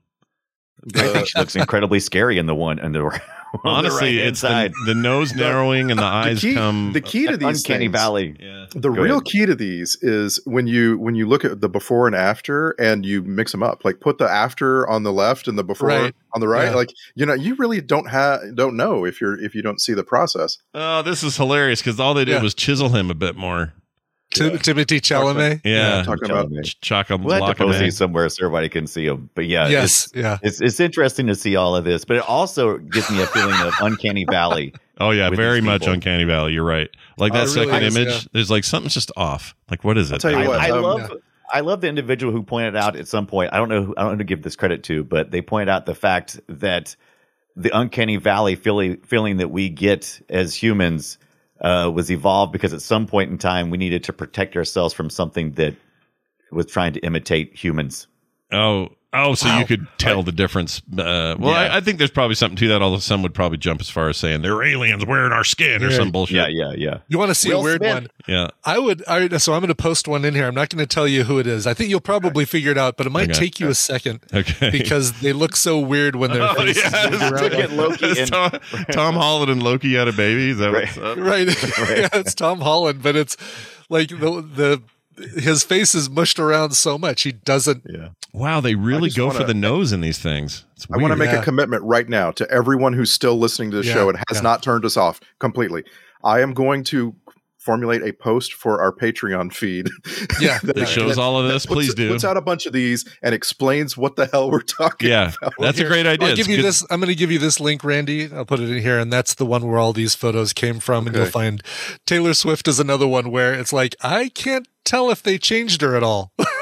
I 0.95 1.01
think 1.01 1.13
The, 1.13 1.25
she 1.27 1.33
looks 1.39 1.57
incredibly 1.57 2.01
scary 2.01 2.39
in 2.39 2.47
the 2.47 2.55
one 2.55 2.79
and 2.79 2.95
the, 2.95 3.21
on 3.55 3.61
the 3.63 3.69
honestly, 3.91 4.07
right-hand 4.17 4.29
it's 4.29 4.41
the, 4.43 4.73
the 4.87 4.95
nose 4.95 5.35
narrowing 5.35 5.91
and 5.91 5.99
the 6.01 6.05
eyes 6.05 6.41
key, 6.41 6.55
come. 6.55 6.93
the 6.93 7.01
key 7.01 7.27
to 7.27 7.37
these 7.37 7.59
uncanny 7.65 7.87
things, 7.87 7.93
valley. 7.93 8.37
yeah. 8.39 8.67
The 8.73 8.89
Go 8.91 9.03
real 9.03 9.15
ahead. 9.17 9.25
key 9.25 9.47
to 9.47 9.55
these 9.55 9.97
is 10.01 10.41
when 10.45 10.67
you 10.69 10.97
when 10.99 11.15
you 11.17 11.27
look 11.27 11.45
at 11.45 11.61
the 11.61 11.69
before 11.69 12.07
and 12.07 12.15
after 12.15 12.71
and 12.73 13.05
you 13.05 13.23
mix 13.23 13.51
them 13.53 13.63
up. 13.63 13.85
Like 13.85 14.01
put 14.01 14.19
the 14.19 14.29
after 14.31 14.89
on 14.89 15.03
the 15.03 15.13
left 15.13 15.49
and 15.49 15.59
the 15.59 15.65
before 15.65 15.89
Right. 15.89 16.15
on 16.35 16.41
the 16.41 16.47
right. 16.49 16.67
Yeah. 16.71 16.75
Like 16.77 16.91
you 17.17 17.27
know, 17.27 17.35
you 17.35 17.55
really 17.57 17.81
don't 17.81 18.09
have 18.09 18.41
don't 18.55 18.77
know 18.77 19.05
if 19.05 19.21
you're 19.21 19.43
if 19.43 19.55
you 19.55 19.63
don't 19.63 19.81
see 19.81 19.93
the 19.95 20.05
process. 20.05 20.59
Oh, 20.75 21.03
this 21.03 21.23
is 21.25 21.37
hilarious 21.37 21.81
because 21.81 21.99
all 21.99 22.15
they 22.15 22.25
did 22.25 22.35
Yeah. 22.37 22.43
was 22.43 22.55
chisel 22.55 22.91
him 22.91 23.11
a 23.11 23.15
bit 23.15 23.37
more. 23.37 23.73
Tim- 24.31 24.59
Timothée 24.59 25.01
Chalamet. 25.01 25.61
Yeah, 25.65 26.03
talking 26.03 26.31
about 26.31 26.51
Ch- 26.65 27.11
We'll 27.11 27.45
have 27.45 27.57
to 27.57 27.65
post 27.65 27.81
these 27.81 27.97
somewhere 27.97 28.29
so 28.29 28.45
everybody 28.47 28.69
can 28.69 28.87
see 28.87 29.07
them. 29.07 29.29
But 29.35 29.47
yeah, 29.47 29.69
yes. 29.69 30.07
it's, 30.07 30.15
Yeah. 30.15 30.39
it's 30.43 30.61
it's 30.61 30.81
interesting 30.81 31.27
to 31.27 31.35
see 31.35 31.57
all 31.57 31.75
of 31.75 31.85
this, 31.85 32.05
but 32.05 32.17
it 32.19 32.29
also 32.29 32.79
gives 32.79 33.11
me 33.11 33.21
a 33.23 33.27
feeling 33.27 33.61
of 33.61 33.73
uncanny 33.81 34.25
valley. 34.25 34.75
Oh 35.03 35.13
yeah, 35.13 35.31
very 35.31 35.63
much 35.63 35.81
people. 35.81 35.95
uncanny 35.95 36.25
valley. 36.25 36.53
You're 36.53 36.63
right. 36.63 36.91
Like 37.17 37.33
Oh, 37.33 37.37
that 37.37 37.49
it 37.49 37.55
really 37.55 37.67
second 37.73 37.85
is, 37.85 37.97
image, 37.97 38.09
yeah. 38.13 38.21
there's 38.35 38.51
like 38.51 38.65
something's 38.65 38.93
just 38.93 39.11
off. 39.17 39.55
Like 39.71 39.83
what 39.83 39.97
is 39.97 40.11
it? 40.11 40.15
I'll 40.17 40.19
tell 40.21 40.33
you 40.33 40.37
I, 40.37 40.49
what, 40.49 40.61
I 40.61 40.71
um, 40.73 40.83
love 40.83 41.13
I 41.51 41.61
love 41.61 41.81
the 41.81 41.89
individual 41.89 42.35
who 42.35 42.43
pointed 42.43 42.77
out 42.77 42.97
at 42.97 43.09
some 43.09 43.27
point. 43.27 43.55
I 43.55 43.57
don't 43.57 43.71
know. 43.71 43.83
Who, 43.83 43.95
I 43.97 44.03
don't 44.03 44.13
know 44.13 44.19
to 44.19 44.25
give 44.25 44.43
this 44.43 44.57
credit 44.57 44.83
to, 44.85 45.03
but 45.05 45.31
they 45.31 45.41
pointed 45.41 45.71
out 45.71 45.87
the 45.87 45.95
fact 45.95 46.39
that 46.49 46.97
the 47.57 47.75
uncanny 47.75 48.17
valley 48.19 48.57
feeling 48.57 48.99
feeling 48.99 49.39
that 49.39 49.51
we 49.51 49.71
get 49.71 50.21
as 50.29 50.55
humans 50.55 51.17
uh, 51.61 51.91
was 51.93 52.11
evolved 52.11 52.53
because 52.53 52.73
at 52.73 52.83
some 52.83 53.07
point 53.07 53.31
in 53.31 53.39
time 53.39 53.71
we 53.71 53.79
needed 53.79 54.05
to 54.05 54.13
protect 54.13 54.57
ourselves 54.57 54.95
from 54.95 55.11
something 55.11 55.53
that 55.53 55.77
was 56.51 56.67
trying 56.67 56.93
to 56.93 57.01
imitate 57.01 57.55
humans. 57.55 58.07
Oh, 58.53 58.89
oh, 59.13 59.35
so 59.35 59.49
you 59.59 59.65
could 59.67 59.87
tell 59.99 60.23
the 60.23 60.33
difference. 60.33 60.81
Uh, 60.93 61.35
well, 61.39 61.51
Yeah. 61.53 61.73
I, 61.73 61.77
I 61.79 61.81
think 61.81 61.99
there's 61.99 62.11
probably 62.11 62.35
something 62.37 62.57
to 62.59 62.69
that. 62.69 62.83
Although 62.83 62.99
some 62.99 63.23
would 63.23 63.35
probably 63.35 63.59
jump 63.59 63.81
as 63.81 63.91
far 63.91 64.09
as 64.09 64.17
saying 64.17 64.43
they're 64.43 64.63
aliens 64.63 65.05
wearing 65.05 65.33
our 65.33 65.45
skin 65.45 65.83
or 65.83 65.91
Yeah. 65.91 65.97
some 65.97 66.11
bullshit. 66.11 66.37
Yeah, 66.37 66.49
yeah, 66.49 66.73
yeah. 66.77 66.99
You 67.09 67.19
want 67.19 67.31
to 67.31 67.35
see 67.35 67.51
Will 67.51 67.61
a 67.61 67.63
weird 67.65 67.81
Smith. 67.81 67.95
one? 67.95 68.09
Yeah. 68.29 68.49
I 68.65 68.79
would. 68.79 69.03
I 69.09 69.29
so 69.39 69.53
I'm 69.55 69.61
going 69.61 69.69
to 69.69 69.75
post 69.75 70.07
one 70.09 70.25
in 70.25 70.35
here. 70.35 70.47
I'm 70.47 70.55
not 70.55 70.69
going 70.69 70.79
to 70.79 70.87
tell 70.87 71.09
you 71.09 71.25
who 71.25 71.39
it 71.39 71.47
is. 71.47 71.67
I 71.67 71.75
think 71.75 71.91
you'll 71.91 72.01
probably 72.01 72.45
figure 72.45 72.71
it 72.71 72.79
out, 72.79 72.97
but 72.97 73.07
it 73.07 73.11
might 73.11 73.31
Okay. 73.31 73.39
take 73.41 73.61
you 73.61 73.69
a 73.69 73.75
second 73.75 74.21
Okay. 74.35 74.71
because 74.71 75.13
they 75.21 75.33
look 75.33 75.57
so 75.57 75.79
weird 75.81 76.17
when 76.17 76.31
they're 76.33 76.43
Oh, 76.43 76.55
faces 76.55 76.83
yeah. 76.93 77.11
move 77.11 77.23
around. 77.23 77.43
Look 77.43 77.53
at 77.55 77.73
Loki 77.73 78.07
Is 78.07 78.19
and 78.19 78.31
Tom, 78.31 78.51
Tom 78.93 79.15
Holland 79.15 79.51
and 79.51 79.63
Loki 79.63 79.95
had 79.95 80.09
a 80.09 80.13
baby. 80.13 80.51
Is 80.51 80.59
that 80.59 80.71
Right. 80.73 80.87
what's 80.87 80.99
up? 80.99 81.19
right. 81.19 81.47
yeah, 81.99 82.09
it's 82.15 82.35
Tom 82.35 82.61
Holland, 82.61 83.03
but 83.03 83.17
it's 83.17 83.37
like 83.89 84.09
the 84.11 84.17
the 84.43 84.83
his 85.37 85.63
face 85.65 85.95
is 85.95 86.09
mushed 86.11 86.39
around 86.39 86.73
so 86.73 86.97
much 86.99 87.23
he 87.23 87.33
doesn't. 87.33 87.83
yeah. 87.89 88.09
Wow, 88.33 88.61
they 88.61 88.75
really 88.75 89.11
go 89.11 89.27
wanna- 89.27 89.39
for 89.41 89.45
the 89.45 89.55
nose 89.55 89.93
in 89.93 90.01
these 90.01 90.19
things. 90.19 90.65
It's 90.77 90.87
I 90.93 90.99
want 90.99 91.13
to 91.13 91.17
make 91.17 91.31
Yeah. 91.33 91.41
a 91.41 91.45
commitment 91.45 91.83
right 91.83 92.09
now 92.09 92.31
to 92.33 92.49
everyone 92.51 92.93
who's 92.93 93.11
still 93.11 93.39
listening 93.39 93.71
to 93.73 93.79
the 93.79 93.85
Yeah, 93.87 93.93
show 93.95 94.09
and 94.09 94.19
has 94.29 94.39
yeah. 94.39 94.43
not 94.43 94.63
turned 94.63 94.85
us 94.85 94.97
off 94.97 95.21
completely. 95.41 95.83
I 96.23 96.41
am 96.41 96.53
going 96.55 96.85
to 96.85 97.15
formulate 97.61 98.03
a 98.03 98.13
post 98.13 98.55
for 98.55 98.81
our 98.83 98.91
Patreon 98.93 99.53
feed. 99.53 99.89
Yeah, 100.41 100.59
that- 100.63 100.77
That 100.77 100.87
shows 100.89 101.19
all 101.19 101.39
of 101.39 101.49
this. 101.49 101.67
puts- 101.67 101.75
Please 101.77 101.95
do. 101.95 102.11
Puts 102.11 102.25
out 102.25 102.37
a 102.37 102.41
bunch 102.41 102.65
of 102.67 102.73
these 102.73 103.07
and 103.23 103.35
explains 103.35 103.97
what 103.97 104.17
the 104.17 104.27
hell 104.27 104.51
we're 104.51 104.63
talking 104.63 105.11
about. 105.11 105.29
Yeah, 105.29 105.33
about. 105.43 105.53
that's 105.59 105.79
a 105.79 105.85
great 105.85 106.07
idea. 106.07 106.29
I'll 106.29 106.33
It's 106.33 106.39
give 106.39 106.49
you 106.49 106.57
good- 106.57 106.65
this. 106.65 106.85
I'm 106.91 106.99
going 107.01 107.09
to 107.09 107.15
give 107.15 107.31
you 107.31 107.39
this 107.39 107.61
link, 107.61 107.85
Randy. 107.85 108.33
I'll 108.33 108.45
put 108.47 108.61
it 108.61 108.71
in 108.71 108.81
here, 108.83 108.99
and 108.99 109.13
that's 109.13 109.35
the 109.35 109.45
one 109.47 109.67
where 109.69 109.79
all 109.79 109.93
these 109.93 110.15
photos 110.15 110.53
came 110.55 110.81
from. 110.81 111.07
And 111.07 111.15
you'll 111.15 111.27
find 111.27 111.63
Taylor 112.07 112.33
Swift 112.35 112.67
is 112.69 112.81
another 112.81 113.07
one 113.07 113.31
where 113.31 113.53
it's 113.53 113.73
like 113.73 113.95
I 114.03 114.29
can't 114.31 114.67
tell 114.85 115.11
if 115.11 115.23
they 115.23 115.37
changed 115.39 115.83
her 115.83 115.95
at 115.97 116.03
all. 116.03 116.33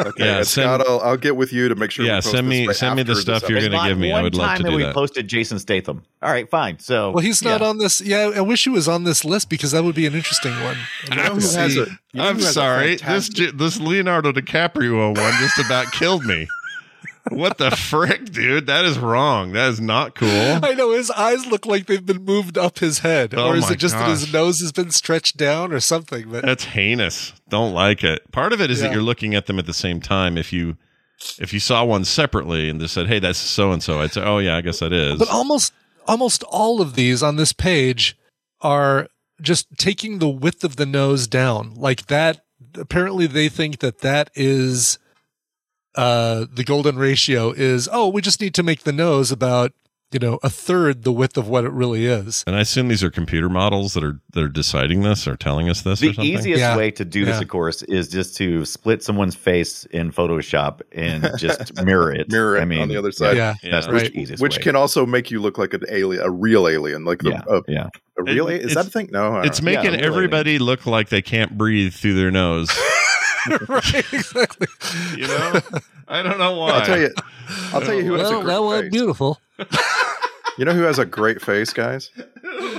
Okay, 0.00 0.24
Yeah, 0.24 0.36
send- 0.42 0.46
Scott, 0.46 0.80
I'll, 0.88 1.00
I'll 1.00 1.16
get 1.16 1.36
with 1.36 1.52
you 1.52 1.68
to 1.68 1.74
make 1.74 1.90
sure. 1.90 2.04
Yeah, 2.04 2.20
send 2.20 2.48
me- 2.48 2.72
send 2.72 2.96
me 2.96 3.02
the 3.02 3.16
stuff 3.16 3.48
you're 3.48 3.60
gonna 3.60 3.88
give 3.88 3.98
me. 3.98 4.12
I 4.12 4.22
would 4.22 4.34
love 4.34 4.46
time 4.48 4.56
to 4.58 4.62
that 4.64 4.70
do 4.70 4.76
we 4.76 4.82
that. 4.84 4.94
posted 4.94 5.26
Jason 5.28 5.58
Statham. 5.58 6.02
All 6.22 6.30
right, 6.30 6.48
fine. 6.48 6.78
So 6.78 7.10
well, 7.10 7.22
he's 7.24 7.42
not 7.42 7.60
yeah. 7.60 7.66
on 7.68 7.78
this. 7.78 8.00
Yeah, 8.00 8.30
I 8.36 8.40
wish 8.40 8.64
he 8.64 8.70
was 8.70 8.88
on 8.88 9.04
this 9.04 9.24
list 9.24 9.48
because 9.50 9.72
that 9.72 9.82
would 9.84 9.94
be 9.94 10.06
an 10.06 10.14
interesting 10.14 10.52
one. 10.62 10.76
I'd 11.04 11.10
You 11.10 11.16
know 11.16 11.22
like 11.22 11.32
who 11.32 11.40
to 11.40 11.58
has 11.58 11.72
see- 11.74 11.80
a- 11.80 11.84
you 11.84 11.90
know 12.14 12.24
I'm 12.28 12.36
who 12.36 12.42
has 12.42 12.50
a 12.50 12.52
sorry. 12.52 12.96
This 12.96 13.28
this 13.54 13.80
Leonardo 13.80 14.32
DiCaprio 14.32 15.16
one 15.16 15.32
just 15.40 15.58
about 15.58 15.90
killed 15.92 16.24
me. 16.24 16.46
What 17.30 17.58
the 17.58 17.70
frick, 17.70 18.32
dude? 18.32 18.66
That 18.66 18.84
is 18.84 18.98
wrong. 18.98 19.52
That 19.52 19.70
is 19.70 19.80
not 19.80 20.14
cool. 20.14 20.28
I 20.62 20.74
know 20.74 20.92
his 20.92 21.10
eyes 21.10 21.46
look 21.46 21.66
like 21.66 21.86
they've 21.86 22.04
been 22.04 22.24
moved 22.24 22.58
up 22.58 22.78
his 22.78 23.00
head, 23.00 23.34
Oh 23.34 23.48
or 23.48 23.56
is 23.56 23.70
it 23.70 23.76
just 23.76 23.94
that 23.94 24.08
his 24.08 24.32
nose 24.32 24.60
has 24.60 24.72
been 24.72 24.90
stretched 24.90 25.36
down 25.36 25.72
or 25.72 25.80
something? 25.80 26.30
But 26.30 26.44
That's 26.44 26.64
heinous. 26.64 27.32
Don't 27.48 27.72
like 27.72 28.04
it. 28.04 28.30
Part 28.32 28.52
of 28.52 28.60
it 28.60 28.70
is 28.70 28.80
that 28.80 28.92
you're 28.92 29.02
looking 29.02 29.34
at 29.34 29.46
them 29.46 29.58
at 29.58 29.66
the 29.66 29.74
same 29.74 30.00
time. 30.00 30.36
If 30.36 30.52
you 30.52 30.76
if 31.38 31.52
you 31.52 31.60
saw 31.60 31.84
one 31.84 32.04
separately 32.04 32.68
and 32.68 32.80
just 32.80 32.94
said, 32.94 33.08
"Hey, 33.08 33.18
that's 33.18 33.38
so 33.38 33.72
and 33.72 33.82
so," 33.82 34.00
I'd 34.00 34.12
say, 34.12 34.22
"Oh 34.22 34.38
yeah, 34.38 34.56
I 34.56 34.60
guess 34.60 34.78
that 34.80 34.92
is." 34.92 35.18
but 35.18 35.28
almost 35.28 35.72
almost 36.06 36.42
all 36.44 36.80
of 36.80 36.94
these 36.94 37.22
on 37.22 37.36
this 37.36 37.52
page 37.52 38.16
are 38.60 39.08
just 39.40 39.66
taking 39.76 40.18
the 40.18 40.28
width 40.28 40.64
of 40.64 40.76
the 40.76 40.86
nose 40.86 41.26
down 41.26 41.72
like 41.74 42.06
that 42.06 42.40
apparently 42.74 43.26
they 43.26 43.48
think 43.48 43.78
that 43.78 43.98
that 44.00 44.30
is 44.34 44.98
uh 45.98 46.46
the 46.52 46.64
golden 46.64 46.96
ratio 46.96 47.50
is 47.52 47.88
oh 47.92 48.08
we 48.08 48.22
just 48.22 48.40
need 48.40 48.54
to 48.54 48.62
make 48.62 48.84
the 48.84 48.92
nose 48.92 49.30
about 49.32 49.72
you 50.10 50.18
know 50.18 50.38
a 50.42 50.48
third 50.48 51.02
the 51.02 51.12
width 51.12 51.36
of 51.36 51.48
what 51.48 51.64
it 51.64 51.72
really 51.72 52.06
is 52.06 52.42
and 52.46 52.56
I 52.56 52.60
assume 52.60 52.88
these 52.88 53.02
are 53.04 53.10
computer 53.10 53.50
models 53.50 53.92
that 53.94 54.02
are 54.02 54.18
that 54.32 54.42
are 54.42 54.48
deciding 54.48 55.02
this 55.02 55.26
or 55.28 55.36
telling 55.36 55.68
us 55.68 55.82
this. 55.82 56.00
or 56.02 56.06
The 56.06 56.14
something? 56.14 56.32
easiest 56.34 56.60
Yeah. 56.60 56.76
way 56.78 56.90
to 56.92 57.04
do 57.04 57.24
this, 57.26 57.40
of 57.42 57.48
course, 57.48 57.82
is 57.82 58.08
just 58.08 58.34
to 58.38 58.64
split 58.64 59.02
someone's 59.02 59.34
face 59.34 59.84
in 59.90 60.10
Photoshop 60.12 60.80
and 60.92 61.28
just 61.36 61.82
mirror 61.84 62.10
it. 62.12 62.30
Mirror 62.30 62.56
it 62.56 62.62
I 62.62 62.64
mean, 62.64 62.80
on 62.82 62.88
the 62.88 62.96
other 62.96 63.12
side. 63.12 63.36
yeah 63.36 63.54
That's 63.62 63.86
Yeah. 63.86 63.92
the 63.92 63.96
Right. 63.98 64.14
easiest 64.14 64.42
Which 64.42 64.56
way. 64.58 64.62
can 64.62 64.76
also 64.76 65.04
make 65.04 65.30
you 65.30 65.40
look 65.40 65.58
like 65.58 65.74
an 65.74 65.82
alien, 65.90 66.22
a 66.24 66.30
real 66.30 66.68
alien, 66.68 67.04
like 67.04 67.18
the, 67.18 67.30
yeah, 67.30 67.42
a, 67.46 67.60
yeah. 67.68 67.88
a 68.18 68.22
real. 68.22 68.48
It- 68.48 68.52
a- 68.52 68.56
is 68.60 68.64
it's- 68.70 68.74
that 68.76 68.86
a 68.86 68.90
thing? 68.90 69.08
No, 69.12 69.40
It's 69.40 69.60
know. 69.60 69.66
making 69.72 69.92
really. 69.92 70.04
everybody 70.04 70.58
look 70.58 70.86
like 70.86 71.08
they 71.10 71.22
can't 71.22 71.58
breathe 71.58 71.92
through 71.92 72.14
their 72.14 72.30
nose. 72.30 72.70
right 73.68 73.94
exactly 74.12 74.66
You 75.16 75.26
know, 75.28 75.60
I 76.08 76.22
don't 76.22 76.38
know 76.38 76.56
why. 76.58 76.70
I'll 76.70 76.84
tell 76.86 77.00
you. 77.00 77.10
I'll 77.72 77.80
tell 77.80 77.94
you 77.94 78.04
who 78.04 78.14
has 78.14 78.30
a 78.30 78.40
well 78.40 78.44
that 78.44 78.62
was 78.62 78.80
face. 78.82 78.90
beautiful 78.92 79.40
You 80.58 80.64
know 80.64 80.72
who 80.74 80.82
has 80.82 80.98
a 80.98 81.06
great 81.06 81.40
face, 81.40 81.72
guys? 81.72 82.10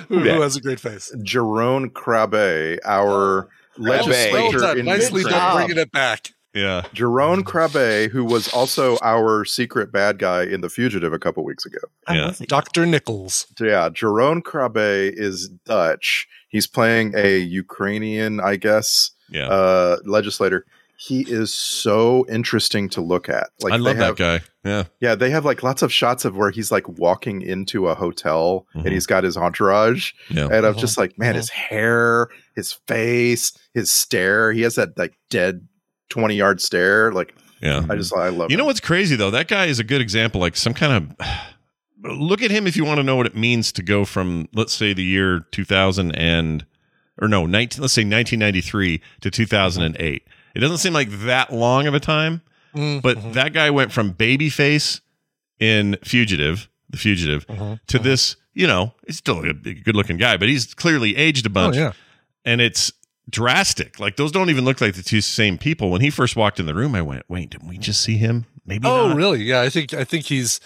who, 0.09 0.23
Yeah. 0.23 0.35
who 0.35 0.41
has 0.41 0.55
a 0.55 0.61
great 0.61 0.79
face 0.79 1.11
Jeroen 1.17 1.89
Krabbé, 1.91 2.79
our 2.85 3.47
well 3.77 4.05
legislator 4.05 4.59
done 4.59 4.79
in 4.79 4.85
nicely 4.85 5.23
done 5.23 5.55
bringing 5.55 5.77
it 5.77 5.91
back 5.91 6.29
Yeah, 6.53 6.81
Jeroen 6.93 7.43
Krabbé, 7.43 8.09
who 8.09 8.25
was 8.25 8.51
also 8.51 8.97
our 9.01 9.45
secret 9.45 9.91
bad 9.91 10.17
guy 10.19 10.43
in 10.43 10.61
The 10.61 10.69
Fugitive 10.69 11.13
a 11.13 11.19
couple 11.19 11.43
weeks 11.45 11.65
ago. 11.65 11.77
yeah. 12.09 12.33
dr 12.47 12.85
nichols 12.85 13.47
Yeah, 13.59 13.89
Jeroen 13.89 14.41
Krabbé 14.41 15.13
is 15.15 15.47
Dutch. 15.65 16.27
He's 16.49 16.65
playing 16.67 17.13
a 17.15 17.37
Ukrainian, 17.37 18.39
I 18.41 18.55
guess, 18.57 19.11
Yeah, 19.31 19.47
uh, 19.47 19.97
legislator. 20.05 20.65
He 21.01 21.21
is 21.21 21.53
so 21.53 22.25
interesting 22.27 22.89
to 22.89 22.99
look 23.01 23.29
at. 23.29 23.47
Like 23.61 23.71
I 23.71 23.77
they 23.77 23.83
love 23.83 23.95
have, 23.97 24.17
that 24.17 24.41
guy. 24.41 24.45
Yeah, 24.69 24.83
Yeah, 24.99 25.15
they 25.15 25.29
have 25.29 25.45
like 25.45 25.63
lots 25.63 25.81
of 25.81 25.93
shots 25.93 26.25
of 26.25 26.35
where 26.35 26.51
he's 26.51 26.73
like 26.73 26.89
walking 26.89 27.41
into 27.41 27.87
a 27.87 27.95
hotel 27.95 28.65
Mhm. 28.75 28.83
and 28.83 28.93
he's 28.93 29.05
got 29.05 29.23
his 29.23 29.37
entourage. 29.37 30.11
yeah. 30.29 30.49
And 30.51 30.65
I'm 30.65 30.73
Mhm. 30.73 30.79
just 30.79 30.97
like, 30.97 31.17
man, 31.17 31.35
his 31.35 31.49
hair, 31.49 32.27
his 32.53 32.73
face, 32.73 33.53
his 33.73 33.89
stare. 33.89 34.51
He 34.51 34.61
has 34.63 34.75
that 34.75 34.97
like 34.97 35.13
dead 35.29 35.65
20 36.09 36.35
yard 36.35 36.59
stare. 36.59 37.13
Like, 37.13 37.33
Yeah. 37.61 37.85
I 37.89 37.95
just, 37.95 38.13
I 38.13 38.27
love 38.27 38.51
You 38.51 38.57
know 38.57 38.65
what's 38.65 38.81
crazy 38.81 39.15
though? 39.15 39.31
That 39.31 39.47
guy 39.47 39.67
is 39.67 39.79
a 39.79 39.85
good 39.85 40.01
example. 40.01 40.41
Like 40.41 40.57
some 40.57 40.73
kind 40.73 41.15
of 41.21 41.27
look 42.19 42.41
at 42.41 42.51
him 42.51 42.67
if 42.67 42.75
you 42.75 42.83
want 42.83 42.97
to 42.97 43.03
know 43.03 43.15
what 43.15 43.25
it 43.25 43.37
means 43.37 43.71
to 43.73 43.81
go 43.83 44.03
from 44.03 44.49
let's 44.53 44.73
say 44.73 44.91
the 44.93 45.03
year 45.03 45.45
2000 45.51 46.11
and 46.15 46.65
or 47.21 47.27
no, 47.27 47.45
19 47.45 47.81
let's 47.81 47.93
say 47.93 48.01
1993 48.01 49.01
to 49.21 49.31
2008. 49.31 50.27
It 50.55 50.59
doesn't 50.59 50.77
seem 50.77 50.93
like 50.93 51.09
that 51.25 51.53
long 51.53 51.87
of 51.87 51.93
a 51.93 51.99
time, 51.99 52.41
Mm, 52.75 53.01
but 53.01 53.33
that 53.33 53.51
guy 53.53 53.71
went 53.71 53.91
from 53.91 54.13
babyface 54.13 55.01
in 55.59 55.97
Fugitive, 56.03 56.69
The 56.91 56.97
Fugitive, 56.97 57.47
mhm, 57.47 57.79
to 57.87 57.99
mhm. 57.99 58.03
this, 58.03 58.35
you 58.53 58.67
know, 58.67 58.93
he's 59.07 59.17
still 59.17 59.39
a 59.39 59.53
good 59.53 59.95
looking 59.95 60.17
guy, 60.17 60.37
but 60.37 60.49
he's 60.49 60.75
clearly 60.75 61.15
aged 61.15 61.47
a 61.47 61.49
oh 61.49 61.53
bunch 61.53 61.77
yeah 61.77 61.93
and 62.45 62.61
it's 62.61 62.91
drastic. 63.29 63.99
Like 63.99 64.17
those 64.17 64.31
don't 64.31 64.49
even 64.49 64.65
look 64.65 64.81
like 64.81 64.95
the 64.95 65.03
two 65.03 65.21
same 65.21 65.57
people. 65.57 65.91
When 65.91 66.01
he 66.01 66.09
first 66.09 66.35
walked 66.35 66.59
in 66.59 66.65
the 66.65 66.73
room, 66.73 66.95
I 66.95 67.01
went, 67.01 67.23
"Wait, 67.27 67.49
didn't 67.51 67.67
we 67.67 67.77
just 67.77 68.01
see 68.01 68.17
him? 68.17 68.45
Maybe." 68.65 68.87
Oh, 68.87 69.09
not." 69.09 69.17
really? 69.17 69.43
Yeah, 69.43 69.61
I 69.61 69.69
think 69.69 69.93
I 69.93 70.03
think 70.03 70.25
he's. 70.25 70.59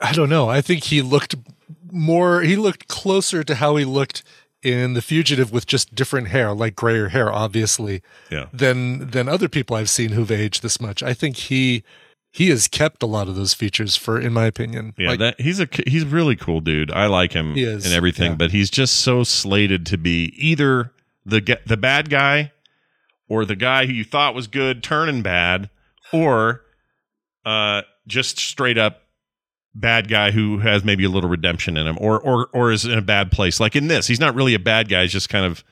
I 0.00 0.12
don't 0.12 0.28
know. 0.28 0.48
I 0.48 0.60
think 0.60 0.84
he 0.84 1.00
looked 1.00 1.34
more. 1.90 2.42
He 2.42 2.56
looked 2.56 2.88
closer 2.88 3.42
to 3.42 3.54
how 3.54 3.76
he 3.76 3.84
looked 3.84 4.22
in 4.62 4.94
The 4.94 5.02
Fugitive 5.02 5.52
with 5.52 5.66
just 5.66 5.94
different 5.94 6.28
hair, 6.28 6.52
like 6.54 6.74
grayer 6.74 7.08
hair, 7.08 7.32
obviously, 7.32 8.02
Yeah. 8.30 8.46
than 8.52 9.10
than 9.10 9.28
other 9.28 9.48
people 9.48 9.76
I've 9.76 9.90
seen 9.90 10.10
who've 10.10 10.30
aged 10.30 10.62
this 10.62 10.80
much. 10.80 11.02
I 11.02 11.14
think 11.14 11.36
he 11.36 11.82
he 12.32 12.50
has 12.50 12.68
kept 12.68 13.02
a 13.02 13.06
lot 13.06 13.28
of 13.28 13.34
those 13.36 13.54
features 13.54 13.96
for, 13.96 14.20
in 14.20 14.32
my 14.32 14.44
opinion. 14.44 14.92
Yeah, 14.98 15.08
Like, 15.10 15.18
that 15.20 15.40
he's 15.40 15.58
a 15.60 15.68
he's 15.86 16.04
really 16.04 16.36
cool 16.36 16.60
dude. 16.60 16.90
I 16.90 17.06
like 17.06 17.32
him 17.32 17.54
He 17.54 17.62
is, 17.64 17.84
and 17.86 17.94
everything, 17.94 18.32
yeah. 18.32 18.36
but 18.36 18.50
he's 18.50 18.68
just 18.70 18.94
so 18.98 19.22
slated 19.24 19.86
to 19.86 19.98
be 19.98 20.32
either 20.36 20.92
the 21.24 21.58
the 21.66 21.76
bad 21.76 22.10
guy 22.10 22.52
or 23.28 23.44
the 23.44 23.56
guy 23.56 23.86
who 23.86 23.92
you 23.92 24.04
thought 24.04 24.34
was 24.34 24.46
good 24.48 24.82
turning 24.82 25.22
bad, 25.22 25.70
or 26.12 26.62
uh, 27.44 27.82
just 28.06 28.38
straight 28.38 28.78
up 28.78 29.02
bad 29.78 30.08
guy 30.08 30.30
who 30.30 30.58
has 30.58 30.82
maybe 30.84 31.04
a 31.04 31.08
little 31.08 31.28
redemption 31.30 31.76
in 31.76 31.86
him, 31.86 31.96
or 32.00 32.18
or 32.20 32.48
or 32.52 32.72
is 32.72 32.84
in 32.84 32.98
a 32.98 33.02
bad 33.02 33.30
place. 33.30 33.60
Like 33.60 33.76
in 33.76 33.88
this, 33.88 34.06
he's 34.06 34.20
not 34.20 34.34
really 34.34 34.54
a 34.54 34.58
bad 34.58 34.88
guy. 34.88 35.02
He's 35.02 35.12
just 35.12 35.28
kind 35.28 35.44
of 35.44 35.62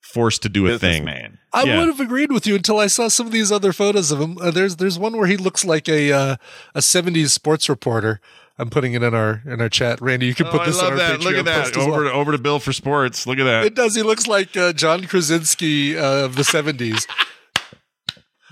forced 0.00 0.42
to 0.42 0.48
do 0.48 0.66
a 0.66 0.78
thing. 0.78 1.04
Businessman. 1.04 1.38
I 1.52 1.62
Yeah. 1.64 1.78
would 1.78 1.86
have 1.88 2.00
agreed 2.00 2.32
with 2.32 2.46
you 2.46 2.54
until 2.56 2.78
I 2.78 2.86
saw 2.88 3.08
some 3.08 3.26
of 3.26 3.32
these 3.32 3.52
other 3.52 3.72
photos 3.72 4.10
of 4.10 4.20
him. 4.20 4.36
Uh, 4.38 4.50
there's 4.50 4.76
there's 4.76 4.98
one 4.98 5.16
where 5.16 5.26
he 5.28 5.36
looks 5.36 5.64
like 5.64 5.88
a 5.88 6.12
uh, 6.12 6.36
a 6.74 6.80
'70s 6.80 7.30
sports 7.30 7.68
reporter. 7.68 8.20
I'm 8.58 8.68
putting 8.68 8.92
it 8.92 9.02
in 9.02 9.14
our 9.14 9.42
in 9.46 9.60
our 9.60 9.68
chat. 9.68 10.00
Randy, 10.02 10.26
you 10.26 10.34
can 10.34 10.46
Oh, 10.46 10.50
put 10.50 10.60
I 10.62 10.66
this 10.66 10.78
in 10.78 10.82
love 10.84 10.92
our 10.92 10.98
that. 10.98 11.20
Look 11.20 11.34
at 11.34 11.44
that. 11.46 11.64
post 11.64 11.76
as 11.76 11.86
well. 11.86 11.94
Over 11.94 12.04
to, 12.04 12.12
over 12.12 12.32
to 12.32 12.38
Bill 12.38 12.58
for 12.58 12.72
sports. 12.72 13.26
Look 13.26 13.38
at 13.38 13.44
that. 13.44 13.64
It 13.64 13.74
does. 13.74 13.94
He 13.94 14.02
looks 14.02 14.26
like 14.26 14.56
uh, 14.56 14.72
John 14.74 15.04
Krasinski 15.06 15.96
uh, 15.96 16.24
of 16.26 16.36
the 16.36 16.44
seventies. 16.44 17.06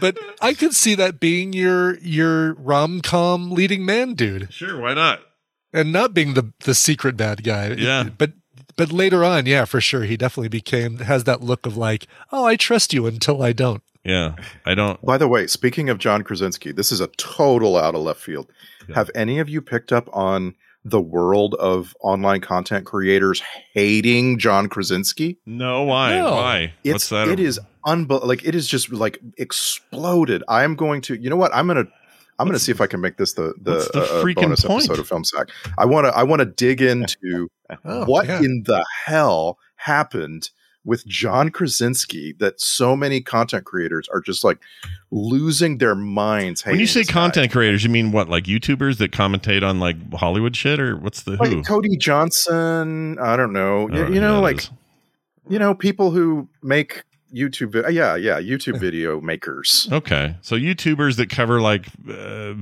But 0.01 0.19
I 0.41 0.55
could 0.55 0.75
see 0.75 0.95
that 0.97 1.21
being 1.21 1.53
your 1.53 1.99
your 1.99 2.55
rom 2.55 3.01
com 3.01 3.51
leading 3.51 3.85
man, 3.85 4.15
dude, 4.15 4.53
sure, 4.53 4.81
why 4.81 4.95
not? 4.95 5.21
and 5.73 5.93
not 5.93 6.15
being 6.15 6.35
the 6.35 6.53
the 6.65 6.75
secret 6.75 7.17
bad 7.17 7.45
guy. 7.45 7.73
Yeah. 7.73 8.09
But 8.17 8.33
but 8.77 8.93
later 8.93 9.25
on, 9.25 9.47
yeah, 9.47 9.65
for 9.65 9.81
sure, 9.81 10.05
he 10.05 10.17
definitely 10.17 10.49
became 10.49 10.99
has 10.99 11.25
that 11.25 11.43
look 11.43 11.67
of 11.67 11.77
like, 11.77 12.07
oh, 12.33 12.45
I 12.47 12.57
trust 12.57 12.93
you 12.93 13.07
until 13.07 13.43
I 13.43 13.53
don't. 13.53 13.83
Yeah, 14.05 14.37
I 14.65 14.75
don't. 14.75 15.05
By 15.05 15.19
the 15.19 15.29
way, 15.29 15.47
speaking 15.47 15.91
of 15.91 15.99
John 15.99 16.23
Krasinski, 16.25 16.73
this 16.73 16.91
is 16.91 17.01
a 17.01 17.09
total 17.19 17.77
out 17.77 17.95
of 17.95 18.01
left 18.01 18.21
field. 18.21 18.51
Yeah. 18.89 18.95
Have 18.95 19.11
any 19.15 19.39
of 19.39 19.49
you 19.49 19.61
picked 19.61 19.93
up 19.93 20.09
on 20.15 20.55
the 20.85 21.01
world 21.01 21.55
of 21.57 21.95
online 22.01 22.41
content 22.41 22.87
creators 22.87 23.43
hating 23.75 24.39
John 24.39 24.69
Krasinski? 24.69 25.39
No, 25.47 25.83
why? 25.85 26.15
No. 26.19 26.33
Why? 26.33 26.73
It's 26.85 26.93
What's 26.95 27.09
that? 27.11 27.29
it 27.29 27.39
is 27.41 27.61
unbel- 27.87 28.25
like 28.25 28.45
it 28.45 28.55
is 28.55 28.67
just 28.67 28.91
like 28.93 29.19
exploded. 29.39 30.43
I 30.49 30.65
am 30.65 30.75
going 30.77 31.01
to 31.03 31.15
you 31.21 31.29
know 31.31 31.37
what? 31.37 31.55
I'm 31.55 31.67
gonna 31.67 31.85
I'm 32.39 32.47
gonna 32.47 32.59
see 32.59 32.73
if 32.73 32.81
I 32.81 32.87
can 32.87 33.01
make 33.01 33.17
this 33.19 33.35
the 33.35 33.53
the, 33.61 33.73
what's 33.73 33.91
the 33.91 34.03
uh, 34.03 34.25
freaking 34.25 34.43
bonus 34.43 34.65
point? 34.65 34.85
episode 34.85 34.99
of 34.99 35.09
Film 35.09 35.25
Sack. 35.25 35.49
I 35.79 35.85
want 35.87 36.07
to 36.07 36.17
I 36.17 36.23
want 36.23 36.41
to 36.41 36.47
dig 36.47 36.81
into 36.93 37.49
Oh, 37.85 38.05
what 38.07 38.27
yeah. 38.27 38.39
in 38.39 38.65
the 38.67 38.85
hell 39.05 39.59
happened 39.77 40.51
with 40.85 41.07
John 41.07 41.51
Krasinski 41.51 42.35
that 42.39 42.61
so 42.61 42.97
many 42.97 43.21
content 43.21 43.65
creators 43.67 44.09
are 44.13 44.21
just 44.21 44.43
like 44.45 44.59
losing 45.11 45.79
their 45.79 45.95
minds. 45.95 46.65
When 46.65 46.79
you 46.81 46.87
say 46.87 47.01
this 47.01 47.09
guy. 47.09 47.13
content 47.13 47.53
creators, 47.53 47.85
you 47.85 47.91
mean 47.91 48.13
what? 48.13 48.29
Like 48.29 48.45
YouTubers 48.45 48.99
that 48.99 49.11
commentate 49.13 49.63
on 49.63 49.79
like 49.81 49.97
Hollywood 50.15 50.57
shit, 50.57 50.81
or 50.81 50.97
what's 50.97 51.23
the 51.23 51.37
who? 51.37 51.45
like 51.45 51.67
Cody 51.67 51.97
Johnson, 51.97 53.19
I 53.19 53.37
don't 53.37 53.53
know. 53.53 53.89
I 53.91 53.97
You, 53.97 54.05
who 54.05 54.21
know, 54.21 54.41
like 54.41 54.59
is. 54.59 54.71
you 55.49 55.59
know, 55.59 55.75
people 55.75 56.11
who 56.13 56.49
make 56.63 57.03
YouTube. 57.35 57.73
vi- 57.73 57.91
Yeah, 57.91 58.17
yeah, 58.17 58.41
YouTube 58.41 58.81
video 58.81 59.21
makers. 59.21 59.89
okay, 59.93 60.37
so 60.41 60.57
YouTubers 60.57 61.17
that 61.17 61.29
cover 61.31 61.61
like 61.61 61.87
uh, 62.11 62.55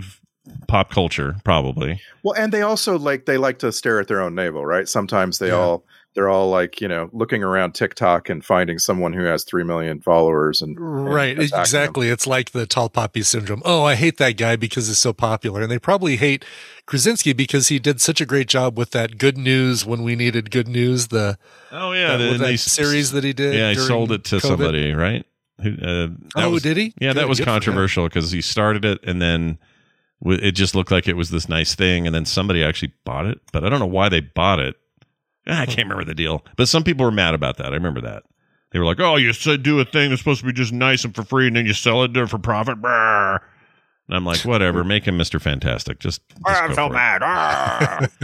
pop 0.67 0.91
culture, 0.91 1.37
probably. 1.45 2.01
Well, 2.23 2.35
and 2.37 2.53
they 2.53 2.63
also 2.63 2.99
like 2.99 3.27
they 3.27 3.37
like 3.39 3.59
to 3.61 3.71
stare 3.73 4.01
at 4.01 4.09
their 4.09 4.21
own 4.21 4.35
navel, 4.35 4.65
right? 4.67 4.89
Sometimes 4.89 5.39
they 5.39 5.49
Yeah. 5.49 5.55
all 5.55 5.85
they're 6.19 6.29
all 6.29 6.51
like 6.51 6.81
you 6.81 6.89
know 6.89 7.09
looking 7.13 7.45
around 7.45 7.77
TikTok 7.77 8.29
and 8.29 8.45
finding 8.45 8.81
someone 8.81 9.13
who 9.13 9.23
has 9.23 9.45
three 9.45 9.63
million 9.63 10.01
followers 10.01 10.61
and 10.61 10.77
and 10.77 11.15
Right, 11.15 11.31
attacking 11.39 11.51
them. 11.51 11.61
exactly. 11.61 12.09
It's 12.09 12.27
like 12.27 12.51
the 12.51 12.67
tall 12.67 12.89
poppy 12.89 13.23
syndrome. 13.23 13.63
Oh, 13.65 13.85
I 13.85 13.95
hate 13.95 14.17
that 14.19 14.33
guy 14.37 14.57
because 14.57 14.89
he's 14.89 14.99
so 14.99 15.13
popular. 15.13 15.63
And 15.63 15.71
they 15.71 15.79
probably 15.79 16.17
hate 16.17 16.45
Krasinski 16.87 17.33
because 17.33 17.69
he 17.69 17.79
did 17.79 18.01
such 18.01 18.21
a 18.21 18.27
great 18.27 18.49
job 18.49 18.77
with 18.77 18.91
that 18.91 19.17
good 19.17 19.39
news 19.39 19.87
when 19.87 20.03
we 20.03 20.17
needed 20.17 20.51
good 20.51 20.67
news. 20.67 21.09
The 21.09 21.39
Oh 21.71 21.93
yeah, 21.93 22.17
that, 22.17 22.33
the- 22.33 22.39
that 22.39 22.45
they- 22.45 22.57
series 22.57 23.13
that 23.13 23.23
he 23.23 23.33
did. 23.33 23.55
Yeah, 23.55 23.69
he 23.71 23.77
sold 23.77 24.11
it 24.11 24.25
to 24.25 24.37
COVID. 24.39 24.41
somebody, 24.43 24.93
right? 24.93 25.25
Who, 25.63 25.71
uh, 25.81 26.09
Oh, 26.35 26.51
was- 26.51 26.65
did 26.65 26.77
he? 26.77 26.95
Yeah, 27.01 27.13
that 27.13 27.29
was 27.29 27.39
good 27.39 27.45
for 27.45 27.51
him. 27.51 27.55
controversial 27.55 28.05
because 28.09 28.33
he 28.33 28.41
started 28.41 28.85
it 28.85 28.99
and 29.05 29.23
then 29.23 29.59
it 30.25 30.53
just 30.53 30.75
looked 30.75 30.91
like 30.91 31.07
it 31.07 31.17
was 31.17 31.31
this 31.31 31.49
nice 31.49 31.77
thing, 31.77 32.05
and 32.07 32.13
then 32.13 32.25
somebody 32.25 32.65
actually 32.65 32.93
bought 33.05 33.27
it, 33.27 33.39
but 33.53 33.63
I 33.65 33.69
don't 33.69 33.79
know 33.79 33.87
why 33.87 34.09
they 34.09 34.19
bought 34.21 34.59
it. 34.59 34.75
I 35.49 35.67
can't 35.67 35.89
remember 35.89 36.05
the 36.05 36.15
deal, 36.15 36.45
but 36.57 36.69
some 36.69 36.85
people 36.85 37.05
were 37.05 37.11
mad 37.13 37.35
about 37.35 37.57
that. 37.59 37.67
I 37.73 37.75
remember 37.77 38.01
that. 38.03 38.23
They 38.71 38.79
were 38.79 38.85
like, 38.85 39.01
"Oh, 39.01 39.17
you 39.17 39.33
said 39.33 39.63
do 39.63 39.81
a 39.81 39.85
thing 39.85 40.11
that's 40.11 40.21
supposed 40.21 40.41
to 40.41 40.47
be 40.47 40.53
just 40.53 40.73
nice 40.73 41.05
and 41.05 41.15
for 41.15 41.23
free, 41.25 41.47
and 41.47 41.57
then 41.57 41.65
you 41.67 41.73
sell 41.73 42.03
it 42.05 42.15
for 42.29 42.39
profit." 42.39 42.81
Brr. 42.83 43.41
And 44.09 44.17
I'm 44.17 44.25
like, 44.25 44.41
whatever, 44.41 44.85
make 44.85 45.05
him 45.05 45.19
Mr. 45.19 45.39
Fantastic. 45.39 45.99
Just, 45.99 46.23
just 46.47 46.63
I'm 46.63 46.73
so 46.75 46.89
mad. 46.89 48.09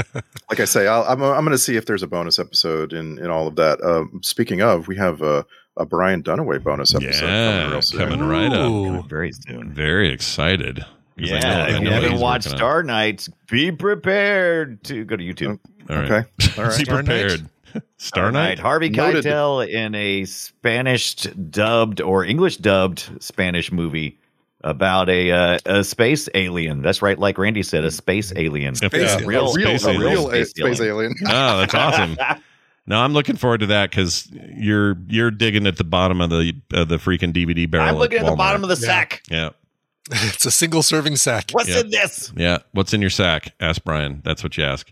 Like 0.51 0.61
I 0.61 0.65
say, 0.67 0.87
I'll, 0.87 1.03
I'm 1.05 1.23
I'm 1.23 1.45
going 1.45 1.51
to 1.53 1.59
see 1.59 1.77
if 1.77 1.85
there's 1.87 2.03
a 2.03 2.07
bonus 2.07 2.39
episode 2.39 2.93
in 2.93 3.19
in 3.19 3.29
all 3.31 3.47
of 3.49 3.57
that. 3.57 3.83
Um, 3.83 4.21
speaking 4.23 4.61
of, 4.63 4.87
we 4.89 4.97
have 4.97 5.21
a, 5.23 5.45
a 5.77 5.85
Brian 5.87 6.23
Dunaway 6.23 6.63
bonus 6.63 6.95
episode 6.95 7.21
coming 7.21 7.35
Yeah, 7.35 7.71
real 7.71 7.83
soon. 7.83 7.99
coming 8.01 8.29
right 8.29 8.53
up. 8.53 8.71
Ooh. 8.71 9.03
Very 9.09 9.33
soon. 9.33 9.73
Very 9.73 10.11
excited. 10.13 10.85
'Cause 11.19 11.31
I 11.33 11.39
know- 11.41 11.49
Yeah, 11.49 11.65
I 11.65 11.69
if 11.77 11.83
you 11.83 11.91
haven't 11.91 12.21
watched. 12.21 12.49
Star 12.51 12.83
Knights, 12.83 13.29
be 13.51 13.71
prepared 13.73 14.83
to 14.85 15.05
go 15.05 15.17
to 15.17 15.23
YouTube. 15.25 15.59
All 15.91 15.97
right. 15.97 16.11
Okay. 16.11 16.29
All 16.61 16.69
right. 16.69 16.79
Be 16.79 16.85
Star 16.85 17.03
Knight? 17.03 17.07
prepared. 17.07 17.49
Star 17.99 18.33
Knight? 18.33 18.59
Harvey 18.59 18.89
Noted. 18.89 19.25
Keitel 19.25 19.69
in 19.69 19.95
a 19.95 20.25
Spanish 20.25 21.15
dubbed 21.15 22.01
or 22.01 22.25
English 22.25 22.59
dubbed 22.59 23.09
Spanish 23.21 23.71
movie 23.73 24.19
about 24.63 25.09
a 25.11 25.31
uh, 25.31 25.59
a 25.67 25.85
space 25.85 26.29
alien. 26.35 26.83
That's 26.83 27.03
right, 27.03 27.19
like 27.19 27.37
Randy 27.37 27.63
said, 27.63 27.85
a 27.85 27.91
space 27.91 28.33
alien. 28.37 28.75
Space 28.77 28.93
Yeah, 28.95 29.15
alien. 29.15 29.27
real, 29.29 29.51
a 29.51 29.55
real, 29.55 29.67
Space 29.67 29.85
a 29.85 29.91
alien. 29.91 30.03
real 30.13 30.29
space 30.29 30.51
space 30.51 30.81
alien. 30.81 30.91
alien. 30.91 31.15
Oh, 31.27 31.59
that's 31.59 31.75
awesome. 31.75 32.17
No, 32.87 33.01
I'm 33.01 33.15
looking 33.15 33.37
forward 33.37 33.61
to 33.61 33.67
that 33.69 33.89
because 33.91 34.29
you're 34.59 34.99
you're 35.09 35.31
digging 35.31 35.67
at 35.67 35.79
the 35.79 35.85
bottom 35.85 36.21
of 36.21 36.29
the 36.29 36.53
uh, 36.75 36.85
the 36.85 36.99
freaking 36.99 37.33
DVD 37.33 37.69
barrel. 37.71 37.89
I'm 37.89 37.95
looking 37.97 38.19
at 38.19 38.27
the 38.27 38.37
bottom 38.37 38.63
of 38.63 38.69
the 38.69 38.75
Yeah. 38.79 38.87
sack. 38.93 39.23
Yeah, 39.31 39.51
it's 40.13 40.45
a 40.47 40.51
single 40.51 40.83
serving 40.83 41.17
sack. 41.17 41.51
What's 41.53 41.69
Yeah. 41.71 41.81
in 41.81 41.91
this? 41.91 42.33
yeah. 42.37 42.59
What's 42.73 42.93
in 42.93 43.01
your 43.01 43.11
sack? 43.11 43.55
Ask 43.61 43.83
Brian. 43.85 44.21
That's 44.25 44.43
what 44.43 44.57
you 44.57 44.65
ask. 44.65 44.91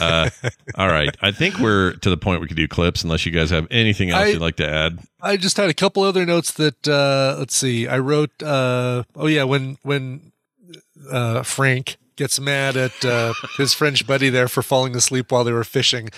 Uh, 0.00 0.30
all 0.74 0.88
right, 0.88 1.16
I 1.22 1.30
think 1.30 1.58
we're 1.58 1.92
to 1.94 2.10
the 2.10 2.16
point 2.16 2.40
we 2.40 2.48
could 2.48 2.56
do 2.56 2.66
clips 2.66 3.04
unless 3.04 3.24
you 3.24 3.30
guys 3.32 3.50
have 3.50 3.68
anything 3.70 4.10
else 4.10 4.24
I- 4.24 4.26
you'd 4.28 4.40
like 4.40 4.56
to 4.56 4.68
add. 4.68 4.98
I 5.22 5.36
just 5.36 5.56
had 5.56 5.70
a 5.70 5.74
couple 5.74 6.02
other 6.02 6.24
notes 6.26 6.52
that 6.54 6.86
uh 6.88 7.36
let's 7.38 7.54
see. 7.56 7.86
I 7.88 7.98
wrote 7.98 8.42
uh 8.42 9.04
oh 9.14 9.26
yeah, 9.26 9.44
when 9.44 9.76
when 9.82 10.32
uh 11.10 11.42
Frank 11.42 11.96
gets 12.16 12.40
mad 12.40 12.76
at 12.76 13.04
uh 13.04 13.32
his 13.58 13.74
French 13.74 14.06
buddy 14.06 14.28
there 14.30 14.48
for 14.48 14.62
falling 14.62 14.96
asleep 14.96 15.30
while 15.30 15.44
they 15.44 15.52
were 15.52 15.64
fishing. 15.64 16.08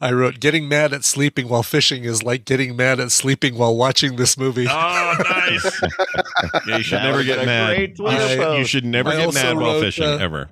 I 0.00 0.12
wrote 0.12 0.40
getting 0.40 0.68
mad 0.68 0.92
at 0.92 1.04
sleeping 1.04 1.48
while 1.48 1.62
fishing 1.62 2.04
is 2.04 2.22
like 2.22 2.44
getting 2.44 2.76
mad 2.76 3.00
at 3.00 3.10
sleeping 3.12 3.56
while 3.56 3.76
watching 3.76 4.16
this 4.16 4.36
movie. 4.36 4.66
Oh, 4.68 5.14
nice. 5.30 5.80
yeah, 6.66 6.76
you 6.76 6.82
should 6.82 6.98
That 6.98 7.04
never 7.04 7.24
get 7.24 7.46
mad. 7.46 7.76
great 7.76 7.98
You, 7.98 8.28
should- 8.28 8.58
you 8.58 8.64
should 8.64 8.84
never 8.84 9.10
I 9.10 9.16
get 9.16 9.26
also 9.26 9.42
mad 9.42 9.56
while 9.56 9.74
wrote, 9.74 9.80
fishing 9.84 10.04
uh, 10.04 10.16
ever. 10.20 10.50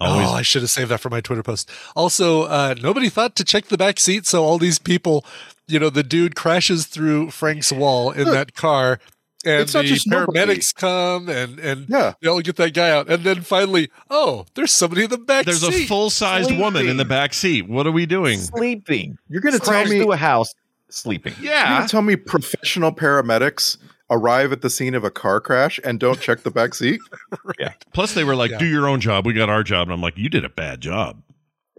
Oh, 0.00 0.06
Always. 0.06 0.28
I 0.30 0.42
should 0.42 0.62
have 0.62 0.70
saved 0.70 0.90
that 0.92 1.00
for 1.00 1.10
my 1.10 1.20
Twitter 1.20 1.42
post. 1.42 1.68
Also, 1.96 2.42
uh, 2.44 2.74
nobody 2.80 3.08
thought 3.08 3.34
to 3.34 3.44
check 3.44 3.64
the 3.66 3.76
back 3.76 3.98
seat, 3.98 4.26
so 4.26 4.44
all 4.44 4.56
these 4.56 4.78
people, 4.78 5.24
you 5.66 5.80
know, 5.80 5.90
the 5.90 6.04
dude 6.04 6.36
crashes 6.36 6.86
through 6.86 7.32
Frank's 7.32 7.72
wall 7.72 8.12
in 8.12 8.26
that 8.30 8.54
car, 8.54 9.00
and 9.44 9.60
It's 9.62 9.74
not 9.74 9.82
the 9.82 9.88
just 9.88 10.06
nobody. 10.06 10.38
paramedics 10.40 10.74
come 10.74 11.28
and 11.28 11.58
and 11.60 11.86
Yeah. 11.88 12.14
they 12.20 12.28
all 12.28 12.40
get 12.40 12.56
that 12.56 12.74
guy 12.74 12.90
out, 12.90 13.08
and 13.08 13.22
then 13.24 13.42
finally, 13.42 13.90
oh, 14.10 14.46
there's 14.54 14.72
somebody 14.72 15.04
in 15.04 15.10
the 15.10 15.18
back 15.18 15.44
There's 15.46 15.62
a 15.62 15.86
full 15.86 16.10
sized 16.10 16.50
woman 16.56 16.88
in 16.88 16.96
the 16.96 17.04
back 17.04 17.32
seat. 17.34 17.68
What 17.68 17.86
are 17.86 17.92
we 17.92 18.06
doing? 18.06 18.38
Sleeping. 18.40 19.18
You're 19.28 19.40
going 19.40 19.52
to 19.58 19.60
tell 19.60 19.84
me 19.84 20.00
through 20.00 20.12
a 20.12 20.16
house, 20.16 20.54
sleeping. 20.90 21.34
You're 21.40 21.52
gonna 21.54 21.88
tell 21.88 22.02
me 22.02 22.16
professional 22.16 22.92
paramedics 22.92 23.76
arrive 24.10 24.52
at 24.52 24.62
the 24.62 24.70
scene 24.70 24.94
of 24.94 25.04
a 25.04 25.10
car 25.10 25.38
crash 25.40 25.78
and 25.84 26.00
don't 26.00 26.18
check 26.20 26.40
the 26.42 26.50
back 26.50 26.74
seat? 26.74 27.00
Yeah. 27.58 27.72
Plus, 27.92 28.14
they 28.14 28.24
were 28.24 28.34
like, 28.36 28.50
Yeah. 28.52 28.58
"Do 28.58 28.66
your 28.66 28.88
own 28.88 29.00
job. 29.00 29.26
We 29.26 29.32
got 29.34 29.48
our 29.50 29.62
job." 29.62 29.88
And 29.88 29.92
I'm 29.92 30.00
like, 30.00 30.16
"You 30.16 30.28
did 30.28 30.44
a 30.44 30.48
bad 30.48 30.80
job. 30.80 31.22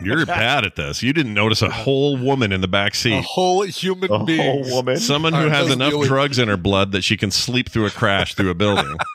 You're 0.00 0.26
bad 0.26 0.64
at 0.64 0.76
this. 0.76 1.02
You 1.02 1.12
didn't 1.12 1.34
notice 1.34 1.62
a 1.62 1.70
whole 1.70 2.16
woman 2.16 2.52
in 2.52 2.60
the 2.60 2.68
back 2.68 2.94
seat. 2.94 3.14
a 3.18 3.22
whole 3.22 3.62
human 3.62 4.10
A 4.12 4.24
being. 4.24 4.40
whole 4.40 4.74
woman. 4.76 4.96
Someone 4.98 5.32
who 5.32 5.48
has 5.48 5.70
enough 5.70 5.92
really- 5.92 6.08
drugs 6.08 6.38
in 6.38 6.48
her 6.48 6.56
blood 6.68 6.92
that 6.92 7.02
she 7.02 7.16
can 7.16 7.30
sleep 7.30 7.70
through 7.70 7.86
a 7.86 7.90
crash 7.90 8.34
through 8.34 8.50
a 8.50 8.54
building." 8.54 8.96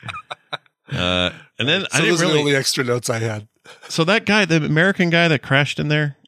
Uh, 0.92 1.32
and 1.58 1.66
then 1.66 1.86
I 1.90 1.98
So 1.98 2.02
didn't 2.04 2.10
those 2.18 2.22
are 2.22 2.32
the 2.34 2.38
only 2.38 2.54
extra 2.54 2.84
notes 2.84 3.08
I 3.08 3.18
had. 3.18 3.48
so 3.88 4.04
that 4.04 4.26
guy, 4.26 4.44
the 4.44 4.56
American 4.56 5.08
guy 5.08 5.26
that 5.26 5.40
crashed 5.40 5.78
in 5.78 5.88
there, 5.88 6.18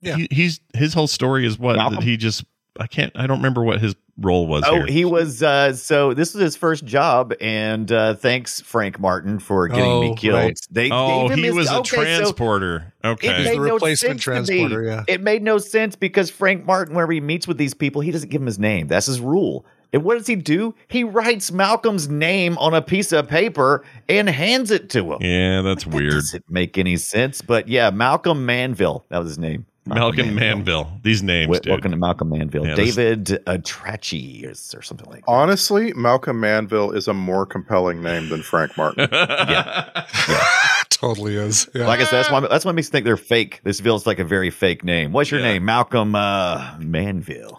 Yeah. 0.00 0.16
he, 0.16 0.28
he's 0.30 0.60
his 0.72 0.94
whole 0.94 1.06
story 1.06 1.44
is 1.46 1.58
what 1.58 1.76
Malcolm? 1.76 2.02
he 2.02 2.16
just. 2.16 2.42
I 2.80 2.86
can't. 2.86 3.12
I 3.14 3.26
don't 3.26 3.36
remember 3.38 3.62
what 3.62 3.80
his 3.80 3.94
role 4.18 4.46
was. 4.46 4.64
Oh, 4.66 4.74
here. 4.76 4.86
he 4.86 5.04
was. 5.04 5.42
Uh, 5.42 5.72
so 5.74 6.14
this 6.14 6.34
was 6.34 6.42
his 6.42 6.56
first 6.56 6.84
job, 6.84 7.34
and 7.40 7.90
uh, 7.92 8.14
thanks 8.14 8.60
Frank 8.60 8.98
Martin 8.98 9.38
for 9.38 9.68
getting 9.68 9.84
Oh, 9.84 10.00
me 10.00 10.14
killed. 10.16 10.36
right. 10.38 10.58
They 10.70 10.90
oh, 10.90 11.28
gave 11.28 11.32
him 11.32 11.38
he 11.38 11.44
his- 11.46 11.54
was 11.54 11.70
a 11.70 11.76
okay, 11.78 11.88
so 11.96 12.02
transporter. 12.02 12.92
it 13.04 13.06
okay. 13.06 13.44
made 13.44 13.56
the 13.56 13.60
replacement 13.60 14.22
sense 14.22 14.46
to 14.46 14.52
me. 14.52 14.58
transporter, 14.60 14.84
yeah. 14.84 15.04
It 15.08 15.20
made 15.20 15.42
no 15.42 15.58
sense 15.58 15.96
because 15.96 16.30
Frank 16.30 16.64
Martin, 16.66 16.94
whenever 16.94 17.12
he 17.12 17.20
meets 17.20 17.46
with 17.46 17.58
these 17.58 17.74
people, 17.74 18.00
he 18.00 18.10
doesn't 18.10 18.28
give 18.30 18.40
them 18.40 18.46
his 18.46 18.58
name. 18.58 18.86
That's 18.88 19.06
his 19.06 19.20
rule. 19.20 19.64
And 19.92 20.02
what 20.02 20.18
does 20.18 20.26
he 20.26 20.34
do? 20.34 20.74
He 20.88 21.04
writes 21.04 21.52
Malcolm's 21.52 22.08
name 22.08 22.58
on 22.58 22.74
a 22.74 22.82
piece 22.82 23.12
of 23.12 23.28
paper 23.28 23.84
and 24.08 24.28
hands 24.28 24.70
it 24.72 24.90
to 24.90 25.12
him. 25.12 25.18
yeah, 25.22 25.62
that's 25.62 25.84
That 25.84 25.94
weird. 25.94 26.12
doesn't 26.12 26.44
make 26.50 26.76
any 26.76 26.96
sense. 26.96 27.40
But 27.40 27.68
yeah, 27.68 27.90
Malcolm 27.90 28.44
Manville. 28.44 29.06
That 29.10 29.18
was 29.18 29.28
his 29.28 29.38
name. 29.38 29.64
Malcolm 29.86 30.34
Manville. 30.34 30.90
These 31.02 31.22
names, 31.22 31.48
Wel- 31.48 31.60
dude. 31.60 31.70
Welcome 31.70 31.90
to 31.92 31.96
Malcolm 31.96 32.30
Manville. 32.30 32.66
Yeah, 32.66 32.74
this- 32.74 32.96
David 32.96 33.24
Atrachi 33.46 34.44
or, 34.46 34.78
or 34.78 34.82
something 34.82 35.08
like 35.08 35.20
that. 35.24 35.30
Honestly, 35.30 35.92
Malcolm 35.94 36.40
Manville 36.40 36.90
is 36.92 37.08
a 37.08 37.14
more 37.14 37.46
compelling 37.46 38.02
name 38.02 38.28
than 38.28 38.42
Frank 38.42 38.76
Martin. 38.76 39.08
Yeah. 39.46 40.04
Totally 40.90 41.36
is. 41.36 41.68
Yeah. 41.74 41.86
Like 41.86 42.00
I 42.00 42.04
said, 42.04 42.12
that's 42.22 42.30
why 42.30 42.40
that's 42.40 42.64
what 42.64 42.74
makes 42.74 42.88
me 42.88 42.92
think 42.92 43.04
they're 43.04 43.16
fake. 43.18 43.60
This 43.64 43.80
feels 43.80 44.06
like 44.06 44.18
a 44.18 44.24
very 44.24 44.50
fake 44.50 44.82
name. 44.82 45.12
What's 45.12 45.30
your 45.30 45.40
Yeah. 45.40 45.52
name? 45.54 45.64
Malcolm 45.64 46.14
uh, 46.14 46.74
Manville. 46.78 47.56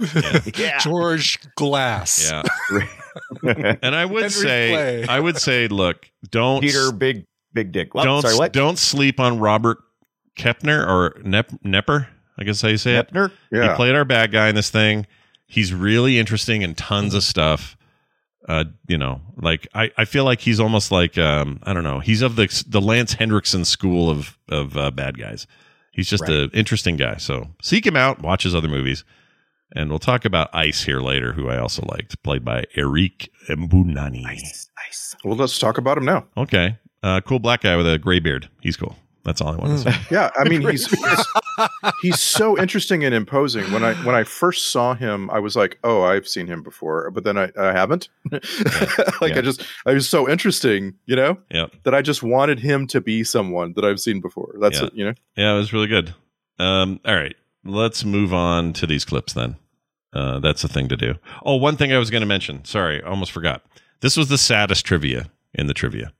Yeah. 0.55 0.77
George 0.79 1.39
Glass. 1.55 2.31
Yeah. 2.31 2.43
And 3.81 3.95
I 3.95 4.05
would 4.05 4.23
Henry 4.23 4.29
say, 4.29 4.69
Clay. 4.71 5.07
I 5.07 5.19
would 5.19 5.37
say, 5.37 5.67
look, 5.67 6.09
don't 6.29 6.61
Peter 6.61 6.91
Big 6.91 7.25
Big 7.53 7.71
Dick. 7.71 7.93
Well, 7.93 8.05
don't 8.05 8.21
sorry, 8.23 8.35
what? 8.37 8.53
don't 8.53 8.77
sleep 8.79 9.19
on 9.19 9.39
Robert 9.39 9.77
Kepner 10.37 10.87
or 10.87 11.19
Nep, 11.23 11.49
Nepper. 11.63 12.07
I 12.37 12.43
guess 12.43 12.61
how 12.61 12.67
you 12.67 12.77
say 12.77 12.95
it. 12.95 13.13
Nepner? 13.13 13.31
He 13.51 13.75
played 13.75 13.95
our 13.95 14.05
bad 14.05 14.31
guy 14.31 14.49
in 14.49 14.55
this 14.55 14.69
thing. 14.69 15.07
He's 15.47 15.73
really 15.73 16.19
interesting 16.19 16.61
in 16.61 16.75
tons 16.75 17.13
of 17.13 17.23
stuff. 17.23 17.77
Uh, 18.47 18.65
you 18.87 18.97
know, 18.97 19.21
like 19.35 19.67
I, 19.73 19.91
I 19.97 20.05
feel 20.05 20.23
like 20.23 20.39
he's 20.39 20.59
almost 20.59 20.91
like 20.91 21.17
um, 21.17 21.59
I 21.63 21.73
don't 21.73 21.83
know. 21.83 21.99
He's 21.99 22.21
of 22.21 22.35
the 22.35 22.63
the 22.67 22.79
Lance 22.79 23.13
Henriksen 23.13 23.65
school 23.65 24.09
of 24.09 24.37
of 24.49 24.77
uh, 24.77 24.91
bad 24.91 25.17
guys. 25.17 25.47
He's 25.91 26.07
just 26.07 26.23
an 26.29 26.51
interesting 26.53 26.95
guy. 26.95 27.17
So 27.17 27.47
seek 27.61 27.85
him 27.85 27.95
out. 27.97 28.21
Watch 28.21 28.43
his 28.43 28.53
other 28.55 28.67
movies, 28.67 29.03
and 29.75 29.89
we'll 29.89 29.99
talk 29.99 30.25
about 30.25 30.49
Ice 30.53 30.83
here 30.83 31.01
later, 31.01 31.33
who 31.33 31.49
I 31.49 31.57
also 31.57 31.83
liked, 31.91 32.21
played 32.23 32.45
by 32.45 32.65
Eric 32.75 33.29
Ebouaney. 33.49 34.25
Ice, 34.25 34.69
nice. 34.77 35.15
well, 35.25 35.35
let's 35.35 35.57
talk 35.59 35.77
about 35.77 35.97
him 35.97 36.05
now. 36.05 36.25
Okay, 36.37 36.77
uh, 37.03 37.19
cool 37.21 37.39
black 37.39 37.61
guy 37.61 37.75
with 37.75 37.91
a 37.91 37.97
gray 37.97 38.19
beard. 38.19 38.47
He's 38.61 38.77
cool. 38.77 38.95
That's 39.27 39.41
all 39.41 39.49
I 39.49 39.57
want 39.57 39.77
to 39.83 39.91
say. 39.91 39.97
Yeah, 40.09 40.31
I 40.37 40.47
mean 40.47 40.61
he's 40.61 40.87
he's, 40.89 41.25
he's 42.01 42.19
so 42.21 42.57
interesting 42.57 43.03
and 43.03 43.13
imposing. 43.13 43.69
When 43.73 43.83
I 43.83 43.93
when 44.05 44.15
I 44.15 44.23
first 44.23 44.71
saw 44.71 44.93
him, 44.95 45.29
I 45.29 45.39
was 45.39 45.55
like, 45.57 45.77
"Oh, 45.83 46.01
I've 46.01 46.27
seen 46.27 46.47
him 46.47 46.63
before," 46.63 47.11
but 47.11 47.25
then 47.25 47.37
I, 47.37 47.51
I 47.59 47.73
haven't. 47.73 48.07
like 48.31 49.33
Yeah. 49.33 49.39
I 49.39 49.41
just 49.41 49.65
I 49.85 49.93
was 49.93 50.07
so 50.07 50.29
interesting, 50.29 50.93
you 51.07 51.17
know, 51.17 51.37
Yep. 51.51 51.71
that 51.83 51.93
I 51.93 52.01
just 52.01 52.23
wanted 52.23 52.59
him 52.61 52.87
to 52.87 53.01
be 53.01 53.25
someone 53.25 53.73
that 53.75 53.83
I've 53.83 53.99
seen 53.99 54.21
before. 54.21 54.55
That's 54.61 54.79
Yeah. 54.79 54.85
it, 54.87 54.93
you 54.93 55.05
know. 55.05 55.13
Yeah, 55.35 55.53
it 55.53 55.57
was 55.57 55.73
really 55.73 55.87
good. 55.87 56.15
Um, 56.57 57.01
all 57.05 57.15
right, 57.15 57.35
let's 57.65 58.05
move 58.05 58.33
on 58.33 58.71
to 58.73 58.87
these 58.87 59.03
clips 59.03 59.33
then. 59.33 59.57
Uh, 60.13 60.39
that's 60.39 60.61
the 60.61 60.69
thing 60.69 60.87
to 60.87 60.95
do. 60.95 61.15
Oh, 61.45 61.57
one 61.57 61.75
thing 61.75 61.91
I 61.91 61.97
was 61.97 62.09
going 62.09 62.21
to 62.21 62.27
mention. 62.27 62.63
Sorry, 62.63 63.03
I 63.03 63.09
almost 63.09 63.33
forgot. 63.33 63.61
This 63.99 64.15
was 64.15 64.29
the 64.29 64.37
saddest 64.37 64.85
trivia 64.85 65.29
in 65.53 65.67
the 65.67 65.73
trivia. 65.73 66.13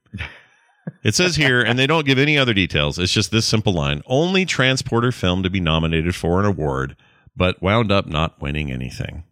It 1.04 1.16
says 1.16 1.36
here, 1.36 1.62
and 1.62 1.78
they 1.78 1.88
don't 1.88 2.06
give 2.06 2.20
any 2.20 2.38
other 2.38 2.54
details. 2.54 3.00
It's 3.00 3.14
just 3.14 3.32
this 3.32 3.46
simple 3.46 3.74
line: 3.74 4.02
only 4.06 4.46
transporter 4.46 5.12
film 5.12 5.44
to 5.44 5.50
be 5.50 5.60
nominated 5.60 6.16
for 6.16 6.40
an 6.40 6.46
award, 6.46 6.96
but 7.36 7.62
wound 7.62 7.92
up 7.92 8.08
not 8.08 8.42
winning 8.42 8.72
anything. 8.72 9.24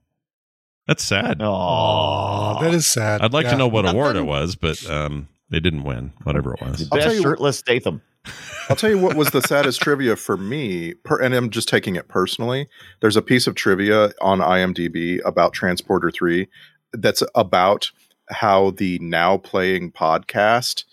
That's 0.88 1.04
sad. 1.04 1.38
Oh, 1.42 2.60
that 2.62 2.74
is 2.74 2.88
sad. 2.88 3.22
I'd 3.22 3.34
like 3.34 3.50
to 3.50 3.58
know 3.58 3.68
what 3.68 3.90
award 3.90 4.16
it 4.16 4.26
was, 4.26 4.56
but 4.56 4.88
um, 4.90 5.28
they 5.50 5.60
didn't 5.60 5.84
win. 5.84 6.14
Whatever 6.24 6.54
it 6.54 6.62
was. 6.62 6.84
I'll 6.84 7.00
tell 7.00 7.08
Best 7.08 7.16
you 7.16 7.22
shirtless 7.24 7.58
Statham. 7.58 8.02
I'll 8.70 8.76
tell 8.76 8.90
you 8.90 8.98
what 8.98 9.16
was 9.16 9.30
the 9.32 9.42
saddest 9.42 9.82
trivia 9.82 10.16
for 10.16 10.38
me, 10.38 10.94
per, 10.94 11.22
and 11.22 11.34
I'm 11.34 11.50
just 11.50 11.68
taking 11.68 11.96
it 11.96 12.08
personally. 12.08 12.68
There's 13.02 13.18
a 13.18 13.22
piece 13.22 13.48
of 13.48 13.56
trivia 13.56 14.12
on 14.22 14.40
IMDb 14.40 15.20
about 15.26 15.54
Transporter 15.54 16.12
3 16.12 16.48
that's 16.94 17.24
about 17.36 17.92
how 18.30 18.72
the 18.72 18.98
now 19.00 19.38
playing 19.38 19.92
podcast 19.92 20.86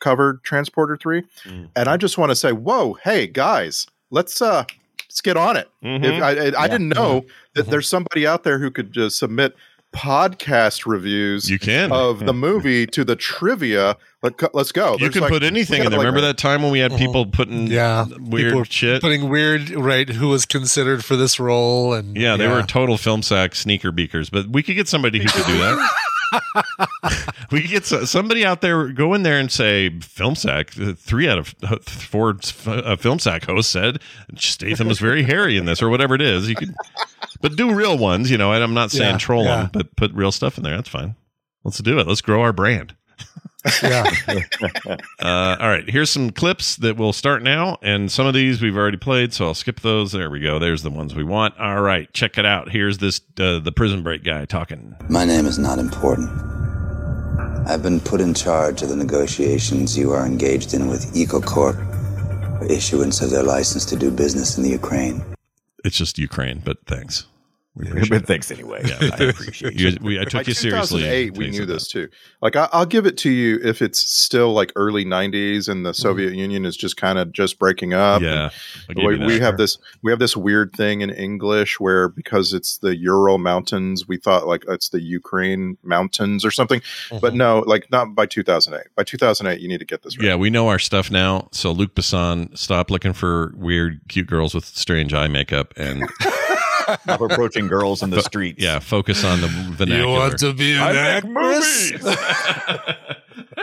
covered 0.00 0.42
Transporter 0.44 0.96
3. 0.96 1.22
Mm. 1.44 1.68
And 1.76 1.88
I 1.88 1.96
just 1.96 2.18
want 2.18 2.30
to 2.30 2.36
say, 2.36 2.52
whoa, 2.52 2.94
hey 3.04 3.26
guys, 3.26 3.86
let's 4.10 4.40
uh 4.42 4.64
let's 5.08 5.20
get 5.20 5.36
on 5.36 5.56
it. 5.56 5.68
Mhm. 5.84 6.04
If 6.04 6.22
I, 6.22 6.30
I, 6.58 6.64
I 6.64 6.68
didn't 6.68 6.88
know 6.90 7.24
that 7.54 7.66
there's 7.68 7.88
somebody 7.88 8.26
out 8.26 8.44
there 8.44 8.58
who 8.58 8.70
could 8.70 8.92
just 8.92 9.18
submit 9.18 9.54
podcast 9.94 10.86
reviews 10.86 11.48
You 11.48 11.56
can. 11.60 11.92
of 11.92 12.26
the 12.26 12.34
movie 12.34 12.84
to 12.88 13.04
the 13.04 13.14
trivia. 13.14 13.96
Let, 14.24 14.52
let's 14.52 14.72
go. 14.72 14.92
You 14.94 14.98
There's 14.98 15.12
can 15.12 15.20
like- 15.22 15.30
put 15.30 15.42
anything 15.44 15.80
we 15.82 15.86
in 15.86 15.90
there. 15.92 15.98
like 16.00 16.06
Remember 16.06 16.26
that 16.26 16.36
time 16.36 16.62
when 16.64 16.72
we 16.72 16.80
had 16.80 16.90
Mhm. 16.90 16.98
people 16.98 17.26
putting 17.26 17.68
Yeah. 17.68 18.06
weird 18.18 18.54
were 18.56 18.64
shit? 18.64 19.00
Putting 19.02 19.28
weird, 19.28 19.70
right? 19.70 20.08
Who 20.08 20.28
was 20.30 20.46
considered 20.46 21.04
for 21.04 21.14
this 21.14 21.38
role? 21.38 21.94
And 21.94 22.16
Yeah, 22.16 22.36
they 22.36 22.48
were 22.48 22.62
total 22.64 22.98
film 22.98 23.22
sack 23.22 23.54
sneaker 23.54 23.92
beakers, 23.92 24.30
but 24.30 24.48
we 24.48 24.64
could 24.64 24.74
get 24.74 24.88
somebody 24.88 25.20
who 25.20 25.26
could 25.28 25.46
do 25.46 25.58
that. 25.58 25.78
We 27.50 27.60
could 27.60 27.70
get 27.70 27.84
somebody 27.84 28.44
out 28.44 28.60
there 28.62 28.88
go 28.88 29.14
in 29.14 29.22
there 29.22 29.38
and 29.38 29.52
say 29.52 29.90
film 30.00 30.34
sack. 30.34 30.70
Three 30.70 31.28
out 31.28 31.38
of 31.38 31.54
uh, 31.62 31.76
four 31.82 32.36
uh, 32.66 32.96
film 32.96 33.18
sack 33.18 33.44
hosts 33.44 33.70
said 33.70 34.00
Statham 34.36 34.88
was 34.88 34.98
very 34.98 35.22
hairy 35.22 35.56
in 35.56 35.64
this, 35.66 35.82
or 35.82 35.88
whatever 35.88 36.14
it 36.14 36.22
is. 36.22 36.48
You 36.48 36.56
could, 36.56 36.74
but 37.40 37.54
do 37.54 37.72
real 37.74 37.96
ones. 37.98 38.30
You 38.30 38.38
know, 38.38 38.52
and 38.52 38.64
I'm 38.64 38.74
not 38.74 38.90
saying 38.90 39.12
Yeah, 39.12 39.18
troll 39.18 39.44
yeah. 39.44 39.56
them, 39.56 39.70
but 39.72 39.94
put 39.96 40.12
real 40.14 40.32
stuff 40.32 40.56
in 40.56 40.64
there. 40.64 40.74
That's 40.76 40.88
fine. 40.88 41.14
Let's 41.62 41.78
do 41.78 41.98
it. 41.98 42.08
Let's 42.08 42.22
grow 42.22 42.40
our 42.42 42.52
brand. 42.52 42.96
Yeah. 43.82 44.10
Uh, 45.20 45.56
all 45.58 45.68
right, 45.68 45.88
here's 45.88 46.10
some 46.10 46.30
clips 46.30 46.76
that 46.76 46.96
we'll 46.96 47.12
start 47.12 47.42
now, 47.42 47.78
and 47.82 48.12
some 48.12 48.26
of 48.26 48.34
these 48.34 48.60
we've 48.60 48.76
already 48.76 48.98
played, 48.98 49.32
so 49.32 49.46
I'll 49.46 49.54
skip 49.54 49.80
those. 49.80 50.12
There 50.12 50.28
we 50.28 50.40
go. 50.40 50.58
There's 50.58 50.82
the 50.82 50.90
ones 50.90 51.14
we 51.14 51.24
want. 51.24 51.58
All 51.58 51.80
right, 51.80 52.12
check 52.12 52.36
it 52.36 52.44
out. 52.44 52.70
Here's 52.70 52.98
this 52.98 53.20
uh, 53.38 53.60
the 53.60 53.72
prison 53.72 54.02
break 54.02 54.22
guy 54.22 54.44
talking. 54.44 54.94
My 55.08 55.24
name 55.24 55.46
is 55.46 55.58
not 55.58 55.78
important. 55.78 56.28
I've 57.66 57.82
been 57.82 58.00
put 58.00 58.20
in 58.20 58.34
charge 58.34 58.82
of 58.82 58.90
the 58.90 58.96
negotiations 58.96 59.96
you 59.96 60.12
are 60.12 60.26
engaged 60.26 60.74
in 60.74 60.88
with 60.88 61.14
EcoCorp 61.14 62.58
for 62.58 62.66
issuance 62.66 63.22
of 63.22 63.30
their 63.30 63.42
license 63.42 63.86
to 63.86 63.96
do 63.96 64.10
business 64.10 64.58
in 64.58 64.62
the 64.62 64.70
Ukraine. 64.70 65.24
It's 65.84 65.96
just 65.96 66.18
Ukraine, 66.18 66.60
but 66.64 66.78
thanks. 66.86 67.26
We 67.76 67.86
But 67.86 67.92
appreciate 67.92 68.22
it. 68.22 68.26
thanks 68.26 68.50
anyway. 68.52 68.82
Yeah, 68.84 69.10
I 69.18 69.24
appreciate 69.30 69.74
you. 69.74 69.88
You, 69.88 69.98
we, 70.00 70.18
I 70.20 70.24
By 70.24 70.30
took 70.30 70.46
you 70.46 70.54
seriously. 70.54 71.00
2008, 71.00 71.36
we 71.36 71.50
knew 71.50 71.66
this 71.66 71.88
too. 71.88 72.08
Like, 72.40 72.54
I, 72.54 72.68
I'll 72.72 72.86
give 72.86 73.04
it 73.04 73.16
to 73.18 73.30
you 73.30 73.58
if 73.64 73.82
it's 73.82 73.98
still 73.98 74.52
like 74.52 74.72
early 74.76 75.04
90s 75.04 75.68
and 75.68 75.84
the 75.84 75.90
mm-hmm. 75.90 76.00
Soviet 76.00 76.34
Union 76.34 76.64
is 76.64 76.76
just 76.76 76.96
kind 76.96 77.18
of 77.18 77.32
just 77.32 77.58
breaking 77.58 77.92
up. 77.92 78.22
Yeah, 78.22 78.50
and 78.88 78.96
We, 78.96 79.18
we 79.18 79.40
have 79.40 79.56
this 79.56 79.78
we 80.02 80.12
have 80.12 80.20
this 80.20 80.36
weird 80.36 80.72
thing 80.72 81.00
in 81.00 81.10
English 81.10 81.80
where 81.80 82.08
because 82.08 82.52
it's 82.52 82.78
the 82.78 82.96
Ural 82.96 83.38
Mountains, 83.38 84.06
we 84.06 84.18
thought 84.18 84.46
like 84.46 84.64
it's 84.68 84.90
the 84.90 85.00
Ukraine 85.00 85.76
mountains 85.82 86.44
or 86.44 86.52
something. 86.52 86.80
But 87.10 87.22
mm-hmm. 87.22 87.36
no, 87.38 87.64
like 87.66 87.90
not 87.90 88.14
by 88.14 88.26
2008. 88.26 88.94
By 88.94 89.02
2008, 89.02 89.60
you 89.60 89.68
need 89.68 89.78
to 89.78 89.84
get 89.84 90.02
this 90.02 90.16
right. 90.16 90.26
Yeah, 90.26 90.36
we 90.36 90.48
know 90.48 90.68
our 90.68 90.78
stuff 90.78 91.10
now. 91.10 91.48
So 91.50 91.72
Luc 91.72 91.94
Besson, 91.94 92.56
stop 92.56 92.90
looking 92.90 93.14
for 93.14 93.52
weird, 93.56 94.00
cute 94.08 94.28
girls 94.28 94.54
with 94.54 94.64
strange 94.64 95.12
eye 95.12 95.26
makeup, 95.26 95.74
and 95.76 96.08
Stop 97.02 97.20
approaching 97.20 97.66
girls 97.68 98.02
in 98.02 98.10
the 98.10 98.22
streets. 98.22 98.62
yeah, 98.62 98.78
focus 98.78 99.24
on 99.24 99.40
the 99.40 99.48
vernacular. 99.48 100.00
You 100.00 100.08
want 100.08 100.38
to 100.38 100.52
be 100.52 100.72
an 100.74 100.96
actress? 100.96 101.92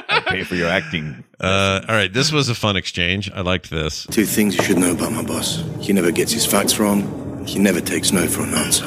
I 0.09 0.19
pay 0.27 0.43
for 0.43 0.55
your 0.55 0.67
acting. 0.69 1.23
uh, 1.39 1.81
all 1.87 1.95
right, 1.95 2.11
this 2.11 2.31
was 2.31 2.49
a 2.49 2.55
fun 2.55 2.75
exchange. 2.75 3.31
I 3.31 3.41
liked 3.41 3.69
this. 3.69 4.05
Two 4.07 4.25
things 4.25 4.55
you 4.55 4.63
should 4.63 4.77
know 4.77 4.91
about 4.91 5.11
my 5.11 5.23
boss. 5.23 5.63
He 5.79 5.93
never 5.93 6.11
gets 6.11 6.31
his 6.31 6.45
facts 6.45 6.79
wrong. 6.79 7.45
He 7.45 7.59
never 7.59 7.81
takes 7.81 8.11
no 8.11 8.27
for 8.27 8.43
an 8.43 8.53
answer. 8.53 8.85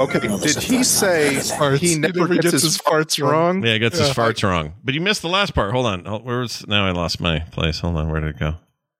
Okay. 0.00 0.26
Well, 0.26 0.38
Did 0.38 0.56
he 0.56 0.82
say 0.82 1.36
I've 1.36 1.50
heard 1.50 1.80
he 1.80 1.90
He 1.90 1.98
never, 1.98 2.20
never 2.20 2.34
gets, 2.34 2.46
gets 2.46 2.52
his 2.54 2.62
his 2.62 2.78
farts 2.78 3.16
farts 3.18 3.30
wrong? 3.30 3.64
Yeah, 3.64 3.74
I 3.74 3.78
got 3.78 3.92
his 3.92 4.10
farts 4.10 4.42
wrong, 4.42 4.74
but 4.82 4.94
you 4.94 5.00
missed 5.00 5.22
the 5.22 5.28
last 5.28 5.54
part. 5.54 5.72
Hold 5.72 5.86
on, 5.86 6.06
oh, 6.06 6.18
where 6.18 6.40
was 6.40 6.66
now? 6.66 6.86
I 6.86 6.90
lost 6.90 7.20
my 7.20 7.40
place. 7.40 7.80
Hold 7.80 7.96
on, 7.96 8.10
where 8.10 8.20
did 8.20 8.30
it 8.30 8.38
go? 8.38 8.54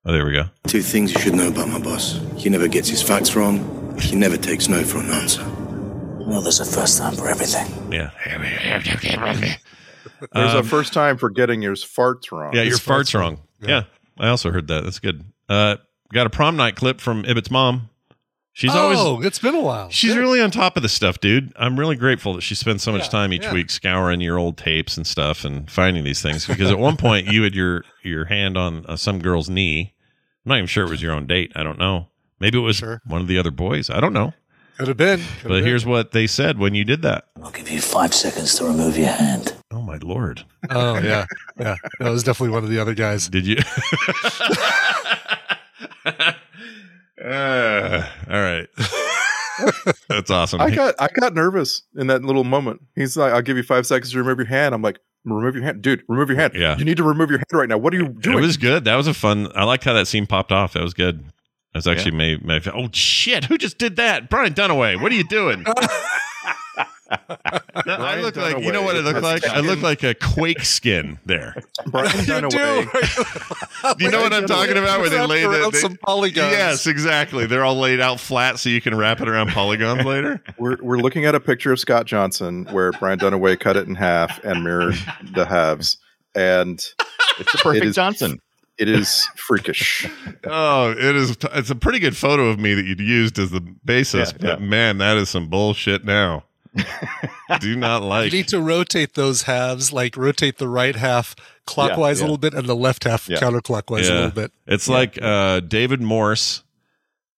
Oh, 0.05 0.12
there 0.12 0.25
we 0.25 0.33
go. 0.33 0.45
Two 0.68 0.83
things 0.83 1.12
you 1.12 1.20
should 1.20 1.35
know 1.35 1.49
about 1.49 1.68
my 1.68 1.81
boss. 1.81 2.20
He 2.37 2.49
never 2.51 2.68
gets 2.68 2.89
his 2.89 3.03
facts 3.03 3.35
wrong. 3.35 3.59
He 4.01 4.16
never 4.16 4.36
takes 4.36 4.68
no 4.68 4.82
for 4.84 4.99
an 4.99 5.11
answer. 5.11 5.45
Well, 6.26 6.40
there's 6.40 6.61
a 6.61 6.64
first 6.64 6.99
time 6.99 7.14
for 7.14 7.28
everything. 7.28 7.92
Yeah, 7.92 8.11
There's 10.32 10.55
Um, 10.55 10.57
a 10.59 10.62
first 10.62 10.92
time 10.92 11.18
for 11.18 11.28
getting 11.30 11.61
your 11.62 11.74
farts 11.74 12.30
wrong. 12.32 12.55
yeah, 12.55 12.62
your 12.62 12.78
farts 12.78 13.11
farts 13.11 13.14
wrong. 13.18 13.34
wrong. 13.34 13.42
Yeah. 13.61 13.68
Yeah. 13.68 13.82
I 14.18 14.28
also 14.28 14.51
heard 14.51 14.68
that. 14.68 14.84
That's 14.84 15.01
good. 15.01 15.24
Uh, 15.49 15.76
got 16.12 16.26
a 16.26 16.30
prom 16.30 16.57
night 16.57 16.76
clip 16.76 17.01
from 17.01 17.24
Ibbott's 17.24 17.51
mom. 17.51 17.90
She's 18.53 18.72
always. 18.72 18.99
oh, 19.01 19.07
always 19.14 19.26
it's 19.26 19.40
been 19.40 19.57
a 19.57 19.61
while. 19.61 19.90
She's 19.90 20.14
Good. 20.14 20.20
really 20.20 20.40
on 20.40 20.53
top 20.53 20.76
of 20.76 20.84
this 20.84 20.92
stuff, 20.92 21.18
dude. 21.18 21.53
I'm 21.57 21.78
really 21.78 21.97
grateful 21.97 22.34
that 22.34 22.42
she 22.42 22.55
spends 22.55 22.84
so 22.84 22.92
much 22.92 23.03
Yeah, 23.07 23.09
time 23.09 23.32
each 23.32 23.42
yeah. 23.42 23.53
week 23.53 23.68
scouring 23.68 24.20
your 24.20 24.38
old 24.38 24.57
tapes 24.57 24.97
and 24.97 25.05
stuff 25.05 25.45
and 25.45 25.68
finding 25.68 26.05
these 26.05 26.22
things. 26.22 26.47
Because 26.47 26.70
at 26.70 26.78
one 26.78 26.97
point 26.97 27.26
you 27.26 27.42
had 27.42 27.55
your 27.57 27.84
your 28.05 28.26
hand 28.26 28.57
on 28.57 28.86
uh, 28.86 28.95
some 28.97 29.18
girl's 29.20 29.51
knee. 29.51 29.95
I'm 30.47 30.51
not 30.51 30.57
even 30.59 30.66
sure 30.68 30.84
it 30.86 30.90
was 30.90 31.03
your 31.03 31.12
own 31.12 31.26
date. 31.26 31.51
I 31.57 31.64
don't 31.64 31.78
know. 31.80 32.07
Maybe 32.41 32.59
it 32.59 32.62
was 32.62 32.76
Sure. 32.76 33.01
one 33.07 33.20
of 33.20 33.26
the 33.28 33.39
other 33.39 33.51
boys. 33.51 33.91
I 33.91 34.01
don't 34.01 34.12
know. 34.12 34.32
Could 34.78 34.89
have 34.89 34.97
been. 34.97 35.18
Could 35.18 35.26
have 35.26 35.43
But 35.45 35.49
been. 35.51 35.64
here's 35.64 35.87
what 35.87 36.11
they 36.11 36.26
said 36.26 36.59
when 36.59 36.74
you 36.74 36.85
did 36.85 37.03
that. 37.03 37.26
I'll 37.43 37.51
give 37.53 37.70
you 37.70 37.80
five 37.80 38.12
seconds 38.12 38.55
to 38.57 38.64
remove 38.64 38.97
your 38.99 39.09
hand. 39.09 39.55
Oh 39.70 39.80
my 39.82 39.99
lord! 39.99 40.45
Oh 40.70 40.99
yeah, 40.99 41.26
yeah. 41.59 41.76
That 42.01 42.11
was 42.11 42.22
definitely 42.24 42.55
one 42.55 42.64
of 42.64 42.70
the 42.70 42.78
other 42.80 42.95
guys. 42.95 43.28
Did 43.28 43.47
you? 43.47 43.57
Uh, 47.24 48.07
all 48.30 48.41
right. 48.43 48.66
That's 50.09 50.30
awesome. 50.30 50.61
I 50.61 50.70
got 50.70 50.95
I 50.99 51.09
got 51.20 51.35
nervous 51.35 51.82
in 51.97 52.09
that 52.09 52.24
little 52.24 52.45
moment. 52.45 52.80
He's 52.97 53.16
like, 53.16 53.32
"I'll 53.32 53.43
give 53.43 53.57
you 53.57 53.62
five 53.62 53.87
seconds 53.87 54.11
to 54.12 54.18
remove 54.18 54.39
your 54.39 54.47
hand." 54.49 54.74
I'm 54.74 54.82
like, 54.82 54.99
"Remove 55.24 55.55
your 55.55 55.62
hand, 55.64 55.80
dude! 55.82 56.03
Remove 56.09 56.28
your 56.28 56.39
hand! 56.39 56.55
Yeah. 56.57 56.76
you 56.76 56.85
need 56.85 56.97
to 56.97 57.05
remove 57.05 57.30
your 57.30 57.39
hand 57.39 57.47
right 57.53 57.68
now. 57.68 57.78
What 57.78 57.95
are 57.95 57.99
you 57.99 58.09
doing?" 58.09 58.39
It 58.39 58.41
was 58.41 58.57
good. 58.57 58.85
That 58.85 58.97
was 58.97 59.07
a 59.07 59.14
fun. 59.14 59.49
I 59.55 59.62
liked 59.64 59.85
how 59.85 59.93
that 59.93 60.09
scene 60.09 60.26
popped 60.26 60.51
off. 60.51 60.72
That 60.72 60.82
was 60.82 60.95
good. 60.95 61.24
That 61.75 61.79
was 61.79 61.87
actually 61.89 62.12
made, 62.12 62.45
made. 62.45 62.66
Oh 62.68 62.89
shit! 62.93 63.45
Who 63.47 63.59
just 63.59 63.79
did 63.79 63.97
that? 63.97 64.31
Brian 64.31 64.55
Dunaway. 64.55 65.01
What 65.01 65.11
are 65.11 65.16
you 65.16 65.25
doing? 65.25 65.64
No, 65.64 65.72
I 67.11 67.61
Brian 67.85 68.22
look 68.22 68.37
like 68.37 68.59
you 68.64 68.72
know 68.72 68.83
what 68.83 68.97
it 68.97 69.03
looked 69.03 69.16
has 69.16 69.22
like. 69.25 69.45
I 69.45 69.49
taken- 69.57 69.66
look 69.66 69.83
like 69.83 70.03
a 70.05 70.14
quake 70.14 70.62
skin 70.64 71.18
there. 71.27 71.55
Brian 71.87 72.09
Dunaway. 72.11 73.97
Do 73.99 74.05
you 74.05 74.11
know 74.11 74.22
what 74.22 74.33
I'm 74.33 74.47
talking 74.47 74.77
about? 74.79 75.01
Where 75.01 75.11
they 75.11 75.25
lay 75.27 75.43
the, 75.43 75.70
they- 75.72 75.79
some 75.79 75.97
polygons. 76.07 76.53
Yes, 76.53 76.87
exactly. 76.87 77.47
They're 77.47 77.64
all 77.64 77.77
laid 77.79 78.01
out 78.01 78.20
flat, 78.20 78.59
so 78.61 78.70
you 78.70 78.81
can 78.81 78.97
wrap 78.97 79.20
it 79.20 79.29
around 79.29 79.51
polygons 79.51 80.05
later. 80.05 80.41
We're 80.59 80.77
we're 80.81 80.99
looking 80.99 81.25
at 81.25 81.35
a 81.35 81.41
picture 81.41 81.72
of 81.72 81.81
Scott 81.81 82.07
Johnson 82.07 82.66
where 82.70 82.93
Brian 82.93 83.18
Dunaway 83.18 83.59
cut 83.59 83.77
it 83.77 83.87
in 83.89 83.97
half 83.97 84.43
and 84.45 84.62
mirrored 84.64 84.95
the 85.35 85.45
halves, 85.45 85.99
and 86.37 86.79
It's 87.39 87.53
the 87.53 87.59
perfect 87.59 87.85
It 87.85 87.89
is- 87.89 87.97
Johnson. 87.97 88.41
It 88.79 88.89
is 88.89 89.29
freakish. 89.37 90.07
Oh, 90.47 90.91
it 90.91 91.16
is. 91.16 91.37
It's 91.55 91.70
a 91.70 91.75
pretty 91.75 91.99
good 91.99 92.14
photo 92.16 92.49
of 92.49 92.59
me 92.61 92.75
that 92.75 92.85
you'd 92.85 93.01
used 93.01 93.39
as 93.39 93.51
the 93.51 93.62
basis, 93.62 94.33
Yeah, 94.33 94.57
but 94.57 94.61
man, 94.61 94.99
that 94.99 95.16
is 95.16 95.31
some 95.31 95.49
bullshit. 95.49 96.05
Now, 96.05 96.45
do 97.61 97.77
not 97.77 98.03
like. 98.03 98.31
You 98.31 98.39
need 98.39 98.49
to 98.49 98.61
rotate 98.61 99.14
those 99.14 99.43
halves, 99.43 99.91
like 99.91 100.18
rotate 100.18 100.59
the 100.59 100.68
right 100.68 100.95
half 100.95 101.35
clockwise 101.66 102.18
yeah. 102.18 102.25
a 102.25 102.27
little 102.27 102.37
bit 102.39 102.53
and 102.53 102.66
the 102.68 102.77
left 102.77 103.05
half 103.05 103.27
Yeah. 103.27 103.39
counterclockwise 103.39 104.11
a 104.11 104.12
little 104.14 104.31
bit. 104.33 104.53
It's 104.66 104.87
like 104.87 105.18
uh, 105.20 105.61
David 105.61 106.03
Morse 106.03 106.62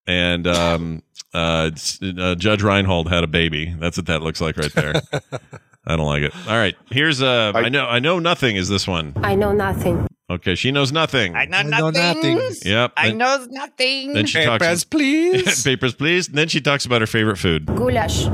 and 0.06 0.46
um, 0.48 1.02
uh, 1.32 1.70
uh, 2.18 2.34
Judge 2.34 2.62
Reinhold 2.62 3.08
had 3.08 3.22
a 3.22 3.28
baby. 3.28 3.72
That's 3.78 3.96
what 3.96 4.06
that 4.06 4.20
looks 4.22 4.40
like 4.40 4.56
right 4.56 4.72
there. 4.72 4.94
I 5.86 5.94
don't 5.96 6.06
like 6.06 6.22
it. 6.24 6.34
All 6.48 6.56
right, 6.56 6.74
here's 6.90 7.22
uh, 7.22 7.52
I, 7.54 7.60
I- 7.62 7.68
know 7.68 7.86
I 7.86 8.00
know 8.00 8.18
nothing 8.18 8.56
is 8.56 8.68
this 8.68 8.88
one. 8.88 9.12
I 9.22 9.36
know 9.36 9.52
nothing. 9.52 10.08
Okay, 10.28 10.54
she 10.56 10.72
knows 10.72 10.90
nothing. 10.90 11.32
know 11.34 11.38
I 11.38 11.44
know 11.62 11.90
nothing. 11.90 12.50
Yep. 12.64 12.92
I 12.96 13.08
then- 13.08 13.18
know 13.18 13.46
nothing. 13.48 14.12
Then 14.12 14.26
she 14.26 14.38
Papers, 14.38 14.58
talks. 14.58 14.84
please. 14.84 15.62
Papers, 15.64 15.94
please. 15.94 16.26
And 16.28 16.36
then 16.36 16.48
she 16.48 16.60
talks 16.60 16.84
about 16.84 17.00
her 17.00 17.06
favorite 17.06 17.36
food, 17.38 17.66
Goulash. 17.66 18.26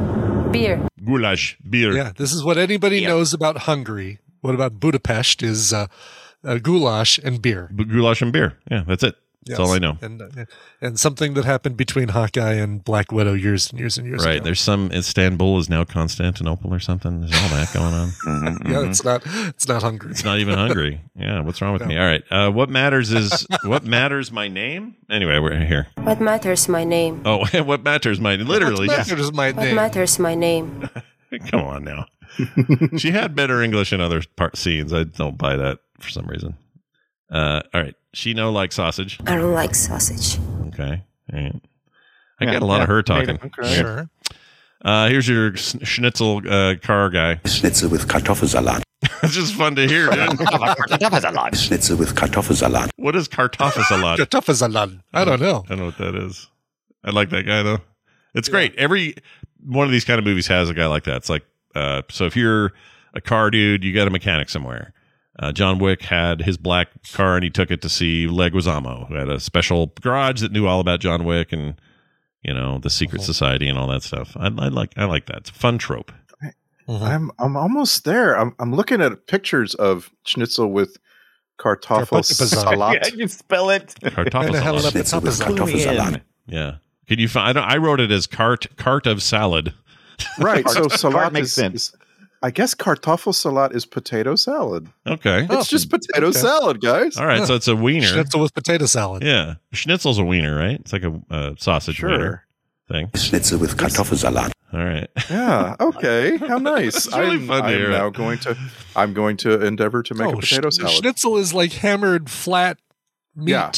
Beer. 0.53 0.87
goulash, 1.03 1.57
beer. 1.69 1.93
yeah, 1.95 2.13
this 2.17 2.31
is 2.33 2.45
what 2.45 2.59
anybody 2.59 3.01
Yeah. 3.01 3.09
knows 3.09 3.33
about 3.33 3.57
Hungary. 3.59 4.19
What 4.43 4.55
about 4.55 4.79
Budapest 4.81 5.43
is 5.43 5.73
uh, 5.73 5.87
uh, 6.45 6.59
goulash 6.59 7.17
and 7.19 7.41
beer. 7.41 7.71
B- 7.75 7.85
goulash 7.85 8.21
and 8.21 8.33
beer. 8.33 8.59
Yeah, 8.71 8.85
that's 8.87 9.03
it. 9.03 9.15
That's 9.47 9.59
all 9.59 9.73
I 9.73 9.79
know. 9.79 9.99
And, 10.01 10.23
uh, 10.23 10.29
and 10.81 10.99
something 11.01 11.35
that 11.35 11.45
happened 11.45 11.77
between 11.77 12.09
Hawkeye 12.09 12.53
and 12.55 12.85
Black 12.85 13.11
Widow 13.11 13.35
years 13.35 13.71
and 13.71 13.81
years 13.81 13.99
and 13.99 14.07
years 14.07 14.25
Right. 14.25 14.37
ago. 14.37 14.45
There's 14.45 14.61
some 14.61 14.93
Istanbul 14.93 15.59
is 15.59 15.69
now 15.69 15.83
Constantinople 15.85 16.73
or 16.73 16.79
something. 16.79 17.21
There's 17.21 17.33
all 17.43 17.49
that 17.49 17.73
going 17.75 17.93
on. 17.95 18.09
Mhm, 18.27 18.65
yeah, 18.71 18.75
mhm. 18.77 18.91
it's 18.91 19.05
not 19.05 19.23
it's 19.27 19.67
not 19.67 19.83
Hungary. 19.83 20.11
It's 20.13 20.25
not 20.25 20.39
even 20.39 20.55
Hungary. 20.55 21.01
Yeah. 21.17 21.41
What's 21.41 21.61
wrong 21.61 21.73
with 21.73 21.83
No. 21.83 21.89
me? 21.89 21.99
All 21.99 22.07
right. 22.07 22.23
Uh, 22.31 22.51
what 22.51 22.71
matters 22.71 23.11
is 23.13 23.47
what 23.65 23.85
matters 23.85 24.31
my 24.31 24.47
name. 24.49 24.95
Anyway, 25.11 25.39
we're 25.39 25.57
here. 25.65 25.89
What 25.97 26.21
matters 26.21 26.69
my 26.69 26.85
name? 26.85 27.23
Oh, 27.25 27.45
what 27.65 27.83
matters 27.83 28.21
my 28.21 28.37
name? 28.37 28.47
literally? 28.47 28.87
What 28.87 28.99
yes. 28.99 29.11
matters 29.11 29.33
my 29.33 29.49
What 29.53 29.57
name? 29.65 29.75
matters 29.75 30.19
my 30.21 30.35
name? 30.37 30.89
Come 31.51 31.63
on 31.63 31.83
now. 31.85 32.07
she 32.97 33.11
had 33.11 33.35
better 33.35 33.61
English 33.63 33.93
in 33.93 34.01
other 34.01 34.23
part 34.37 34.57
scenes. 34.57 34.93
I 34.93 35.05
don't 35.05 35.37
buy 35.37 35.57
that 35.57 35.79
for 35.99 36.09
some 36.11 36.27
reason. 36.27 36.55
Uh, 37.33 37.63
all 37.73 37.81
right. 37.81 37.95
She 38.13 38.35
know 38.35 38.53
like 38.53 38.73
sausage. 38.73 39.19
I 39.27 39.37
don't 39.37 39.53
like 39.53 39.75
sausage. 39.75 40.39
Okay. 40.69 41.03
All 41.33 41.41
right. 41.41 41.61
I 42.41 42.45
Yeah, 42.45 42.53
get 42.53 42.63
a 42.63 42.67
lot 42.67 42.83
of 42.83 42.89
her 42.89 43.03
talking. 43.03 43.39
Okay. 43.43 43.75
Sure. 43.75 44.11
Uh, 44.85 45.09
here's 45.09 45.29
your 45.29 45.57
schnitzel 45.57 46.43
uh, 46.49 46.75
car 46.83 47.09
guy. 47.09 47.41
Schnitzel 47.47 47.89
with 47.89 48.09
Kartoffelsalat. 48.09 48.83
it's 49.23 49.35
just 49.35 49.55
fun 49.55 49.77
to 49.77 49.87
hear, 49.87 50.11
dude. 50.11 50.39
Schnitzel 51.57 51.97
with 51.97 52.15
Kartoffelsalat. 52.15 52.91
what 52.97 53.17
is 53.17 53.29
kartoffelsalat? 53.29 54.19
Kartoffelsalat. 54.19 55.01
I 55.15 55.25
don't 55.25 55.41
know. 55.41 55.65
I 55.67 55.69
don't 55.71 55.79
know 55.79 55.85
what 55.87 55.99
that 55.99 56.15
is. 56.17 56.49
I 57.05 57.11
like 57.11 57.31
that 57.31 57.45
guy 57.45 57.63
though. 57.63 57.79
It's 58.35 58.49
great. 58.49 58.75
Every 58.77 59.15
one 59.65 59.87
of 59.87 59.93
these 59.93 60.05
kind 60.05 60.19
of 60.19 60.25
movies 60.25 60.47
has 60.49 60.69
a 60.69 60.75
guy 60.75 60.87
like 60.87 61.05
that. 61.05 61.17
It's 61.17 61.31
like 61.31 61.45
uh, 61.75 62.03
so 62.11 62.27
if 62.27 62.37
you're 62.37 62.73
a 63.15 63.21
car 63.21 63.51
dude, 63.51 63.85
you 63.85 63.93
got 63.95 64.07
a 64.07 64.11
mechanic 64.11 64.49
somewhere. 64.49 64.93
Uh, 65.39 65.51
John 65.53 65.79
Wick 65.79 66.03
had 66.03 66.43
his 66.43 66.59
black 66.59 66.89
car 67.13 67.37
and 67.37 67.45
he 67.45 67.51
took 67.51 67.71
it 67.71 67.81
to 67.83 67.89
see 67.89 68.27
Leguizamo, 68.27 69.09
who 69.09 69.15
had 69.15 69.29
a 69.31 69.41
special 69.41 69.93
garage 70.01 70.43
that 70.43 70.53
knew 70.53 70.67
all 70.67 70.81
about 70.81 71.01
John 71.01 71.25
Wick 71.25 71.53
and 71.53 71.75
you 72.43 72.53
know 72.53 72.79
the 72.79 72.91
secret 72.91 73.23
society 73.23 73.69
and 73.69 73.79
all 73.79 73.89
that 73.89 74.03
stuff. 74.03 74.37
I, 74.37 74.47
I 74.47 74.69
like 74.69 74.93
I 74.97 75.05
like 75.05 75.27
that. 75.27 75.39
It's 75.39 75.51
a 75.51 75.55
fun 75.55 75.79
trope. 75.79 76.13
I'm 76.89 77.31
I'm 77.39 77.57
almost 77.57 78.05
there. 78.05 78.39
I'm 78.39 78.55
I'm 78.59 78.75
looking 78.75 79.01
at 79.01 79.27
pictures 79.27 79.75
of 79.75 80.11
schnitzel 80.25 80.71
with 80.71 80.99
kartoffel 81.59 82.07
Kartoffelsalat. 82.21 82.49
salat. 82.49 82.99
Yeah, 83.03 83.15
you 83.15 83.29
spell 83.29 83.71
it. 83.71 83.95
Kartoffel 84.03 84.61
hell 84.61 84.79
salad. 84.81 84.85
up 84.87 84.93
the 84.93 85.05
top 85.05 85.25
of 85.25 85.57
Clue 85.57 85.67
me 85.67 85.87
in. 85.87 86.23
Yeah. 86.47 86.77
Could 87.09 87.21
you 87.21 87.29
find? 87.29 87.51
I, 87.51 87.53
don't, 87.53 87.71
I 87.71 87.77
wrote 87.79 88.01
it 88.01 88.11
as 88.11 88.27
cart 88.27 88.67
cart 88.77 89.07
of 89.07 89.23
salad. 89.23 89.73
Right. 90.39 90.65
So 90.69 90.89
Cart 90.89 90.93
salat 91.01 91.33
makes 91.33 91.47
is, 91.49 91.53
sense. 91.55 91.75
is- 91.89 91.97
I 92.43 92.51
guess 92.51 92.75
kartoffel 92.75 93.35
salat 93.35 93.73
is 93.73 93.87
potato 93.87 94.35
salad. 94.35 94.89
Okay. 95.07 95.47
Oh, 95.49 95.61
it's 95.61 95.69
just 95.69 95.91
potato 95.91 96.29
okay. 96.29 96.39
salad, 96.39 96.81
guys. 96.81 97.17
All 97.17 97.27
right. 97.27 97.47
So 97.47 97.55
it's 97.55 97.69
a 97.69 97.77
wiener. 97.77 98.07
Schnitzel 98.07 98.41
with 98.41 98.53
potato 98.53 98.87
salad. 98.87 99.23
Yeah. 99.23 99.55
Schnitzel's 99.73 100.19
a 100.19 100.25
wiener, 100.25 100.57
right? 100.57 100.81
It's 100.81 100.93
like 100.93 101.05
a 101.05 101.21
uh, 101.31 101.55
sausage 101.59 102.03
wiener 102.03 102.45
thing. 102.89 103.11
Schnitzel 103.15 103.59
with 103.61 103.77
Kartoffelsalat. 103.77 104.51
All 104.73 104.85
right. 104.85 105.09
Yeah. 105.31 105.77
Okay. 105.79 106.37
How 106.39 106.59
nice. 106.59 107.07
Really 107.17 107.37
I'm, 107.37 107.47
fun 107.47 107.63
I'm 107.63 107.69
hear 107.71 107.91
now 107.91 108.11
going 108.11 108.39
to. 108.41 108.57
I'm 108.97 109.15
going 109.15 109.37
to 109.39 109.65
endeavor 109.65 110.03
to 110.03 110.15
make 110.15 110.27
a 110.29 110.37
Oh, 110.37 110.41
potato 110.41 110.71
sch- 110.71 110.75
salad. 110.75 110.93
Schnitzel 110.93 111.37
is 111.37 111.55
like 111.55 111.73
hammered 111.73 112.29
flat 112.29 112.79
meat, 113.37 113.53
Yeah. 113.53 113.71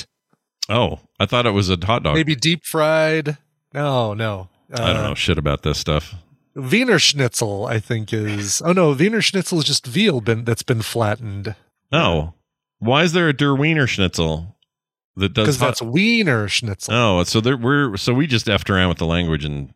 Oh, 0.70 1.00
I 1.20 1.26
thought 1.26 1.44
it 1.44 1.50
was 1.50 1.68
a 1.68 1.76
hot 1.84 2.02
dog. 2.04 2.14
maybe 2.14 2.34
deep 2.34 2.64
fried. 2.64 3.36
No, 3.74 4.14
no. 4.14 4.48
Uh, 4.72 4.82
I 4.82 4.92
don't 4.94 5.02
know 5.02 5.14
shit 5.14 5.36
about 5.36 5.62
this 5.62 5.78
stuff. 5.78 6.14
Wiener 6.54 6.98
Schnitzel, 6.98 7.66
I 7.66 7.78
think 7.80 8.12
is. 8.12 8.62
Oh 8.64 8.72
no, 8.72 8.92
Wiener 8.92 9.20
Schnitzel 9.20 9.58
is 9.58 9.64
just 9.64 9.86
veal 9.86 10.20
been, 10.20 10.44
that's 10.44 10.62
been 10.62 10.82
flattened 10.82 11.54
Oh, 11.92 12.34
why 12.78 13.04
is 13.04 13.12
there 13.12 13.28
a 13.28 13.32
Der 13.32 13.54
Wiener 13.54 13.86
Schnitzel 13.86 14.56
that 15.16 15.32
does? 15.32 15.44
because 15.44 15.58
that's 15.58 15.80
Wiener 15.82 16.48
Schnitzel. 16.48 16.94
oh, 16.94 17.24
so 17.24 17.40
there, 17.40 17.56
we're 17.56 17.96
so 17.96 18.12
we 18.12 18.26
just 18.26 18.46
effed 18.46 18.68
around 18.68 18.88
with 18.88 18.98
the 18.98 19.06
language 19.06 19.44
and 19.44 19.72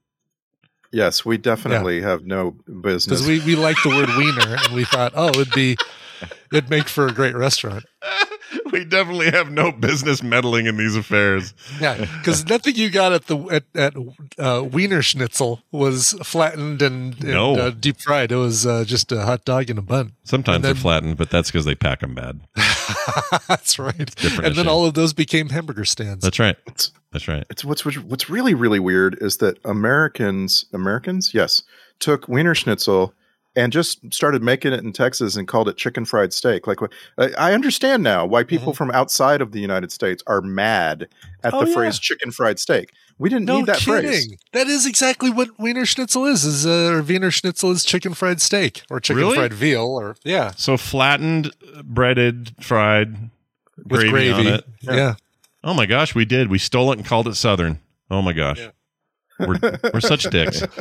Yes, 0.91 1.25
we 1.25 1.37
definitely 1.37 2.01
have 2.01 2.25
no 2.25 2.53
business. 2.83 3.05
Because 3.05 3.27
we, 3.27 3.41
we 3.41 3.57
like 3.57 3.77
the 3.83 3.91
word 3.91 4.09
wiener 4.17 4.57
and 4.65 4.75
we 4.75 4.85
thought, 4.85 5.13
oh, 5.15 5.29
it'd 5.29 5.53
be 5.53 5.77
it'd 6.51 6.71
make 6.71 6.89
for 6.89 7.07
a 7.07 7.13
great 7.13 7.37
restaurant. 7.37 7.85
we 8.73 8.85
definitely 8.85 9.31
have 9.31 9.51
no 9.51 9.73
business 9.73 10.23
meddling 10.23 10.67
in 10.67 10.77
these 10.77 10.97
affairs. 10.97 11.55
Yeah, 11.81 11.97
because 11.99 12.47
nothing 12.47 12.75
you 12.77 12.91
got 12.91 13.13
at 13.13 13.27
the 13.27 13.37
at, 13.47 13.65
at 13.75 13.95
uh, 14.39 14.63
Wiener 14.65 15.03
Schnitzel 15.03 15.63
was 15.73 16.13
flattened 16.23 16.83
and, 16.83 17.15
and 17.15 17.25
No. 17.33 17.55
uh, 17.57 17.71
deep 17.71 18.01
fried. 18.01 18.33
It 18.33 18.37
was 18.37 18.67
uh, 18.67 18.85
just 18.85 19.13
a 19.13 19.23
hot 19.25 19.45
dog 19.45 19.71
in 19.71 19.79
a 19.79 19.83
bun. 19.83 20.13
Sometimes 20.25 20.57
And 20.57 20.65
they're 20.65 20.75
flattened, 20.75 21.17
but 21.17 21.31
that's 21.31 21.51
because 21.51 21.65
they 21.65 21.75
pack 21.75 22.01
them 22.01 22.15
bad. 22.15 22.41
That's 23.49 23.79
right. 23.79 23.97
different 24.17 24.47
And 24.47 24.57
then 24.57 24.69
all 24.69 24.85
of 24.87 24.95
those 24.95 25.13
became 25.13 25.49
hamburger 25.51 25.85
stands. 25.85 26.23
That's 26.23 26.39
right. 26.39 26.57
It's- 26.67 26.91
That's 27.13 27.29
right. 27.29 27.45
It's 27.51 27.65
what's 27.65 27.85
what's 27.85 27.97
what's 27.99 28.29
really 28.31 28.53
really 28.55 28.79
weird 28.79 29.17
is 29.23 29.39
that 29.39 29.59
Americans 29.65 30.67
Americans 30.75 31.33
yes 31.33 31.63
took 31.99 32.29
Wiener 32.29 32.55
Schnitzel 32.55 33.15
and 33.59 33.73
just 33.73 33.99
started 34.15 34.43
making 34.43 34.73
it 34.73 34.85
in 34.85 34.93
Texas 34.93 35.35
and 35.37 35.49
called 35.49 35.69
it 35.69 35.77
chicken 35.77 36.05
fried 36.05 36.33
steak. 36.33 36.67
Like 36.67 36.79
I 37.19 37.31
I 37.49 37.53
understand 37.55 38.03
now 38.03 38.25
why 38.25 38.45
people 38.45 38.73
from 38.73 38.91
outside 38.93 39.41
of 39.43 39.53
the 39.53 39.61
United 39.61 39.91
States 39.93 40.23
are 40.27 40.41
mad 40.41 41.09
at 41.43 41.53
Oh, 41.53 41.61
the 41.63 41.69
yeah. 41.69 41.75
phrase 41.75 41.99
chicken 41.99 42.31
fried 42.31 42.59
steak. 42.59 42.93
We 43.19 43.29
didn't 43.29 43.47
no 43.47 43.57
need 43.59 43.67
that 43.67 43.79
kidding. 43.79 44.11
phrase. 44.11 44.37
That 44.53 44.69
is 44.69 44.87
exactly 44.87 45.29
what 45.31 45.49
Wiener 45.59 45.85
Schnitzel 45.87 46.25
is. 46.27 46.45
Is 46.45 46.65
uh, 46.67 46.93
or 46.95 47.03
Wiener 47.03 47.33
Schnitzel 47.33 47.73
is 47.73 47.85
chicken 47.85 48.15
fried 48.15 48.41
steak 48.41 48.83
or 48.91 49.01
chicken 49.01 49.23
Really? 49.25 49.37
fried 49.37 49.53
veal 49.53 49.85
or 49.87 50.15
yeah 50.25 50.53
So 50.57 50.77
flattened, 50.77 51.51
breaded, 51.83 52.55
fried, 52.61 53.31
with 53.77 54.03
gravy, 54.03 54.11
gravy. 54.11 54.33
on 54.33 54.47
it. 54.47 54.65
Yeah. 54.83 55.15
Oh 55.65 55.75
my 55.75 55.87
gosh, 55.87 56.15
we 56.15 56.25
did. 56.25 56.49
We 56.49 56.59
stole 56.59 56.93
it 56.93 56.99
and 56.99 57.07
called 57.07 57.27
it 57.27 57.35
Southern. 57.35 57.81
Oh 58.09 58.23
my 58.23 58.33
gosh. 58.33 58.61
Yeah. 58.61 58.71
We're, 59.39 59.59
we're 59.95 60.01
such 60.01 60.25
dicks. 60.31 60.63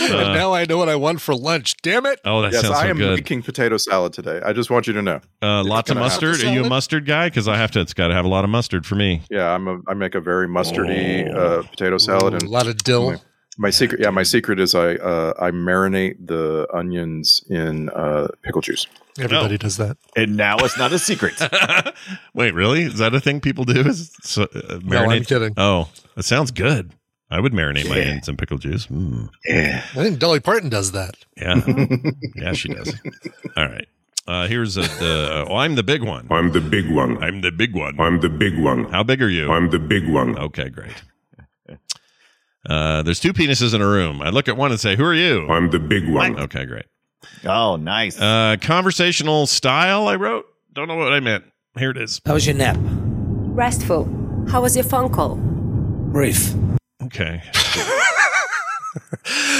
And 0.00 0.14
Uh, 0.14 0.34
now 0.34 0.52
I 0.52 0.64
know 0.64 0.78
what 0.78 0.88
I 0.88 0.96
want 0.96 1.20
for 1.20 1.32
lunch. 1.34 1.76
Damn 1.82 2.06
it! 2.06 2.18
oh, 2.24 2.42
that 2.42 2.52
yes, 2.52 2.62
sounds 2.62 2.74
I 2.76 2.88
am 2.88 2.96
good. 2.98 3.14
making 3.20 3.42
potato 3.44 3.76
salad 3.76 4.12
today. 4.12 4.40
I 4.44 4.52
just 4.52 4.68
want 4.68 4.88
you 4.88 4.92
to 4.94 5.02
know. 5.02 5.20
Uh, 5.40 5.62
lots 5.62 5.90
of 5.90 5.96
mustard. 5.96 6.42
Are 6.42 6.52
you 6.52 6.64
a 6.64 6.68
mustard 6.68 7.06
guy? 7.06 7.28
Because 7.28 7.46
I 7.46 7.56
have 7.56 7.70
to. 7.72 7.80
It's 7.80 7.94
got 7.94 8.08
to 8.08 8.14
have 8.14 8.24
a 8.24 8.28
lot 8.28 8.42
of 8.42 8.50
mustard 8.50 8.84
for 8.84 8.96
me. 8.96 9.22
Yeah, 9.30 9.52
I'm 9.54 9.68
a 9.68 9.78
I 9.86 9.94
make 9.94 10.16
a 10.16 10.20
very 10.20 10.48
mustardy 10.48 11.32
Oh. 11.32 11.60
uh, 11.60 11.62
potato 11.62 11.98
salad 11.98 12.32
Ooh, 12.32 12.36
and 12.36 12.42
a 12.42 12.48
lot 12.48 12.66
of 12.66 12.78
dill. 12.78 13.12
My, 13.12 13.18
my 13.58 13.70
secret, 13.70 14.00
yeah, 14.00 14.10
my 14.10 14.24
secret 14.24 14.58
is 14.58 14.74
I 14.74 14.94
uh, 14.96 15.34
I 15.38 15.52
marinate 15.52 16.26
the 16.26 16.66
onions 16.74 17.40
in 17.48 17.90
uh, 17.90 18.26
pickle 18.42 18.60
juice. 18.60 18.86
Everybody 19.18 19.54
Oh. 19.54 19.58
does 19.58 19.76
that. 19.78 19.96
And 20.16 20.36
now 20.36 20.56
it's 20.58 20.78
not 20.78 20.92
a 20.92 20.98
secret. 20.98 21.34
Wait, 22.34 22.54
really? 22.54 22.82
Is 22.82 22.98
that 22.98 23.14
a 23.14 23.20
thing 23.20 23.40
people 23.40 23.64
do? 23.64 23.80
Is 23.80 24.12
so, 24.22 24.42
uh, 24.44 24.78
No, 24.84 24.98
I'm 25.10 25.24
kidding. 25.24 25.54
Oh, 25.56 25.88
it 26.16 26.24
sounds 26.24 26.50
good. 26.50 26.92
I 27.30 27.40
would 27.40 27.52
marinate 27.52 27.88
my 27.88 28.00
onions 28.00 28.28
in 28.28 28.36
pickle 28.38 28.56
juice. 28.58 28.86
Mm. 28.86 29.28
Yeah. 29.44 29.82
I 29.90 30.02
think 30.02 30.18
Dolly 30.18 30.40
Parton 30.40 30.70
does 30.70 30.92
that. 30.92 31.14
Yeah, 31.36 31.60
yeah, 32.36 32.52
she 32.54 32.68
does. 32.72 32.94
All 33.56 33.66
right. 33.66 33.86
Uh, 34.26 34.46
here's 34.46 34.76
a, 34.78 34.82
the. 34.82 35.46
Oh, 35.48 35.56
I'm 35.56 35.74
the 35.74 35.82
big 35.82 36.02
one. 36.02 36.26
I'm 36.30 36.52
the 36.52 36.60
big 36.60 36.90
one. 36.90 37.22
I'm 37.22 37.40
the 37.42 37.50
big 37.50 37.74
one. 37.74 37.98
I'm 38.00 38.20
the 38.20 38.28
big 38.30 38.58
one. 38.58 38.84
How 38.84 39.02
big 39.02 39.20
are 39.22 39.28
you? 39.28 39.50
I'm 39.52 39.70
the 39.70 39.78
big 39.78 40.08
one. 40.08 40.38
Okay, 40.38 40.68
great. 40.70 41.02
Uh, 42.68 43.02
there's 43.02 43.20
two 43.20 43.32
penises 43.32 43.74
in 43.74 43.80
a 43.80 43.86
room. 43.86 44.20
I 44.20 44.30
look 44.30 44.48
at 44.48 44.56
one 44.56 44.70
and 44.70 44.80
say, 44.80 44.96
"Who 44.96 45.04
are 45.04 45.14
you?" 45.14 45.48
I'm 45.48 45.70
the 45.70 45.78
big 45.78 46.08
one. 46.08 46.38
Okay, 46.38 46.64
great. 46.66 46.86
Oh, 47.44 47.76
nice. 47.76 48.20
Uh, 48.20 48.56
conversational 48.60 49.46
style. 49.46 50.08
I 50.08 50.16
wrote. 50.16 50.46
Don't 50.72 50.88
know 50.88 50.96
what 50.96 51.12
I 51.12 51.20
meant. 51.20 51.44
Here 51.78 51.90
it 51.90 51.96
is. 51.96 52.20
How 52.24 52.34
was 52.34 52.46
your 52.46 52.56
nap? 52.56 52.76
Restful. 52.80 54.04
How 54.50 54.62
was 54.62 54.76
your 54.76 54.84
phone 54.84 55.10
call? 55.12 55.36
Brief. 55.36 56.54
Okay. 57.04 57.42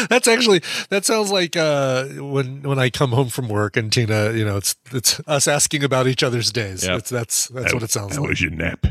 That's 0.09 0.27
actually 0.27 0.63
that 0.89 1.05
sounds 1.05 1.31
like 1.31 1.57
uh, 1.57 2.05
when 2.17 2.63
when 2.63 2.79
I 2.79 2.89
come 2.91 3.11
home 3.11 3.29
from 3.29 3.49
work 3.49 3.77
and 3.77 3.93
Tina, 3.93 4.33
you 4.33 4.45
know, 4.45 4.57
it's 4.57 4.75
it's 4.93 5.21
us 5.27 5.47
asking 5.47 5.85
about 5.85 6.07
each 6.07 6.23
other's 6.23 6.51
days. 6.51 6.87
Yep. 6.87 6.99
It's, 6.99 7.11
that's 7.11 7.49
that's 7.49 7.67
How- 7.73 7.75
what 7.77 7.83
it 7.83 7.91
sounds 7.91 8.15
How 8.17 8.23
like. 8.23 8.31
was 8.31 8.41
your 8.41 8.51
nap? 8.51 8.87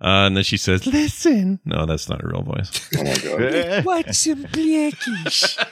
Uh, 0.00 0.26
and 0.26 0.36
then 0.36 0.44
she 0.44 0.56
says, 0.56 0.86
"Listen." 0.86 1.60
No, 1.64 1.86
that's 1.86 2.08
not 2.08 2.22
a 2.22 2.26
real 2.26 2.42
voice. 2.42 2.88
Oh 2.98 3.04
my 3.04 3.16
god! 3.16 3.84
What's 3.84 4.18
some 4.18 4.42
blackish? 4.52 5.56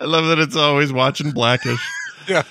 I 0.00 0.04
love 0.06 0.26
that 0.28 0.38
it's 0.38 0.56
always 0.56 0.92
watching 0.92 1.30
Blackish. 1.32 1.80
Yeah. 2.28 2.42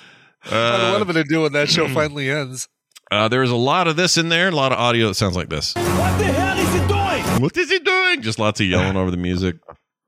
I 0.46 0.50
don't 0.50 0.52
know 0.52 0.58
Uh, 0.58 0.92
what 0.94 1.02
I'm 1.02 1.14
going 1.14 1.24
to 1.26 1.30
do 1.30 1.42
when 1.44 1.54
that 1.54 1.70
show 1.70 1.88
finally 1.94 2.30
ends. 2.30 2.68
uh, 3.12 3.28
there's 3.30 3.52
a 3.52 3.56
lot 3.56 3.88
of 3.88 3.96
this 3.96 4.18
in 4.18 4.28
there. 4.30 4.48
A 4.50 4.52
lot 4.52 4.72
of 4.74 4.80
audio 4.80 5.08
that 5.10 5.14
sounds 5.14 5.36
like 5.38 5.48
this. 5.50 5.74
What 5.76 5.86
the 6.18 6.26
hell 6.26 6.58
is 6.58 6.74
he 6.74 6.80
doing? 6.88 7.42
What 7.42 7.56
is 7.56 7.70
he 7.70 7.80
doing? 7.80 8.22
Just 8.24 8.40
lots 8.40 8.60
of 8.60 8.66
yelling 8.68 8.98
over 8.98 9.12
the 9.12 9.16
music. 9.18 9.58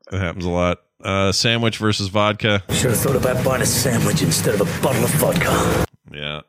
That 0.09 0.19
happens 0.19 0.45
a 0.45 0.49
lot. 0.49 0.79
Uh, 1.01 1.31
sandwich 1.31 1.77
versus 1.77 2.09
vodka. 2.09 2.63
Should 2.71 2.89
have 2.91 2.99
thought 2.99 3.15
about 3.15 3.45
buying 3.45 3.61
a 3.61 3.65
sandwich 3.65 4.21
instead 4.23 4.59
of 4.59 4.61
a 4.61 4.81
bottle 4.83 5.03
of 5.03 5.09
vodka. 5.11 5.85
Yeah. 6.11 6.41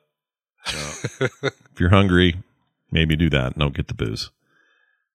Yeah. 0.73 1.29
if 1.45 1.79
you're 1.81 1.91
hungry, 1.91 2.37
maybe 2.91 3.15
do 3.15 3.31
that. 3.31 3.53
And 3.53 3.57
don't 3.57 3.75
get 3.77 3.89
the 3.89 3.95
booze. 3.95 4.31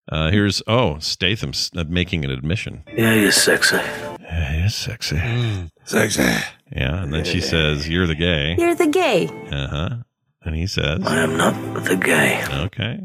Uh, 0.09 0.31
here's 0.31 0.61
oh 0.67 0.99
Statham's 0.99 1.69
uh, 1.75 1.83
making 1.87 2.23
an 2.23 2.31
admission. 2.31 2.83
Yeah, 2.95 3.13
you're 3.13 3.31
sexy. 3.31 3.75
Yeah, 3.75 4.51
he 4.53 4.59
is 4.65 4.75
sexy. 4.75 5.19
Sexy. 5.85 6.21
Yeah, 6.71 7.03
and 7.03 7.13
then 7.13 7.25
she 7.25 7.41
says, 7.41 7.87
"You're 7.89 8.07
the 8.07 8.15
gay." 8.15 8.55
You're 8.57 8.75
the 8.75 8.87
gay. 8.87 9.27
Uh 9.51 9.67
huh. 9.67 9.89
And 10.43 10.55
he 10.55 10.67
says, 10.67 11.01
I 11.05 11.19
am 11.23 11.35
not 11.37 11.83
the 11.83 11.95
gay. 11.97 12.43
"Okay." 12.51 12.99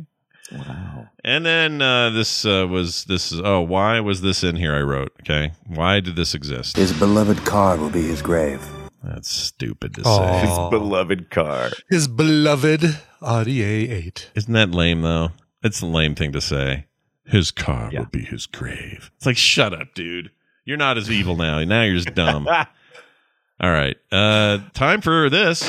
Wow. 0.52 1.08
And 1.24 1.46
then 1.46 1.80
uh, 1.80 2.10
this 2.10 2.44
uh, 2.44 2.66
was 2.68 3.04
this 3.04 3.32
oh 3.32 3.60
why 3.60 4.00
was 4.00 4.20
this 4.20 4.44
in 4.44 4.56
here? 4.56 4.74
I 4.74 4.82
wrote 4.82 5.12
okay 5.22 5.52
why 5.66 6.00
did 6.00 6.14
this 6.16 6.34
exist? 6.34 6.76
His 6.76 6.92
beloved 6.92 7.44
car 7.44 7.76
will 7.76 7.90
be 7.90 8.02
his 8.02 8.20
grave. 8.22 8.62
That's 9.02 9.30
stupid 9.30 9.94
to 9.94 10.02
Aw. 10.02 10.18
say. 10.18 10.46
His 10.46 10.58
beloved 10.70 11.30
car. 11.30 11.70
His 11.88 12.06
beloved 12.06 12.98
Audi 13.22 13.58
A8. 13.60 14.26
Isn't 14.34 14.52
that 14.52 14.70
lame 14.72 15.02
though? 15.02 15.30
It's 15.62 15.80
a 15.80 15.86
lame 15.86 16.14
thing 16.14 16.32
to 16.32 16.40
say. 16.40 16.86
His 17.24 17.50
car 17.50 17.90
Yeah. 17.92 18.00
will 18.00 18.06
be 18.06 18.22
his 18.22 18.46
grave. 18.46 19.10
It's 19.16 19.26
like 19.26 19.36
shut 19.36 19.72
up, 19.72 19.94
dude. 19.94 20.30
You're 20.64 20.76
not 20.76 20.98
as 20.98 21.10
evil 21.10 21.36
now. 21.36 21.62
Now 21.64 21.82
you're 21.82 21.96
just 21.96 22.14
dumb. 22.14 22.46
All 23.60 23.70
right. 23.70 23.96
Uh 24.10 24.58
time 24.74 25.00
for 25.00 25.30
this. 25.30 25.62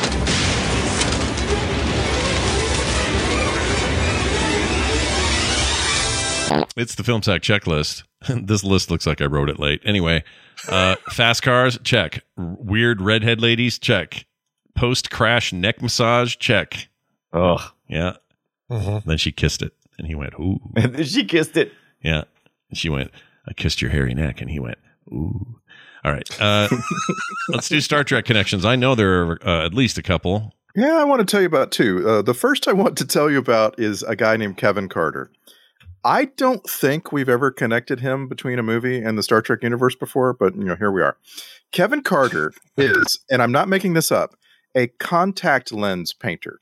It's 6.75 6.95
the 6.95 7.03
film 7.03 7.21
sack 7.23 7.41
checklist. 7.41 8.03
this 8.29 8.63
list 8.63 8.91
looks 8.91 9.05
like 9.07 9.21
I 9.21 9.25
wrote 9.25 9.49
it 9.49 9.59
late. 9.59 9.81
Anyway, 9.85 10.23
uh 10.67 10.95
fast 11.09 11.41
cars, 11.43 11.77
check. 11.83 12.23
Weird 12.37 13.01
redhead 13.01 13.41
ladies, 13.41 13.79
check. 13.79 14.25
Post 14.75 15.09
crash 15.11 15.51
neck 15.53 15.81
massage, 15.81 16.35
check. 16.37 16.87
Oh, 17.31 17.71
Yeah. 17.87 18.13
Mhm. 18.71 19.03
Then 19.05 19.17
she 19.17 19.31
kissed 19.31 19.61
it, 19.61 19.73
and 20.03 20.09
he 20.09 20.15
went, 20.15 20.33
"Ooh." 20.35 20.59
and 20.75 20.93
then 20.95 21.03
she 21.05 21.23
kissed 21.25 21.57
it. 21.57 21.71
Yeah. 22.03 22.23
And 22.69 22.77
she 22.77 22.89
went, 22.89 23.11
"I 23.47 23.53
kissed 23.53 23.81
your 23.81 23.91
hairy 23.91 24.13
neck," 24.13 24.41
and 24.41 24.49
he 24.49 24.59
went, 24.59 24.77
"Ooh." 25.11 25.59
All 26.03 26.11
right. 26.11 26.41
Uh, 26.41 26.67
let's 27.49 27.69
do 27.69 27.79
Star 27.79 28.03
Trek 28.03 28.25
connections. 28.25 28.65
I 28.65 28.75
know 28.75 28.93
there 28.93 29.23
are 29.23 29.47
uh, 29.47 29.65
at 29.65 29.73
least 29.73 29.97
a 29.97 30.03
couple. 30.03 30.53
Yeah, 30.75 30.97
I 30.97 31.05
want 31.05 31.19
to 31.19 31.25
tell 31.25 31.39
you 31.39 31.47
about 31.47 31.71
two. 31.71 32.07
Uh, 32.07 32.21
the 32.21 32.33
first 32.33 32.67
I 32.67 32.73
want 32.73 32.97
to 32.97 33.05
tell 33.05 33.31
you 33.31 33.37
about 33.37 33.79
is 33.79 34.03
a 34.03 34.15
guy 34.15 34.35
named 34.35 34.57
Kevin 34.57 34.89
Carter. 34.89 35.31
I 36.03 36.25
don't 36.25 36.67
think 36.69 37.13
we've 37.13 37.29
ever 37.29 37.51
connected 37.51 38.01
him 38.01 38.27
between 38.27 38.59
a 38.59 38.63
movie 38.63 39.01
and 39.01 39.17
the 39.17 39.23
Star 39.23 39.41
Trek 39.41 39.63
universe 39.63 39.95
before, 39.95 40.33
but 40.33 40.55
you 40.55 40.65
know, 40.65 40.75
here 40.75 40.91
we 40.91 41.01
are. 41.01 41.15
Kevin 41.71 42.03
Carter 42.03 42.51
is, 42.77 43.19
and 43.29 43.41
I'm 43.41 43.53
not 43.53 43.69
making 43.69 43.93
this 43.93 44.11
up, 44.11 44.35
a 44.75 44.87
contact 44.87 45.71
lens 45.71 46.11
painter. 46.11 46.59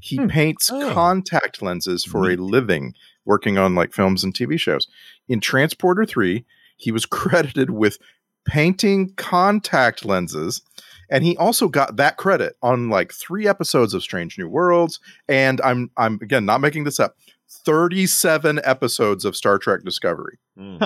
He 0.00 0.16
hmm. 0.16 0.28
paints 0.28 0.70
oh. 0.72 0.92
contact 0.92 1.62
lenses 1.62 2.04
for 2.04 2.30
a 2.30 2.36
living, 2.36 2.94
working 3.24 3.58
on 3.58 3.74
like 3.74 3.92
films 3.92 4.24
and 4.24 4.34
TV 4.34 4.58
shows. 4.58 4.88
In 5.28 5.40
Transporter 5.40 6.04
3, 6.04 6.44
he 6.76 6.92
was 6.92 7.06
credited 7.06 7.70
with 7.70 7.98
painting 8.44 9.12
contact 9.16 10.04
lenses. 10.04 10.62
And 11.10 11.24
he 11.24 11.36
also 11.36 11.68
got 11.68 11.96
that 11.96 12.16
credit 12.16 12.56
on 12.62 12.88
like 12.88 13.12
three 13.12 13.46
episodes 13.46 13.92
of 13.92 14.02
Strange 14.02 14.38
New 14.38 14.48
Worlds. 14.48 14.98
And 15.28 15.60
I'm 15.60 15.90
I'm 15.96 16.18
again 16.22 16.46
not 16.46 16.60
making 16.60 16.84
this 16.84 16.98
up. 16.98 17.16
37 17.50 18.60
episodes 18.64 19.26
of 19.26 19.36
Star 19.36 19.58
Trek 19.58 19.82
Discovery. 19.84 20.38
Hmm. 20.56 20.78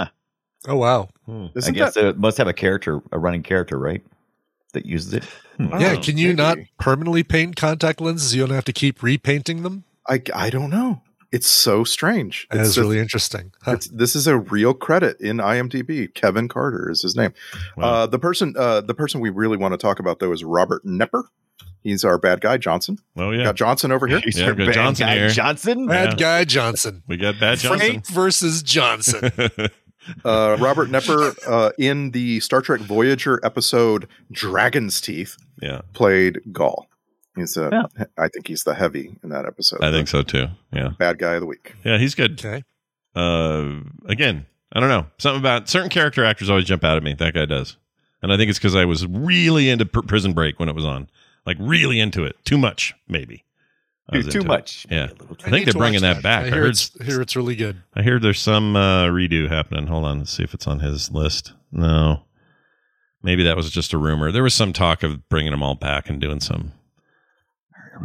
Oh 0.67 0.77
wow. 0.77 1.09
Hmm. 1.27 1.47
I 1.65 1.71
guess 1.71 1.95
that- 1.95 2.05
it 2.05 2.19
must 2.19 2.39
have 2.39 2.49
a 2.49 2.53
character, 2.53 3.01
a 3.13 3.19
running 3.19 3.43
character, 3.43 3.79
right? 3.79 4.03
That 4.77 4.85
uses 4.85 5.15
it. 5.15 5.25
Hmm. 5.57 5.81
Yeah, 5.81 5.97
can 5.97 6.19
you 6.19 6.35
not 6.35 6.59
permanently 6.79 7.23
paint 7.23 7.57
contact 7.57 7.99
lenses? 8.03 8.35
You 8.35 8.47
don't 8.47 8.55
have 8.55 8.67
to 8.67 8.75
keep 8.75 9.03
repainting 9.03 9.63
them. 9.63 9.85
I 10.07 10.21
I 10.35 10.51
don't 10.51 10.69
know. 10.69 11.01
It's 11.33 11.47
so 11.49 11.83
strange. 11.83 12.47
That 12.51 12.59
It's 12.61 12.69
is 12.69 12.75
just- 12.77 12.83
really 12.85 12.99
interesting. 12.99 13.53
Huh. 13.63 13.73
It's, 13.73 13.89
this 13.89 14.15
is 14.15 14.27
a 14.27 14.37
real 14.37 14.75
credit 14.75 15.19
in 15.21 15.39
IMDb. 15.39 16.13
Kevin 16.15 16.47
Carter 16.47 16.91
is 16.91 17.01
his 17.03 17.17
name. 17.17 17.33
Uh, 17.79 18.07
the 18.07 18.19
person, 18.19 18.55
uh, 18.57 18.81
the 18.83 18.95
person 18.95 19.21
we 19.21 19.31
really 19.31 19.57
want 19.57 19.73
to 19.73 19.79
talk 19.79 19.99
about 19.99 20.19
though 20.21 20.31
is 20.33 20.45
Robert 20.45 20.85
Knepper. 20.85 21.25
He's 21.83 22.05
our 22.05 22.19
bad 22.19 22.41
guy, 22.43 22.59
Johnson. 22.59 22.99
Oh 23.17 23.31
yeah, 23.31 23.45
Got 23.45 23.57
Johnson 23.57 23.93
over 23.93 24.07
here. 24.07 24.21
yeah, 24.27 24.53
we 24.53 24.67
got 24.67 24.75
Johnson 24.75 25.09
here. 25.09 25.29
Johnson. 25.31 25.87
Bad 25.87 26.19
guy 26.19 26.45
Johnson. 26.45 27.03
We 27.09 27.17
got 27.17 27.41
Bad 27.41 27.59
Johnson. 27.59 27.79
Frank 27.89 28.07
versus 28.09 28.63
Johnson. 28.63 29.31
Uh, 30.25 30.57
Robert 30.61 30.89
Knepper 30.89 31.37
uh, 31.49 31.73
in 31.79 32.11
the 32.13 32.41
Star 32.41 32.61
Trek 32.61 32.81
Voyager 32.81 33.41
episode 33.45 34.09
Dragon's 34.33 35.01
Teeth 35.01 35.37
yeah, 35.61 35.81
played 35.93 36.41
Gaul. 36.53 36.87
He's 37.35 37.57
a, 37.57 37.69
Yeah. 37.73 38.05
I 38.17 38.29
think 38.29 38.49
he's 38.49 38.65
the 38.65 38.75
heavy 38.75 39.17
in 39.23 39.29
that 39.31 39.45
episode. 39.47 39.83
I 39.83 39.91
think 39.91 40.09
so 40.09 40.23
too. 40.23 40.47
Yeah, 40.73 40.91
Bad 40.99 41.19
guy 41.19 41.35
of 41.35 41.41
the 41.41 41.47
week. 41.47 41.75
yeah, 41.85 41.99
he's 41.99 42.15
good. 42.15 42.39
okay. 42.45 42.63
Uh, 43.15 43.81
again, 44.07 44.47
I 44.73 44.81
don't 44.81 44.89
know. 44.89 45.07
Something 45.19 45.41
about 45.41 45.69
certain 45.69 45.89
character 45.91 46.25
actors 46.25 46.51
always 46.51 46.65
jump 46.67 46.85
out 46.85 46.97
at 46.97 47.03
me. 47.03 47.15
That 47.15 47.35
guy 47.35 47.47
does, 47.47 47.77
and 48.23 48.33
I 48.33 48.37
think 48.37 48.51
it's 48.51 48.59
because 48.59 48.75
I 48.75 48.85
was 48.85 49.07
really 49.07 49.69
into 49.71 49.87
Pr- 49.87 50.01
Prison 50.03 50.33
Break 50.33 50.59
when 50.59 50.69
it 50.69 50.75
was 50.75 50.85
on, 50.85 51.09
like 51.47 51.57
really 51.61 51.99
into 52.01 52.25
it. 52.25 52.37
Too 52.45 52.59
much, 52.59 52.95
maybe. 53.09 53.45
I 54.09 54.19
was 54.19 54.27
Too 54.27 54.39
into 54.39 54.47
it. 54.47 54.49
much. 54.49 54.87
Yeah, 54.91 55.09
I, 55.21 55.47
I 55.47 55.51
think 55.51 55.65
they're 55.65 55.75
bringing 55.75 56.03
watch 56.03 56.15
that, 56.17 56.23
back. 56.23 56.45
I, 56.45 56.49
I 56.49 56.51
heard. 56.51 56.71
it's, 56.71 56.91
hear 57.05 57.21
it's 57.21 57.35
really 57.35 57.57
good. 57.57 57.83
I 57.95 58.03
hear 58.03 58.21
there's 58.21 58.41
some 58.41 58.77
uh, 58.77 59.07
redo 59.07 59.49
happening. 59.49 59.89
Hold 59.89 60.05
on, 60.05 60.19
let's 60.21 60.33
see 60.33 60.45
if 60.45 60.55
it's 60.55 60.67
on 60.69 60.79
his 60.81 61.11
list. 61.11 61.53
No, 61.73 62.23
maybe 63.23 63.43
that 63.43 63.57
was 63.57 63.71
just 63.71 63.93
a 63.93 63.99
rumor. 63.99 64.31
There 64.31 64.45
was 64.45 64.55
some 64.55 64.73
talk 64.73 65.03
of 65.03 65.29
bringing 65.29 65.51
them 65.51 65.63
all 65.63 65.75
back 65.75 66.09
and 66.09 66.21
doing 66.21 66.39
some 66.41 66.73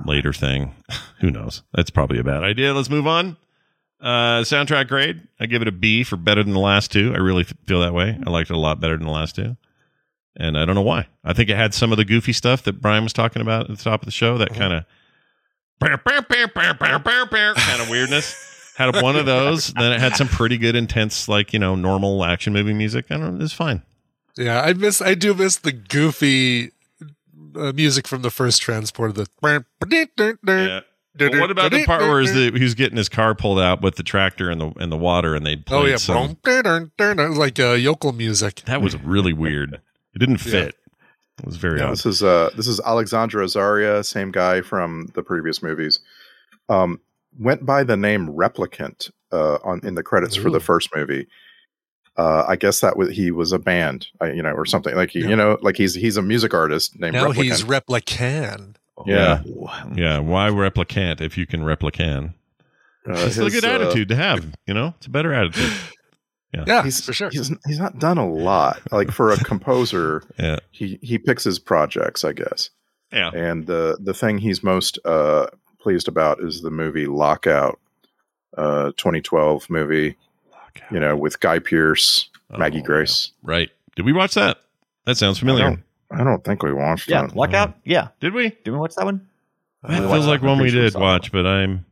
later 0.06 0.34
thing. 0.34 0.74
Who 1.20 1.30
knows? 1.30 1.62
That's 1.74 1.90
probably 1.92 2.18
a 2.18 2.24
bad 2.24 2.44
idea. 2.44 2.74
Let's 2.74 2.90
move 2.90 3.06
on. 3.08 3.38
Uh, 4.00 4.42
soundtrack 4.42 4.88
grade. 4.88 5.22
I 5.40 5.46
give 5.46 5.62
it 5.62 5.68
a 5.68 5.72
B 5.72 6.04
for 6.04 6.16
better 6.18 6.44
than 6.44 6.54
the 6.54 6.60
last 6.60 6.92
two. 6.92 7.14
I 7.14 7.18
really 7.20 7.44
f- 7.44 7.54
feel 7.68 7.82
that 7.82 7.94
way. 7.94 8.18
I 8.26 8.30
liked 8.32 8.50
it 8.50 8.56
a 8.56 8.60
lot 8.60 8.80
better 8.80 8.98
than 8.98 9.06
the 9.06 9.12
last 9.14 9.36
two. 9.36 9.56
And 10.36 10.58
I 10.58 10.66
don't 10.66 10.74
know 10.74 10.82
why. 10.82 11.08
I 11.24 11.34
think 11.34 11.52
it 11.52 11.56
had 11.58 11.76
some 11.76 11.92
of 11.92 11.98
the 11.98 12.06
goofy 12.06 12.34
stuff 12.34 12.64
that 12.64 12.82
Brian 12.82 13.04
was 13.04 13.14
talking 13.14 13.44
about 13.44 13.70
at 13.70 13.78
the 13.78 13.84
top 13.84 14.02
of 14.02 14.06
the 14.06 14.12
show. 14.12 14.40
That 14.40 14.56
kind 14.56 14.74
of 14.74 14.86
kind 17.58 17.82
of 17.82 17.90
weirdness. 17.90 18.74
Had 18.78 19.02
one 19.02 19.16
of 19.16 19.26
those. 19.26 19.68
Then 19.74 19.92
it 19.92 20.00
had 20.00 20.16
some 20.16 20.28
pretty 20.28 20.58
good, 20.58 20.76
intense, 20.76 21.28
like 21.28 21.54
you 21.54 21.60
know, 21.60 21.76
normal 21.76 22.24
action 22.24 22.54
movie 22.54 22.74
music. 22.74 23.06
I 23.10 23.18
don't 23.18 23.38
know. 23.38 23.44
It's 23.44 23.54
fine. 23.54 23.84
Yeah, 24.38 24.62
I 24.62 24.74
miss. 24.74 25.02
I 25.02 25.14
do 25.14 25.34
miss 25.34 25.58
the 25.58 25.72
goofy 25.72 26.72
uh, 27.56 27.74
music 27.74 28.08
from 28.08 28.22
the 28.22 28.32
first 28.32 28.62
transport. 28.62 29.10
Of 29.12 29.16
the 29.18 29.28
Yeah. 30.70 30.82
Well, 31.20 31.42
what 31.42 31.52
about 31.52 31.72
the 31.72 31.84
part 31.86 32.04
where 32.04 32.24
the, 32.24 32.58
he's 32.58 32.74
getting 32.74 32.96
his 32.98 33.10
car 33.10 33.36
pulled 33.36 33.60
out 33.60 33.82
with 33.82 33.96
the 33.98 34.04
tractor 34.04 34.50
and 34.50 34.62
the 34.62 34.72
and 34.78 34.90
the 34.92 34.98
water, 34.98 35.36
and 35.36 35.46
they 35.46 35.58
played 35.58 35.78
Oh 35.78 35.86
yeah, 35.86 35.98
some. 35.98 36.38
like 37.38 37.60
uh, 37.60 37.72
yokel 37.72 38.14
music. 38.14 38.62
That 38.66 38.82
was 38.82 38.96
really 38.98 39.34
weird. 39.34 39.82
It 40.16 40.20
didn't 40.20 40.38
fit. 40.38 40.76
It 41.42 41.46
was 41.48 41.58
very 41.58 41.80
Yeah, 41.80 41.86
odd. 41.88 41.92
this 41.94 42.06
is 42.06 42.24
uh 42.24 42.50
this 42.56 42.68
is 42.68 42.80
Alexandre 42.82 43.40
Azaria, 43.40 44.06
same 44.06 44.32
guy 44.32 44.62
from 44.62 45.08
the 45.16 45.24
previous 45.24 45.62
movies. 45.64 46.00
Um, 46.70 47.00
went 47.40 47.66
by 47.66 47.84
the 47.84 47.98
name 47.98 48.28
Replicant 48.28 49.10
uh, 49.32 49.56
on 49.64 49.82
in 49.84 49.96
the 49.96 50.04
credits 50.04 50.36
for 50.36 50.50
the 50.50 50.60
first 50.60 50.90
movie. 50.96 51.28
Uh, 52.18 52.44
I 52.48 52.56
guess 52.58 52.82
that 52.82 52.98
was 52.98 53.10
he 53.10 53.32
was 53.32 53.52
a 53.54 53.60
band, 53.60 54.08
uh, 54.22 54.26
you 54.26 54.44
know, 54.44 54.52
or 54.52 54.66
something 54.66 54.96
like 54.96 55.12
he, 55.12 55.22
Yeah. 55.22 55.28
you 55.30 55.36
know, 55.36 55.58
like 55.62 55.78
he's 55.78 55.94
he's 55.96 56.18
a 56.18 56.22
music 56.22 56.54
artist 56.54 57.00
named. 57.00 57.14
Now 57.14 57.26
Replicant. 57.28 57.44
he's 57.44 57.64
Replican. 57.64 58.76
yeah. 59.06 59.42
Yeah, 59.96 60.20
why 60.20 60.50
replicant 60.50 61.22
if 61.22 61.38
you 61.38 61.46
can 61.48 61.62
replicant? 61.62 62.34
Uh, 63.10 63.14
It's 63.16 63.38
a 63.38 63.50
good 63.50 63.66
uh, 63.66 63.70
attitude 63.70 64.10
to 64.10 64.16
have. 64.16 64.46
You 64.68 64.74
know, 64.76 64.94
it's 64.98 65.08
a 65.08 65.10
better 65.10 65.34
attitude. 65.34 65.72
Yeah, 66.54 66.84
he's 66.84 67.04
for 67.06 67.14
sure. 67.14 67.30
He's 67.30 67.52
he's 67.66 67.80
not 67.80 67.98
done 68.00 68.18
a 68.18 68.28
lot. 68.30 68.82
Like 68.92 69.12
for 69.12 69.32
a 69.32 69.38
composer, 69.44 70.24
Yeah, 70.38 70.60
he 70.72 71.00
he 71.02 71.18
picks 71.18 71.44
his 71.44 71.60
projects, 71.60 72.24
I 72.26 72.34
guess. 72.34 72.70
yeah. 73.14 73.30
And 73.34 73.66
the 73.68 73.98
the 74.02 74.14
thing 74.14 74.38
he's 74.38 74.62
most 74.64 75.00
uh, 75.06 75.48
pleased 75.80 76.08
about 76.08 76.42
is 76.44 76.62
the 76.62 76.72
movie 76.72 77.06
Lockout, 77.08 77.80
uh, 78.58 78.92
2012 78.98 79.70
movie. 79.70 80.18
You 80.90 81.00
know, 81.02 81.18
with 81.18 81.40
Guy 81.42 81.60
Pearce, 81.60 82.30
Maggie 82.58 82.80
Oh, 82.80 82.84
Grace. 82.84 83.32
Right. 83.44 83.70
Did 83.98 84.06
we 84.06 84.14
watch 84.14 84.36
that? 84.36 84.62
That 85.06 85.18
sounds 85.18 85.38
I 85.38 85.42
familiar. 85.42 85.64
don't, 85.66 85.84
I 86.12 86.24
don't 86.24 86.44
think 86.46 86.64
we 86.64 86.72
watched 86.72 87.10
Yeah, 87.10 87.26
it. 87.26 87.36
lockout. 87.36 87.76
Yeah, 87.84 88.08
Did 88.22 88.34
we? 88.34 88.50
did 88.64 88.68
we 88.72 88.78
watch 88.78 88.96
that 88.96 89.04
one? 89.04 89.28
That 89.84 90.02
We 90.02 90.08
feels 90.08 90.28
like 90.28 90.42
one 90.42 90.60
we 90.62 90.72
did 90.72 90.96
watch, 90.96 91.32
but 91.34 91.46
I'm 91.46 91.86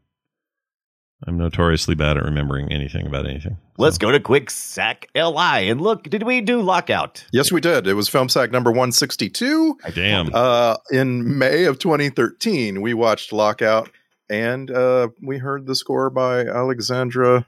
I'm 1.28 1.38
notoriously 1.38 1.96
bad 1.96 2.18
at 2.18 2.24
remembering 2.24 2.72
anything 2.72 3.06
about 3.06 3.26
anything. 3.26 3.58
Let's 3.78 3.98
go 3.98 4.12
to 4.12 4.20
Quick 4.20 4.50
Sack 4.50 5.10
Li 5.14 5.70
and 5.70 5.82
look. 5.82 6.04
Did 6.04 6.24
we 6.24 6.40
do 6.40 6.62
lockout? 6.62 7.26
Yes, 7.34 7.52
we 7.52 7.60
did. 7.60 7.88
It 7.88 7.94
was 7.94 8.08
Film 8.08 8.30
Sack 8.30 8.52
number 8.52 8.72
162. 8.72 9.78
Damn. 9.94 10.30
Uh, 10.34 10.78
in 10.92 11.38
May 11.38 11.66
of 11.66 11.78
2013, 11.80 12.82
we 12.82 12.94
watched 12.94 13.34
Lockout 13.34 13.90
and 14.30 14.72
uh, 14.72 15.10
we 15.22 15.40
heard 15.40 15.66
the 15.66 15.76
score 15.76 16.10
by 16.10 16.46
Alexandre 16.46 17.46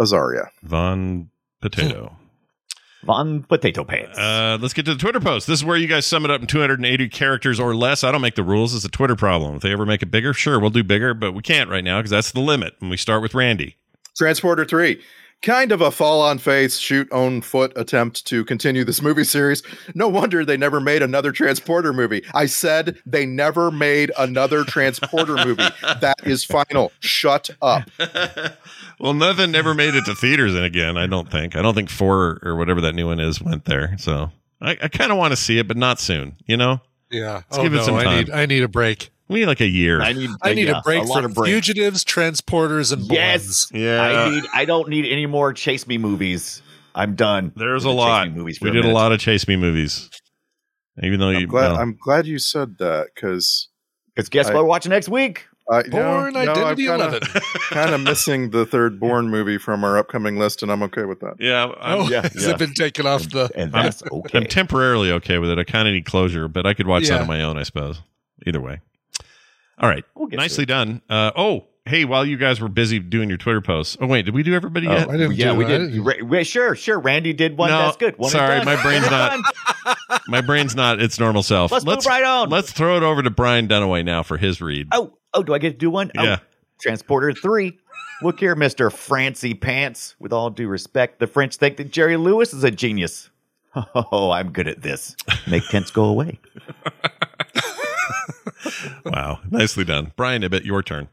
Azaria. 0.00 0.48
Von 0.62 1.30
Potato. 1.60 2.16
Von 3.04 3.42
Potato 3.44 3.84
Pants. 3.84 4.18
Uh, 4.18 4.58
let's 4.60 4.74
get 4.74 4.84
to 4.84 4.94
the 4.94 5.00
Twitter 5.00 5.20
post. 5.20 5.46
This 5.46 5.60
is 5.60 5.64
where 5.64 5.76
you 5.76 5.86
guys 5.86 6.04
sum 6.06 6.24
it 6.24 6.30
up 6.30 6.40
in 6.40 6.46
280 6.46 7.08
characters 7.08 7.58
or 7.58 7.74
less. 7.74 8.04
I 8.04 8.12
don't 8.12 8.20
make 8.20 8.34
the 8.34 8.42
rules. 8.42 8.74
It's 8.74 8.84
a 8.84 8.90
Twitter 8.90 9.16
problem. 9.16 9.56
If 9.56 9.62
they 9.62 9.72
ever 9.72 9.86
make 9.86 10.02
it 10.02 10.10
bigger, 10.10 10.34
sure, 10.34 10.60
we'll 10.60 10.70
do 10.70 10.84
bigger, 10.84 11.14
but 11.14 11.32
we 11.32 11.42
can't 11.42 11.70
right 11.70 11.84
now 11.84 11.98
because 11.98 12.10
that's 12.10 12.32
the 12.32 12.40
limit. 12.40 12.74
And 12.80 12.90
we 12.90 12.96
start 12.96 13.22
with 13.22 13.34
Randy. 13.34 13.76
Transporter 14.16 14.64
3. 14.64 15.00
Kind 15.42 15.72
of 15.72 15.80
a 15.80 15.90
fall 15.90 16.20
on 16.20 16.36
face, 16.36 16.76
shoot 16.76 17.10
on 17.10 17.40
foot 17.40 17.72
attempt 17.74 18.26
to 18.26 18.44
continue 18.44 18.84
this 18.84 19.00
movie 19.00 19.24
series. 19.24 19.62
No 19.94 20.06
wonder 20.06 20.44
they 20.44 20.58
never 20.58 20.80
made 20.80 21.00
another 21.02 21.32
Transporter 21.32 21.94
movie. 21.94 22.22
I 22.34 22.44
said 22.44 22.98
they 23.06 23.24
never 23.24 23.70
made 23.70 24.12
another 24.18 24.64
Transporter 24.64 25.36
movie. 25.36 25.64
That 26.00 26.16
is 26.24 26.44
final. 26.44 26.92
Shut 27.00 27.50
up. 27.62 27.90
well, 29.00 29.14
nothing 29.14 29.54
ever 29.54 29.72
made 29.74 29.94
it 29.94 30.04
to 30.06 30.14
theaters 30.14 30.54
and 30.54 30.64
again. 30.64 30.96
I 30.98 31.06
don't 31.06 31.30
think. 31.30 31.56
I 31.56 31.62
don't 31.62 31.74
think 31.74 31.88
four 31.90 32.38
or 32.42 32.56
whatever 32.56 32.80
that 32.82 32.94
new 32.94 33.06
one 33.06 33.18
is 33.20 33.40
went 33.40 33.64
there. 33.64 33.96
So 33.98 34.30
I, 34.60 34.72
I 34.82 34.88
kind 34.88 35.10
of 35.10 35.16
want 35.18 35.32
to 35.32 35.36
see 35.36 35.58
it, 35.58 35.66
but 35.68 35.76
not 35.78 36.00
soon. 36.00 36.36
You 36.46 36.56
know, 36.58 36.80
Yeah. 37.10 37.34
Let's 37.50 37.58
oh 37.58 37.62
give 37.62 37.72
it 37.72 37.76
no, 37.78 37.82
some 37.84 37.94
I 37.96 38.04
time. 38.04 38.16
need 38.18 38.30
I 38.30 38.46
need 38.46 38.62
a 38.62 38.68
break. 38.68 39.10
We 39.30 39.40
need 39.40 39.46
like 39.46 39.60
a 39.60 39.66
year. 39.66 40.00
I 40.02 40.12
need. 40.12 40.30
I 40.42 40.52
need 40.54 40.68
yeah, 40.68 40.78
a 40.80 40.82
break 40.82 41.04
lot 41.06 41.22
from 41.22 41.24
of 41.26 41.34
break. 41.34 41.52
fugitives, 41.52 42.04
transporters, 42.04 42.92
and 42.92 43.02
Yes. 43.10 43.66
Bournes. 43.70 43.82
Yeah. 43.82 44.02
I 44.02 44.30
need. 44.30 44.44
I 44.52 44.64
don't 44.66 44.88
need 44.88 45.06
any 45.10 45.26
more 45.26 45.52
chase 45.54 45.86
me 45.86 45.96
movies. 45.98 46.60
I'm 46.94 47.14
done. 47.14 47.52
There's 47.56 47.84
a 47.84 47.88
the 47.88 47.94
Chase 47.94 47.98
lot. 47.98 48.28
Me 48.28 48.34
movies 48.38 48.58
We 48.60 48.70
a 48.70 48.72
did 48.72 48.84
a 48.84 48.88
lot 48.92 49.12
of 49.12 49.20
Chase 49.20 49.46
Me 49.48 49.56
movies. 49.56 50.10
Even 51.02 51.20
though 51.20 51.30
you, 51.30 51.38
I'm 51.38 51.46
glad, 51.46 51.72
well, 51.72 51.80
I'm 51.80 51.96
glad 52.02 52.26
you 52.26 52.38
said 52.38 52.76
that 52.78 53.06
because 53.14 53.68
Because 54.14 54.28
guess 54.28 54.48
I- 54.48 54.54
what? 54.54 54.64
We're 54.64 54.68
watching 54.68 54.90
next 54.90 55.08
week. 55.08 55.46
I 55.70 55.84
Born 55.84 56.34
Identity 56.36 56.88
I'm 56.90 57.00
11. 57.00 57.20
kind 57.70 57.94
of 57.94 58.00
missing 58.00 58.50
the 58.50 58.66
third 58.66 58.98
Born 58.98 59.28
movie 59.28 59.56
from 59.56 59.84
our 59.84 59.96
upcoming 59.98 60.36
list, 60.36 60.64
and 60.64 60.72
I'm 60.72 60.82
okay 60.82 61.04
with 61.04 61.20
that. 61.20 61.34
yeah, 61.38 61.70
I'm, 61.80 62.00
Oh, 62.00 62.08
yeah, 62.08 62.22
has 62.22 62.44
yeah. 62.44 62.50
it 62.54 62.58
been 62.58 62.74
taken 62.74 63.06
off 63.06 63.22
the? 63.30 63.48
And 63.54 63.72
I'm- 63.76 63.84
that's 63.84 64.02
okay. 64.02 64.38
I'm 64.38 64.46
temporarily 64.46 65.12
okay 65.12 65.38
with 65.38 65.48
it. 65.48 65.60
I 65.60 65.64
kind 65.64 65.86
of 65.86 65.94
need 65.94 66.06
closure, 66.06 66.48
but 66.48 66.66
I 66.66 66.74
could 66.74 66.88
watch 66.88 67.06
that 67.06 67.20
on 67.20 67.28
my 67.28 67.42
own, 67.42 67.56
I 67.56 67.62
suppose. 67.62 68.00
Either 68.46 68.60
way. 68.60 68.80
All 69.80 69.88
right. 69.88 70.04
We'll 70.14 70.28
get 70.28 70.36
Nicely 70.36 70.66
done. 70.66 71.00
Uh, 71.08 71.30
oh, 71.36 71.66
hey, 71.86 72.04
while 72.04 72.24
you 72.26 72.36
guys 72.36 72.60
were 72.60 72.68
busy 72.68 72.98
doing 72.98 73.28
your 73.28 73.38
Twitter 73.38 73.60
posts. 73.60 73.96
Oh, 74.00 74.06
wait, 74.06 74.24
did 74.26 74.34
we 74.34 74.42
do 74.42 74.54
everybody 74.54 74.86
Oh, 74.86 74.92
yet? 74.92 75.08
I 75.08 75.16
didn't 75.16 75.36
yeah, 75.36 75.52
do- 75.52 75.58
we 75.58 75.64
I 75.64 75.68
did. 75.68 75.78
didn't- 75.78 76.04
Ra- 76.04 76.14
Ra- 76.22 76.42
sure, 76.42 76.74
sure. 76.76 76.98
Randy 77.00 77.32
did 77.32 77.56
one. 77.56 77.70
No, 77.70 77.78
That's 77.78 77.96
good. 77.96 78.18
One 78.18 78.30
sorry, 78.30 78.62
my 78.64 78.80
brain's 78.82 79.10
not- 79.10 79.40
My 80.28 80.40
brain's 80.40 80.74
not 80.76 81.00
its 81.00 81.18
normal 81.18 81.42
self. 81.42 81.72
Let's 81.72 81.84
move 81.84 82.04
right 82.06 82.22
on. 82.24 82.50
Let's 82.50 82.72
throw 82.72 82.96
it 82.96 83.02
over 83.02 83.22
to 83.22 83.30
Brian 83.30 83.68
Dunaway 83.68 84.04
now 84.04 84.22
for 84.22 84.36
his 84.36 84.60
read. 84.60 84.88
Oh, 84.92 85.16
oh, 85.34 85.42
do 85.42 85.54
I 85.54 85.58
get 85.58 85.70
to 85.72 85.78
do 85.78 85.90
one? 85.90 86.10
Oh, 86.16 86.22
Yeah. 86.22 86.38
Transporter 86.80 87.32
three. 87.32 87.78
Look 88.22 88.38
here, 88.40 88.54
Mister 88.54 88.90
Francie 88.90 89.54
Pants. 89.54 90.14
With 90.18 90.32
all 90.32 90.50
due 90.50 90.68
respect, 90.68 91.18
the 91.20 91.26
French 91.26 91.56
think 91.56 91.76
that 91.78 91.90
Jerry 91.90 92.16
Lewis 92.16 92.52
is 92.52 92.64
a 92.64 92.70
genius. 92.70 93.30
Oh, 93.94 94.32
I'm 94.32 94.50
good 94.50 94.66
at 94.66 94.82
this. 94.82 95.14
Make 95.48 95.62
tents 95.68 95.92
go 95.92 96.04
away. 96.04 96.40
Wow, 99.04 99.40
nicely 99.50 99.84
done, 99.84 100.12
Brian. 100.16 100.44
I 100.44 100.48
bet 100.48 100.64
your 100.64 100.82
turn. 100.82 101.08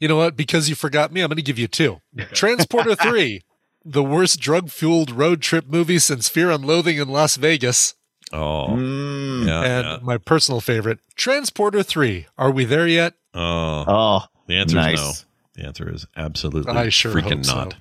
You 0.00 0.08
know 0.08 0.16
what? 0.16 0.36
Because 0.36 0.68
you 0.68 0.74
forgot 0.74 1.12
me, 1.12 1.20
I'm 1.20 1.28
going 1.28 1.36
to 1.36 1.42
give 1.42 1.58
you 1.58 1.66
two. 1.68 2.00
Transporter 2.32 2.94
3, 2.94 3.42
the 3.84 4.02
worst 4.02 4.38
drug 4.40 4.70
fueled 4.70 5.10
road 5.10 5.40
trip 5.42 5.66
movie 5.68 5.98
since 5.98 6.28
Fear 6.28 6.50
and 6.50 6.64
Loathing 6.64 6.98
in 6.98 7.08
Las 7.08 7.36
Vegas. 7.36 7.94
Oh, 8.32 8.66
Mm. 8.70 9.46
yeah, 9.46 9.62
and 9.62 9.86
yeah. 9.86 9.98
my 10.02 10.18
personal 10.18 10.60
favorite, 10.60 10.98
Transporter 11.16 11.82
3. 11.82 12.26
Are 12.36 12.50
we 12.50 12.64
there 12.64 12.86
yet? 12.86 13.14
Oh, 13.34 13.84
Oh, 13.88 14.20
the 14.46 14.56
answer 14.56 14.76
nice. 14.76 15.00
is 15.00 15.24
no. 15.56 15.62
The 15.62 15.66
answer 15.66 15.92
is 15.94 16.06
absolutely 16.16 16.72
I 16.72 16.88
sure 16.90 17.12
freaking 17.14 17.36
hope 17.36 17.44
so. 17.46 17.54
not. 17.54 17.74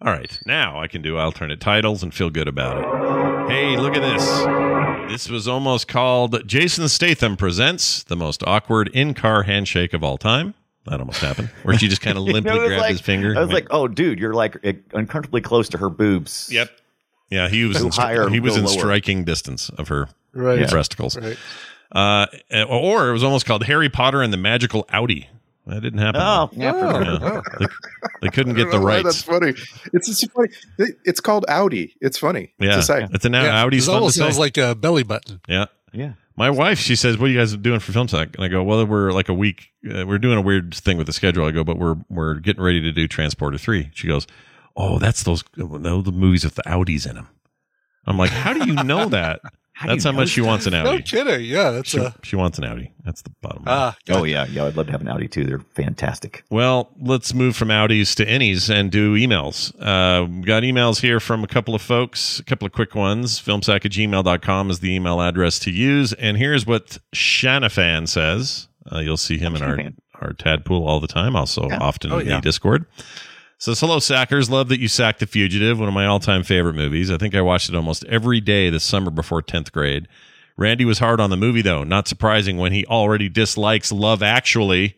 All 0.00 0.12
right, 0.12 0.38
now 0.46 0.80
I 0.80 0.86
can 0.88 1.02
do 1.02 1.18
alternate 1.18 1.60
titles 1.60 2.02
and 2.02 2.12
feel 2.14 2.30
good 2.30 2.48
about 2.48 2.78
it. 2.78 3.50
Hey, 3.52 3.76
look 3.76 3.94
at 3.96 4.00
this. 4.00 4.71
This 5.08 5.28
was 5.28 5.46
almost 5.46 5.88
called 5.88 6.46
Jason 6.46 6.88
Statham 6.88 7.36
presents 7.36 8.02
the 8.04 8.16
most 8.16 8.42
awkward 8.46 8.88
in-car 8.88 9.42
handshake 9.42 9.92
of 9.92 10.02
all 10.02 10.16
time. 10.16 10.54
That 10.86 11.00
almost 11.00 11.20
happened, 11.20 11.48
where 11.64 11.76
she 11.78 11.86
just 11.86 12.00
kind 12.00 12.16
of 12.16 12.26
You 12.26 12.32
limply 12.32 12.52
know, 12.54 12.66
grabbed 12.66 12.80
like- 12.80 12.90
his 12.92 13.00
finger. 13.02 13.36
I 13.36 13.40
was 13.40 13.48
went- 13.48 13.52
like, 13.52 13.66
"Oh, 13.70 13.86
dude, 13.88 14.18
you're 14.18 14.32
like 14.32 14.56
eh, 14.64 14.72
uncomfortably 14.94 15.40
close 15.42 15.68
to 15.70 15.78
her 15.78 15.90
boobs." 15.90 16.48
Yep. 16.50 16.70
Yeah, 17.30 17.48
he 17.48 17.64
was 17.66 17.78
Go 17.78 17.86
in, 17.86 17.92
higher, 17.92 18.28
he 18.30 18.40
was 18.40 18.56
in 18.56 18.64
lower. 18.64 18.72
striking 18.78 19.24
distance 19.24 19.68
of 19.70 19.88
her 19.88 20.08
Right. 20.32 20.68
breasticles. 20.68 21.16
Right. 21.20 21.36
Uh, 21.92 22.26
or 22.68 23.10
it 23.10 23.12
was 23.12 23.22
almost 23.22 23.44
called 23.46 23.64
Harry 23.64 23.90
Potter 23.90 24.22
and 24.22 24.32
the 24.32 24.38
Magical 24.38 24.86
Audi. 24.90 25.28
That 25.66 25.80
didn't 25.80 26.00
happen. 26.00 26.20
Oh, 26.20 26.50
yeah. 26.54 26.72
Oh. 26.74 27.42
They, 27.58 27.66
they 28.22 28.28
couldn't 28.30 28.54
get 28.54 28.70
the 28.70 28.78
know 28.78 28.84
why 28.84 28.96
rights. 28.96 29.04
That's 29.04 29.22
funny. 29.22 29.54
It's 29.92 30.08
just 30.08 30.28
funny. 30.32 30.48
It's 31.04 31.20
called 31.20 31.44
Audi. 31.48 31.94
It's 32.00 32.18
funny 32.18 32.52
Yeah, 32.58 32.76
to 32.76 32.82
say. 32.82 33.06
it's 33.12 33.24
an 33.24 33.34
Yeah, 33.34 33.62
Audi's 33.64 33.86
it 33.86 33.92
almost 33.94 34.16
say. 34.16 34.22
sounds 34.22 34.38
like 34.38 34.56
a 34.56 34.74
belly 34.74 35.04
button. 35.04 35.40
yeah. 35.48 35.66
Yeah. 35.92 36.14
My 36.34 36.48
wife, 36.48 36.78
she 36.78 36.96
says, 36.96 37.18
"What 37.18 37.26
are 37.26 37.32
you 37.32 37.38
guys 37.38 37.54
doing 37.58 37.78
for 37.78 37.92
film 37.92 38.08
sack?" 38.08 38.30
And 38.36 38.42
I 38.42 38.48
go, 38.48 38.62
"Well, 38.64 38.86
we're 38.86 39.12
like 39.12 39.28
a 39.28 39.34
week. 39.34 39.68
Uh, 39.86 40.06
we're 40.06 40.16
doing 40.18 40.38
a 40.38 40.40
weird 40.40 40.74
thing 40.74 40.96
with 40.96 41.06
the 41.06 41.12
schedule." 41.12 41.44
I 41.44 41.50
go, 41.50 41.62
"But 41.62 41.78
we're 41.78 41.96
we're 42.08 42.36
getting 42.36 42.62
ready 42.62 42.80
to 42.80 42.90
do 42.90 43.06
Transporter 43.06 43.58
3. 43.58 43.90
She 43.92 44.08
goes, 44.08 44.26
"Oh, 44.74 44.98
that's 44.98 45.22
those 45.24 45.44
those 45.54 46.04
the 46.04 46.10
movies 46.10 46.44
with 46.44 46.54
the 46.54 46.62
Audis 46.62 47.06
in 47.06 47.16
them." 47.16 47.28
I'm 48.06 48.16
like, 48.16 48.30
"How 48.30 48.54
do 48.54 48.66
you 48.66 48.82
know 48.82 49.10
that?" 49.10 49.40
How 49.74 49.88
that's 49.88 50.04
how 50.04 50.12
much 50.12 50.28
she 50.28 50.40
wants 50.42 50.66
an 50.66 50.74
Audi. 50.74 50.84
No 50.84 50.94
Audi. 50.94 51.02
kidding. 51.02 51.44
Yeah, 51.46 51.70
that's 51.70 51.88
She, 51.90 51.98
a. 51.98 52.14
she 52.22 52.36
wants 52.36 52.58
an 52.58 52.64
Audi. 52.64 52.92
That's 53.04 53.22
the 53.22 53.30
bottom 53.40 53.64
line. 53.64 53.74
Ah, 53.74 53.96
Oh 54.10 54.22
yeah, 54.24 54.44
yeah. 54.46 54.66
I'd 54.66 54.76
love 54.76 54.86
to 54.86 54.92
have 54.92 55.00
an 55.00 55.08
Audi 55.08 55.28
too. 55.28 55.44
They're 55.44 55.60
fantastic. 55.74 56.44
Well, 56.50 56.90
let's 57.00 57.32
move 57.34 57.56
from 57.56 57.68
Audis 57.68 58.14
to 58.16 58.26
Innies 58.26 58.68
and 58.68 58.90
do 58.92 59.14
emails. 59.16 59.72
Uh, 59.80 60.26
we 60.26 60.42
got 60.42 60.62
emails 60.62 61.00
here 61.00 61.18
from 61.20 61.42
a 61.42 61.46
couple 61.48 61.74
of 61.74 61.80
folks, 61.82 62.38
a 62.38 62.44
couple 62.44 62.66
of 62.66 62.72
quick 62.72 62.94
ones. 62.94 63.40
Filmsack 63.40 63.84
at 63.86 63.92
gmail.com 63.92 64.70
is 64.70 64.80
the 64.80 64.94
email 64.94 65.20
address 65.20 65.58
to 65.60 65.70
use. 65.70 66.12
And 66.12 66.36
here's 66.36 66.66
what 66.66 66.98
Shanafan 67.14 68.08
says. 68.08 68.68
Uh, 68.92 68.98
you'll 68.98 69.16
see 69.16 69.38
him 69.38 69.56
in 69.56 69.62
our, 69.62 69.76
Shanafan. 69.76 69.94
our 70.20 70.32
Tadpool 70.34 70.86
all 70.86 71.00
the 71.00 71.06
time, 71.08 71.34
also 71.34 71.62
often 71.70 72.12
Oh, 72.12 72.18
in 72.18 72.26
yeah. 72.28 72.36
the 72.36 72.42
Discord. 72.42 72.84
Says, 73.62 73.78
hello, 73.78 73.98
Sackers. 73.98 74.50
Love 74.50 74.70
that 74.70 74.80
you 74.80 74.88
sacked 74.88 75.20
The 75.20 75.26
Fugitive, 75.28 75.78
one 75.78 75.86
of 75.86 75.94
my 75.94 76.04
all 76.04 76.18
time 76.18 76.42
favorite 76.42 76.74
movies. 76.74 77.12
I 77.12 77.16
think 77.16 77.32
I 77.32 77.42
watched 77.42 77.68
it 77.68 77.76
almost 77.76 78.02
every 78.06 78.40
day 78.40 78.70
this 78.70 78.82
summer 78.82 79.08
before 79.08 79.40
10th 79.40 79.70
grade. 79.70 80.08
Randy 80.56 80.84
was 80.84 80.98
hard 80.98 81.20
on 81.20 81.30
the 81.30 81.36
movie, 81.36 81.62
though. 81.62 81.84
Not 81.84 82.08
surprising 82.08 82.56
when 82.56 82.72
he 82.72 82.84
already 82.86 83.28
dislikes 83.28 83.92
Love 83.92 84.20
Actually. 84.20 84.96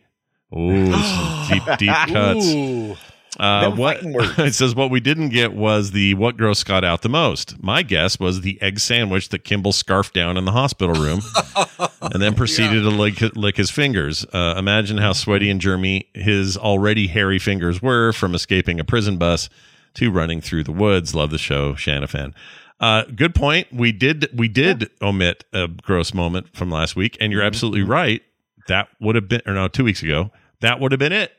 Ooh, 0.57 0.91
some 0.91 1.47
deep, 1.51 1.77
deep 1.77 1.93
cuts. 2.11 2.47
Ooh. 2.47 2.97
Uh, 3.39 3.71
what 3.71 3.99
it 4.03 4.53
says 4.53 4.75
what 4.75 4.89
we 4.89 4.99
didn't 4.99 5.29
get 5.29 5.53
was 5.53 5.91
the 5.91 6.13
what 6.13 6.37
grossed 6.37 6.57
Scott 6.57 6.83
out 6.83 7.01
the 7.01 7.09
most. 7.09 7.61
My 7.61 7.83
guess 7.83 8.19
was 8.19 8.41
the 8.41 8.61
egg 8.61 8.79
sandwich 8.79 9.29
that 9.29 9.43
Kimball 9.43 9.73
scarfed 9.73 10.13
down 10.13 10.37
in 10.37 10.45
the 10.45 10.51
hospital 10.51 10.95
room, 10.95 11.21
and 12.01 12.21
then 12.21 12.33
proceeded 12.33 12.81
to 12.81 12.89
lick, 12.89 13.21
lick 13.35 13.57
his 13.57 13.69
fingers. 13.69 14.25
Uh, 14.33 14.55
imagine 14.57 14.97
how 14.97 15.13
sweaty 15.13 15.49
and 15.49 15.61
germy 15.61 16.05
his 16.13 16.57
already 16.57 17.07
hairy 17.07 17.39
fingers 17.39 17.81
were 17.81 18.11
from 18.11 18.35
escaping 18.35 18.79
a 18.79 18.83
prison 18.83 19.17
bus 19.17 19.49
to 19.95 20.11
running 20.11 20.41
through 20.41 20.63
the 20.63 20.71
woods. 20.71 21.15
Love 21.15 21.31
the 21.31 21.37
show, 21.37 21.73
Shanafan. 21.73 22.33
Uh, 22.79 23.03
good 23.15 23.33
point. 23.33 23.67
We 23.71 23.91
did 23.91 24.29
we 24.33 24.47
did 24.47 24.89
omit 25.01 25.45
a 25.53 25.67
gross 25.67 26.13
moment 26.13 26.55
from 26.55 26.69
last 26.69 26.95
week, 26.95 27.17
and 27.19 27.31
you're 27.31 27.41
absolutely 27.41 27.83
right. 27.83 28.21
That 28.67 28.89
would 28.99 29.15
have 29.15 29.27
been, 29.27 29.41
or 29.45 29.53
no, 29.53 29.67
two 29.67 29.83
weeks 29.83 30.01
ago. 30.01 30.31
That 30.61 30.79
would 30.79 30.91
have 30.91 30.99
been 30.99 31.13
it. 31.13 31.31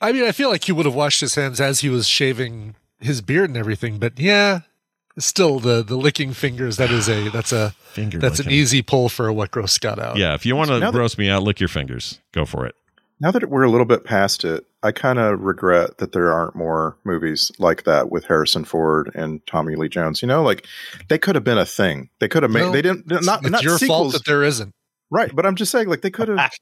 I 0.00 0.12
mean, 0.12 0.24
I 0.24 0.32
feel 0.32 0.50
like 0.50 0.64
he 0.64 0.72
would 0.72 0.86
have 0.86 0.94
washed 0.94 1.20
his 1.20 1.34
hands 1.34 1.60
as 1.60 1.80
he 1.80 1.88
was 1.88 2.06
shaving 2.08 2.74
his 3.00 3.20
beard 3.20 3.50
and 3.50 3.56
everything, 3.56 3.98
but 3.98 4.18
yeah, 4.18 4.60
still 5.18 5.60
the 5.60 5.82
the 5.82 5.96
licking 5.96 6.32
fingers. 6.32 6.76
That 6.76 6.90
is 6.90 7.08
a 7.08 7.28
that's 7.30 7.52
a 7.52 7.70
Finger 7.92 8.18
that's 8.18 8.40
an 8.40 8.50
easy 8.50 8.82
pull 8.82 9.08
for 9.08 9.28
a 9.28 9.32
what 9.32 9.50
gross 9.52 9.72
Scott 9.72 9.98
out. 10.00 10.16
Yeah, 10.16 10.34
if 10.34 10.44
you 10.44 10.56
want 10.56 10.68
to 10.68 10.80
Now 10.80 10.90
that- 10.90 10.96
gross 10.96 11.16
me 11.16 11.28
out, 11.28 11.42
lick 11.44 11.60
your 11.60 11.68
fingers. 11.68 12.20
Go 12.32 12.44
for 12.44 12.66
it. 12.66 12.74
Now 13.20 13.30
that 13.30 13.48
we're 13.48 13.62
a 13.62 13.70
little 13.70 13.86
bit 13.86 14.02
past 14.04 14.42
it, 14.44 14.66
I 14.82 14.90
kind 14.90 15.20
of 15.20 15.40
regret 15.40 15.98
that 15.98 16.10
there 16.12 16.32
aren't 16.32 16.56
more 16.56 16.96
movies 17.04 17.52
like 17.60 17.84
that 17.84 18.10
with 18.10 18.24
Harrison 18.24 18.64
Ford 18.64 19.10
and 19.14 19.46
Tommy 19.46 19.76
Lee 19.76 19.88
Jones. 19.88 20.20
You 20.20 20.26
know, 20.28 20.42
like 20.42 20.66
they 21.08 21.16
could 21.16 21.36
have 21.36 21.44
been 21.44 21.56
a 21.56 21.64
thing. 21.64 22.10
They 22.18 22.26
could 22.28 22.42
have 22.42 22.50
made. 22.50 22.62
No, 22.62 22.72
they 22.72 22.82
didn't. 22.82 23.06
Not 23.08 23.42
it's 23.42 23.50
not 23.50 23.62
your 23.62 23.78
fault 23.78 23.80
sequels, 23.80 24.12
that 24.14 24.24
there 24.26 24.42
isn't. 24.42 24.74
right? 25.10 25.34
But 25.34 25.46
I'm 25.46 25.54
just 25.54 25.70
saying, 25.70 25.88
like 25.88 26.02
they 26.02 26.10
could 26.10 26.28
have. 26.28 26.50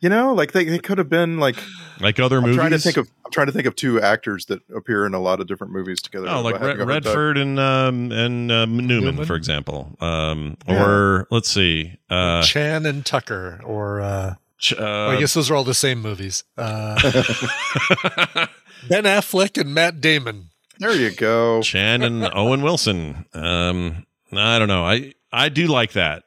You 0.00 0.08
know, 0.08 0.32
like 0.32 0.52
they, 0.52 0.64
they 0.64 0.78
could 0.78 0.98
have 0.98 1.08
been 1.08 1.38
like. 1.38 1.56
Like 2.00 2.20
other 2.20 2.36
I'm 2.36 2.42
movies. 2.44 2.56
trying 2.56 2.70
to 2.70 2.78
think 2.78 2.96
of. 2.96 3.10
I'm 3.24 3.32
trying 3.32 3.46
to 3.48 3.52
think 3.52 3.66
of 3.66 3.74
two 3.74 4.00
actors 4.00 4.46
that 4.46 4.60
appear 4.74 5.04
in 5.06 5.14
a 5.14 5.18
lot 5.18 5.40
of 5.40 5.48
different 5.48 5.72
movies 5.72 6.00
together. 6.00 6.28
Oh, 6.28 6.40
like 6.40 6.54
I 6.60 6.74
Red. 6.74 6.86
Redford 6.86 7.36
and 7.36 7.58
um, 7.58 8.12
and 8.12 8.52
uh, 8.52 8.64
Newman, 8.66 8.86
Newman? 8.86 9.24
for 9.26 9.34
example. 9.34 9.96
Um, 10.00 10.56
Yeah. 10.68 10.84
Or 10.84 11.26
let's 11.32 11.48
see. 11.50 11.98
Uh, 12.08 12.42
Chan 12.42 12.86
and 12.86 13.04
Tucker, 13.04 13.60
or 13.64 14.00
uh, 14.00 14.34
Ch- 14.58 14.74
well, 14.78 15.10
uh, 15.10 15.14
I 15.14 15.18
guess 15.18 15.34
those 15.34 15.50
are 15.50 15.56
all 15.56 15.64
the 15.64 15.74
same 15.74 16.00
movies. 16.00 16.44
Uh, 16.56 16.94
ben 18.88 19.04
Affleck 19.04 19.60
and 19.60 19.74
Matt 19.74 20.00
Damon. 20.00 20.50
There 20.78 20.94
you 20.94 21.10
go. 21.10 21.60
Chan 21.62 22.02
and 22.02 22.28
Owen 22.32 22.62
Wilson. 22.62 23.26
Um, 23.34 24.06
I 24.32 24.58
don't 24.60 24.68
know. 24.68 24.84
I 24.84 25.14
I 25.32 25.48
do 25.48 25.66
like 25.66 25.92
that. 25.92 26.22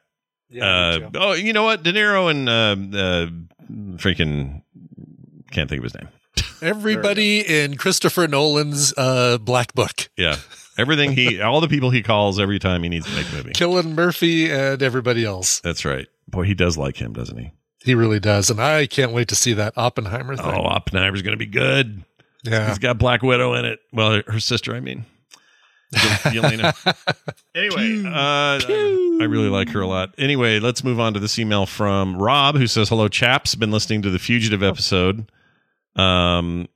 Yeah, 0.50 0.66
uh, 0.66 1.10
oh, 1.14 1.32
you 1.32 1.54
know 1.54 1.62
what? 1.62 1.82
De 1.82 1.92
Niro 1.94 2.30
and 2.30 2.46
uh, 2.46 2.98
uh, 2.98 3.26
freaking 3.96 4.62
can't 5.50 5.68
think 5.68 5.78
of 5.78 5.84
his 5.84 5.94
name. 5.94 6.08
Everybody 6.62 7.40
in 7.40 7.76
Christopher 7.76 8.26
Nolan's 8.28 8.94
uh, 8.96 9.38
Black 9.38 9.74
Book. 9.74 10.08
Yeah, 10.16 10.36
everything 10.78 11.12
he, 11.12 11.40
all 11.42 11.60
the 11.60 11.68
people 11.68 11.90
he 11.90 12.02
calls 12.02 12.38
every 12.40 12.58
time 12.58 12.82
he 12.82 12.88
needs 12.88 13.06
to 13.06 13.12
make 13.14 13.28
a 13.30 13.34
movie. 13.34 13.52
Cillian 13.52 13.94
Murphy 13.94 14.50
and 14.50 14.82
everybody 14.82 15.24
else. 15.24 15.60
That's 15.60 15.84
right. 15.84 16.06
Boy, 16.28 16.44
he 16.44 16.54
does 16.54 16.78
like 16.78 16.96
him, 16.96 17.12
doesn't 17.12 17.36
he? 17.36 17.50
He 17.84 17.94
really 17.94 18.20
does. 18.20 18.48
And 18.48 18.60
I 18.60 18.86
can't 18.86 19.12
wait 19.12 19.28
to 19.28 19.34
see 19.34 19.52
that 19.54 19.74
Oppenheimer 19.76 20.36
thing. 20.36 20.46
Oh, 20.46 20.62
Oppenheimer's 20.62 21.20
going 21.22 21.32
to 21.34 21.36
be 21.38 21.46
good. 21.50 22.04
yeah. 22.44 22.68
He's 22.68 22.78
got 22.78 22.96
Black 22.96 23.22
Widow 23.22 23.54
in 23.54 23.64
it. 23.64 23.80
Well, 23.92 24.12
her- 24.12 24.24
her 24.28 24.40
sister, 24.40 24.74
I 24.74 24.80
mean. 24.80 25.04
Yelena. 25.92 26.74
anyway, 27.54 28.04
uh, 28.06 28.60
I, 28.66 29.18
I 29.20 29.24
really 29.24 29.48
like 29.48 29.68
her 29.70 29.80
a 29.80 29.86
lot. 29.86 30.14
Anyway, 30.18 30.58
let's 30.58 30.82
move 30.82 30.98
on 30.98 31.14
to 31.14 31.20
this 31.20 31.38
email 31.38 31.66
from 31.66 32.16
Rob, 32.16 32.56
who 32.56 32.66
says, 32.66 32.88
"Hello, 32.88 33.08
chaps. 33.08 33.54
Been 33.54 33.70
listening 33.70 34.02
to 34.02 34.10
the 34.10 34.18
Fugitive 34.18 34.62
episode. 34.62 35.30
Um, 35.96 36.68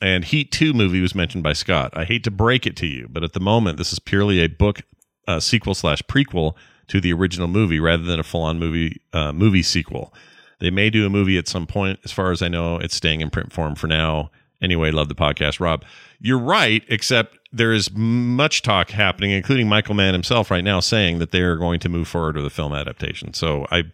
and 0.00 0.24
Heat 0.24 0.52
Two 0.52 0.72
movie 0.72 1.00
was 1.00 1.14
mentioned 1.14 1.42
by 1.42 1.52
Scott. 1.52 1.92
I 1.94 2.04
hate 2.04 2.24
to 2.24 2.30
break 2.30 2.66
it 2.66 2.76
to 2.76 2.86
you, 2.86 3.08
but 3.10 3.24
at 3.24 3.32
the 3.32 3.40
moment, 3.40 3.78
this 3.78 3.92
is 3.92 3.98
purely 3.98 4.40
a 4.40 4.48
book 4.48 4.82
uh, 5.26 5.40
sequel 5.40 5.74
slash 5.74 6.02
prequel 6.02 6.54
to 6.88 7.00
the 7.00 7.12
original 7.12 7.48
movie, 7.48 7.80
rather 7.80 8.02
than 8.02 8.18
a 8.18 8.24
full 8.24 8.42
on 8.42 8.58
movie 8.58 9.00
uh, 9.12 9.32
movie 9.32 9.62
sequel. 9.62 10.14
They 10.60 10.70
may 10.70 10.90
do 10.90 11.06
a 11.06 11.10
movie 11.10 11.38
at 11.38 11.48
some 11.48 11.66
point. 11.66 12.00
As 12.04 12.12
far 12.12 12.30
as 12.30 12.42
I 12.42 12.48
know, 12.48 12.76
it's 12.76 12.94
staying 12.94 13.20
in 13.20 13.30
print 13.30 13.52
form 13.52 13.74
for 13.74 13.86
now. 13.86 14.30
Anyway, 14.62 14.90
love 14.90 15.08
the 15.08 15.14
podcast, 15.14 15.58
Rob. 15.58 15.84
You're 16.20 16.38
right, 16.38 16.84
except 16.88 17.38
there 17.52 17.72
is 17.72 17.90
much 17.92 18.62
talk 18.62 18.90
happening, 18.90 19.32
including 19.32 19.68
Michael 19.68 19.94
Mann 19.94 20.14
himself 20.14 20.50
right 20.50 20.64
now, 20.64 20.80
saying 20.80 21.18
that 21.18 21.32
they 21.32 21.40
are 21.40 21.56
going 21.56 21.80
to 21.80 21.88
move 21.88 22.08
forward 22.08 22.36
with 22.36 22.46
a 22.46 22.50
film 22.50 22.72
adaptation. 22.72 23.34
So 23.34 23.66
I, 23.70 23.84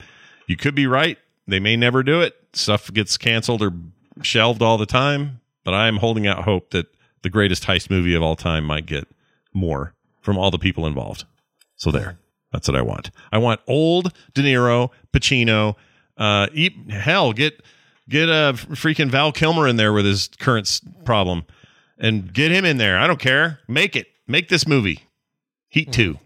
you 0.47 0.57
could 0.57 0.74
be 0.74 0.87
right. 0.87 1.19
They 1.47 1.61
may 1.61 1.77
never 1.77 2.03
do 2.03 2.20
it. 2.20 2.35
Stuff 2.53 2.93
gets 2.93 3.16
canceled 3.16 3.62
or 3.62 3.73
shelved 4.23 4.62
all 4.62 4.78
the 4.78 4.87
time. 4.87 5.41
But 5.65 5.74
I'm 5.74 5.97
holding 5.97 6.27
out 6.27 6.45
hope 6.45 6.70
that 6.70 6.87
the 7.23 7.31
greatest 7.31 7.65
heist 7.65 7.91
movie 7.91 8.15
of 8.15 8.23
all 8.23 8.37
time 8.37 8.65
might 8.65 8.87
get 8.87 9.09
more 9.53 9.95
from 10.20 10.39
all 10.39 10.51
the 10.51 10.59
people 10.59 10.87
involved. 10.87 11.24
So 11.77 11.91
there, 11.91 12.19
that's 12.53 12.69
what 12.69 12.77
I 12.77 12.83
want. 12.83 13.11
I 13.33 13.39
want 13.39 13.61
old 13.66 14.12
De 14.35 14.43
Niro, 14.43 14.91
Pacino, 15.12 15.74
uh, 16.16 16.47
eat, 16.53 16.74
hell, 16.91 17.33
get 17.33 17.62
get 18.09 18.28
a 18.28 18.53
freaking 18.55 19.09
Val 19.09 19.33
Kilmer 19.33 19.66
in 19.66 19.77
there 19.77 19.93
with 19.93 20.05
his 20.05 20.28
current 20.39 20.81
problem, 21.05 21.45
and 21.98 22.32
get 22.32 22.51
him 22.52 22.64
in 22.64 22.77
there. 22.78 22.98
I 22.98 23.06
don't 23.06 23.20
care. 23.20 23.60
Make 23.68 23.97
it. 23.97 24.06
Make 24.27 24.48
this 24.48 24.66
movie. 24.66 25.05
Heat 25.68 25.93
two. 25.93 26.18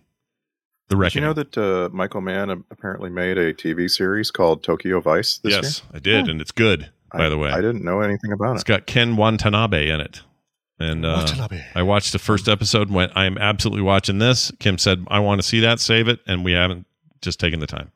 The 0.88 0.96
Did 0.96 1.14
you 1.14 1.20
know 1.20 1.32
that 1.34 1.56
uh, 1.56 1.88
Michael 1.92 2.20
Mann 2.20 2.50
apparently 2.70 3.10
made 3.10 3.38
a 3.38 3.54
TV 3.54 3.88
series 3.88 4.30
called 4.32 4.64
Tokyo 4.64 5.00
Vice 5.00 5.38
this 5.38 5.52
yes, 5.54 5.82
I 5.94 6.00
did, 6.00 6.28
and 6.28 6.40
it's 6.40 6.50
good. 6.50 6.90
by 7.12 7.28
the 7.28 7.38
way. 7.38 7.50
I 7.50 7.60
didn't 7.60 7.84
know 7.84 8.00
anything 8.00 8.32
about 8.32 8.54
It's 8.56 8.62
it. 8.62 8.62
It's 8.62 8.64
got 8.64 8.86
Ken 8.86 9.16
Watanabe 9.16 9.88
in 9.88 10.00
it. 10.00 10.22
And 10.80 11.04
uh, 11.06 11.18
Watanabe. 11.26 11.62
I 11.76 11.82
watched 11.82 12.10
the 12.12 12.18
first 12.18 12.48
episode 12.48 12.88
and 12.88 12.96
went, 12.96 13.12
I 13.14 13.26
am 13.26 13.38
absolutely 13.38 13.82
watching 13.82 14.18
this. 14.18 14.50
Kim 14.58 14.78
said, 14.78 15.04
I 15.08 15.20
want 15.20 15.40
to 15.40 15.46
see 15.46 15.60
that, 15.60 15.78
save 15.78 16.08
it. 16.08 16.18
And 16.26 16.44
we 16.44 16.52
haven't 16.52 16.86
just 17.22 17.38
taken 17.38 17.60
the 17.60 17.66
time. 17.68 17.92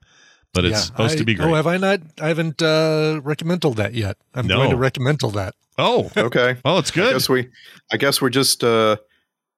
But 0.52 0.64
it's 0.64 0.72
Yeah, 0.74 0.78
supposed 0.80 1.14
I- 1.14 1.18
to 1.18 1.24
be 1.24 1.34
great. 1.34 1.50
Oh, 1.50 1.54
have 1.54 1.66
I 1.66 1.78
not? 1.78 2.00
I 2.20 2.28
haven't 2.28 2.62
uh, 2.62 3.20
recommended 3.24 3.74
that 3.76 3.94
yet. 3.94 4.18
I'm 4.34 4.46
No. 4.46 4.58
going 4.58 4.70
to 4.70 4.76
recommend 4.76 5.18
that. 5.20 5.54
Oh, 5.78 6.10
Okay. 6.16 6.56
oh, 6.64 6.78
it's 6.78 6.90
good. 6.90 7.08
I 7.10 7.12
guess 7.14 7.28
we. 7.28 7.48
I 7.92 7.96
guess 7.96 8.20
we're 8.22 8.30
just. 8.30 8.62
uh 8.64 8.96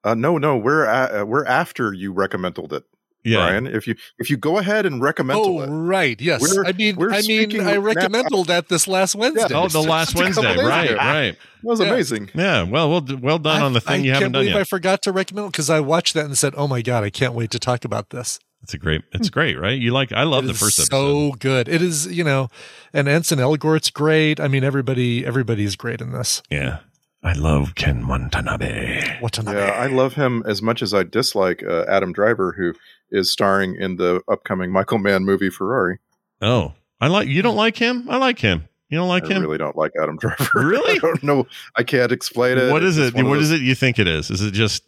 uh, 0.03 0.13
no, 0.13 0.37
no, 0.37 0.55
we're 0.57 0.85
a, 0.85 1.21
uh, 1.21 1.25
we're 1.25 1.43
after 1.45 1.91
you 1.91 2.13
recommended 2.13 2.71
it, 2.71 2.83
Yeah. 3.25 3.37
Brian. 3.47 3.67
If 3.67 3.87
you 3.87 3.95
if 4.19 4.29
you 4.29 4.37
go 4.37 4.57
ahead 4.57 4.85
and 4.85 5.01
recommend 5.01 5.39
Oh, 5.43 5.61
it, 5.61 5.67
right. 5.67 6.21
Yes. 6.21 6.39
We're- 6.41 6.65
I 6.67 6.71
mean, 6.71 6.95
we're 6.95 7.11
I 7.11 7.21
mean, 7.23 7.59
I 7.59 7.73
now. 7.73 7.79
recommended 7.79 8.45
that 8.47 8.69
this 8.69 8.87
last 8.87 9.15
Wednesday. 9.15 9.53
Oh, 9.53 9.67
the 9.67 9.81
last 9.81 10.15
Just 10.15 10.37
a 10.39 10.41
couple 10.43 10.55
Wednesday. 10.55 10.65
Right, 10.65 10.89
ago. 10.91 10.97
right. 10.97 11.31
that 11.61 11.67
was 11.67 11.79
Yeah. 11.81 11.87
amazing. 11.87 12.29
Yeah. 12.33 12.63
Well, 12.63 12.89
well, 12.89 13.05
well 13.19 13.39
done 13.39 13.61
on 13.63 13.73
the 13.73 13.81
thing 13.81 14.01
I 14.01 14.03
you 14.05 14.11
haven't 14.11 14.25
can't 14.27 14.33
done 14.33 14.41
believe 14.43 14.53
yet. 14.53 14.61
I 14.61 14.63
forgot 14.63 15.01
to 15.01 15.11
recommend 15.11 15.51
because 15.51 15.69
I 15.69 15.79
watched 15.81 16.13
that 16.13 16.25
and 16.25 16.37
said, 16.37 16.53
"Oh 16.55 16.67
my 16.67 16.81
god, 16.81 17.03
I 17.03 17.09
can't 17.09 17.33
wait 17.33 17.51
to 17.51 17.59
talk 17.59 17.83
about 17.83 18.11
this." 18.11 18.39
It's 18.67 18.73
a 18.73 18.77
great. 18.77 19.01
It's 19.13 19.29
great, 19.29 19.57
right? 19.57 19.79
You 19.79 19.91
like? 19.91 20.11
I 20.11 20.23
love 20.23 20.43
It 20.43 20.47
the 20.47 20.53
is 20.53 20.59
first 20.59 20.77
episode. 20.77 20.95
It's 20.95 21.31
so 21.33 21.37
good. 21.39 21.69
It 21.69 21.81
is, 21.81 22.05
you 22.07 22.25
know, 22.25 22.49
and 22.91 23.07
Ansel 23.07 23.39
Elgort's 23.39 23.89
great. 23.89 24.41
I 24.41 24.49
mean, 24.49 24.65
everybody, 24.65 25.25
everybody's 25.25 25.77
great 25.77 26.01
in 26.01 26.11
this. 26.11 26.43
Yeah. 26.49 26.79
I 27.23 27.31
love 27.31 27.75
Ken 27.75 28.05
Watanabe. 28.07 29.19
Watanabe. 29.21 29.57
Yeah, 29.57 29.71
I 29.71 29.87
love 29.87 30.15
him 30.15 30.43
as 30.45 30.61
much 30.61 30.81
as 30.81 30.93
I 30.93 31.03
dislike 31.03 31.63
uh, 31.63 31.85
Adam 31.87 32.11
Driver, 32.11 32.51
who 32.57 32.73
is 33.09 33.31
starring 33.31 33.75
in 33.79 33.95
the 33.95 34.21
upcoming 34.29 34.69
Michael 34.71 34.97
Mann 34.97 35.23
movie 35.23 35.49
Ferrari. 35.49 35.99
Oh, 36.41 36.73
I 36.99 37.07
like. 37.07 37.29
You 37.29 37.41
don't 37.41 37.55
like 37.55 37.77
him? 37.77 38.05
I 38.09 38.17
like 38.17 38.39
him. 38.39 38.67
You 38.89 38.97
don't 38.97 39.07
like 39.07 39.23
I 39.23 39.27
him? 39.29 39.37
I 39.37 39.39
really 39.45 39.57
don't 39.57 39.77
like 39.77 39.93
Adam 40.01 40.17
Driver. 40.17 40.45
Really? 40.55 40.91
I 40.97 40.99
don't 40.99 41.23
know. 41.23 41.47
I 41.77 41.83
can't 41.83 42.11
explain 42.11 42.57
it. 42.57 42.69
What 42.69 42.83
is 42.83 42.97
It's 42.97 43.09
it? 43.09 43.15
one 43.15 43.25
of 43.25 43.29
What 43.29 43.35
those- 43.37 43.51
is 43.51 43.61
it 43.61 43.61
you 43.61 43.75
think 43.75 43.97
it 43.97 44.07
is? 44.09 44.29
Is 44.29 44.41
it 44.41 44.51
just 44.51 44.83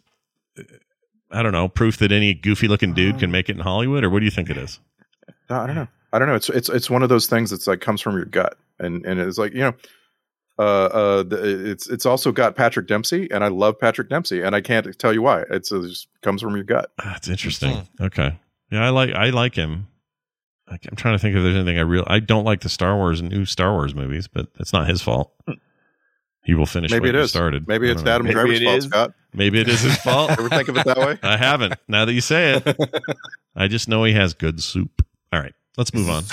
I 1.30 1.42
don't 1.42 1.52
know, 1.52 1.68
proof 1.68 1.98
that 1.98 2.10
any 2.12 2.34
goofy 2.34 2.66
looking 2.68 2.92
dude 2.92 3.14
Um, 3.14 3.20
can 3.20 3.30
make 3.30 3.48
it 3.48 3.56
in 3.56 3.62
Hollywood, 3.62 4.02
or 4.04 4.10
what 4.10 4.18
do 4.20 4.24
you 4.24 4.30
think 4.30 4.50
it 4.50 4.56
is? 4.56 4.80
I 5.48 5.66
don't 5.66 5.76
know. 5.76 5.88
I 6.12 6.18
don't 6.18 6.26
know. 6.28 6.34
It's 6.34 6.48
it's 6.48 6.68
it's 6.68 6.90
one 6.90 7.02
of 7.02 7.08
those 7.08 7.26
things 7.26 7.50
that's 7.50 7.66
like 7.66 7.80
comes 7.80 8.00
from 8.00 8.16
your 8.16 8.24
gut, 8.24 8.56
and 8.80 9.04
and 9.06 9.20
it's 9.20 9.38
like 9.38 9.52
you 9.52 9.60
know, 9.60 9.74
uh, 10.58 10.62
uh, 10.62 11.22
the, 11.22 11.70
it's 11.70 11.88
it's 11.88 12.04
also 12.04 12.32
got 12.32 12.56
Patrick 12.56 12.86
Dempsey, 12.88 13.30
and 13.30 13.44
I 13.44 13.48
love 13.48 13.78
Patrick 13.78 14.08
Dempsey, 14.08 14.42
and 14.42 14.54
I 14.56 14.60
can't 14.60 14.98
tell 14.98 15.12
you 15.12 15.22
why. 15.22 15.42
It's 15.50 15.70
it 15.70 15.82
just 15.82 16.08
comes 16.22 16.42
from 16.42 16.54
your 16.56 16.64
gut. 16.64 16.90
That's 17.04 17.28
interesting. 17.28 17.76
Hmm. 17.98 18.04
Okay, 18.04 18.38
yeah, 18.70 18.84
I 18.84 18.88
like 18.90 19.10
I 19.14 19.30
like 19.30 19.54
him. 19.54 19.86
I- 20.68 20.78
I'm 20.88 20.96
trying 20.96 21.14
to 21.14 21.18
think 21.18 21.36
if 21.36 21.42
there's 21.42 21.56
anything 21.56 21.78
I 21.78 21.82
real. 21.82 22.04
I 22.08 22.18
don't 22.20 22.44
like 22.44 22.60
the 22.62 22.68
Star 22.68 22.96
Wars 22.96 23.22
new 23.22 23.44
Star 23.44 23.72
Wars 23.72 23.94
movies, 23.94 24.26
but 24.28 24.48
it's 24.58 24.72
not 24.72 24.88
his 24.88 25.00
fault. 25.02 25.32
He 26.42 26.54
will 26.54 26.66
finish. 26.66 26.90
Maybe 26.90 27.08
what 27.08 27.14
it 27.14 27.18
he 27.18 27.24
is. 27.24 27.30
started. 27.30 27.68
Maybe 27.68 27.90
it's 27.90 28.02
don't 28.02 28.06
know. 28.06 28.10
Adam 28.12 28.26
Maybe 28.26 28.34
Driver's 28.34 28.60
it 28.60 28.64
fault, 28.64 28.78
is. 28.78 28.84
Scott. 28.84 29.12
Maybe 29.34 29.60
it 29.60 29.68
is 29.68 29.80
his 29.82 29.96
fault. 30.02 30.30
Ever 30.30 30.48
think 30.48 30.68
of 30.68 30.76
it 30.76 30.84
that 30.86 30.98
way? 30.98 31.18
I 31.22 31.36
haven't. 31.36 31.74
Now 31.86 32.04
that 32.04 32.12
you 32.12 32.20
say 32.20 32.54
it, 32.54 32.76
I 33.56 33.68
just 33.68 33.88
know 33.88 34.04
he 34.04 34.12
has 34.14 34.34
good 34.34 34.62
soup. 34.62 35.04
All 35.32 35.40
right, 35.40 35.54
let's 35.76 35.92
move 35.94 36.08
on. 36.08 36.24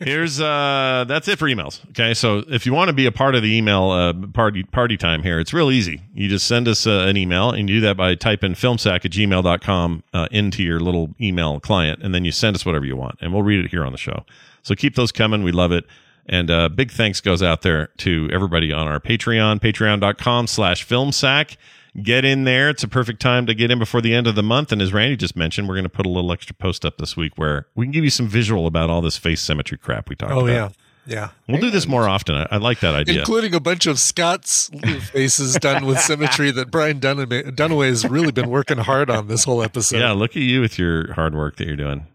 Here's 0.00 0.40
uh 0.40 1.04
that's 1.08 1.26
it 1.26 1.40
for 1.40 1.46
emails. 1.46 1.80
Okay, 1.90 2.14
so 2.14 2.44
if 2.48 2.66
you 2.66 2.72
want 2.72 2.88
to 2.88 2.92
be 2.92 3.06
a 3.06 3.12
part 3.12 3.34
of 3.34 3.42
the 3.42 3.56
email 3.56 3.90
uh, 3.90 4.12
party 4.32 4.62
party 4.62 4.96
time 4.96 5.24
here, 5.24 5.40
it's 5.40 5.52
real 5.52 5.72
easy. 5.72 6.02
You 6.14 6.28
just 6.28 6.46
send 6.46 6.68
us 6.68 6.86
uh, 6.86 7.06
an 7.08 7.16
email, 7.16 7.50
and 7.50 7.68
you 7.68 7.76
do 7.76 7.80
that 7.82 7.96
by 7.96 8.14
typing 8.14 8.52
filmsack 8.54 9.04
at 9.04 9.10
gmail.com 9.10 10.04
uh, 10.12 10.28
into 10.30 10.62
your 10.62 10.78
little 10.78 11.14
email 11.20 11.58
client, 11.58 12.00
and 12.02 12.14
then 12.14 12.24
you 12.24 12.30
send 12.30 12.54
us 12.54 12.64
whatever 12.64 12.84
you 12.84 12.96
want, 12.96 13.16
and 13.20 13.32
we'll 13.32 13.42
read 13.42 13.64
it 13.64 13.70
here 13.72 13.84
on 13.84 13.90
the 13.90 13.98
show. 13.98 14.24
So 14.62 14.76
keep 14.76 14.94
those 14.94 15.10
coming. 15.10 15.42
We 15.42 15.50
love 15.52 15.72
it. 15.72 15.84
And 16.28 16.50
uh, 16.50 16.68
big 16.68 16.90
thanks 16.90 17.20
goes 17.20 17.42
out 17.42 17.62
there 17.62 17.86
to 17.98 18.28
everybody 18.32 18.72
on 18.72 18.86
our 18.86 19.00
Patreon, 19.00 19.60
patreon.com 19.60 20.46
slash 20.46 20.86
filmsack. 20.86 21.56
Get 22.02 22.24
in 22.24 22.44
there. 22.44 22.68
It's 22.68 22.82
a 22.84 22.88
perfect 22.88 23.20
time 23.20 23.46
to 23.46 23.54
get 23.54 23.70
in 23.70 23.78
before 23.78 24.00
the 24.02 24.14
end 24.14 24.26
of 24.26 24.34
the 24.34 24.42
month. 24.42 24.70
And 24.70 24.80
as 24.82 24.92
Randy 24.92 25.16
just 25.16 25.34
mentioned, 25.36 25.68
we're 25.68 25.74
going 25.74 25.84
to 25.84 25.88
put 25.88 26.04
a 26.06 26.10
little 26.10 26.30
extra 26.30 26.54
post 26.54 26.84
up 26.84 26.98
this 26.98 27.16
week 27.16 27.32
where 27.36 27.66
we 27.74 27.86
can 27.86 27.92
give 27.92 28.04
you 28.04 28.10
some 28.10 28.28
visual 28.28 28.66
about 28.66 28.90
all 28.90 29.00
this 29.00 29.16
face 29.16 29.40
symmetry 29.40 29.78
crap 29.78 30.08
we 30.10 30.14
talked 30.14 30.32
Oh 30.32 30.46
about. 30.46 30.50
Oh, 30.50 30.52
yeah, 30.54 30.68
yeah. 31.06 31.28
We'll 31.48 31.60
do 31.62 31.70
this 31.70 31.88
more 31.88 32.06
often. 32.06 32.36
I, 32.36 32.46
I 32.52 32.56
like 32.58 32.80
that 32.80 32.94
idea. 32.94 33.20
Including 33.20 33.54
a 33.54 33.58
bunch 33.60 33.86
of 33.86 33.98
Scott's 33.98 34.70
faces 35.10 35.56
done 35.56 35.86
with 35.86 35.98
symmetry 35.98 36.50
that 36.52 36.70
Brian 36.70 37.00
Dunaway, 37.00 37.50
Dunaway 37.56 37.88
has 37.88 38.04
really 38.06 38.32
been 38.32 38.50
working 38.50 38.78
hard 38.78 39.08
on 39.10 39.26
this 39.26 39.44
whole 39.44 39.62
episode. 39.62 39.98
yeah, 39.98 40.12
look 40.12 40.32
at 40.32 40.42
you 40.42 40.60
with 40.60 40.78
your 40.78 41.14
hard 41.14 41.34
work 41.34 41.56
that 41.56 41.66
you're 41.66 41.74
doing. 41.74 42.06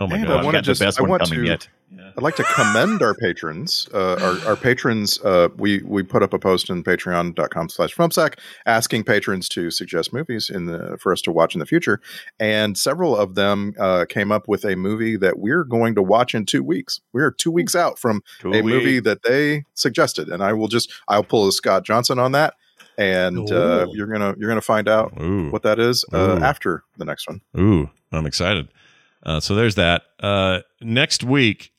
Oh 0.00 0.06
my 0.06 0.16
And 0.16 0.26
God. 0.26 0.40
I 0.40 0.44
want 0.44 0.56
to 0.56 0.62
just 0.62 0.80
best 0.80 1.00
I 1.00 1.04
want 1.04 1.24
to 1.24 1.44
yet. 1.44 1.68
I'd 2.16 2.22
like 2.22 2.36
to 2.36 2.44
commend 2.44 3.00
our 3.02 3.14
patrons. 3.14 3.88
Uh, 3.92 4.16
our, 4.20 4.50
our 4.50 4.56
patrons, 4.56 5.20
uh, 5.22 5.48
we 5.56 5.82
we 5.82 6.02
put 6.02 6.22
up 6.22 6.32
a 6.32 6.38
post 6.38 6.68
in 6.68 6.84
patreon.com 6.84 7.68
slash 7.68 7.94
filmsack 7.94 8.38
asking 8.66 9.04
patrons 9.04 9.48
to 9.50 9.70
suggest 9.70 10.12
movies 10.12 10.50
in 10.50 10.66
the 10.66 10.98
for 11.00 11.12
us 11.12 11.20
to 11.22 11.32
watch 11.32 11.54
in 11.54 11.60
the 11.60 11.66
future. 11.66 12.00
And 12.38 12.76
several 12.76 13.16
of 13.16 13.34
them 13.34 13.74
uh, 13.78 14.04
came 14.08 14.30
up 14.30 14.48
with 14.48 14.64
a 14.64 14.76
movie 14.76 15.16
that 15.16 15.38
we're 15.38 15.64
going 15.64 15.94
to 15.94 16.02
watch 16.02 16.34
in 16.34 16.44
two 16.44 16.62
weeks. 16.62 17.00
We're 17.12 17.30
two 17.30 17.50
weeks 17.50 17.74
out 17.74 17.98
from 17.98 18.22
Two 18.40 18.52
a 18.52 18.62
movie 18.62 19.00
that 19.00 19.22
they 19.22 19.64
suggested. 19.74 20.28
And 20.28 20.42
I 20.42 20.52
will 20.52 20.68
just 20.68 20.92
I'll 21.08 21.24
pull 21.24 21.48
a 21.48 21.52
Scott 21.52 21.84
Johnson 21.84 22.18
on 22.18 22.32
that. 22.32 22.54
And 22.98 23.50
uh, 23.50 23.86
you're 23.92 24.08
gonna 24.08 24.34
you're 24.38 24.48
gonna 24.50 24.60
find 24.60 24.88
out 24.88 25.14
Ooh. 25.20 25.50
what 25.50 25.62
that 25.62 25.78
is 25.78 26.04
uh, 26.12 26.40
after 26.42 26.82
the 26.96 27.04
next 27.04 27.28
one. 27.28 27.40
Ooh, 27.56 27.90
I'm 28.10 28.26
excited. 28.26 28.68
Uh, 29.28 29.40
so 29.40 29.54
there's 29.54 29.74
that. 29.74 30.02
Uh, 30.20 30.60
next 30.80 31.22
week 31.22 31.70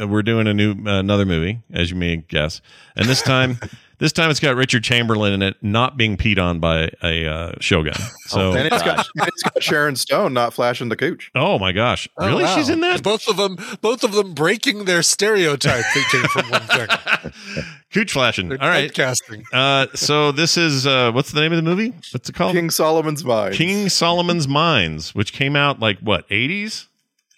uh, 0.00 0.06
we're 0.06 0.22
doing 0.22 0.46
a 0.46 0.52
new 0.54 0.72
uh, 0.86 0.98
another 1.00 1.24
movie, 1.24 1.62
as 1.72 1.90
you 1.90 1.96
may 1.96 2.16
guess, 2.18 2.60
and 2.94 3.06
this 3.08 3.22
time, 3.22 3.58
this 3.98 4.12
time 4.12 4.30
it's 4.30 4.38
got 4.40 4.54
Richard 4.56 4.84
Chamberlain 4.84 5.32
in 5.32 5.40
it, 5.42 5.56
not 5.62 5.96
being 5.96 6.16
peed 6.18 6.38
on 6.38 6.60
by 6.60 6.90
a 7.02 7.26
uh, 7.26 7.52
shogun. 7.60 7.94
So, 8.26 8.52
and 8.52 8.66
it's 8.70 8.82
got, 8.82 9.06
it's 9.16 9.42
got 9.42 9.62
Sharon 9.62 9.96
Stone 9.96 10.34
not 10.34 10.52
flashing 10.52 10.90
the 10.90 10.96
cooch. 10.96 11.30
oh 11.34 11.58
my 11.58 11.72
gosh, 11.72 12.06
Oh, 12.18 12.26
really? 12.26 12.44
wow. 12.44 12.54
She's 12.56 12.68
in 12.68 12.80
that? 12.80 13.02
Both 13.02 13.28
of 13.28 13.36
them, 13.38 13.56
both 13.80 14.04
of 14.04 14.12
them 14.12 14.34
breaking 14.34 14.84
their 14.84 15.02
stereotype 15.02 15.84
that 15.94 16.08
came 16.10 16.24
from 16.24 16.50
one 16.50 16.62
thing. 16.62 17.64
Cooch 17.92 18.12
flashing. 18.12 18.48
They're 18.50 18.62
All 18.62 18.68
right. 18.68 18.88
typecasting. 18.92 19.42
Uh, 19.52 19.88
so 19.94 20.30
this 20.32 20.56
is 20.56 20.86
uh, 20.86 21.10
what's 21.12 21.32
the 21.32 21.40
name 21.40 21.50
of 21.52 21.56
the 21.56 21.62
movie? 21.62 21.90
What's 22.12 22.28
it 22.28 22.34
called? 22.34 22.54
King 22.54 22.70
Solomon's 22.70 23.24
Mines. 23.24 23.56
King 23.56 23.88
Solomon's 23.88 24.46
Mines, 24.46 25.12
which 25.14 25.32
came 25.32 25.56
out 25.56 25.80
like 25.80 25.98
what 25.98 26.28
80s? 26.28 26.86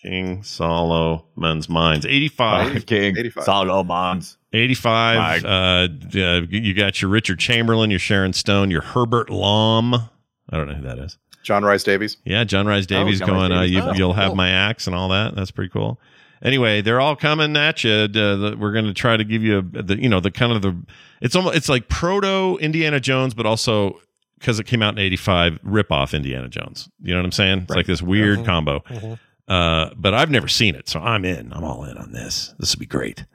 King 0.03 0.43
Solomon's 0.43 1.69
Mines, 1.69 2.05
85. 2.05 2.87
King 2.87 3.17
85. 3.17 3.45
Solomon's. 3.45 4.37
85. 4.53 5.45
Uh, 5.45 5.49
uh, 5.49 6.41
you 6.51 6.75
got 6.75 7.01
your 7.01 7.11
Richard 7.11 7.39
Chamberlain, 7.39 7.91
your 7.91 8.01
Sharon 8.01 8.33
Stone, 8.33 8.71
your 8.71 8.83
Herbert 8.83 9.31
Lom. 9.31 9.95
I 9.95 10.57
don't 10.57 10.67
know 10.69 10.75
who 10.75 10.83
that 10.83 10.99
is. 10.99 11.19
John 11.45 11.65
Rhys-Davies. 11.65 12.19
Yeah, 12.25 12.45
John 12.45 12.67
Rhys-Davies 12.67 13.21
John 13.21 13.29
going, 13.29 13.53
uh, 13.53 13.61
Davies. 13.63 13.75
you, 13.77 13.83
Oh, 13.83 13.93
you'll 13.95 14.13
have 14.13 14.29
cool. 14.29 14.37
my 14.37 14.51
axe 14.51 14.87
and 14.87 14.95
all 14.95 15.09
that. 15.09 15.35
That's 15.35 15.51
pretty 15.51 15.71
cool. 15.71 15.99
Anyway, 16.43 16.81
they're 16.83 17.01
all 17.01 17.15
coming 17.17 17.57
at 17.57 17.83
you. 17.85 17.91
Uh, 17.93 18.07
the, 18.09 18.57
we're 18.59 18.73
going 18.73 18.85
to 18.85 18.95
try 18.95 19.17
to 19.17 19.25
give 19.25 19.43
you 19.43 19.59
a, 19.59 19.63
the, 19.63 20.01
you 20.01 20.09
know, 20.09 20.21
the 20.21 20.31
kind 20.31 20.53
of 20.53 20.63
the, 20.63 20.77
it's 21.21 21.35
almost, 21.37 21.57
it's 21.57 21.69
like 21.69 21.89
proto 21.89 22.59
Indiana 22.59 22.99
Jones, 23.01 23.35
but 23.35 23.47
also 23.47 24.01
because 24.39 24.59
it 24.59 24.67
came 24.67 24.83
out 24.83 24.95
in 24.95 24.99
85, 24.99 25.61
rip 25.63 25.93
off 25.93 26.15
Indiana 26.15 26.49
Jones. 26.49 26.89
You 27.01 27.13
know 27.15 27.21
what 27.21 27.27
I'm 27.27 27.33
saying? 27.33 27.59
It's 27.63 27.71
like 27.77 27.87
this 27.87 28.03
weird 28.03 28.41
Mhm. 28.41 28.45
combo. 28.47 28.81
Mhm. 28.89 29.19
Uh, 29.53 29.91
but 29.97 30.15
I've 30.15 30.31
never 30.31 30.49
seen 30.49 30.75
it, 30.75 30.89
so 30.89 30.99
I'm 30.99 31.27
in. 31.27 31.53
I'm 31.53 31.63
all 31.63 31.85
in 31.85 31.99
on 31.99 32.13
this. 32.13 32.55
This 32.59 32.75
will 32.75 32.81
be 32.81 32.87
great. 32.87 33.27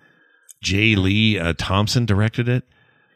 J. 0.64 0.96
Lee 0.96 1.38
uh, 1.38 1.54
Thompson 1.56 2.08
directed 2.08 2.50
it. 2.50 2.64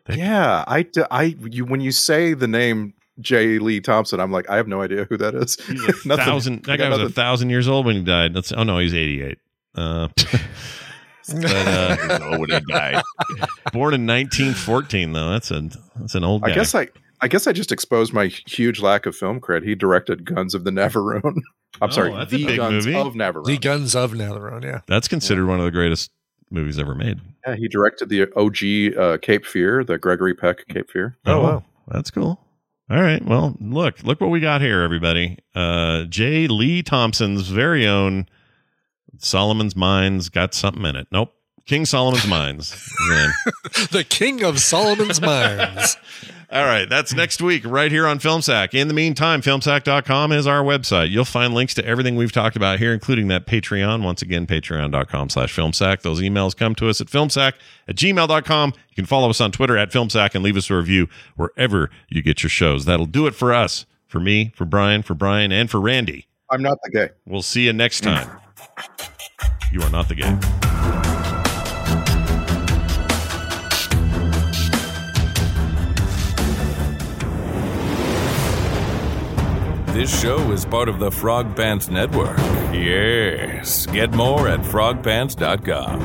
Yeah, 0.07 0.63
I, 0.67 0.85
I, 1.09 1.35
you 1.49 1.65
when 1.65 1.81
you 1.81 1.91
say 1.91 2.35
the 2.35 2.47
name 2.47 2.93
J. 3.19 3.57
Lee 3.57 3.79
Thompson, 3.79 4.19
I'm 4.19 4.31
like, 4.31 4.47
I 4.51 4.55
have 4.57 4.67
no 4.67 4.83
idea 4.83 5.05
who 5.05 5.17
that 5.17 5.33
is. 5.33 5.57
Nothing. 6.05 6.25
thousand. 6.25 6.65
That 6.65 6.77
guy 6.77 6.89
was 6.89 6.99
a 6.99 7.09
thousand 7.09 7.49
years 7.49 7.67
old 7.67 7.87
when 7.87 7.95
he 7.95 8.03
died. 8.03 8.35
That's 8.35 8.51
oh 8.51 8.61
no, 8.61 8.77
he's 8.77 8.93
88. 8.93 9.39
Uh, 9.73 10.07
but 11.27 11.45
uh, 11.45 12.37
when 12.37 12.51
he 12.51 12.59
died. 12.67 13.01
born 13.73 13.95
in 13.95 14.05
1914 14.05 15.13
though. 15.13 15.31
That's 15.31 15.49
a 15.49 15.69
that's 15.95 16.13
an 16.13 16.23
old 16.23 16.43
guy. 16.43 16.51
I 16.51 16.53
guess 16.53 16.75
I, 16.75 16.89
I 17.21 17.27
guess 17.27 17.45
I 17.47 17.51
just 17.51 17.71
exposed 17.71 18.13
my 18.13 18.27
huge 18.27 18.81
lack 18.81 19.05
of 19.05 19.15
film 19.15 19.39
cred. 19.39 19.63
He 19.63 19.75
directed 19.75 20.25
Guns 20.25 20.53
of 20.55 20.63
the 20.63 20.71
Navarone. 20.71 21.23
I'm 21.81 21.89
Oh, 21.89 21.89
sorry, 21.89 22.11
that's 22.13 22.33
a 22.33 22.37
the 22.37 22.45
big 22.45 22.57
Guns 22.57 22.85
movie. 22.85 22.97
of 22.97 23.13
Navarone. 23.13 23.45
The 23.45 23.57
Guns 23.57 23.95
of 23.95 24.11
Navarone, 24.13 24.63
yeah. 24.63 24.81
that's 24.87 25.07
considered 25.07 25.45
one 25.47 25.59
of 25.59 25.65
the 25.65 25.71
greatest 25.71 26.11
movies 26.49 26.77
ever 26.77 26.93
made. 26.95 27.19
yeah, 27.47 27.55
he 27.55 27.67
directed 27.69 28.09
the 28.09 28.23
OG 28.35 28.97
uh, 28.99 29.17
Cape 29.19 29.45
Fear, 29.45 29.83
the 29.85 29.97
Gregory 29.97 30.33
Peck 30.33 30.67
Cape 30.67 30.89
Fear. 30.91 31.17
Oh, 31.25 31.41
wow. 31.41 31.63
That's 31.87 32.11
cool. 32.11 32.39
All 32.89 33.01
right. 33.01 33.23
Well, 33.23 33.55
look, 33.61 34.03
look 34.03 34.19
what 34.19 34.31
we 34.31 34.41
got 34.41 34.59
here, 34.61 34.81
everybody. 34.81 35.37
Uh, 35.55 36.03
J. 36.03 36.47
Lee 36.47 36.83
Thompson's 36.83 37.47
very 37.47 37.87
own 37.87 38.27
Solomon's 39.19 39.75
Mines 39.75 40.27
got 40.29 40.53
something 40.53 40.83
in 40.85 40.95
it. 40.95 41.07
Nope. 41.11 41.33
King 41.65 41.85
Solomon's 41.85 42.27
Mines. 42.27 42.73
is 42.73 42.89
the 43.07 43.15
name. 43.15 43.87
The 43.91 44.03
King 44.03 44.43
of 44.43 44.59
Solomon's 44.59 45.21
Mines. 45.21 45.95
All 46.51 46.65
right, 46.65 46.89
that's 46.89 47.13
next 47.13 47.41
week 47.41 47.63
right 47.65 47.89
here 47.89 48.05
on 48.05 48.19
FilmSack. 48.19 48.73
In 48.73 48.89
the 48.89 48.93
meantime, 48.93 49.41
filmsack.com 49.41 50.33
is 50.33 50.45
our 50.45 50.61
website. 50.61 51.09
You'll 51.09 51.23
find 51.23 51.53
links 51.53 51.73
to 51.75 51.85
everything 51.85 52.17
we've 52.17 52.33
talked 52.33 52.57
about 52.57 52.77
here, 52.79 52.93
including 52.93 53.29
that 53.29 53.47
Patreon. 53.47 54.03
Once 54.03 54.21
again, 54.21 54.45
patreon.com 54.45 55.29
slash 55.29 55.55
filmsack. 55.55 56.01
Those 56.01 56.19
emails 56.19 56.53
come 56.53 56.75
to 56.75 56.89
us 56.89 56.99
at 56.99 57.07
filmsack 57.07 57.53
at 57.87 57.95
gmail.com. 57.95 58.73
You 58.89 58.95
can 58.95 59.05
follow 59.05 59.29
us 59.29 59.39
on 59.39 59.53
Twitter 59.53 59.77
at 59.77 59.91
filmsack 59.91 60.35
and 60.35 60.43
leave 60.43 60.57
us 60.57 60.69
a 60.69 60.75
review 60.75 61.07
wherever 61.37 61.89
you 62.09 62.21
get 62.21 62.43
your 62.43 62.49
shows. 62.49 62.83
That'll 62.83 63.05
do 63.05 63.27
it 63.27 63.35
for 63.35 63.53
us, 63.53 63.85
for 64.05 64.19
me, 64.19 64.51
for 64.53 64.65
Brian, 64.65 65.03
for 65.03 65.13
Brian, 65.13 65.53
and 65.53 65.69
for 65.69 65.79
Randy. 65.79 66.27
I'm 66.49 66.61
not 66.61 66.79
the 66.83 66.91
gay. 66.91 67.09
We'll 67.25 67.43
see 67.43 67.67
you 67.67 67.71
next 67.71 68.01
time. 68.01 68.29
You 69.71 69.81
are 69.83 69.89
not 69.89 70.09
the 70.09 70.15
gay. 70.15 71.10
This 79.93 80.21
show 80.21 80.51
is 80.53 80.63
part 80.63 80.87
of 80.87 80.99
the 80.99 81.11
Frog 81.11 81.53
Pants 81.53 81.89
Network. 81.89 82.37
Yes. 82.73 83.85
Get 83.87 84.11
more 84.13 84.47
at 84.47 84.61
frogpants.com. 84.61 86.01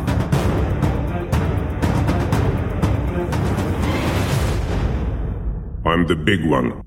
I'm 5.87 6.07
the 6.09 6.17
big 6.17 6.45
one. 6.45 6.86